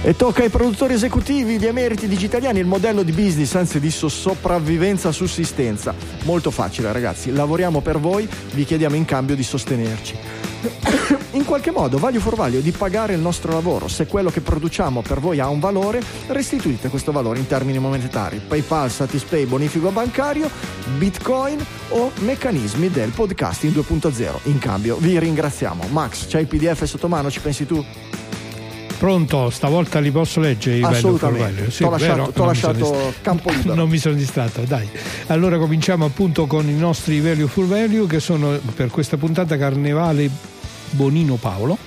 E 0.02 0.16
tocca 0.16 0.42
ai 0.42 0.48
produttori 0.48 0.94
esecutivi, 0.94 1.58
gli 1.58 1.66
emeriti 1.66 2.08
digitaliani, 2.08 2.58
il 2.58 2.64
modello 2.64 3.02
di 3.02 3.12
business, 3.12 3.54
anzi 3.54 3.78
di 3.78 3.90
sopravvivenza-sussistenza. 3.90 5.94
Molto 6.24 6.50
facile 6.50 6.90
ragazzi, 6.90 7.30
lavoriamo 7.30 7.82
per 7.82 7.98
voi, 7.98 8.26
vi 8.52 8.64
chiediamo 8.64 8.96
in 8.96 9.04
cambio 9.04 9.36
di 9.36 9.42
sostenerci. 9.42 10.16
in 11.32 11.44
qualche 11.44 11.70
modo, 11.70 11.98
value 11.98 12.18
for 12.18 12.34
value, 12.34 12.62
di 12.62 12.70
pagare 12.70 13.12
il 13.12 13.20
nostro 13.20 13.52
lavoro. 13.52 13.88
Se 13.88 14.06
quello 14.06 14.30
che 14.30 14.40
produciamo 14.40 15.02
per 15.02 15.20
voi 15.20 15.38
ha 15.38 15.48
un 15.48 15.60
valore, 15.60 16.02
restituite 16.28 16.88
questo 16.88 17.12
valore 17.12 17.38
in 17.38 17.46
termini 17.46 17.78
monetari. 17.78 18.40
PayPal, 18.46 18.90
Satispay, 18.90 19.44
bonifico 19.44 19.90
bancario, 19.90 20.48
Bitcoin 20.96 21.62
o 21.90 22.10
meccanismi 22.20 22.88
del 22.88 23.10
podcasting 23.10 23.74
2.0. 23.74 24.38
In 24.44 24.58
cambio 24.58 24.96
vi 24.96 25.18
ringraziamo. 25.18 25.88
Max, 25.90 26.26
c'hai 26.26 26.42
il 26.42 26.46
PDF 26.46 26.84
sotto 26.84 27.06
mano, 27.06 27.30
ci 27.30 27.40
pensi 27.40 27.66
tu? 27.66 27.84
Pronto, 29.00 29.48
stavolta 29.48 29.98
li 29.98 30.10
posso 30.10 30.40
leggere 30.40 30.76
i 30.76 30.82
Assolutamente, 30.82 31.70
sì, 31.70 31.84
t'ho 31.84 31.88
lasciato, 31.88 32.32
t'ho 32.32 32.44
lasciato 32.44 33.14
campo 33.22 33.48
libero. 33.56 33.74
Non 33.74 33.88
mi 33.88 33.96
sono 33.96 34.14
distratto, 34.14 34.60
dai. 34.64 34.86
Allora 35.28 35.56
cominciamo 35.56 36.04
appunto 36.04 36.46
con 36.46 36.68
i 36.68 36.76
nostri 36.76 37.18
value 37.20 37.46
for 37.46 37.64
value 37.64 38.06
che 38.06 38.20
sono 38.20 38.58
per 38.74 38.90
questa 38.90 39.16
puntata 39.16 39.56
Carnevale 39.56 40.28
Bonino 40.90 41.36
Paolo. 41.36 41.78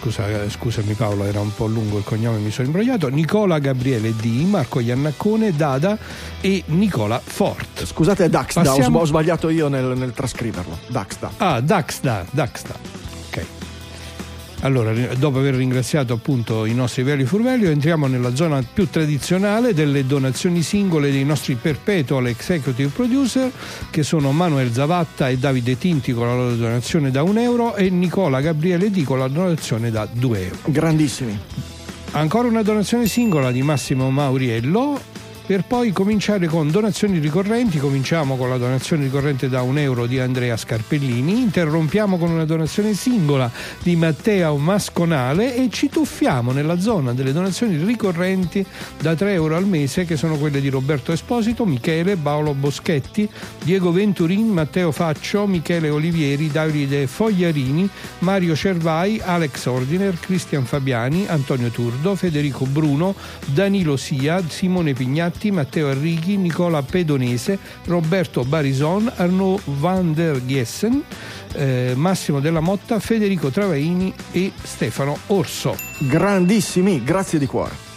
Scusa, 0.00 0.50
scusami 0.50 0.92
Paolo, 0.92 1.24
era 1.24 1.40
un 1.40 1.54
po' 1.54 1.64
lungo 1.64 1.96
il 1.96 2.04
cognome, 2.04 2.36
mi 2.36 2.50
sono 2.50 2.66
imbrogliato. 2.66 3.08
Nicola 3.08 3.58
Gabriele 3.58 4.14
D, 4.14 4.26
Marco 4.44 4.80
Iannaccone, 4.80 5.56
Dada 5.56 5.96
e 6.42 6.62
Nicola 6.66 7.18
Fort. 7.24 7.86
Scusate, 7.86 8.28
Daxda, 8.28 8.64
Passiamo... 8.64 8.98
ho 8.98 9.06
sbagliato 9.06 9.48
io 9.48 9.68
nel, 9.68 9.96
nel 9.96 10.12
trascriverlo. 10.12 10.76
Daxda. 10.88 11.30
Ah, 11.38 11.60
Daxda, 11.62 12.26
Daxda. 12.30 13.00
Allora, 14.62 14.92
dopo 15.14 15.38
aver 15.38 15.54
ringraziato 15.54 16.12
appunto 16.12 16.66
i 16.66 16.74
nostri 16.74 17.02
veri 17.02 17.24
furvelli, 17.24 17.66
entriamo 17.66 18.06
nella 18.06 18.34
zona 18.34 18.62
più 18.62 18.90
tradizionale 18.90 19.72
delle 19.72 20.06
donazioni 20.06 20.60
singole 20.60 21.10
dei 21.10 21.24
nostri 21.24 21.54
perpetual 21.54 22.26
executive 22.26 22.90
producer, 22.90 23.50
che 23.88 24.02
sono 24.02 24.32
Manuel 24.32 24.70
Zavatta 24.70 25.30
e 25.30 25.38
Davide 25.38 25.78
Tinti 25.78 26.12
con 26.12 26.26
la 26.26 26.34
loro 26.34 26.54
donazione 26.56 27.10
da 27.10 27.22
un 27.22 27.38
euro 27.38 27.74
e 27.74 27.88
Nicola 27.88 28.42
Gabriele 28.42 28.90
Di 28.90 29.02
con 29.02 29.18
la 29.18 29.28
donazione 29.28 29.90
da 29.90 30.06
due 30.10 30.44
euro. 30.44 30.58
Grandissimi. 30.66 31.38
Ancora 32.12 32.48
una 32.48 32.62
donazione 32.62 33.06
singola 33.06 33.50
di 33.50 33.62
Massimo 33.62 34.10
Mauriello 34.10 35.00
per 35.50 35.64
poi 35.64 35.90
cominciare 35.90 36.46
con 36.46 36.70
donazioni 36.70 37.18
ricorrenti. 37.18 37.80
Cominciamo 37.80 38.36
con 38.36 38.48
la 38.48 38.56
donazione 38.56 39.02
ricorrente 39.02 39.48
da 39.48 39.62
un 39.62 39.78
euro 39.78 40.06
di 40.06 40.20
Andrea 40.20 40.56
Scarpellini, 40.56 41.40
interrompiamo 41.40 42.18
con 42.18 42.30
una 42.30 42.44
donazione 42.44 42.94
singola 42.94 43.50
di 43.82 43.96
Matteo 43.96 44.56
Masconale 44.58 45.56
e 45.56 45.68
ci 45.68 45.88
tuffiamo 45.88 46.52
nella 46.52 46.78
zona 46.78 47.14
delle 47.14 47.32
donazioni 47.32 47.82
ricorrenti 47.82 48.64
da 49.00 49.16
3 49.16 49.32
euro 49.32 49.56
al 49.56 49.66
mese 49.66 50.04
che 50.04 50.16
sono 50.16 50.36
quelle 50.36 50.60
di 50.60 50.68
Roberto 50.68 51.10
Esposito, 51.10 51.66
Michele, 51.66 52.14
Paolo 52.14 52.54
Boschetti, 52.54 53.28
Diego 53.64 53.90
Venturin, 53.90 54.46
Matteo 54.46 54.92
Faccio, 54.92 55.48
Michele 55.48 55.90
Olivieri, 55.90 56.48
Davide 56.48 57.08
Fogliarini, 57.08 57.90
Mario 58.20 58.54
Cervai, 58.54 59.20
Alex 59.20 59.66
Ordiner, 59.66 60.16
Cristian 60.20 60.64
Fabiani, 60.64 61.26
Antonio 61.26 61.70
Turdo, 61.70 62.14
Federico 62.14 62.66
Bruno, 62.66 63.16
Danilo 63.46 63.96
Sia, 63.96 64.40
Simone 64.46 64.92
Pignatti, 64.92 65.38
Moratti, 65.40 65.50
Matteo 65.50 65.88
Arrighi, 65.88 66.36
Nicola 66.36 66.82
Pedonese, 66.82 67.58
Roberto 67.86 68.44
Barison, 68.44 69.10
Arnaud 69.16 69.60
van 69.64 70.12
der 70.12 70.44
Giessen, 70.44 71.02
eh, 71.54 71.94
Massimo 71.96 72.40
Della 72.40 72.60
Motta, 72.60 73.00
Federico 73.00 73.48
Travaini 73.48 74.12
e 74.32 74.52
Stefano 74.62 75.16
Orso. 75.28 75.74
Grandissimi, 75.98 77.02
grazie 77.02 77.38
di 77.38 77.46
cuore. 77.46 77.88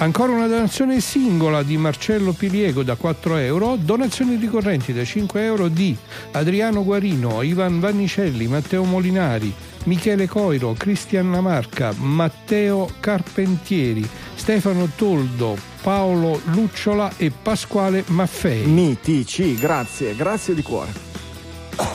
Ancora 0.00 0.30
una 0.30 0.46
donazione 0.46 1.00
singola 1.00 1.64
di 1.64 1.76
Marcello 1.76 2.30
Piliego 2.30 2.84
da 2.84 2.94
4 2.94 3.36
euro, 3.38 3.74
donazioni 3.74 4.36
ricorrenti 4.36 4.92
da 4.92 5.04
5 5.04 5.42
euro 5.42 5.66
di 5.66 5.96
Adriano 6.32 6.84
Guarino, 6.84 7.42
Ivan 7.42 7.80
Vannicelli, 7.80 8.46
Matteo 8.46 8.84
Molinari, 8.84 9.52
Michele 9.84 10.28
Coiro, 10.28 10.74
Cristian 10.78 11.32
Lamarca, 11.32 11.92
Matteo 11.98 12.88
Carpentieri, 13.00 14.08
Stefano 14.36 14.88
Toldo, 14.94 15.56
Paolo 15.88 16.38
Lucciola 16.52 17.12
e 17.16 17.30
Pasquale 17.30 18.04
Maffei. 18.08 18.66
Mitici, 18.66 19.54
grazie, 19.54 20.14
grazie 20.14 20.54
di 20.54 20.60
cuore. 20.60 20.92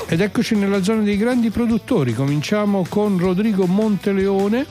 Ed 0.07 0.19
eccoci 0.19 0.55
nella 0.55 0.81
zona 0.81 1.03
dei 1.03 1.15
grandi 1.15 1.51
produttori. 1.51 2.15
Cominciamo 2.15 2.87
con 2.89 3.19
Rodrigo 3.19 3.67
Monteleone. 3.67 4.65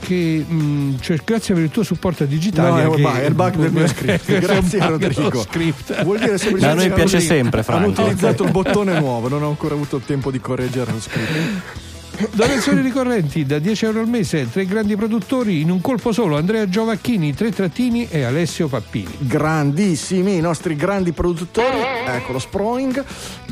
Che, 0.00 0.44
mh, 0.46 1.00
cioè, 1.00 1.16
grazie 1.24 1.54
per 1.54 1.62
il 1.62 1.70
tuo 1.70 1.82
supporto 1.82 2.26
digitale. 2.26 2.84
No, 2.84 2.96
è, 2.96 3.24
il 3.24 3.34
bug 3.34 3.56
del 3.56 3.72
mio 3.72 3.86
script. 3.86 4.38
Grazie 4.38 4.86
Rodrigo. 4.86 5.40
Script. 5.40 6.04
Vuol 6.04 6.18
dire 6.18 6.36
semplicemente 6.36 6.84
A 6.84 6.86
noi 6.86 6.94
piace 6.94 7.14
Rodrigo 7.14 7.34
sempre, 7.34 7.62
Franco. 7.62 7.84
Hanno 7.84 7.92
utilizzato 7.92 8.44
il 8.44 8.50
bottone 8.50 8.98
nuovo, 8.98 9.28
non 9.28 9.42
ho 9.42 9.48
ancora 9.48 9.74
avuto 9.74 9.96
il 9.96 10.04
tempo 10.04 10.30
di 10.30 10.38
correggere 10.38 10.92
lo 10.92 11.00
script. 11.00 11.88
Donazioni 12.28 12.82
ricorrenti 12.82 13.46
da 13.46 13.58
10 13.58 13.86
euro 13.86 14.00
al 14.00 14.08
mese, 14.08 14.50
tre 14.50 14.66
grandi 14.66 14.94
produttori 14.94 15.62
in 15.62 15.70
un 15.70 15.80
colpo 15.80 16.12
solo, 16.12 16.36
Andrea 16.36 16.68
Giovacchini, 16.68 17.34
tre 17.34 17.50
trattini 17.50 18.08
e 18.10 18.24
Alessio 18.24 18.68
Pappini. 18.68 19.16
Grandissimi 19.20 20.36
i 20.36 20.40
nostri 20.40 20.76
grandi 20.76 21.12
produttori, 21.12 21.78
ecco 22.06 22.32
lo 22.32 22.38
Sproing. 22.38 23.02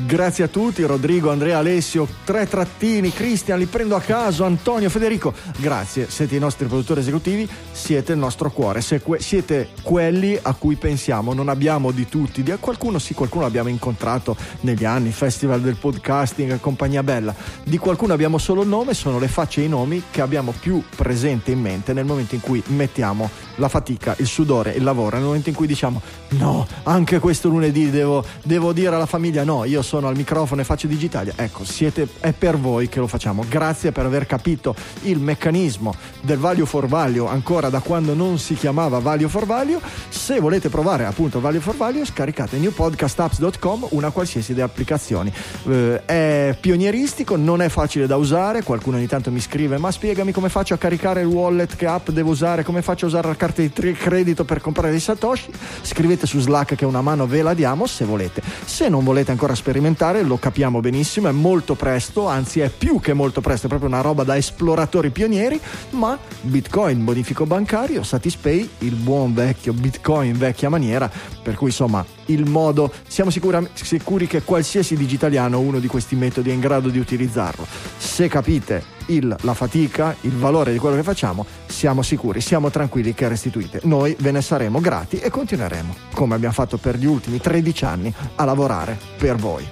Grazie 0.05 0.45
a 0.45 0.49
tutti, 0.49 0.83
Rodrigo, 0.83 1.31
Andrea, 1.31 1.57
Alessio, 1.57 2.07
tre 2.25 2.47
trattini, 2.47 3.11
Cristian, 3.11 3.59
li 3.59 3.65
prendo 3.65 3.97
a 3.97 4.01
caso, 4.01 4.45
Antonio, 4.45 4.91
Federico. 4.91 5.33
Grazie, 5.57 6.11
siete 6.11 6.37
i 6.37 6.39
nostri 6.39 6.67
produttori 6.67 7.01
esecutivi, 7.01 7.49
siete 7.73 8.13
il 8.13 8.19
nostro 8.19 8.51
cuore, 8.51 8.83
que- 9.03 9.21
siete 9.21 9.71
quelli 9.81 10.39
a 10.41 10.53
cui 10.53 10.77
pensiamo. 10.77 11.33
Non 11.33 11.49
abbiamo 11.49 11.91
di 11.91 12.07
tutti, 12.07 12.43
di 12.43 12.55
qualcuno 12.61 12.99
sì, 12.99 13.15
qualcuno 13.15 13.47
abbiamo 13.47 13.71
incontrato 13.71 14.37
negli 14.61 14.85
anni, 14.85 15.11
Festival 15.11 15.63
del 15.63 15.77
Podcasting, 15.77 16.61
compagnia 16.61 17.03
bella. 17.03 17.35
Di 17.65 17.79
qualcuno 17.79 18.13
abbiamo 18.13 18.37
solo 18.37 18.57
il 18.63 18.69
nome, 18.69 18.95
sono 18.95 19.19
le 19.19 19.29
facce 19.29 19.61
e 19.61 19.65
i 19.65 19.69
nomi 19.69 20.05
che 20.11 20.21
abbiamo 20.21 20.53
più 20.59 20.83
presente 20.95 21.51
in 21.51 21.61
mente 21.61 21.93
nel 21.93 22.05
momento 22.05 22.35
in 22.35 22.41
cui 22.41 22.63
mettiamo 22.69 23.29
la 23.57 23.69
fatica, 23.69 24.15
il 24.19 24.27
sudore, 24.27 24.73
il 24.73 24.83
lavoro, 24.83 25.17
nel 25.17 25.25
momento 25.25 25.49
in 25.49 25.55
cui 25.55 25.67
diciamo 25.67 26.01
no, 26.31 26.67
anche 26.85 27.19
questo 27.19 27.49
lunedì 27.49 27.91
devo, 27.91 28.25
devo 28.43 28.73
dire 28.73 28.95
alla 28.95 29.07
famiglia 29.07 29.45
no, 29.45 29.65
io 29.65 29.83
sono 29.83 30.09
al 30.09 30.17
microfono 30.17 30.61
e 30.61 30.65
faccio 30.65 30.87
digitale. 30.87 31.33
Ecco, 31.37 31.65
siete, 31.65 32.09
è 32.21 32.33
per 32.33 32.59
voi 32.59 32.89
che 32.89 33.01
lo 33.01 33.07
facciamo. 33.07 33.45
Grazie 33.49 33.93
per 33.93 34.05
aver 34.05 34.27
capito 34.27 34.75
il 35.03 35.19
meccanismo 35.19 35.95
del 36.21 36.39
value 36.39 36.67
for 36.67 36.87
value 36.87 37.29
ancora 37.29 37.69
da 37.69 37.81
quando 37.81 38.15
non 38.15 38.39
si 38.39 38.55
chiamava 38.55 38.99
value 38.99 39.29
for 39.29 39.47
value. 39.47 39.81
Se 40.09 40.41
volete 40.41 40.69
provare 40.69 41.05
appunto 41.05 41.41
value 41.41 41.61
for 41.61 41.77
value, 41.77 42.05
scaricate 42.05 42.59
newpodcastapps.com, 42.59 43.89
una 43.91 44.11
qualsiasi 44.11 44.53
delle 44.53 44.65
applicazioni. 44.65 45.33
Eh, 45.69 46.05
è 46.05 46.57
pionieristico, 46.61 47.37
non 47.37 47.61
è 47.63 47.69
facile 47.69 48.07
da 48.07 48.17
usare. 48.17 48.48
Qualcuno 48.65 48.97
ogni 48.97 49.07
tanto 49.07 49.31
mi 49.31 49.41
scrive: 49.41 49.77
Ma 49.77 49.91
spiegami 49.91 50.33
come 50.33 50.49
faccio 50.49 50.73
a 50.73 50.79
caricare 50.79 51.21
il 51.21 51.27
wallet, 51.27 51.77
che 51.77 51.87
app 51.87 52.09
devo 52.09 52.31
usare, 52.31 52.65
come 52.65 52.81
faccio 52.81 53.05
a 53.05 53.09
usare 53.09 53.29
la 53.29 53.37
carta 53.37 53.61
di 53.61 53.71
credito 53.93 54.45
per 54.45 54.61
comprare 54.63 54.91
dei 54.91 55.01
Satoshi. 55.01 55.51
Scrivete 55.83 56.27
su 56.27 56.41
Slack 56.41 56.75
che 56.75 56.87
una 56.87 57.03
mano 57.03 57.27
ve 57.27 57.43
la 57.43 57.53
diamo 57.53 57.87
se 57.87 58.07
volete. 58.07 58.43
Se 58.65 58.89
non 58.89 59.05
volete 59.05 59.31
ancora 59.31 59.55
sperimentare, 59.55 60.23
lo 60.23 60.39
capiamo 60.39 60.81
benissimo, 60.81 61.29
è 61.29 61.33
molto 61.33 61.75
presto, 61.75 62.27
anzi 62.27 62.61
è 62.61 62.71
più 62.71 63.01
che 63.01 63.13
molto 63.13 63.43
presto, 63.43 63.67
è 63.67 63.69
proprio 63.69 63.91
una 63.91 64.01
roba 64.01 64.25
da 64.25 64.37
esploratori 64.37 65.11
pionieri. 65.11 65.61
Ma 65.91 66.19
Bitcoin, 66.41 67.05
bonifico 67.05 67.45
bancario, 67.45 68.03
Satispay, 68.03 68.69
il 68.79 68.95
buon 68.95 69.35
vecchio 69.35 69.75
Bitcoin 69.75 70.37
vecchia 70.39 70.71
maniera. 70.71 71.11
Per 71.43 71.55
cui 71.55 71.69
insomma 71.69 72.17
il 72.29 72.49
modo, 72.49 72.93
siamo 73.07 73.31
sicura- 73.31 73.63
sicuri 73.75 74.27
che 74.27 74.43
qualsiasi 74.43 74.97
digitaliano 74.97 75.61
uno 75.61 75.79
di 75.79 75.87
questi 75.87 76.17
metodi 76.17 76.51
è 76.51 76.53
in 76.53 76.61
grado 76.61 76.89
di 76.89 76.99
utilizzarlo. 76.99 77.67
Se 77.97 78.29
capite 78.29 78.97
il- 79.07 79.35
la 79.41 79.55
fatica, 79.55 80.15
il 80.23 80.33
valore 80.37 80.73
di 80.73 80.79
quello 80.79 80.97
che 80.97 81.03
facciamo, 81.03 81.45
siamo 81.67 82.03
sicuri, 82.03 82.41
siamo 82.41 82.71
tranquilli 82.71 83.15
che 83.15 83.29
restituite. 83.29 83.81
Noi 83.85 84.15
ve 84.19 84.31
ne 84.31 84.43
saremo 84.43 84.81
grati 84.81 85.19
e 85.19 85.31
continueremo, 85.31 85.95
come 86.15 86.35
abbiamo 86.35 86.55
fatto 86.55 86.77
per 86.79 86.97
gli 86.97 87.07
ultimi 87.07 87.39
13 87.41 87.85
anni, 87.85 88.13
a 88.37 88.45
lavorare 88.45 88.99
per 89.17 89.37
voi. 89.37 89.67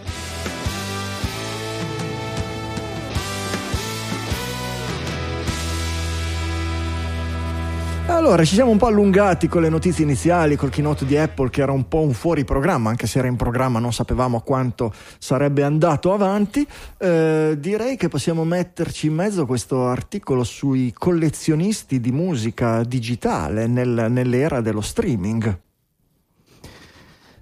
Allora, 8.09 8.45
ci 8.45 8.55
siamo 8.55 8.71
un 8.71 8.79
po' 8.79 8.87
allungati 8.87 9.49
con 9.49 9.63
le 9.63 9.69
notizie 9.69 10.05
iniziali, 10.05 10.55
col 10.57 10.71
keynote 10.71 11.05
di 11.05 11.17
Apple 11.17 11.51
che 11.51 11.61
era 11.61 11.73
un 11.73 11.89
po' 11.89 12.01
un 12.01 12.13
fuori 12.13 12.45
programma, 12.45 12.89
anche 12.89 13.07
se 13.07 13.19
era 13.19 13.27
in 13.27 13.37
programma 13.37 13.79
non 13.79 13.93
sapevamo 13.93 14.41
quanto 14.41 14.93
sarebbe 15.19 15.65
andato 15.65 16.13
avanti. 16.13 16.67
Eh, 16.99 17.57
direi 17.59 17.97
che 17.97 18.09
possiamo 18.09 18.45
metterci 18.45 19.09
in 19.09 19.15
mezzo 19.15 19.45
questo 19.45 19.87
articolo 19.89 20.45
sui 20.45 20.93
collezionisti 20.93 22.01
di 22.01 22.13
musica 22.13 22.85
digitale 22.85 23.67
nel- 23.67 24.07
nell'era 24.09 24.61
dello 24.61 24.81
streaming. 24.81 25.65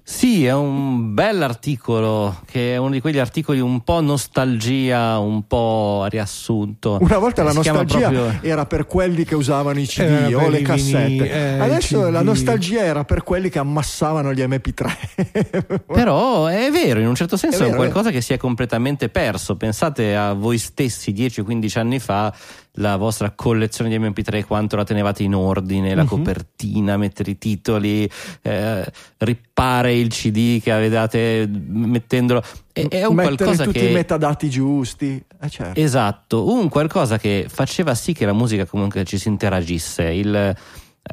Sì, 0.06 0.44
è 0.44 0.52
un 0.52 1.14
bell'articolo, 1.14 2.42
che 2.44 2.74
è 2.74 2.76
uno 2.76 2.90
di 2.90 3.00
quegli 3.00 3.16
articoli 3.18 3.60
un 3.60 3.80
po' 3.82 4.02
nostalgia, 4.02 5.16
un 5.18 5.46
po' 5.46 6.04
riassunto. 6.10 6.98
Una 7.00 7.16
volta 7.16 7.42
la 7.42 7.52
Si 7.52 7.60
chiama 7.60 7.82
nostalgia 7.82 8.10
proprio- 8.10 8.38
era 8.42 8.66
per 8.66 8.84
quelli 8.86 9.24
che 9.24 9.34
usavano 9.34 9.80
i 9.80 9.86
CD 9.86 10.34
o 10.34 10.48
le 10.50 10.60
cassette. 10.60 11.06
vinili, 11.08 11.28
eh, 11.30 11.58
Adesso 11.58 12.10
la 12.10 12.20
nostalgia 12.20 12.82
era 12.82 13.04
per 13.04 13.22
quelli 13.22 13.48
che 13.48 13.58
ammassavano 13.58 14.34
gli 14.34 14.42
MP3. 14.42 15.84
Però 15.88 16.46
è 16.48 16.70
vero, 16.70 17.00
in 17.00 17.06
un 17.08 17.14
certo 17.14 17.38
senso 17.38 17.60
È 17.60 17.60
è, 17.62 17.64
vero, 17.70 17.76
qualcosa 17.76 18.10
che 18.10 18.20
si 18.20 18.34
è 18.34 18.36
completamente 18.36 19.08
perso. 19.08 19.56
Pensate 19.56 20.14
a 20.14 20.34
voi 20.34 20.58
stessi 20.58 21.12
10-15 21.12 21.78
anni 21.78 21.98
fa, 21.98 22.30
la 22.78 22.96
vostra 22.96 23.30
collezione 23.30 23.88
di 23.88 23.98
MP3, 23.98 24.44
quanto 24.44 24.74
la 24.76 24.84
tenevate 24.84 25.22
in 25.22 25.34
ordine, 25.34 25.94
la 25.94 26.02
Mhm. 26.02 26.08
copertina, 26.08 26.96
mettere 26.96 27.30
i 27.32 27.38
titoli, 27.38 28.10
eh, 28.42 28.84
rippare 29.18 29.94
il 29.94 30.08
CD 30.08 30.60
che 30.60 30.72
avevate 30.72 31.48
mettendolo. 31.48 32.42
È, 32.72 32.86
è 32.88 33.04
un 33.04 33.14
Mettere 33.14 33.36
qualcosa 33.36 33.64
tutti 33.64 33.78
che... 33.78 33.88
i 33.90 33.92
metadati 33.92 34.50
giusti. 34.50 35.22
Eh, 35.40 35.48
certo. 35.48 35.78
Esatto, 35.80 36.52
un 36.52 36.68
qualcosa 36.68 37.18
che 37.18 37.46
faceva 37.48 37.94
sì 37.94 38.12
che 38.12 38.26
la 38.26 38.32
musica 38.32 38.64
comunque 38.66 39.04
ci 39.04 39.18
si 39.18 39.28
interagisse. 39.28 40.04
Il, 40.04 40.34
eh, 40.34 40.56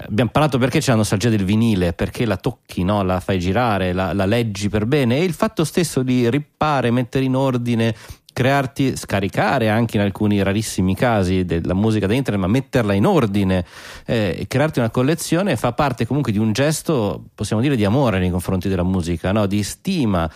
abbiamo 0.07 0.31
parlato 0.31 0.57
perché 0.57 0.79
c'è 0.79 0.91
la 0.91 0.97
nostalgia 0.97 1.29
del 1.29 1.43
vinile, 1.43 1.93
perché 1.93 2.25
la 2.25 2.37
tocchi, 2.37 2.83
no? 2.83 3.03
la 3.03 3.19
fai 3.19 3.39
girare, 3.39 3.93
la, 3.93 4.13
la 4.13 4.25
leggi 4.25 4.67
per 4.69 4.85
bene 4.85 5.17
e 5.19 5.23
il 5.23 5.33
fatto 5.33 5.63
stesso 5.63 6.01
di 6.01 6.27
rippare, 6.29 6.89
mettere 6.89 7.25
in 7.25 7.35
ordine, 7.35 7.93
crearti, 8.33 8.95
scaricare 8.95 9.69
anche 9.69 9.97
in 9.97 10.03
alcuni 10.03 10.41
rarissimi 10.41 10.95
casi 10.95 11.45
della 11.45 11.73
musica 11.73 12.07
da 12.07 12.13
internet, 12.13 12.41
ma 12.41 12.47
metterla 12.47 12.93
in 12.93 13.05
ordine 13.05 13.65
eh, 14.05 14.35
e 14.39 14.47
crearti 14.47 14.79
una 14.79 14.89
collezione 14.89 15.55
fa 15.55 15.73
parte 15.73 16.05
comunque 16.05 16.31
di 16.31 16.37
un 16.37 16.51
gesto, 16.53 17.23
possiamo 17.35 17.61
dire, 17.61 17.75
di 17.75 17.85
amore 17.85 18.19
nei 18.19 18.29
confronti 18.29 18.69
della 18.69 18.83
musica, 18.83 19.31
no? 19.31 19.45
di 19.45 19.63
stima. 19.63 20.29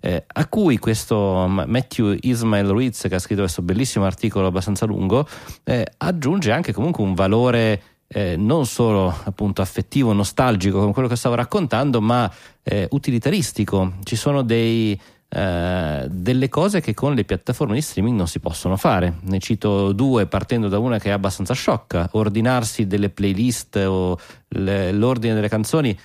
eh, 0.00 0.24
a 0.26 0.46
cui 0.46 0.78
questo 0.78 1.46
Ma- 1.46 1.66
Matthew 1.66 2.16
Ismail 2.20 2.66
Ruiz, 2.66 3.06
che 3.08 3.14
ha 3.14 3.18
scritto 3.18 3.42
questo 3.42 3.62
bellissimo 3.62 4.06
articolo 4.06 4.46
abbastanza 4.46 4.86
lungo, 4.86 5.26
eh, 5.64 5.86
aggiunge 5.98 6.50
anche 6.50 6.72
comunque 6.72 7.04
un 7.04 7.14
valore 7.14 7.82
eh, 8.08 8.36
non 8.36 8.66
solo 8.66 9.12
appunto 9.24 9.62
affettivo, 9.62 10.12
nostalgico, 10.12 10.78
come 10.80 10.92
quello 10.92 11.08
che 11.08 11.16
stavo 11.16 11.34
raccontando, 11.34 12.00
ma 12.00 12.30
eh, 12.62 12.86
utilitaristico. 12.90 13.94
Ci 14.02 14.16
sono 14.16 14.42
dei, 14.42 14.98
eh, 15.28 16.06
delle 16.08 16.48
cose 16.48 16.80
che 16.80 16.94
con 16.94 17.14
le 17.14 17.24
piattaforme 17.24 17.74
di 17.74 17.80
streaming 17.82 18.16
non 18.16 18.28
si 18.28 18.38
possono 18.38 18.76
fare. 18.76 19.18
Ne 19.22 19.38
cito 19.38 19.92
due, 19.92 20.26
partendo 20.26 20.68
da 20.68 20.78
una 20.78 20.98
che 20.98 21.08
è 21.08 21.12
abbastanza 21.12 21.54
sciocca: 21.54 22.08
ordinarsi 22.12 22.86
delle 22.86 23.10
playlist 23.10 23.76
o 23.76 24.18
le- 24.48 24.92
l'ordine 24.92 25.34
delle 25.34 25.48
canzoni. 25.48 25.98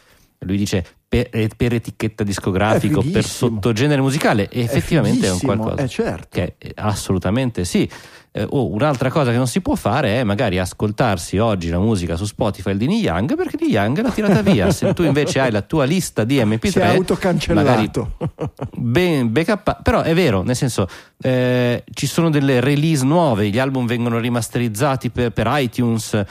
Lui 0.43 0.57
dice 0.57 0.83
per, 1.07 1.27
eh, 1.29 1.49
per 1.55 1.73
etichetta 1.73 2.23
discografico, 2.23 3.01
È 3.01 3.05
per 3.09 3.23
sottogenere 3.23 4.01
musicale, 4.01 4.49
e 4.49 4.61
effettivamente 4.61 5.27
è, 5.27 5.29
un 5.29 5.37
fighissimo, 5.37 5.63
qualcosa 5.63 5.83
eh, 5.83 5.87
certo. 5.87 6.27
che 6.31 6.55
assolutamente 6.75 7.63
sì. 7.63 7.87
Eh, 8.33 8.47
o 8.49 8.71
un'altra 8.71 9.09
cosa 9.09 9.31
che 9.31 9.35
non 9.35 9.47
si 9.47 9.59
può 9.59 9.75
fare 9.75 10.21
è 10.21 10.23
magari 10.23 10.57
ascoltarsi 10.57 11.37
oggi 11.37 11.67
la 11.69 11.79
musica 11.79 12.15
su 12.15 12.23
Spotify 12.23 12.77
di 12.77 12.87
Neil 12.87 13.03
Young 13.03 13.35
perché 13.35 13.57
Neil 13.59 13.73
Young 13.73 14.01
l'ha 14.01 14.09
tirata 14.09 14.41
via. 14.41 14.71
Se 14.71 14.93
tu 14.93 15.03
invece 15.03 15.41
hai 15.41 15.51
la 15.51 15.61
tua 15.61 15.83
lista 15.83 16.23
di 16.23 16.37
MP3, 16.37 16.67
Si 16.69 16.79
è 16.79 16.85
autocancellato. 16.95 18.11
ben 18.77 19.31
backup, 19.33 19.81
però 19.81 19.99
è 20.01 20.13
vero, 20.13 20.43
nel 20.43 20.55
senso 20.55 20.87
eh, 21.21 21.83
ci 21.93 22.07
sono 22.07 22.29
delle 22.29 22.61
release 22.61 23.03
nuove, 23.03 23.49
gli 23.49 23.59
album 23.59 23.85
vengono 23.85 24.17
rimasterizzati 24.17 25.09
per, 25.09 25.31
per 25.31 25.47
iTunes, 25.51 26.23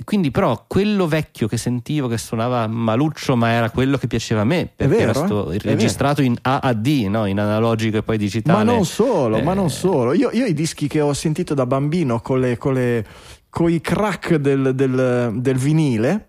e 0.00 0.04
quindi 0.04 0.30
però 0.30 0.64
quello 0.68 1.08
vecchio 1.08 1.48
che 1.48 1.56
sentivo 1.56 2.06
che 2.06 2.18
suonava 2.18 2.68
maluccio, 2.68 3.34
ma 3.34 3.50
era 3.50 3.68
quello 3.70 3.96
che 3.98 4.06
piaceva 4.06 4.42
a 4.42 4.44
me, 4.44 4.70
perché 4.72 4.94
vero, 4.94 5.10
era 5.10 5.52
eh? 5.52 5.56
È 5.56 5.60
registrato 5.62 6.22
in 6.22 6.36
AAD, 6.40 6.86
no? 7.08 7.26
in 7.26 7.40
analogico 7.40 7.96
e 7.96 8.02
poi 8.04 8.16
digitale. 8.16 8.58
Ma 8.64 8.72
non 8.72 8.84
solo, 8.84 9.42
ma 9.42 9.50
Eh, 9.50 9.54
non 9.56 9.70
solo. 9.70 10.12
Io, 10.12 10.30
io 10.32 10.46
i 10.46 10.54
dischi 10.54 10.86
che 10.86 11.00
ho 11.00 11.12
sentito 11.14 11.52
da 11.54 11.66
bambino 11.66 12.20
con, 12.20 12.38
le, 12.38 12.56
con, 12.58 12.74
le, 12.74 13.04
con 13.50 13.70
i 13.72 13.80
crack 13.80 14.36
del, 14.36 14.72
del- 14.76 15.32
del 15.34 15.56
vinile, 15.56 16.28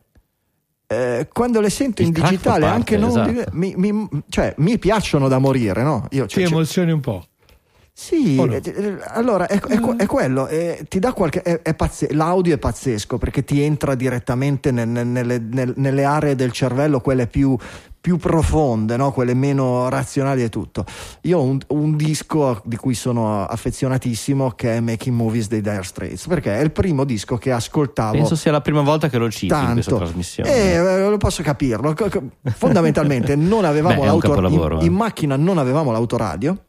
eh, 0.87 1.27
quando 1.31 1.61
le 1.61 1.69
sento 1.69 2.01
Il 2.01 2.07
in 2.07 2.13
digitale, 2.13 2.65
fa 2.65 2.71
anche 2.73 2.97
parte, 2.97 3.13
non. 3.15 3.29
esatto. 3.29 3.49
mi, 3.53 3.73
mi- 3.77 4.07
cioè, 4.29 4.55
mi 4.57 4.79
piacciono 4.79 5.27
da 5.27 5.37
morire, 5.37 5.83
no? 5.83 6.07
Io, 6.09 6.23
Ti 6.25 6.33
cioè, 6.33 6.43
cioè- 6.45 6.51
emozioni 6.53 6.91
un 6.91 6.99
po'. 7.01 7.23
Sì, 8.01 8.35
no? 8.35 8.45
eh, 8.45 8.61
eh, 8.63 8.97
allora 9.07 9.45
è, 9.45 9.59
è 9.59 9.77
que- 9.79 9.95
è 9.97 10.05
quello, 10.05 10.47
eh, 10.47 10.85
ti 10.87 10.99
dà 10.99 11.11
qualche, 11.11 11.41
è- 11.41 11.61
è 11.61 11.73
pazze- 11.73 12.13
l'audio 12.13 12.55
è 12.55 12.57
pazzesco 12.57 13.17
perché 13.17 13.43
ti 13.43 13.61
entra 13.61 13.93
direttamente 13.93 14.71
nel- 14.71 14.87
nel- 14.87 15.05
nelle, 15.05 15.37
nel- 15.37 15.73
nelle 15.75 16.05
aree 16.05 16.33
del 16.35 16.53
cervello, 16.53 17.01
quelle 17.01 17.27
più, 17.27 17.57
più 17.99 18.15
profonde, 18.15 18.95
no? 18.95 19.11
quelle 19.11 19.33
meno 19.33 19.89
razionali 19.89 20.43
e 20.43 20.47
tutto. 20.47 20.85
Io 21.23 21.39
ho 21.39 21.43
un, 21.43 21.59
un 21.67 21.97
disco 21.97 22.61
di 22.63 22.77
cui 22.77 22.93
sono 22.93 23.45
affezionatissimo 23.45 24.51
che 24.51 24.77
è 24.77 24.79
Making 24.79 25.13
Movies 25.17 25.49
dei 25.49 25.59
Dire 25.59 25.83
Straits 25.83 26.25
perché 26.27 26.55
è 26.57 26.61
il 26.61 26.71
primo 26.71 27.03
disco 27.03 27.35
che 27.35 27.51
ascoltavo 27.51 28.13
Penso 28.13 28.37
sia 28.37 28.51
la 28.53 28.61
prima 28.61 28.79
volta 28.81 29.09
che 29.09 29.17
lo 29.17 29.29
citi 29.29 29.53
in 29.53 29.71
questa 29.73 29.91
tanto. 29.91 29.97
trasmissione. 30.05 30.49
Eh, 30.55 30.69
eh, 30.75 31.09
lo 31.09 31.17
posso 31.17 31.43
capirlo. 31.43 31.93
Fondamentalmente 32.55 33.35
non 33.35 33.65
avevamo 33.65 33.95
Beh, 33.99 33.99
è 33.99 34.03
un 34.03 34.05
l'auto 34.07 34.29
capolavoro, 34.29 34.75
in, 34.77 34.81
eh. 34.83 34.85
in 34.85 34.93
macchina 34.93 35.35
non 35.35 35.57
avevamo 35.57 35.91
l'autoradio. 35.91 36.63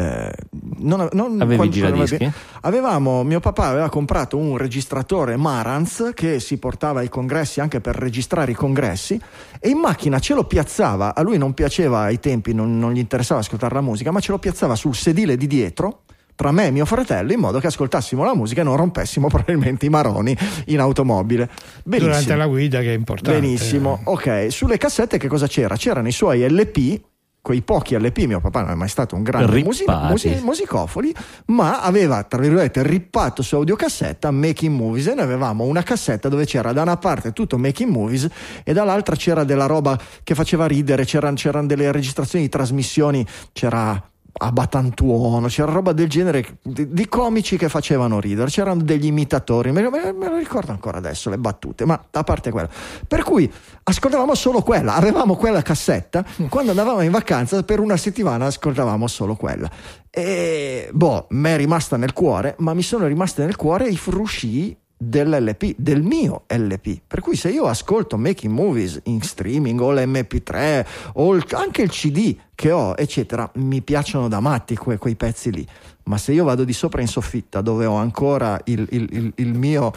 Eh, 0.00 0.32
non, 0.78 1.08
non- 1.10 1.40
Avevi 1.40 1.70
giradischi? 1.70 2.30
Avevamo, 2.60 3.24
mio 3.24 3.40
papà 3.40 3.66
aveva 3.66 3.88
comprato 3.88 4.36
un 4.36 4.56
registratore 4.56 5.36
Marantz 5.36 6.12
che 6.14 6.38
si 6.38 6.56
portava 6.58 7.00
ai 7.00 7.08
congressi 7.08 7.58
anche 7.58 7.80
per 7.80 7.96
registrare 7.96 8.52
i 8.52 8.54
congressi 8.54 9.20
e 9.58 9.68
in 9.68 9.78
macchina 9.78 10.20
ce 10.20 10.34
lo 10.34 10.44
piazzava, 10.44 11.16
a 11.16 11.22
lui 11.22 11.36
non 11.36 11.52
piaceva 11.52 12.02
ai 12.02 12.20
tempi, 12.20 12.54
non, 12.54 12.78
non 12.78 12.92
gli 12.92 12.98
interessava 12.98 13.40
ascoltare 13.40 13.74
la 13.74 13.80
musica, 13.80 14.12
ma 14.12 14.20
ce 14.20 14.30
lo 14.30 14.38
piazzava 14.38 14.76
sul 14.76 14.94
sedile 14.94 15.36
di 15.36 15.48
dietro 15.48 16.02
tra 16.36 16.52
me 16.52 16.66
e 16.66 16.70
mio 16.70 16.84
fratello 16.84 17.32
in 17.32 17.40
modo 17.40 17.58
che 17.58 17.66
ascoltassimo 17.66 18.22
la 18.22 18.36
musica 18.36 18.60
e 18.60 18.64
non 18.64 18.76
rompessimo 18.76 19.26
probabilmente 19.28 19.86
i 19.86 19.88
maroni 19.88 20.36
in 20.66 20.78
automobile. 20.78 21.50
Benissimo. 21.82 22.12
Durante 22.12 22.36
la 22.36 22.46
guida 22.46 22.80
che 22.82 22.92
è 22.92 22.96
importante. 22.96 23.40
Benissimo, 23.40 23.98
ok. 24.04 24.46
Sulle 24.48 24.76
cassette 24.76 25.18
che 25.18 25.26
cosa 25.26 25.48
c'era? 25.48 25.74
C'erano 25.74 26.06
i 26.06 26.12
suoi 26.12 26.48
LP, 26.48 27.00
quei 27.48 27.62
pochi 27.62 27.98
LP, 27.98 28.24
mio 28.26 28.40
papà 28.40 28.60
non 28.60 28.72
è 28.72 28.74
mai 28.74 28.90
stato 28.90 29.16
un 29.16 29.22
grande 29.22 29.62
musi- 29.62 29.78
Rippati. 29.86 30.10
musi- 30.10 30.40
musicofoli, 30.42 31.14
ma 31.46 31.80
aveva, 31.80 32.22
tra 32.24 32.38
virgolette, 32.42 32.82
rippato 32.82 33.40
su 33.40 33.54
audiocassetta 33.54 34.30
Making 34.30 34.76
Movies 34.76 35.06
e 35.06 35.14
noi 35.14 35.24
avevamo 35.24 35.64
una 35.64 35.82
cassetta 35.82 36.28
dove 36.28 36.44
c'era 36.44 36.74
da 36.74 36.82
una 36.82 36.98
parte 36.98 37.32
tutto 37.32 37.56
Making 37.56 37.90
Movies 37.90 38.28
e 38.62 38.74
dall'altra 38.74 39.16
c'era 39.16 39.44
della 39.44 39.64
roba 39.64 39.98
che 40.22 40.34
faceva 40.34 40.66
ridere, 40.66 41.06
c'erano, 41.06 41.36
c'erano 41.36 41.66
delle 41.66 41.90
registrazioni 41.90 42.44
di 42.44 42.50
trasmissioni, 42.50 43.26
c'era 43.52 43.98
Abatantuono, 44.40 45.48
c'era 45.48 45.72
roba 45.72 45.92
del 45.92 46.08
genere 46.08 46.58
di, 46.62 46.92
di 46.92 47.08
comici 47.08 47.56
che 47.56 47.68
facevano 47.68 48.20
ridere, 48.20 48.50
c'erano 48.50 48.82
degli 48.82 49.06
imitatori, 49.06 49.72
me, 49.72 49.88
me- 49.90 50.12
me 50.12 50.28
lo 50.28 50.36
ricordo 50.36 50.70
ancora 50.70 50.98
adesso 50.98 51.28
le 51.28 51.38
battute, 51.38 51.84
ma 51.84 52.00
a 52.10 52.22
parte 52.22 52.50
quello. 52.50 52.68
Per 53.06 53.22
cui 53.24 53.50
ascoltavamo 53.82 54.34
solo 54.34 54.62
quella, 54.62 54.94
avevamo 54.94 55.34
quella 55.34 55.62
cassetta, 55.62 56.24
quando 56.48 56.70
andavamo 56.70 57.00
in 57.00 57.10
vacanza 57.10 57.62
per 57.64 57.80
una 57.80 57.96
settimana 57.96 58.46
ascoltavamo 58.46 59.06
solo 59.08 59.34
quella. 59.34 59.68
E 60.10 60.88
boh, 60.92 61.26
mi 61.30 61.50
è 61.50 61.56
rimasta 61.56 61.96
nel 61.96 62.12
cuore, 62.12 62.54
ma 62.58 62.74
mi 62.74 62.82
sono 62.82 63.06
rimaste 63.06 63.44
nel 63.44 63.56
cuore 63.56 63.88
i 63.88 63.96
frusci 63.96 64.76
dell'LP, 64.98 65.74
del 65.76 66.02
mio 66.02 66.42
LP. 66.48 67.00
Per 67.06 67.20
cui 67.20 67.36
se 67.36 67.50
io 67.50 67.66
ascolto 67.66 68.18
Making 68.18 68.52
Movies 68.52 69.00
in 69.04 69.22
streaming 69.22 69.80
o 69.80 69.92
l'MP3 69.92 70.86
o 71.14 71.34
il- 71.34 71.44
anche 71.52 71.82
il 71.82 71.90
CD 71.90 72.36
che 72.54 72.72
ho, 72.72 72.94
eccetera, 72.96 73.48
mi 73.54 73.80
piacciono 73.80 74.26
da 74.26 74.40
matti 74.40 74.76
que- 74.76 74.98
quei 74.98 75.14
pezzi 75.14 75.52
lì. 75.52 75.66
Ma 76.04 76.16
se 76.16 76.32
io 76.32 76.42
vado 76.44 76.64
di 76.64 76.72
sopra 76.72 77.00
in 77.02 77.06
soffitta 77.06 77.60
dove 77.60 77.84
ho 77.84 77.94
ancora 77.94 78.58
il, 78.64 78.84
il- 78.90 79.32
il- 79.36 79.54
mio 79.54 79.92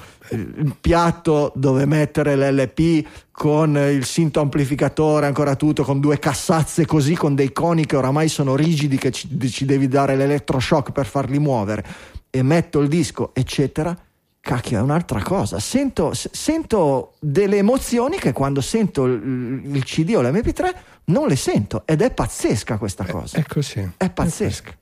piatto 0.80 1.52
dove 1.56 1.86
mettere 1.86 2.36
l'LP 2.36 3.06
con 3.32 3.76
il 3.78 4.06
sinto 4.06 4.40
amplificatore, 4.42 5.26
ancora 5.26 5.56
tutto, 5.56 5.84
con 5.84 6.00
due 6.00 6.20
cassazze 6.20 6.86
così, 6.86 7.16
con 7.16 7.34
dei 7.34 7.52
coni 7.54 7.86
che 7.86 7.96
oramai 7.96 8.28
sono 8.28 8.56
rigidi, 8.56 8.98
che 8.98 9.12
ci, 9.12 9.28
ci 9.50 9.66
devi 9.66 9.88
dare 9.88 10.16
l'elettroshock 10.16 10.92
per 10.92 11.06
farli 11.06 11.40
muovere, 11.40 11.84
e 12.30 12.44
metto 12.44 12.80
il 12.80 12.88
disco, 12.88 13.32
eccetera, 13.34 13.98
cacchio, 14.42 14.80
è 14.80 14.82
un'altra 14.82 15.22
cosa. 15.22 15.60
Sento, 15.60 16.14
sento 16.14 17.14
delle 17.20 17.58
emozioni 17.58 18.18
che 18.18 18.34
quando 18.34 18.60
sento 18.60 19.06
il, 19.06 19.62
il 19.64 19.84
CD 19.86 20.14
o 20.16 20.22
l'MP3 20.22 20.76
non 21.06 21.28
le 21.28 21.36
sento 21.36 21.84
ed 21.86 22.02
è 22.02 22.12
pazzesca 22.12 22.78
questa 22.78 23.06
cosa. 23.06 23.38
È 23.38 23.44
così. 23.44 23.90
È 23.96 24.10
pazzesca. 24.10 24.74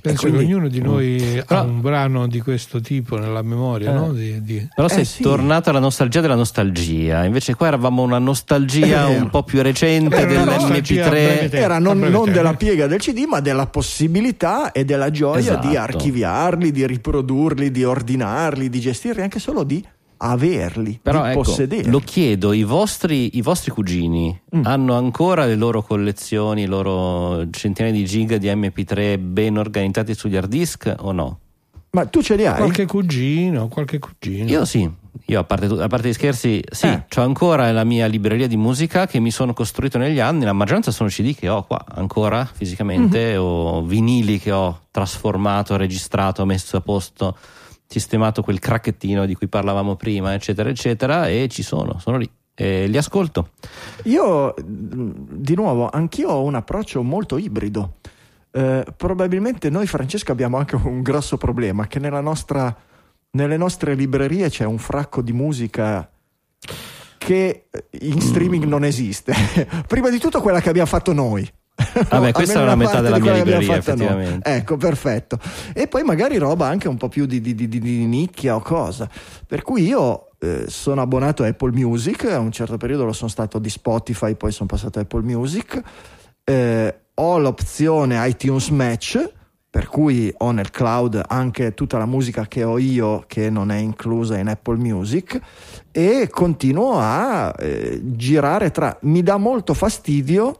Penso 0.00 0.22
quindi- 0.22 0.38
che 0.46 0.52
ognuno 0.54 0.68
di 0.68 0.80
noi 0.80 1.38
ha 1.38 1.44
Però- 1.44 1.64
un 1.64 1.80
brano 1.82 2.26
di 2.26 2.40
questo 2.40 2.80
tipo 2.80 3.18
nella 3.18 3.42
memoria, 3.42 3.90
Eh. 3.90 3.94
no? 3.94 4.12
Di- 4.12 4.42
di- 4.42 4.66
Però 4.74 4.88
Eh, 4.88 4.90
sei 4.90 5.04
sì. 5.04 5.22
tornato 5.22 5.68
alla 5.68 5.78
nostalgia 5.80 6.20
della 6.22 6.34
nostalgia. 6.34 7.24
Invece, 7.24 7.54
qua 7.54 7.66
eravamo 7.68 8.02
una 8.02 8.18
nostalgia 8.18 9.06
un 9.08 9.28
po' 9.28 9.42
più 9.42 9.60
recente 9.60 10.16
Era 10.16 10.42
una 10.42 10.56
nostalgia 10.56 11.04
a 11.04 11.08
breve 11.10 11.26
dell'MP3. 11.26 11.48
tempo. 11.50 11.56
Era 11.56 11.78
non, 11.78 11.98
non 12.00 12.32
della 12.32 12.54
piega 12.54 12.86
del 12.86 12.98
CD, 13.00 13.26
ma 13.28 13.40
della 13.40 13.66
possibilità 13.66 14.72
e 14.72 14.84
della 14.86 15.10
gioia 15.10 15.56
di 15.56 15.68
Esatto. 15.68 15.78
archiviarli, 15.78 16.72
di 16.72 16.86
riprodurli, 16.86 17.70
di 17.70 17.84
ordinarli, 17.84 18.70
di 18.70 18.80
gestirli, 18.80 19.20
anche 19.20 19.38
solo 19.38 19.62
di 19.62 19.84
averli, 20.24 20.98
Però 21.02 21.22
di 21.24 21.30
ecco, 21.30 21.42
possederli. 21.42 21.90
lo 21.90 21.98
chiedo, 22.00 22.52
i 22.52 22.62
vostri, 22.62 23.36
i 23.36 23.42
vostri 23.42 23.70
cugini 23.72 24.40
Mm. 24.56 24.64
hanno 24.66 24.94
ancora 24.94 25.44
le 25.46 25.54
loro 25.56 25.82
collezioni, 25.82 26.62
i 26.62 26.66
loro 26.66 27.48
centinaia 27.50 27.92
di 27.92 28.04
giga 28.04 28.36
di 28.38 28.48
MP3 28.48 29.18
ben 29.18 29.58
organizzati 29.58 30.14
sugli 30.14 30.36
hard 30.36 30.48
disk 30.48 30.94
o 31.00 31.12
no? 31.12 31.38
Ma 31.90 32.06
tu 32.06 32.22
ce 32.22 32.36
li 32.36 32.46
hai? 32.46 32.56
Qualche 32.56 32.86
cugino, 32.86 33.68
qualche 33.68 33.98
cugino. 33.98 34.48
Io 34.48 34.64
sì, 34.64 34.88
io 35.26 35.40
a 35.40 35.44
parte, 35.44 35.66
a 35.66 35.88
parte 35.88 36.08
gli 36.08 36.12
scherzi, 36.14 36.62
sì, 36.70 36.86
Eh. 36.86 37.04
ho 37.16 37.20
ancora 37.22 37.70
la 37.70 37.84
mia 37.84 38.06
libreria 38.06 38.46
di 38.46 38.56
musica 38.56 39.06
che 39.06 39.18
mi 39.20 39.30
sono 39.30 39.52
costruito 39.52 39.98
negli 39.98 40.18
anni, 40.20 40.44
la 40.44 40.54
maggioranza 40.54 40.90
sono 40.90 41.10
CD 41.10 41.34
che 41.34 41.48
ho 41.50 41.64
qua 41.64 41.84
ancora 41.86 42.48
fisicamente 42.50 43.32
Mhm. 43.34 43.40
o 43.42 43.82
vinili 43.82 44.38
che 44.38 44.52
ho 44.52 44.80
trasformato, 44.90 45.76
registrato, 45.76 46.46
messo 46.46 46.78
a 46.78 46.80
posto, 46.80 47.36
sistemato 47.92 48.42
quel 48.42 48.58
cracchettino 48.58 49.26
di 49.26 49.34
cui 49.34 49.48
parlavamo 49.48 49.96
prima, 49.96 50.32
eccetera, 50.34 50.70
eccetera, 50.70 51.28
e 51.28 51.46
ci 51.48 51.62
sono, 51.62 51.98
sono 51.98 52.16
lì. 52.16 52.28
E 52.54 52.86
li 52.86 52.96
ascolto. 52.96 53.50
Io, 54.04 54.54
di 54.58 55.54
nuovo, 55.54 55.88
anch'io 55.88 56.30
ho 56.30 56.42
un 56.42 56.54
approccio 56.54 57.02
molto 57.02 57.36
ibrido. 57.36 57.96
Eh, 58.50 58.84
probabilmente 58.96 59.70
noi, 59.70 59.86
Francesco, 59.86 60.32
abbiamo 60.32 60.56
anche 60.56 60.76
un 60.76 61.02
grosso 61.02 61.36
problema, 61.36 61.86
che 61.86 61.98
nostra, 61.98 62.74
nelle 63.30 63.56
nostre 63.56 63.94
librerie 63.94 64.48
c'è 64.48 64.64
un 64.64 64.78
fracco 64.78 65.22
di 65.22 65.32
musica 65.32 66.10
che 67.18 67.68
in 68.00 68.20
streaming 68.20 68.64
non 68.64 68.84
esiste. 68.84 69.34
Prima 69.86 70.10
di 70.10 70.18
tutto 70.18 70.40
quella 70.40 70.60
che 70.60 70.68
abbiamo 70.68 70.88
fatto 70.88 71.12
noi. 71.12 71.50
Vabbè, 72.08 72.32
questa 72.32 72.58
Almeno 72.58 72.70
è 72.70 72.74
una 72.74 72.76
metà 72.76 73.00
della 73.00 73.18
mia 73.18 73.34
libreria, 73.34 73.76
effettivamente. 73.76 74.48
Ecco, 74.48 74.76
perfetto. 74.76 75.38
E 75.72 75.88
poi 75.88 76.02
magari 76.02 76.38
roba 76.38 76.66
anche 76.66 76.88
un 76.88 76.96
po' 76.96 77.08
più 77.08 77.26
di, 77.26 77.40
di- 77.40 77.54
di- 77.54 77.68
di- 77.68 77.80
di 77.80 78.04
nicchia 78.06 78.54
o 78.54 78.60
cosa. 78.60 79.08
Per 79.46 79.62
cui 79.62 79.86
io 79.86 80.30
eh, 80.38 80.64
sono 80.68 81.00
abbonato 81.00 81.42
a 81.42 81.46
Apple 81.46 81.72
Music, 81.72 82.24
a 82.24 82.38
un 82.38 82.52
certo 82.52 82.76
periodo 82.76 83.04
lo 83.04 83.12
sono 83.12 83.30
stato 83.30 83.58
di 83.58 83.70
Spotify, 83.70 84.34
poi 84.34 84.52
sono 84.52 84.68
passato 84.68 84.98
a 84.98 85.02
Apple 85.02 85.22
Music. 85.22 85.80
Eh, 86.44 86.94
ho 87.14 87.38
l'opzione 87.38 88.26
iTunes 88.26 88.68
Match, 88.70 89.30
per 89.70 89.86
cui 89.86 90.32
ho 90.38 90.50
nel 90.50 90.70
cloud 90.70 91.22
anche 91.28 91.72
tutta 91.72 91.96
la 91.96 92.04
musica 92.04 92.46
che 92.46 92.62
ho 92.62 92.78
io 92.78 93.24
che 93.26 93.48
non 93.48 93.70
è 93.70 93.76
inclusa 93.78 94.36
in 94.36 94.48
Apple 94.48 94.76
Music 94.76 95.40
e 95.90 96.28
continuo 96.30 96.98
a 96.98 97.54
eh, 97.58 97.98
girare 98.02 98.70
tra... 98.70 98.96
Mi 99.02 99.22
dà 99.22 99.38
molto 99.38 99.72
fastidio 99.72 100.58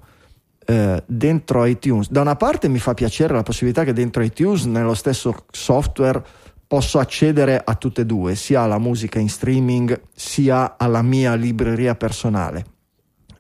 eh, 0.73 1.03
dentro 1.07 1.65
iTunes. 1.66 2.11
Da 2.11 2.20
una 2.23 2.36
parte 2.36 2.69
mi 2.69 2.78
fa 2.78 2.94
piacere 2.94 3.35
la 3.35 3.43
possibilità 3.43 3.85
che 3.85 3.93
dentro 3.93 4.23
iTunes, 4.23 4.65
nello 4.65 4.94
stesso 4.94 5.44
software, 5.51 6.23
posso 6.66 6.99
accedere 6.99 7.61
a 7.62 7.74
tutte 7.74 8.01
e 8.03 8.07
due, 8.07 8.35
sia 8.35 8.62
alla 8.62 8.78
musica 8.78 9.19
in 9.19 9.28
streaming 9.28 10.01
sia 10.15 10.77
alla 10.78 11.03
mia 11.03 11.35
libreria 11.35 11.94
personale. 11.94 12.65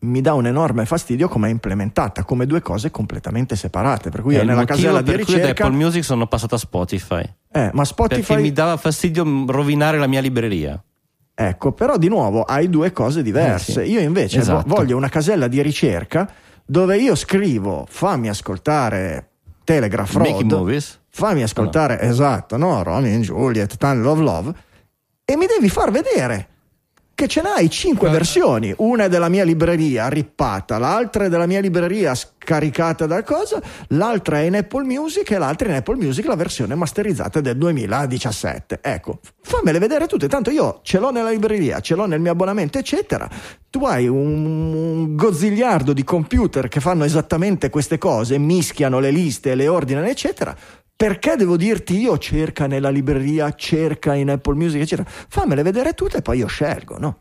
Mi 0.00 0.20
dà 0.20 0.34
un 0.34 0.46
enorme 0.46 0.84
fastidio 0.84 1.28
come 1.28 1.46
è 1.46 1.50
implementata, 1.52 2.24
come 2.24 2.44
due 2.44 2.60
cose 2.60 2.90
completamente 2.90 3.54
separate. 3.54 4.10
Per 4.10 4.20
cui 4.20 4.34
È 4.34 4.40
il 4.40 4.46
nella 4.46 4.64
casella 4.64 5.00
di 5.00 5.12
per 5.12 5.24
cui 5.24 5.34
da 5.34 5.38
ricerca. 5.40 5.64
Apple 5.64 5.76
Music 5.76 6.02
sono 6.02 6.26
passato 6.26 6.56
a 6.56 6.58
Spotify. 6.58 7.22
Eh, 7.52 7.60
ma 7.60 7.70
Perché 7.70 7.84
Spotify. 7.84 8.40
mi 8.40 8.52
dava 8.52 8.76
fastidio 8.76 9.24
rovinare 9.46 9.98
la 9.98 10.08
mia 10.08 10.20
libreria. 10.20 10.82
Ecco, 11.34 11.72
però 11.72 11.96
di 11.96 12.08
nuovo 12.08 12.42
hai 12.42 12.68
due 12.68 12.92
cose 12.92 13.22
diverse. 13.22 13.82
Eh, 13.82 13.86
sì. 13.86 13.92
Io 13.92 14.00
invece 14.00 14.40
Esatto. 14.40 14.64
voglio 14.66 14.96
una 14.96 15.08
casella 15.08 15.46
di 15.46 15.62
ricerca 15.62 16.28
dove 16.64 16.98
io 16.98 17.14
scrivo 17.14 17.86
fammi 17.88 18.28
ascoltare 18.28 19.28
Telegraph 19.64 20.14
Road, 20.14 20.26
fammi 21.08 21.42
ascoltare, 21.42 22.00
esatto, 22.00 22.56
no, 22.56 22.82
Romeo 22.82 23.14
and 23.14 23.24
Juliet, 23.24 23.76
Time 23.76 24.02
Love 24.02 24.22
Love, 24.22 24.54
e 25.24 25.36
mi 25.36 25.46
devi 25.46 25.68
far 25.68 25.90
vedere 25.90 26.48
che 27.22 27.28
ce 27.28 27.40
n'hai 27.40 27.70
cinque 27.70 28.08
Guarda. 28.08 28.16
versioni. 28.16 28.74
Una 28.78 29.04
è 29.04 29.08
della 29.08 29.28
mia 29.28 29.44
libreria 29.44 30.08
rippata, 30.08 30.78
l'altra 30.78 31.26
è 31.26 31.28
della 31.28 31.46
mia 31.46 31.60
libreria 31.60 32.16
scaricata 32.16 33.06
da 33.06 33.22
cosa, 33.22 33.62
l'altra 33.88 34.40
è 34.40 34.42
in 34.42 34.56
Apple 34.56 34.82
Music 34.82 35.30
e 35.30 35.38
l'altra 35.38 35.68
è 35.68 35.70
in 35.70 35.76
Apple 35.76 35.94
Music 35.96 36.26
la 36.26 36.34
versione 36.34 36.74
masterizzata 36.74 37.40
del 37.40 37.56
2017. 37.56 38.80
Ecco, 38.82 39.20
fammele 39.40 39.78
vedere 39.78 40.08
tutte, 40.08 40.26
tanto 40.26 40.50
io 40.50 40.80
ce 40.82 40.98
l'ho 40.98 41.12
nella 41.12 41.30
libreria, 41.30 41.78
ce 41.78 41.94
l'ho 41.94 42.06
nel 42.06 42.20
mio 42.20 42.32
abbonamento, 42.32 42.78
eccetera. 42.78 43.30
Tu 43.70 43.84
hai 43.84 44.08
un, 44.08 44.74
un 44.74 45.14
gozzigliardo 45.14 45.92
di 45.92 46.02
computer 46.02 46.66
che 46.66 46.80
fanno 46.80 47.04
esattamente 47.04 47.70
queste 47.70 47.98
cose, 47.98 48.36
mischiano 48.36 48.98
le 48.98 49.12
liste, 49.12 49.54
le 49.54 49.68
ordinano, 49.68 50.08
eccetera. 50.08 50.56
Perché 51.02 51.34
devo 51.34 51.56
dirti 51.56 51.98
io 51.98 52.16
cerca 52.16 52.68
nella 52.68 52.88
libreria, 52.88 53.52
cerca 53.54 54.14
in 54.14 54.30
Apple 54.30 54.54
Music, 54.54 54.82
eccetera? 54.82 55.10
Fammele 55.10 55.64
vedere 55.64 55.94
tutte 55.94 56.18
e 56.18 56.22
poi 56.22 56.38
io 56.38 56.46
scelgo, 56.46 56.96
no? 56.96 57.18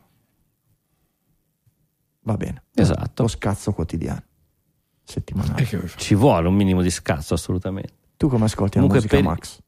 Va 2.20 2.36
bene. 2.36 2.62
Esatto. 2.72 3.22
Lo 3.22 3.28
scazzo 3.28 3.72
quotidiano. 3.72 4.22
Settimanale. 5.02 5.66
Ci 5.96 6.14
vuole 6.14 6.46
un 6.46 6.54
minimo 6.54 6.80
di 6.80 6.90
scazzo, 6.90 7.34
assolutamente. 7.34 7.92
Tu 8.16 8.28
come 8.28 8.44
ascolti 8.44 8.78
Comunque 8.78 9.00
la 9.00 9.04
musica, 9.04 9.16
per- 9.16 9.24
Max? 9.24 9.58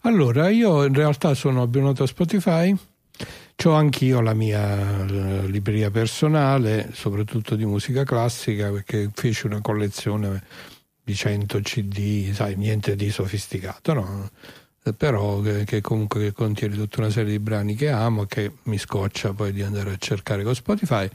Allora, 0.00 0.48
io 0.48 0.82
in 0.82 0.92
realtà 0.92 1.34
sono 1.34 1.62
abbonato 1.62 2.02
a 2.02 2.08
Spotify, 2.08 2.76
ho 3.66 3.72
anch'io 3.72 4.20
la 4.20 4.34
mia 4.34 5.06
eh, 5.06 5.46
libreria 5.46 5.92
personale, 5.92 6.90
soprattutto 6.92 7.54
di 7.54 7.64
musica 7.64 8.02
classica, 8.02 8.68
perché 8.72 9.10
feci 9.14 9.46
una 9.46 9.60
collezione 9.60 10.42
di 11.10 11.16
100 11.16 11.60
CD, 11.60 12.32
sai, 12.32 12.54
niente 12.56 12.94
di 12.94 13.10
sofisticato, 13.10 13.92
no? 13.92 14.30
Eh, 14.84 14.92
Però 14.94 15.40
che, 15.40 15.64
che 15.64 15.80
comunque 15.80 16.32
contiene 16.32 16.74
tutta 16.76 17.00
una 17.00 17.10
serie 17.10 17.32
di 17.32 17.38
brani 17.38 17.74
che 17.74 17.90
amo 17.90 18.24
che 18.24 18.52
mi 18.64 18.78
scoccia 18.78 19.32
poi 19.32 19.52
di 19.52 19.62
andare 19.62 19.90
a 19.92 19.96
cercare 19.98 20.42
con 20.44 20.54
Spotify. 20.54 21.08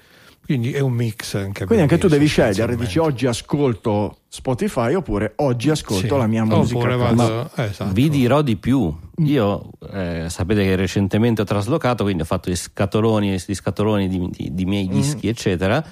Quindi 0.46 0.74
è 0.74 0.80
un 0.80 0.92
mix 0.92 1.34
anche 1.34 1.66
Quindi 1.66 1.82
anche 1.86 1.98
tu 1.98 2.08
devi 2.08 2.28
scegliere, 2.28 2.76
dici 2.76 3.00
oggi 3.00 3.26
ascolto 3.26 4.20
Spotify 4.28 4.94
oppure 4.94 5.34
oggi 5.38 5.72
ascolto 5.72 6.08
Sì. 6.14 6.18
la 6.20 6.28
mia 6.28 6.44
musica. 6.44 6.78
Oppure 6.78 6.96
vado, 6.98 7.50
esatto. 7.56 7.92
Vi 7.92 8.10
dirò 8.10 8.44
di 8.44 8.56
più. 8.56 8.96
Io 9.24 9.72
eh, 9.92 10.26
sapete 10.30 10.62
che 10.64 10.76
recentemente 10.76 11.42
ho 11.42 11.46
traslocato, 11.46 12.04
quindi 12.04 12.22
ho 12.22 12.26
fatto 12.26 12.52
gli 12.52 12.56
scatoloni, 12.56 13.42
gli 13.44 13.54
scatoloni 13.56 14.08
di, 14.08 14.30
di- 14.30 14.50
di 14.54 14.66
miei 14.66 14.88
dischi, 14.88 15.28
eccetera. 15.28 15.84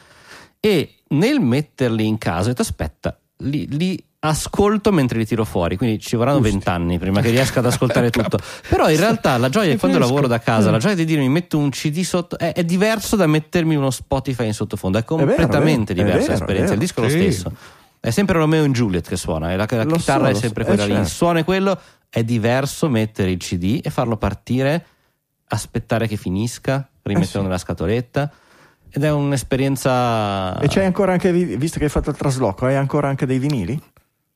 E 0.60 0.98
nel 1.10 1.40
metterli 1.40 2.06
in 2.06 2.20
casa, 2.20 2.44
ho 2.44 2.48
detto 2.50 2.62
aspetta, 2.62 3.18
li, 3.44 3.68
li 3.70 4.04
ascolto 4.20 4.92
mentre 4.92 5.18
li 5.18 5.26
tiro 5.26 5.44
fuori, 5.44 5.76
quindi 5.76 6.00
ci 6.00 6.16
vorranno 6.16 6.40
vent'anni 6.40 6.98
prima 6.98 7.22
che 7.22 7.30
riesca 7.30 7.60
ad 7.60 7.66
ascoltare 7.66 8.10
tutto. 8.12 8.38
Però 8.70 8.90
in 8.90 8.98
realtà 8.98 9.38
la 9.38 9.50
gioia 9.50 9.74
è 9.74 9.78
quando 9.78 10.00
lavoro 10.00 10.28
da 10.28 10.40
casa, 10.40 10.72
la 10.72 10.78
gioia 10.78 10.96
di 10.96 11.06
dire 11.06 11.22
mi 11.22 11.30
metto 11.30 11.58
un 11.58 11.70
CD 11.70 12.02
sotto 12.02 12.38
è, 12.38 12.54
è 12.54 12.64
diverso 12.64 13.16
da 13.16 13.28
mettermi 13.28 13.76
uno 13.76 13.90
Spotify 13.90 14.46
in 14.46 14.54
sottofondo, 14.54 14.98
è 14.98 15.04
completamente 15.04 15.94
diversa 15.94 16.32
l'esperienza. 16.32 16.74
Il 16.74 16.80
disco 16.80 17.02
è 17.02 17.04
lo 17.04 17.10
Sì. 17.10 17.18
stesso. 17.20 17.52
È 18.00 18.10
sempre 18.10 18.38
Romeo 18.38 18.66
e 18.66 18.70
Juliet 18.72 19.08
che 19.08 19.16
suona, 19.16 19.54
e 19.54 19.56
la, 19.56 19.66
la 19.70 19.86
chitarra 19.86 20.26
so, 20.26 20.32
è 20.32 20.34
sempre 20.34 20.64
so, 20.64 20.70
quella 20.70 20.84
eh, 20.84 20.88
lì, 20.88 20.92
il 20.94 20.98
certo. 21.00 21.14
suono 21.14 21.40
è 21.40 21.44
quello, 21.46 21.80
è 22.10 22.24
diverso 22.24 22.90
mettere 22.90 23.32
il 23.32 23.38
CD 23.38 23.80
e 23.82 23.90
farlo 23.90 24.18
partire, 24.18 24.86
aspettare 25.48 26.08
che 26.08 26.18
finisca, 26.18 26.86
rimetterlo 27.02 27.40
sì. 27.40 27.46
nella 27.46 27.58
scatoletta 27.58 28.32
ed 28.94 29.04
è 29.04 29.12
un'esperienza... 29.12 30.60
E 30.60 30.68
c'hai 30.68 30.86
ancora 30.86 31.14
anche, 31.14 31.32
visto 31.32 31.80
che 31.80 31.86
hai 31.86 31.90
fatto 31.90 32.10
il 32.12 32.16
trasloco, 32.16 32.66
hai 32.66 32.76
ancora 32.76 33.08
anche 33.08 33.26
dei 33.26 33.40
vinili? 33.40 33.80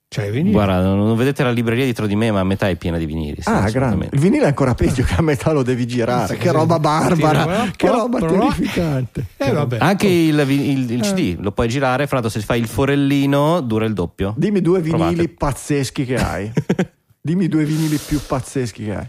Cioè, 0.09 0.31
vinili. 0.31 0.51
Guarda, 0.53 0.81
non 0.81 1.15
vedete 1.17 1.43
la 1.43 1.51
libreria 1.51 1.83
dietro 1.83 2.07
di 2.07 2.15
me, 2.15 2.31
ma 2.31 2.39
a 2.39 2.43
metà 2.45 2.69
è 2.69 2.75
piena 2.77 2.97
di 2.97 3.05
vinili. 3.05 3.41
sì, 3.41 3.49
ah, 3.49 3.69
grande. 3.69 4.07
Il 4.13 4.19
vinile 4.19 4.43
è 4.45 4.47
ancora 4.47 4.73
peggio 4.73 5.03
che 5.03 5.13
a 5.15 5.21
metà 5.21 5.51
lo 5.51 5.63
devi 5.63 5.85
girare. 5.85 6.33
Sì, 6.33 6.39
che 6.39 6.49
roba 6.51 6.79
barbara, 6.79 7.43
Tira- 7.43 7.71
che 7.75 7.87
roba 7.89 8.19
terrificante. 8.19 9.25
Eh, 9.35 9.51
vabbè. 9.51 9.77
Anche 9.81 10.07
il, 10.07 10.39
il- 10.49 10.91
il 10.91 11.01
CD 11.01 11.35
lo 11.41 11.51
puoi 11.51 11.67
girare, 11.67 12.07
fra 12.07 12.19
l'altro 12.21 12.39
se 12.39 12.45
fai 12.45 12.59
il 12.61 12.67
forellino 12.67 13.59
dura 13.59 13.83
il 13.85 13.93
doppio. 13.93 14.33
Dimmi 14.37 14.61
due 14.61 14.79
Provate. 14.79 15.09
vinili 15.09 15.27
pazzeschi 15.27 16.05
che 16.05 16.15
hai. 16.15 16.51
Dimmi 17.21 17.49
due 17.49 17.65
vinili 17.65 17.97
più 17.97 18.21
pazzeschi 18.25 18.85
che 18.85 18.95
hai. 18.95 19.07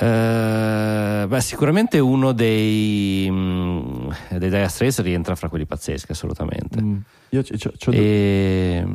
Eh, 0.00 1.26
beh, 1.26 1.40
sicuramente 1.40 1.98
uno 1.98 2.32
dei, 2.32 3.28
mm, 3.30 4.08
dei 4.38 4.48
Dire 4.50 4.68
Straits 4.68 5.00
rientra 5.02 5.34
fra 5.34 5.48
quelli 5.48 5.66
pazzeschi, 5.66 6.12
assolutamente. 6.12 6.80
Mm. 6.80 6.96
Io 7.30 7.42
c'ho- 7.42 7.56
c'ho 7.76 7.90
due- 7.90 7.96
E... 8.00 8.86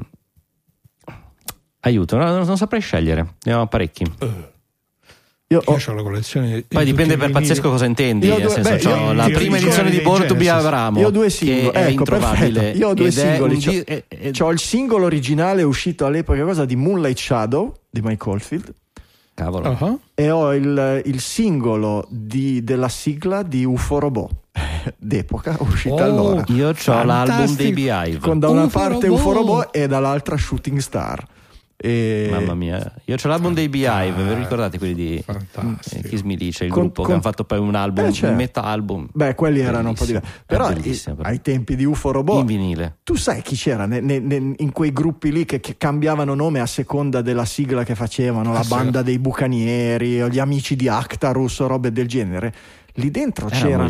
Aiuto, 1.81 2.15
no, 2.15 2.23
non, 2.25 2.45
non 2.45 2.55
saprei 2.57 2.79
scegliere, 2.79 3.35
ne 3.43 3.53
ho 3.53 3.67
parecchi. 3.67 4.03
io 4.03 5.61
ho- 5.65 5.75
Io 5.77 5.83
ho 5.85 5.93
la 5.93 6.01
collezione. 6.01 6.63
Poi 6.65 6.85
dipende 6.85 7.17
per 7.17 7.29
pazzesco 7.31 7.69
cosa 7.69 7.83
intendi. 7.85 8.25
Io 8.27 8.35
ho 8.35 8.37
nel 8.37 8.45
due- 8.47 8.55
senso, 8.63 8.69
beh, 8.71 8.77
c'ho 8.95 9.05
io- 9.07 9.11
la 9.13 9.25
io- 9.27 9.35
prima 9.37 9.57
io- 9.57 9.63
edizione 9.65 9.89
di 9.89 9.99
Born 9.99 10.25
to 10.25 10.35
Be. 10.35 10.49
Avramo. 10.49 10.99
Io 11.01 11.07
ho 11.07 11.11
due 11.11 11.25
che 11.25 11.29
singoli, 11.31 11.67
è 11.75 11.81
ecco, 11.81 11.89
introvabile. 11.91 12.51
perfetto. 12.53 12.77
Io 12.77 12.87
ho 12.87 12.93
due 12.93 13.07
è 13.07 13.11
singoli. 13.11 13.53
un 13.55 13.59
c'ho- 13.61 13.69
di- 13.71 13.79
è- 13.79 14.03
è- 14.07 14.31
C'ho 14.31 14.49
il 14.51 14.59
singolo 14.59 15.05
originale 15.05 15.61
uscito 15.63 16.05
all'epoca 16.05 16.41
cosa 16.45 16.63
di 16.63 16.75
Moonlight 16.77 17.17
Shadow 17.17 17.73
di 17.89 18.01
Mike 18.01 18.29
Oldfield 18.29 18.73
Cavolo. 19.33 19.77
Ah, 19.79 19.97
e 20.13 20.29
ho 20.29 20.53
il, 20.53 21.01
il 21.05 21.19
singolo 21.19 22.05
di- 22.09 22.63
della 22.63 22.89
sigla 22.89 23.41
di 23.43 23.65
UFO 23.65 23.99
Robot 23.99 24.31
d'epoca 24.97 25.55
uscita 25.59 25.95
Oh, 25.95 26.03
allora 26.03 26.43
Io 26.49 26.69
ho 26.69 27.03
l'album 27.03 27.55
dei. 27.55 27.71
Beehive. 27.73 28.19
con 28.19 28.39
da 28.39 28.49
una 28.49 28.65
UFO 28.65 28.77
parte 28.79 29.07
Robot. 29.07 29.19
UFO 29.19 29.31
Robot 29.33 29.67
e 29.71 29.87
dall'altra 29.87 30.37
Shooting 30.37 30.77
Star 30.79 31.25
e 31.85 32.29
Mamma 32.31 32.53
mia, 32.55 32.93
io 33.03 33.15
ho 33.21 33.27
l'album 33.27 33.53
dei 33.53 33.67
Beehive, 33.67 34.23
vi 34.23 34.33
ricordate 34.35 34.77
quelli 34.77 34.93
di 34.93 35.17
eh, 35.17 35.21
Fantastico. 35.49 36.07
Kiss 36.07 36.21
Me 36.21 36.35
Lice, 36.35 36.63
il 36.63 36.71
Con- 36.71 36.83
gruppo 36.83 37.01
che 37.01 37.07
con- 37.07 37.13
hanno 37.15 37.21
fatto 37.23 37.43
poi 37.43 37.59
un 37.59 37.75
album, 37.75 38.05
Eh, 38.05 38.13
certo. 38.13 38.29
un 38.29 38.35
meta 38.37 38.63
album 38.63 39.07
beh 39.11 39.35
quelli 39.35 39.59
erano 39.59 39.89
un 39.89 39.95
po' 39.95 40.05
diversi 40.05 40.31
però 40.45 40.71
i- 40.71 41.05
ai 41.23 41.41
tempi 41.41 41.75
di 41.75 41.83
UFO 41.83 42.11
Robot 42.11 42.39
in 42.39 42.45
vinile. 42.45 42.97
Tu 43.03 43.15
sai 43.15 43.41
chi 43.41 43.55
c'era 43.55 43.85
ne- 43.85 43.99
ne- 43.99 44.19
ne- 44.19 44.53
in 44.57 44.71
quei 44.71 44.93
gruppi 44.93 45.29
lì 45.33 45.43
che, 45.43 45.59
che 45.59 45.75
cambiavano 45.77 46.33
nome 46.33 46.61
a 46.61 46.65
seconda 46.65 47.21
della 47.21 47.43
sigla 47.45 47.83
che 47.83 47.95
facevano, 47.95 48.53
la 48.53 48.59
Ah, 48.59 48.63
sì. 48.63 48.69
banda 48.69 49.01
dei 49.01 49.19
bucanieri, 49.19 50.21
o 50.21 50.29
gli 50.29 50.39
amici 50.39 50.77
di 50.77 50.87
Actarus 50.87 51.59
o 51.59 51.67
robe 51.67 51.91
del 51.91 52.07
genere? 52.07 52.53
Lì 52.97 53.09
dentro 53.09 53.45
un 53.45 53.51
c'erano, 53.51 53.89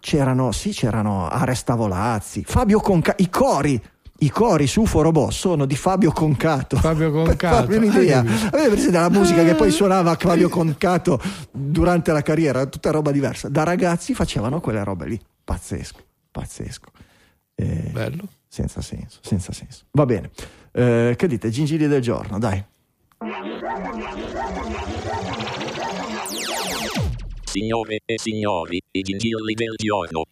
c'erano, 0.00 0.50
sì, 0.52 0.70
c'erano 0.70 1.28
Arestavolazzi, 1.28 2.42
Fabio 2.44 2.80
Conca, 2.80 3.14
i 3.18 3.30
cori. 3.30 3.80
I 4.20 4.30
cori 4.30 4.66
su 4.66 4.80
UFO 4.80 5.02
Robot 5.02 5.30
sono 5.30 5.64
di 5.64 5.76
Fabio 5.76 6.10
Concato. 6.10 6.76
Fabio 6.76 7.12
Per 7.22 7.24
Concato. 7.36 7.54
farvi 7.56 7.76
un'idea. 7.76 8.18
Avete 8.18 8.68
presente 8.68 8.98
la 8.98 9.10
musica 9.10 9.44
che 9.44 9.54
poi 9.54 9.70
suonava 9.70 10.16
Fabio 10.16 10.48
Concato 10.48 11.20
durante 11.52 12.10
la 12.10 12.22
carriera, 12.22 12.66
tutta 12.66 12.90
roba 12.90 13.12
diversa. 13.12 13.48
Da 13.48 13.62
ragazzi 13.62 14.14
facevano 14.14 14.60
quelle 14.60 14.82
robe 14.82 15.06
lì. 15.06 15.20
Pazzesco, 15.44 16.00
pazzesco. 16.32 16.90
Eh, 17.54 17.90
Bello. 17.92 18.24
senza 18.48 18.80
senso, 18.80 19.18
senza 19.22 19.52
senso. 19.52 19.84
Va 19.92 20.04
bene. 20.04 20.30
Eh, 20.72 21.14
che 21.16 21.26
dite? 21.28 21.48
Gingilli 21.50 21.86
del 21.86 22.02
giorno, 22.02 22.38
dai. 22.40 22.64
Signore 27.44 28.00
e 28.04 28.18
signori, 28.18 28.80
i 28.90 29.00
gingilli 29.02 29.54
del 29.54 29.74
giorno. 29.76 30.24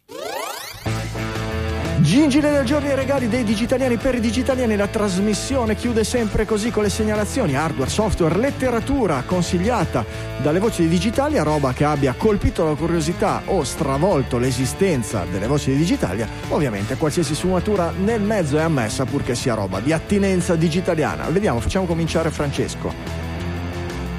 Gingile 2.07 2.51
del 2.51 2.63
giorno 2.63 2.87
e 2.87 2.95
regali 2.95 3.27
dei 3.27 3.43
digitaliani 3.43 3.97
per 3.97 4.15
i 4.15 4.21
digitaliani. 4.21 4.77
La 4.77 4.87
trasmissione 4.87 5.75
chiude 5.75 6.05
sempre 6.05 6.45
così 6.45 6.71
con 6.71 6.83
le 6.83 6.89
segnalazioni 6.89 7.57
hardware, 7.57 7.89
software, 7.89 8.37
letteratura 8.37 9.23
consigliata 9.25 10.05
dalle 10.41 10.59
voci 10.59 10.83
di 10.83 10.87
digitali 10.87 11.37
a 11.37 11.43
roba 11.43 11.73
che 11.73 11.83
abbia 11.83 12.13
colpito 12.17 12.63
la 12.63 12.75
curiosità 12.75 13.41
o 13.47 13.61
stravolto 13.65 14.37
l'esistenza 14.37 15.25
delle 15.29 15.47
voci 15.47 15.71
di 15.71 15.75
digitalia. 15.75 16.29
Ovviamente 16.47 16.95
qualsiasi 16.95 17.35
sfumatura 17.35 17.91
nel 17.91 18.21
mezzo 18.21 18.57
è 18.57 18.61
ammessa 18.61 19.03
purché 19.03 19.35
sia 19.35 19.53
roba 19.53 19.81
di 19.81 19.91
attinenza 19.91 20.55
digitaliana. 20.55 21.27
Vediamo, 21.27 21.59
facciamo 21.59 21.85
cominciare 21.87 22.29
Francesco. 22.29 22.93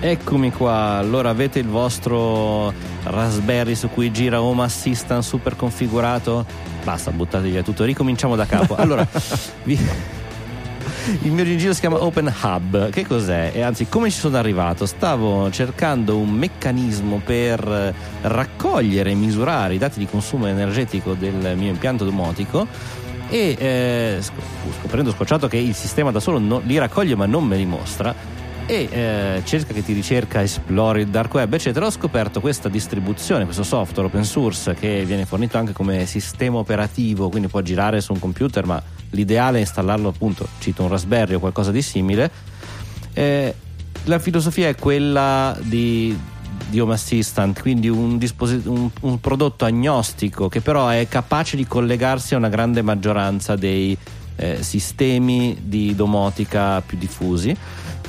Eccomi 0.01 0.53
qua, 0.53 0.99
allora 0.99 1.31
avete 1.31 1.59
il 1.59 1.69
vostro 1.69 2.71
Raspberry 3.05 3.75
su 3.75 3.89
cui 3.89 4.13
gira 4.13 4.43
Home 4.43 4.63
Assistant 4.65 5.23
super 5.23 5.57
configurato? 5.57 6.68
Basta, 6.89 7.11
buttate 7.11 7.51
via 7.51 7.63
tutto, 7.63 7.85
ricominciamo 7.85 8.35
da 8.35 8.47
capo. 8.47 8.75
Allora, 8.75 9.07
vi- 9.65 9.79
il 11.23 11.31
mio 11.33 11.45
giro 11.45 11.75
si 11.75 11.81
chiama 11.81 12.03
Open 12.03 12.33
Hub. 12.43 12.89
Che 12.89 13.07
cos'è? 13.07 13.51
E 13.53 13.61
anzi, 13.61 13.89
come 13.91 14.11
ci 14.11 14.19
sono 14.19 14.39
arrivato? 14.39 14.87
Stavo 14.87 15.51
cercando 15.51 16.17
un 16.17 16.31
meccanismo 16.31 17.21
per 17.23 17.61
eh, 17.69 17.93
raccogliere 18.23 19.11
e 19.11 19.15
misurare 19.15 19.75
i 19.75 19.79
dati 19.79 19.99
di 19.99 20.07
consumo 20.07 20.47
energetico 20.47 21.13
del 21.13 21.53
mio 21.59 21.69
impianto 21.69 22.07
domotico 22.07 22.67
e 23.29 23.55
eh, 23.59 24.17
sc- 24.21 24.33
scoprendo 24.81 25.11
scocciato 25.13 25.47
che 25.47 25.59
il 25.59 25.75
sistema 25.75 26.11
da 26.11 26.21
solo 26.21 26.39
non- 26.39 26.63
li 26.65 26.79
raccoglie 26.79 27.15
ma 27.17 27.27
non 27.27 27.45
me 27.45 27.59
li 27.59 27.67
mostra 27.67 28.15
e 28.71 28.87
eh, 28.91 29.43
cerca 29.45 29.73
che 29.73 29.83
ti 29.83 29.95
ricerca, 29.95 30.43
esplori 30.43 31.01
il 31.01 31.09
dark 31.09 31.33
web 31.33 31.55
eccetera 31.55 31.87
ho 31.87 31.91
scoperto 31.91 32.43
questa 32.43 32.69
distribuzione 32.69 33.45
questo 33.45 33.63
software 33.63 34.09
open 34.09 34.25
source 34.25 34.75
che 34.75 35.05
viene 35.07 35.25
fornito 35.25 35.57
anche 35.57 35.73
come 35.73 36.05
sistema 36.05 36.59
operativo 36.59 37.31
quindi 37.31 37.49
può 37.49 37.63
girare 37.63 38.03
su 38.03 38.13
un 38.13 38.19
computer 38.19 38.67
ma 38.67 38.83
l'ideale 39.11 39.57
è 39.57 39.61
installarlo 39.61 40.11
appunto 40.11 40.47
cito 40.59 40.83
un 40.83 40.91
raspberry 40.91 41.35
o 41.35 41.39
qualcosa 41.39 41.71
di 41.71 41.81
simile 41.81 42.31
Eh, 43.15 43.55
la 44.05 44.19
filosofia 44.19 44.69
è 44.69 44.75
quella 44.75 45.57
di 45.61 46.15
di 46.69 46.81
Home 46.81 46.93
Assistant, 46.93 47.59
quindi 47.61 47.89
un, 47.89 48.19
disposi- 48.19 48.61
un, 48.67 48.91
un 49.01 49.21
prodotto 49.21 49.65
agnostico 49.65 50.49
che 50.49 50.61
però 50.61 50.89
è 50.89 51.09
capace 51.09 51.57
di 51.57 51.67
collegarsi 51.67 52.35
a 52.35 52.37
una 52.37 52.51
grande 52.51 52.83
maggioranza 52.83 53.57
dei 53.57 53.97
eh, 54.37 54.63
sistemi 54.63 55.57
di 55.63 55.95
domotica 55.95 56.83
più 56.83 56.99
diffusi. 56.99 57.57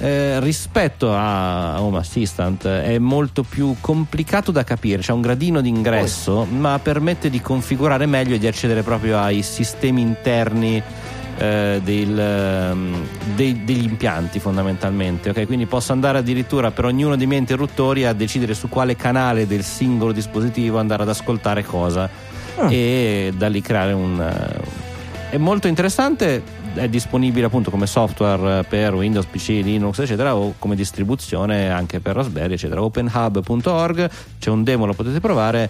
Eh, 0.02 0.40
rispetto 0.40 1.14
a 1.14 1.82
Home 1.82 1.98
Assistant 1.98 2.66
è 2.66 2.98
molto 3.00 3.44
più 3.44 3.76
complicato 3.82 4.50
da 4.52 4.64
capire, 4.64 5.02
c'è 5.02 5.12
un 5.12 5.20
gradino 5.20 5.60
d'ingresso, 5.60 6.46
ma 6.46 6.80
permette 6.80 7.30
di 7.30 7.42
configurare 7.42 8.06
meglio 8.06 8.36
e 8.36 8.40
di 8.40 8.48
accedere 8.48 8.82
proprio 8.82 9.20
ai 9.20 9.42
sistemi 9.42 10.00
interni 10.00 10.82
eh, 11.40 11.82
del, 11.84 12.20
ehm, 12.20 13.08
dei, 13.36 13.64
degli 13.64 13.84
impianti 13.84 14.40
fondamentalmente. 14.40 15.32
Okay? 15.32 15.46
Quindi 15.46 15.66
posso 15.66 15.92
andare 15.92 16.20
addirittura 16.20 16.72
per 16.72 16.86
ognuno 16.86 17.16
dei 17.16 17.28
miei 17.28 17.40
interruttori 17.40 18.06
a 18.06 18.14
decidere 18.14 18.54
su 18.54 18.70
quale 18.70 18.96
canale 18.96 19.48
del 19.48 19.64
singolo 19.64 20.12
dispositivo 20.12 20.80
andare 20.80 21.04
ad 21.04 21.10
ascoltare 21.10 21.64
cosa 21.64 22.10
ah. 22.58 22.72
e 22.72 23.34
da 23.36 23.48
lì 23.48 23.62
creare 23.62 23.94
un. 23.94 24.18
Uh, 24.18 24.88
è 25.30 25.38
molto 25.38 25.68
interessante 25.68 26.42
è 26.74 26.88
disponibile 26.88 27.46
appunto 27.46 27.70
come 27.70 27.88
software 27.88 28.64
per 28.64 28.94
Windows, 28.94 29.26
PC, 29.26 29.48
Linux 29.64 30.00
eccetera 30.00 30.36
o 30.36 30.56
come 30.60 30.76
distribuzione 30.76 31.70
anche 31.70 32.00
per 32.00 32.16
Raspberry 32.16 32.54
eccetera 32.54 32.82
openhub.org 32.82 34.10
c'è 34.40 34.50
un 34.50 34.64
demo 34.64 34.86
lo 34.86 34.94
potete 34.94 35.20
provare 35.20 35.70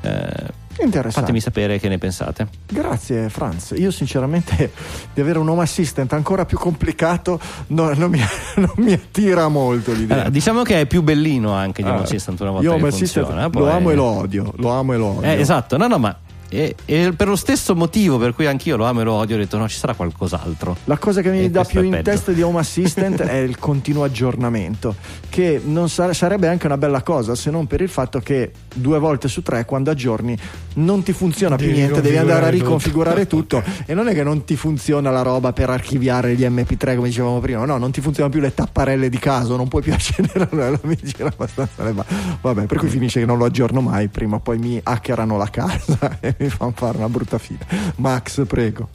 eh, 0.00 0.66
Fatemi 1.10 1.40
sapere 1.40 1.80
che 1.80 1.88
ne 1.88 1.98
pensate. 1.98 2.46
Grazie 2.68 3.28
Franz. 3.28 3.74
Io 3.76 3.90
sinceramente 3.90 4.70
di 5.12 5.20
avere 5.20 5.40
un 5.40 5.48
home 5.48 5.62
assistant 5.62 6.12
ancora 6.12 6.44
più 6.44 6.56
complicato 6.56 7.40
no, 7.68 7.92
non, 7.94 8.10
mi, 8.10 8.20
non, 8.56 8.72
mi, 8.76 8.92
attira 8.92 9.48
molto 9.48 9.92
l'idea. 9.92 10.14
Allora, 10.14 10.30
diciamo 10.30 10.62
che 10.62 10.82
è 10.82 10.86
più 10.86 11.02
bellino 11.02 11.52
anche 11.52 11.82
di 11.82 11.88
ah, 11.88 11.94
home 11.94 12.02
assistant 12.04 12.38
una 12.40 12.50
volta 12.52 12.68
io 12.68 12.74
home 12.74 12.88
assistant 12.88 13.54
lo 13.54 13.68
amo 13.68 13.90
e 13.90 13.94
lo 13.96 14.04
odio. 14.04 14.52
Lo 14.56 14.70
amo 14.70 14.92
e 14.92 14.96
lo 14.96 15.06
odio. 15.06 15.22
Eh, 15.22 15.40
esatto, 15.40 15.76
no 15.76 15.88
no 15.88 15.98
ma 15.98 16.16
e, 16.50 16.74
e, 16.86 17.12
per 17.14 17.28
lo 17.28 17.36
stesso 17.36 17.74
motivo 17.74 18.16
per 18.18 18.34
cui 18.34 18.46
anch'io 18.46 18.76
lo 18.76 18.84
amo 18.86 19.02
e 19.02 19.04
lo 19.04 19.12
odio, 19.12 19.36
ho 19.36 19.38
detto 19.38 19.58
no, 19.58 19.68
ci 19.68 19.76
sarà 19.76 19.94
qualcos'altro. 19.94 20.76
La 20.84 20.96
cosa 20.96 21.20
che 21.20 21.30
mi 21.30 21.44
e 21.44 21.50
dà 21.50 21.64
più 21.64 21.82
in 21.82 22.00
testa 22.02 22.32
di 22.32 22.42
Home 22.42 22.60
Assistant 22.60 23.22
è 23.22 23.36
il 23.36 23.58
continuo 23.58 24.04
aggiornamento, 24.04 24.96
che 25.28 25.60
non 25.62 25.88
sare- 25.88 26.14
sarebbe 26.14 26.48
anche 26.48 26.66
una 26.66 26.78
bella 26.78 27.02
cosa 27.02 27.34
se 27.34 27.50
non 27.50 27.66
per 27.66 27.80
il 27.82 27.88
fatto 27.88 28.20
che 28.20 28.52
due 28.74 28.98
volte 28.98 29.28
su 29.28 29.42
tre, 29.42 29.64
quando 29.64 29.90
aggiorni, 29.90 30.36
non 30.74 31.02
ti 31.02 31.12
funziona 31.12 31.56
devi 31.56 31.72
più 31.72 31.80
niente, 31.80 32.00
devi 32.00 32.16
andare 32.16 32.46
a 32.46 32.50
riconfigurare 32.50 33.26
tutto. 33.26 33.62
tutto. 33.62 33.82
e 33.84 33.94
non 33.94 34.08
è 34.08 34.14
che 34.14 34.22
non 34.22 34.44
ti 34.44 34.56
funziona 34.56 35.10
la 35.10 35.22
roba 35.22 35.52
per 35.52 35.70
archiviare 35.70 36.34
gli 36.34 36.44
MP3 36.44 36.96
come 36.96 37.08
dicevamo 37.08 37.40
prima, 37.40 37.64
no, 37.64 37.76
non 37.76 37.90
ti 37.90 38.00
funzionano 38.00 38.32
più 38.32 38.42
le 38.42 38.54
tapparelle 38.54 39.08
di 39.08 39.18
caso, 39.18 39.56
non 39.56 39.68
puoi 39.68 39.82
più 39.82 39.92
accedere 39.94 40.48
alla 40.50 40.78
mi 40.82 40.96
gira 41.02 41.28
abbastanza. 41.28 41.92
Vabbè, 42.40 42.64
per 42.64 42.78
cui 42.78 42.88
finisce 42.88 43.20
che 43.20 43.26
non 43.26 43.38
lo 43.38 43.44
aggiorno 43.44 43.80
mai, 43.80 44.08
prima 44.08 44.36
o 44.36 44.40
poi 44.40 44.58
mi 44.58 44.80
hackerano 44.82 45.36
la 45.36 45.50
casa 45.50 46.18
mi 46.38 46.48
fanno 46.48 46.72
fare 46.74 46.96
una 46.98 47.08
brutta 47.08 47.38
fine. 47.38 47.60
Max, 47.96 48.46
prego. 48.46 48.88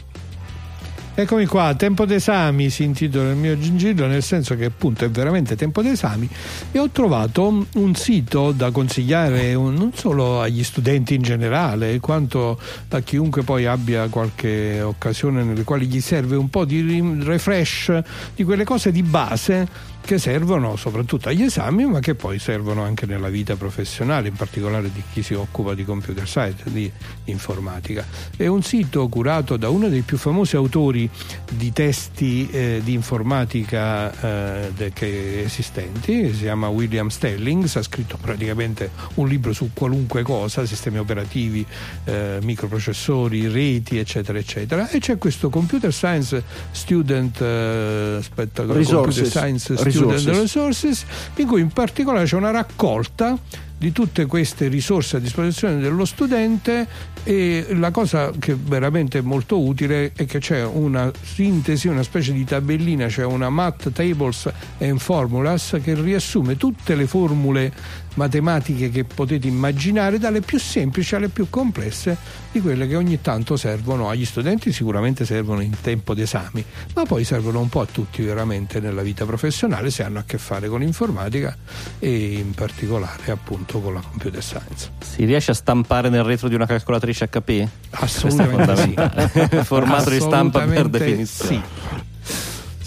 Eccomi 1.16 1.46
qua, 1.46 1.76
tempo 1.76 2.06
d'esami 2.06 2.72
si 2.72 2.84
intitola 2.84 3.30
il 3.30 3.36
mio 3.36 3.56
gingillo, 3.60 4.08
nel 4.08 4.24
senso 4.24 4.56
che 4.56 4.66
appunto 4.66 5.06
è 5.06 5.12
veramente 5.12 5.56
tempo 5.56 5.84
d'esami 5.84 6.28
e 6.72 6.80
ho 6.80 6.90
trovato 6.90 7.68
un 7.74 7.94
sito 7.94 8.52
da 8.52 8.72
consigliare 8.72 9.54
non 9.54 9.92
solo 9.94 10.42
agli 10.42 10.64
studenti 10.64 11.14
in 11.14 11.22
generale, 11.22 12.00
quanto 12.00 12.60
a 12.90 13.00
chiunque 13.02 13.44
poi 13.44 13.68
abbia 13.68 14.08
qualche 14.08 14.82
occasione 14.82 15.44
nelle 15.44 15.64
quali 15.64 15.86
gli 15.86 16.02
serve 16.02 16.36
un 16.36 16.50
po' 16.50 16.66
di 16.66 16.82
refresh 17.22 18.02
di 18.34 18.44
quelle 18.44 18.64
cose 18.64 18.92
di 18.92 19.04
base 19.04 19.92
che 20.06 20.18
servono 20.18 20.76
soprattutto 20.76 21.30
agli 21.30 21.44
esami 21.44 21.86
ma 21.86 22.00
che 22.00 22.14
poi 22.14 22.38
servono 22.38 22.84
anche 22.84 23.06
nella 23.06 23.30
vita 23.30 23.56
professionale, 23.56 24.28
in 24.28 24.36
particolare 24.36 24.92
di 24.92 25.02
chi 25.12 25.24
si 25.24 25.34
occupa 25.34 25.74
di 25.74 25.86
computer 25.86 26.28
science, 26.28 26.64
di 26.66 26.92
informatica. 27.26 28.06
È 28.36 28.46
un 28.48 28.62
sito 28.62 29.08
curato 29.08 29.56
da 29.56 29.70
uno 29.70 29.88
dei 29.88 30.02
più 30.02 30.18
famosi 30.18 30.56
autori 30.56 31.10
di 31.52 31.72
testi 31.72 32.50
eh, 32.50 32.82
di 32.84 32.94
informatica 32.94 34.66
eh, 34.66 34.72
de, 34.76 34.92
che 34.92 35.44
esistenti, 35.44 36.34
si 36.34 36.42
chiama 36.42 36.68
William 36.68 37.08
Stellings, 37.08 37.78
ha 37.78 37.82
scritto 37.82 38.18
praticamente 38.20 38.92
un 39.16 39.28
libro 39.28 39.54
su 39.54 39.70
qualunque 39.74 40.24
cosa, 40.24 40.66
sistemi 40.66 40.98
operativi, 40.98 41.66
eh, 42.06 42.40
microprocessori, 42.42 43.48
reti, 43.48 43.98
eccetera, 43.98 44.38
eccetera. 44.38 44.90
E 44.90 45.00
c'è 45.00 45.18
questo 45.18 45.50
Computer 45.50 45.94
Science 45.94 46.44
Student, 46.72 47.40
eh, 47.42 48.16
aspetta, 48.20 48.66
Computer 48.66 49.14
Science 49.14 49.76
Student 49.76 49.93
Resources, 50.00 51.06
in 51.36 51.48
cui 51.48 51.62
in 51.62 51.70
particolare 51.70 52.26
c'è 52.26 52.36
una 52.36 52.52
raccolta 52.52 53.38
di 53.84 53.92
tutte 53.92 54.26
queste 54.28 54.70
risorse 54.70 55.18
a 55.18 55.20
disposizione 55.20 55.78
dello 55.78 56.06
studente 56.06 56.88
e 57.24 57.68
la 57.72 57.92
cosa 57.92 58.32
che 58.40 58.56
veramente 58.56 59.20
è 59.20 59.22
molto 59.22 59.60
utile 59.60 60.14
è 60.16 60.26
che 60.26 60.40
c'è 60.40 60.64
una 60.64 61.12
sintesi, 61.22 61.90
una 61.90 62.04
specie 62.04 62.32
di 62.32 62.46
tabellina, 62.46 63.10
cioè 63.10 63.26
una 63.26 63.50
math 63.50 63.92
tables 63.92 64.50
and 64.80 65.00
formulas 65.00 65.78
che 65.84 65.96
riassume 65.96 66.56
tutte 66.56 66.96
le 66.96 67.08
formule 67.08 67.74
matematiche 68.16 68.90
che 68.90 69.04
potete 69.04 69.48
immaginare, 69.48 70.20
dalle 70.20 70.42
più 70.42 70.60
semplici 70.60 71.16
alle 71.16 71.30
più 71.30 71.50
complesse, 71.50 72.18
di 72.52 72.62
quelle 72.62 72.88
che 72.88 72.96
ogni 72.96 73.22
tanto 73.22 73.58
servono 73.58 74.10
agli 74.10 74.26
studenti, 74.26 74.72
sicuramente 74.72 75.26
servono 75.26 75.62
in 75.62 75.76
tempo 75.82 76.14
d'esami, 76.14 76.64
ma 76.96 77.04
poi 77.04 77.24
servono 77.24 77.60
un 77.60 77.70
po' 77.70 77.82
a 77.82 77.88
tutti 77.92 78.22
veramente 78.22 78.80
nella 78.80 79.02
vita 79.02 79.26
professionale 79.26 79.90
se 79.90 80.04
hanno 80.04 80.20
a 80.20 80.24
che 80.26 80.38
fare 80.38 80.68
con 80.68 80.80
l'informatica 80.82 81.56
e 82.00 82.34
in 82.34 82.52
particolare 82.52 83.32
appunto 83.32 83.80
con 83.80 83.94
la 83.94 84.02
computer 84.02 84.42
science. 84.42 84.92
Si 85.00 85.26
riesce 85.26 85.52
a 85.52 85.56
stampare 85.56 86.10
nel 86.10 86.24
retro 86.24 86.48
di 86.48 86.56
una 86.56 86.66
calcolatrice 86.66 87.30
HP? 87.30 87.68
Assolutamente 87.92 88.76
sì. 88.76 89.62
Formato 89.64 90.10
di 90.10 90.20
stampa 90.20 90.66
per 90.66 90.88
definizione. 90.88 91.62
Sì 91.62 92.12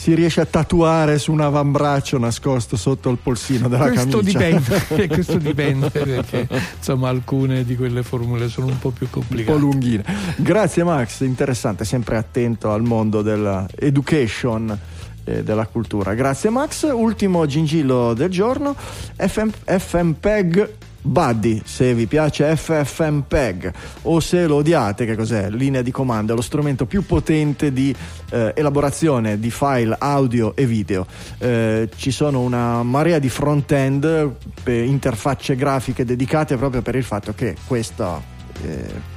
si 0.06 0.14
riesce 0.14 0.40
a 0.40 0.46
tatuare 0.46 1.18
su 1.18 1.32
un 1.32 1.40
avambraccio 1.40 2.16
nascosto 2.16 2.76
sotto 2.76 3.10
il 3.10 3.18
polsino 3.20 3.66
della 3.66 3.88
questo 3.88 4.18
camicia. 4.18 4.38
Dipende, 4.38 5.08
questo 5.10 5.36
dipende 5.38 5.90
perché 5.90 6.46
insomma 6.76 7.08
alcune 7.08 7.64
di 7.64 7.74
quelle 7.74 8.04
formule 8.04 8.48
sono 8.48 8.68
un 8.68 8.78
po' 8.78 8.90
più 8.90 9.10
complicate. 9.10 9.50
Un 9.50 9.58
po' 9.58 9.64
lunghine. 9.64 10.04
Grazie 10.36 10.84
Max, 10.84 11.22
interessante, 11.22 11.84
sempre 11.84 12.18
attento 12.18 12.70
al 12.70 12.82
mondo 12.82 13.20
dell'education 13.20 14.78
della 15.24 15.66
cultura. 15.66 16.14
Grazie 16.14 16.50
Max. 16.50 16.88
Ultimo 16.88 17.44
gingillo 17.46 18.14
del 18.14 18.30
giorno, 18.30 18.76
FM, 19.16 19.48
FMPEG 19.64 20.70
Buddy, 21.06 21.62
se 21.64 21.94
vi 21.94 22.06
piace 22.06 22.56
FFmpeg 22.56 23.72
o 24.02 24.18
se 24.20 24.46
lo 24.46 24.56
odiate, 24.56 25.06
che 25.06 25.14
cos'è? 25.14 25.48
Linea 25.50 25.80
di 25.80 25.92
comando, 25.92 26.32
è 26.32 26.36
lo 26.36 26.42
strumento 26.42 26.84
più 26.84 27.06
potente 27.06 27.72
di 27.72 27.94
eh, 28.30 28.52
elaborazione 28.56 29.38
di 29.38 29.50
file 29.50 29.94
audio 29.98 30.54
e 30.56 30.66
video. 30.66 31.06
Eh, 31.38 31.88
ci 31.96 32.10
sono 32.10 32.40
una 32.40 32.82
marea 32.82 33.18
di 33.18 33.28
front-end, 33.28 34.34
interfacce 34.64 35.54
grafiche 35.54 36.04
dedicate 36.04 36.56
proprio 36.56 36.82
per 36.82 36.96
il 36.96 37.04
fatto 37.04 37.32
che 37.34 37.54
questa 37.66 38.20
eh, 38.62 39.15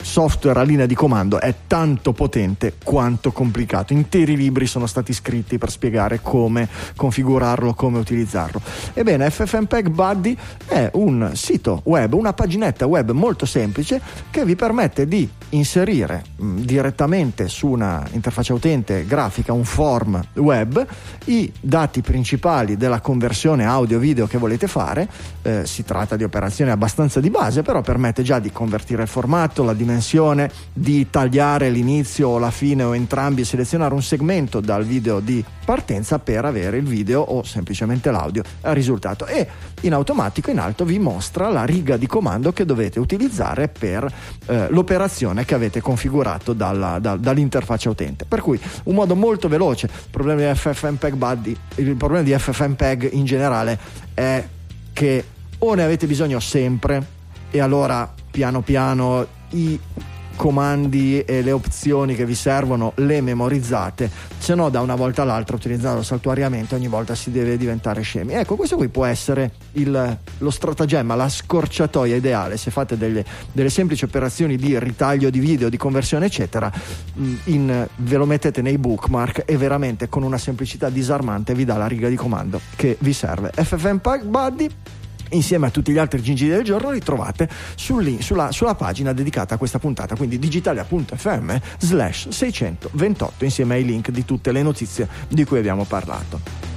software 0.00 0.60
a 0.60 0.62
linea 0.62 0.86
di 0.86 0.94
comando 0.94 1.40
è 1.40 1.54
tanto 1.66 2.12
potente 2.12 2.74
quanto 2.82 3.32
complicato. 3.32 3.92
Interi 3.92 4.36
libri 4.36 4.66
sono 4.66 4.86
stati 4.86 5.12
scritti 5.12 5.58
per 5.58 5.70
spiegare 5.70 6.20
come 6.22 6.68
configurarlo, 6.96 7.74
come 7.74 7.98
utilizzarlo. 7.98 8.60
Ebbene, 8.92 9.30
FFmpeg 9.30 9.88
Buddy 9.88 10.36
è 10.66 10.90
un 10.94 11.32
sito 11.34 11.80
web, 11.84 12.12
una 12.14 12.32
paginetta 12.32 12.86
web 12.86 13.10
molto 13.10 13.46
semplice 13.46 14.00
che 14.30 14.44
vi 14.44 14.56
permette 14.56 15.06
di 15.06 15.28
inserire 15.50 16.24
mh, 16.36 16.60
direttamente 16.60 17.48
su 17.48 17.68
una 17.68 18.06
interfaccia 18.12 18.54
utente 18.54 19.04
grafica, 19.06 19.52
un 19.52 19.64
form 19.64 20.22
web, 20.34 20.86
i 21.26 21.52
dati 21.60 22.00
principali 22.02 22.76
della 22.76 23.00
conversione 23.00 23.64
audio-video 23.64 24.26
che 24.26 24.38
volete 24.38 24.68
fare. 24.68 25.08
Eh, 25.42 25.66
si 25.66 25.84
tratta 25.84 26.16
di 26.16 26.24
operazioni 26.24 26.70
abbastanza 26.70 27.20
di 27.20 27.30
base, 27.30 27.62
però 27.62 27.80
permette 27.80 28.22
già 28.22 28.38
di 28.38 28.52
convertire 28.52 29.02
il 29.02 29.08
formato 29.08 29.47
formato, 29.48 29.64
la 29.64 29.74
dimensione, 29.74 30.50
di 30.72 31.08
tagliare 31.10 31.70
l'inizio 31.70 32.28
o 32.28 32.38
la 32.38 32.50
fine 32.50 32.82
o 32.82 32.94
entrambi 32.94 33.44
selezionare 33.44 33.94
un 33.94 34.02
segmento 34.02 34.60
dal 34.60 34.84
video 34.84 35.20
di 35.20 35.44
partenza 35.64 36.18
per 36.18 36.44
avere 36.44 36.78
il 36.78 36.86
video 36.86 37.20
o 37.20 37.42
semplicemente 37.42 38.10
l'audio 38.10 38.42
al 38.62 38.74
risultato 38.74 39.26
e 39.26 39.46
in 39.82 39.92
automatico 39.92 40.50
in 40.50 40.58
alto 40.58 40.84
vi 40.84 40.98
mostra 40.98 41.48
la 41.48 41.64
riga 41.64 41.96
di 41.96 42.06
comando 42.06 42.52
che 42.52 42.64
dovete 42.64 42.98
utilizzare 43.00 43.68
per 43.68 44.10
eh, 44.46 44.68
l'operazione 44.70 45.44
che 45.44 45.54
avete 45.54 45.80
configurato 45.80 46.52
dalla, 46.52 46.98
da, 46.98 47.16
dall'interfaccia 47.16 47.90
utente. 47.90 48.24
Per 48.24 48.40
cui 48.40 48.60
un 48.84 48.94
modo 48.94 49.14
molto 49.14 49.48
veloce, 49.48 49.86
il 49.86 50.10
problema 50.10 50.40
di 50.40 50.58
FFmpeg 50.58 51.14
Buddy, 51.14 51.56
il 51.76 51.96
problema 51.96 52.22
di 52.22 52.36
FFmpeg 52.36 53.10
in 53.12 53.24
generale 53.24 53.78
è 54.14 54.46
che 54.92 55.24
o 55.58 55.74
ne 55.74 55.82
avete 55.82 56.06
bisogno 56.06 56.38
sempre 56.38 57.16
e 57.50 57.60
allora 57.60 58.12
piano 58.30 58.60
piano 58.60 59.26
i 59.50 59.78
comandi 60.38 61.20
e 61.20 61.42
le 61.42 61.50
opzioni 61.50 62.14
che 62.14 62.24
vi 62.24 62.36
servono 62.36 62.92
le 62.96 63.20
memorizzate 63.20 64.08
se 64.38 64.54
no 64.54 64.68
da 64.68 64.80
una 64.80 64.94
volta 64.94 65.22
all'altra 65.22 65.56
utilizzarlo 65.56 66.04
saltuariamente 66.04 66.76
ogni 66.76 66.86
volta 66.86 67.16
si 67.16 67.32
deve 67.32 67.56
diventare 67.56 68.02
scemi. 68.02 68.34
Ecco, 68.34 68.54
questo 68.54 68.76
qui 68.76 68.88
può 68.88 69.04
essere 69.04 69.50
il, 69.72 70.18
lo 70.38 70.50
stratagemma, 70.50 71.16
la 71.16 71.28
scorciatoia 71.28 72.14
ideale 72.14 72.56
se 72.56 72.70
fate 72.70 72.96
delle, 72.96 73.24
delle, 73.50 73.68
semplici 73.68 74.04
operazioni 74.04 74.56
di 74.56 74.78
ritaglio 74.78 75.28
di 75.28 75.40
video, 75.40 75.68
di 75.68 75.76
conversione 75.76 76.26
eccetera, 76.26 76.72
mm, 77.18 77.34
in, 77.44 77.88
ve 77.96 78.16
lo 78.16 78.24
mettete 78.24 78.62
nei 78.62 78.78
bookmark 78.78 79.42
e 79.44 79.56
veramente 79.56 80.08
con 80.08 80.22
una 80.22 80.38
semplicità 80.38 80.88
disarmante 80.88 81.52
vi 81.52 81.64
dà 81.64 81.76
la 81.76 81.88
riga 81.88 82.08
di 82.08 82.16
comando 82.16 82.60
che 82.76 82.96
vi 83.00 83.12
serve. 83.12 83.50
FFM 83.52 83.96
Pack 83.96 84.24
Buddy 84.24 84.70
insieme 85.30 85.66
a 85.66 85.70
tutti 85.70 85.92
gli 85.92 85.98
altri 85.98 86.22
gingilli 86.22 86.50
del 86.50 86.64
giorno 86.64 86.90
li 86.90 87.00
trovate 87.00 87.48
sul, 87.74 88.22
sulla, 88.22 88.52
sulla, 88.52 88.74
pagina 88.74 89.12
dedicata 89.12 89.54
a 89.54 89.58
questa 89.58 89.78
puntata 89.78 90.16
quindi 90.16 90.38
digitalia.fm 90.38 91.56
slash 91.78 92.28
628 92.28 93.44
insieme 93.44 93.74
ai 93.74 93.84
link 93.84 94.10
di 94.10 94.24
tutte 94.24 94.52
le 94.52 94.62
notizie 94.62 95.08
di 95.28 95.44
cui 95.44 95.58
abbiamo 95.58 95.84
parlato 95.84 96.67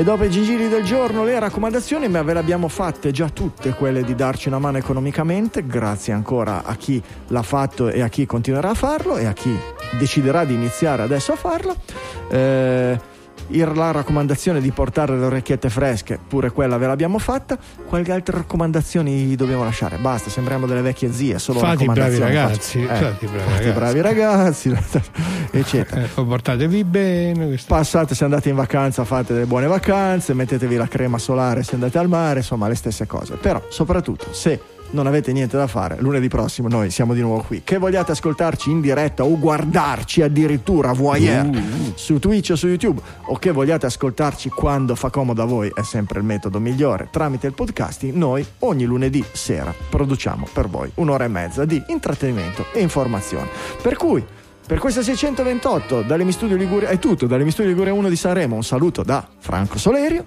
E 0.00 0.02
dopo 0.02 0.24
i 0.24 0.30
gigili 0.30 0.70
del 0.70 0.82
giorno, 0.82 1.24
le 1.24 1.38
raccomandazioni, 1.38 2.08
ma 2.08 2.22
ve 2.22 2.32
le 2.32 2.38
abbiamo 2.38 2.68
fatte 2.68 3.10
già 3.10 3.28
tutte 3.28 3.74
quelle 3.74 4.02
di 4.02 4.14
darci 4.14 4.48
una 4.48 4.58
mano 4.58 4.78
economicamente, 4.78 5.66
grazie 5.66 6.14
ancora 6.14 6.64
a 6.64 6.74
chi 6.76 7.02
l'ha 7.26 7.42
fatto 7.42 7.90
e 7.90 8.00
a 8.00 8.08
chi 8.08 8.24
continuerà 8.24 8.70
a 8.70 8.74
farlo 8.74 9.18
e 9.18 9.26
a 9.26 9.34
chi 9.34 9.54
deciderà 9.98 10.46
di 10.46 10.54
iniziare 10.54 11.02
adesso 11.02 11.32
a 11.32 11.36
farlo. 11.36 11.76
Eh, 12.30 12.98
la 13.48 13.90
raccomandazione 13.90 14.60
di 14.60 14.70
portare 14.70 15.18
le 15.18 15.24
orecchiette 15.24 15.70
fresche, 15.70 16.18
pure 16.26 16.50
quella 16.50 16.78
ve 16.78 16.86
l'abbiamo 16.86 17.18
fatta. 17.18 17.58
Quali 17.86 18.10
altre 18.10 18.38
raccomandazioni 18.38 19.34
dobbiamo 19.36 19.64
lasciare? 19.64 19.96
Basta, 19.96 20.30
sembriamo 20.30 20.66
delle 20.66 20.82
vecchie 20.82 21.12
zie. 21.12 21.38
Solo 21.38 21.60
fate 21.60 21.84
i 21.84 21.88
bravi 21.88 22.18
ragazzi, 22.18 22.82
eh, 22.82 22.86
fate, 22.86 23.26
bravi 23.26 23.38
fate 23.38 23.72
ragazzi. 23.72 23.72
bravi 23.72 24.00
ragazzi, 24.00 24.78
eccetera. 25.50 26.02
Eh, 26.02 26.08
portatevi 26.24 26.84
bene. 26.84 27.58
Passate, 27.66 28.14
se 28.14 28.24
andate 28.24 28.48
in 28.48 28.56
vacanza, 28.56 29.04
fate 29.04 29.32
delle 29.32 29.46
buone 29.46 29.66
vacanze, 29.66 30.34
mettetevi 30.34 30.76
la 30.76 30.86
crema 30.86 31.18
solare 31.18 31.62
se 31.62 31.74
andate 31.74 31.98
al 31.98 32.08
mare, 32.08 32.40
insomma, 32.40 32.68
le 32.68 32.74
stesse 32.74 33.06
cose. 33.06 33.36
Però, 33.36 33.62
soprattutto, 33.68 34.32
se 34.32 34.60
non 34.90 35.06
avete 35.06 35.32
niente 35.32 35.56
da 35.56 35.66
fare, 35.66 35.96
lunedì 36.00 36.28
prossimo 36.28 36.68
noi 36.68 36.90
siamo 36.90 37.14
di 37.14 37.20
nuovo 37.20 37.42
qui. 37.42 37.62
Che 37.64 37.78
vogliate 37.78 38.12
ascoltarci 38.12 38.70
in 38.70 38.80
diretta 38.80 39.24
o 39.24 39.38
guardarci 39.38 40.22
addirittura 40.22 40.92
voyeur 40.92 41.46
uh. 41.46 41.92
su 41.94 42.18
Twitch 42.18 42.50
o 42.50 42.56
su 42.56 42.66
YouTube 42.66 43.00
o 43.26 43.36
che 43.36 43.52
vogliate 43.52 43.86
ascoltarci 43.86 44.48
quando 44.50 44.94
fa 44.94 45.10
comodo 45.10 45.42
a 45.42 45.46
voi, 45.46 45.70
è 45.74 45.82
sempre 45.82 46.18
il 46.18 46.24
metodo 46.24 46.58
migliore. 46.60 47.08
Tramite 47.10 47.46
il 47.46 47.54
podcasting 47.54 48.14
noi 48.14 48.44
ogni 48.60 48.84
lunedì 48.84 49.24
sera 49.32 49.72
produciamo 49.90 50.48
per 50.52 50.68
voi 50.68 50.90
un'ora 50.94 51.24
e 51.24 51.28
mezza 51.28 51.64
di 51.64 51.82
intrattenimento 51.88 52.66
e 52.72 52.80
informazione. 52.80 53.48
Per 53.80 53.96
cui 53.96 54.24
per 54.66 54.78
questa 54.78 55.02
628 55.02 56.02
dalle 56.02 56.24
Mi 56.24 56.32
Studio 56.32 56.56
Liguria 56.56 56.88
è 56.88 56.98
tutto, 56.98 57.26
dalle 57.26 57.44
Mi 57.44 57.50
Studio 57.50 57.70
Liguria 57.70 57.92
1 57.92 58.08
di 58.08 58.16
Sanremo 58.16 58.54
un 58.54 58.62
saluto 58.62 59.02
da 59.02 59.26
Franco 59.38 59.78
Solerio. 59.78 60.24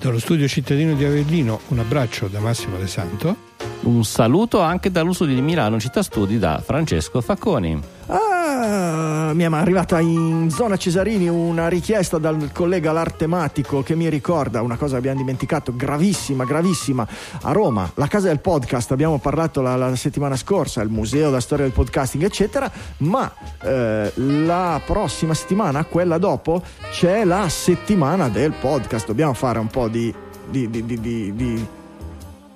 Dallo 0.00 0.18
studio 0.18 0.46
cittadino 0.48 0.94
di 0.94 1.04
Avellino 1.04 1.60
un 1.68 1.80
abbraccio 1.80 2.28
da 2.28 2.40
Massimo 2.40 2.78
De 2.78 2.86
Santo. 2.86 3.47
Un 3.80 4.04
saluto 4.04 4.60
anche 4.60 4.90
dall'uso 4.90 5.24
di 5.24 5.40
Milano 5.40 5.80
Città 5.80 6.02
Studi 6.02 6.38
da 6.38 6.60
Francesco 6.64 7.20
Facconi. 7.20 7.80
Ah, 8.08 9.30
mi 9.34 9.44
è 9.44 9.46
arrivata 9.46 10.00
in 10.00 10.50
zona 10.50 10.76
Cesarini 10.76 11.28
una 11.28 11.68
richiesta 11.68 12.18
dal 12.18 12.50
collega 12.52 12.92
l'artematico 12.92 13.82
che 13.82 13.94
mi 13.94 14.10
ricorda 14.10 14.62
una 14.62 14.76
cosa 14.76 14.92
che 14.92 14.98
abbiamo 14.98 15.18
dimenticato, 15.18 15.74
gravissima, 15.74 16.44
gravissima. 16.44 17.06
A 17.42 17.52
Roma, 17.52 17.90
la 17.94 18.06
casa 18.08 18.28
del 18.28 18.40
podcast, 18.40 18.92
abbiamo 18.92 19.18
parlato 19.18 19.62
la, 19.62 19.76
la 19.76 19.96
settimana 19.96 20.36
scorsa, 20.36 20.82
il 20.82 20.90
museo 20.90 21.26
della 21.26 21.40
storia 21.40 21.64
del 21.64 21.74
podcasting, 21.74 22.24
eccetera, 22.24 22.70
ma 22.98 23.32
eh, 23.62 24.12
la 24.14 24.80
prossima 24.84 25.34
settimana, 25.34 25.84
quella 25.84 26.18
dopo, 26.18 26.62
c'è 26.90 27.24
la 27.24 27.48
settimana 27.48 28.28
del 28.28 28.52
podcast. 28.52 29.06
Dobbiamo 29.06 29.34
fare 29.34 29.58
un 29.58 29.68
po' 29.68 29.88
di, 29.88 30.12
di, 30.48 30.68
di, 30.68 31.00
di 31.34 31.66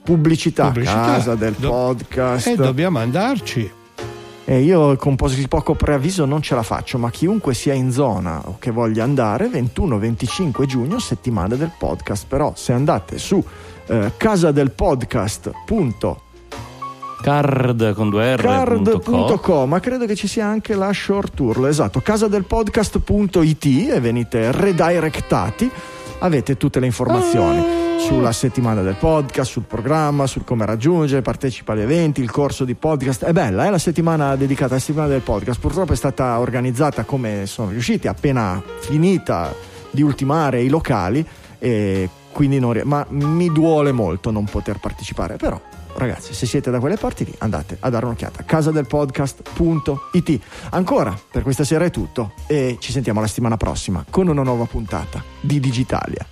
pubblicità, 0.03 0.66
pubblicità. 0.66 1.01
casa 1.01 1.35
del 1.35 1.55
Do- 1.55 1.69
podcast. 1.69 2.47
E 2.49 2.57
dobbiamo 2.57 2.99
andarci. 2.99 3.70
E 4.45 4.61
io 4.61 4.97
con 4.97 5.15
poco 5.16 5.74
preavviso 5.74 6.24
non 6.24 6.43
ce 6.43 6.57
la 6.57 6.65
faccio, 6.65 6.99
ma 6.99 7.11
chiunque 7.11 7.55
sia 7.55 7.74
in 7.74 7.93
zona 7.93 8.43
o 8.45 8.57
che 8.59 8.73
voglia 8.73 9.05
andare, 9.05 9.47
21-25 9.47 10.66
giugno, 10.66 10.99
settimana 10.99 11.55
del 11.55 11.70
podcast. 11.79 12.27
Però 12.27 12.53
se 12.57 12.73
andate 12.73 13.19
su 13.19 13.41
eh, 13.87 14.11
casadelpodcast.com 14.16 16.16
card 17.23 17.95
con 17.95 18.11
due 18.11 18.35
R 18.35 18.43
card.com 18.43 19.69
ma 19.69 19.79
credo 19.79 20.07
che 20.07 20.16
ci 20.16 20.27
sia 20.27 20.45
anche 20.45 20.74
la 20.74 20.93
short 20.93 21.35
tour 21.35 21.69
esatto 21.69 22.01
casadelpodcast.it 22.01 23.65
e 23.65 24.01
venite 24.01 24.51
redirectati 24.51 25.70
avete 26.23 26.57
tutte 26.57 26.81
le 26.81 26.86
informazioni 26.86 27.59
ah. 27.59 27.99
sulla 27.99 28.32
settimana 28.32 28.82
del 28.82 28.94
podcast, 28.94 29.51
sul 29.51 29.65
programma, 29.65 30.27
sul 30.27 30.44
come 30.44 30.65
raggiungere, 30.65 31.20
partecipa 31.20 31.73
agli 31.73 31.81
eventi, 31.81 32.20
il 32.20 32.31
corso 32.31 32.65
di 32.65 32.74
podcast. 32.74 33.24
È 33.24 33.32
bella, 33.32 33.66
è 33.66 33.70
la 33.70 33.78
settimana 33.78 34.36
dedicata 34.36 34.73
alla 34.73 34.81
settimana 34.81 35.09
del 35.09 35.20
podcast. 35.20 35.61
Purtroppo 35.61 35.93
è 35.93 35.97
stata 35.97 36.39
organizzata 36.39 37.05
come 37.05 37.47
sono 37.47 37.70
riusciti, 37.70 38.07
appena 38.09 38.62
finita 38.81 39.53
di 39.90 40.03
ultimare 40.03 40.62
i 40.62 40.69
locali 40.69 41.27
e 41.59 42.09
quindi 42.32 42.59
non, 42.59 42.81
ma 42.85 43.05
mi 43.11 43.53
duole 43.53 43.93
molto 43.93 44.31
non 44.31 44.44
poter 44.44 44.78
partecipare, 44.78 45.36
però 45.36 45.61
ragazzi, 45.94 46.35
se 46.35 46.47
siete 46.47 46.70
da 46.70 46.78
quelle 46.81 46.97
parti 46.97 47.24
lì, 47.24 47.35
andate 47.39 47.77
a 47.81 47.90
dare 47.90 48.05
un'occhiata. 48.06 48.44
Casadelpodcast.it. 48.44 50.40
Ancora, 50.70 51.19
per 51.31 51.43
questa 51.43 51.64
sera 51.64 51.85
è 51.85 51.90
tutto 51.90 52.32
e 52.47 52.77
ci 52.81 52.93
sentiamo 52.93 53.20
la 53.20 53.27
settimana 53.27 53.56
prossima 53.56 54.05
con 54.09 54.28
una 54.28 54.43
nuova 54.43 54.66
puntata 54.66 55.23
di 55.40 55.60
Digitalia. 55.60 56.27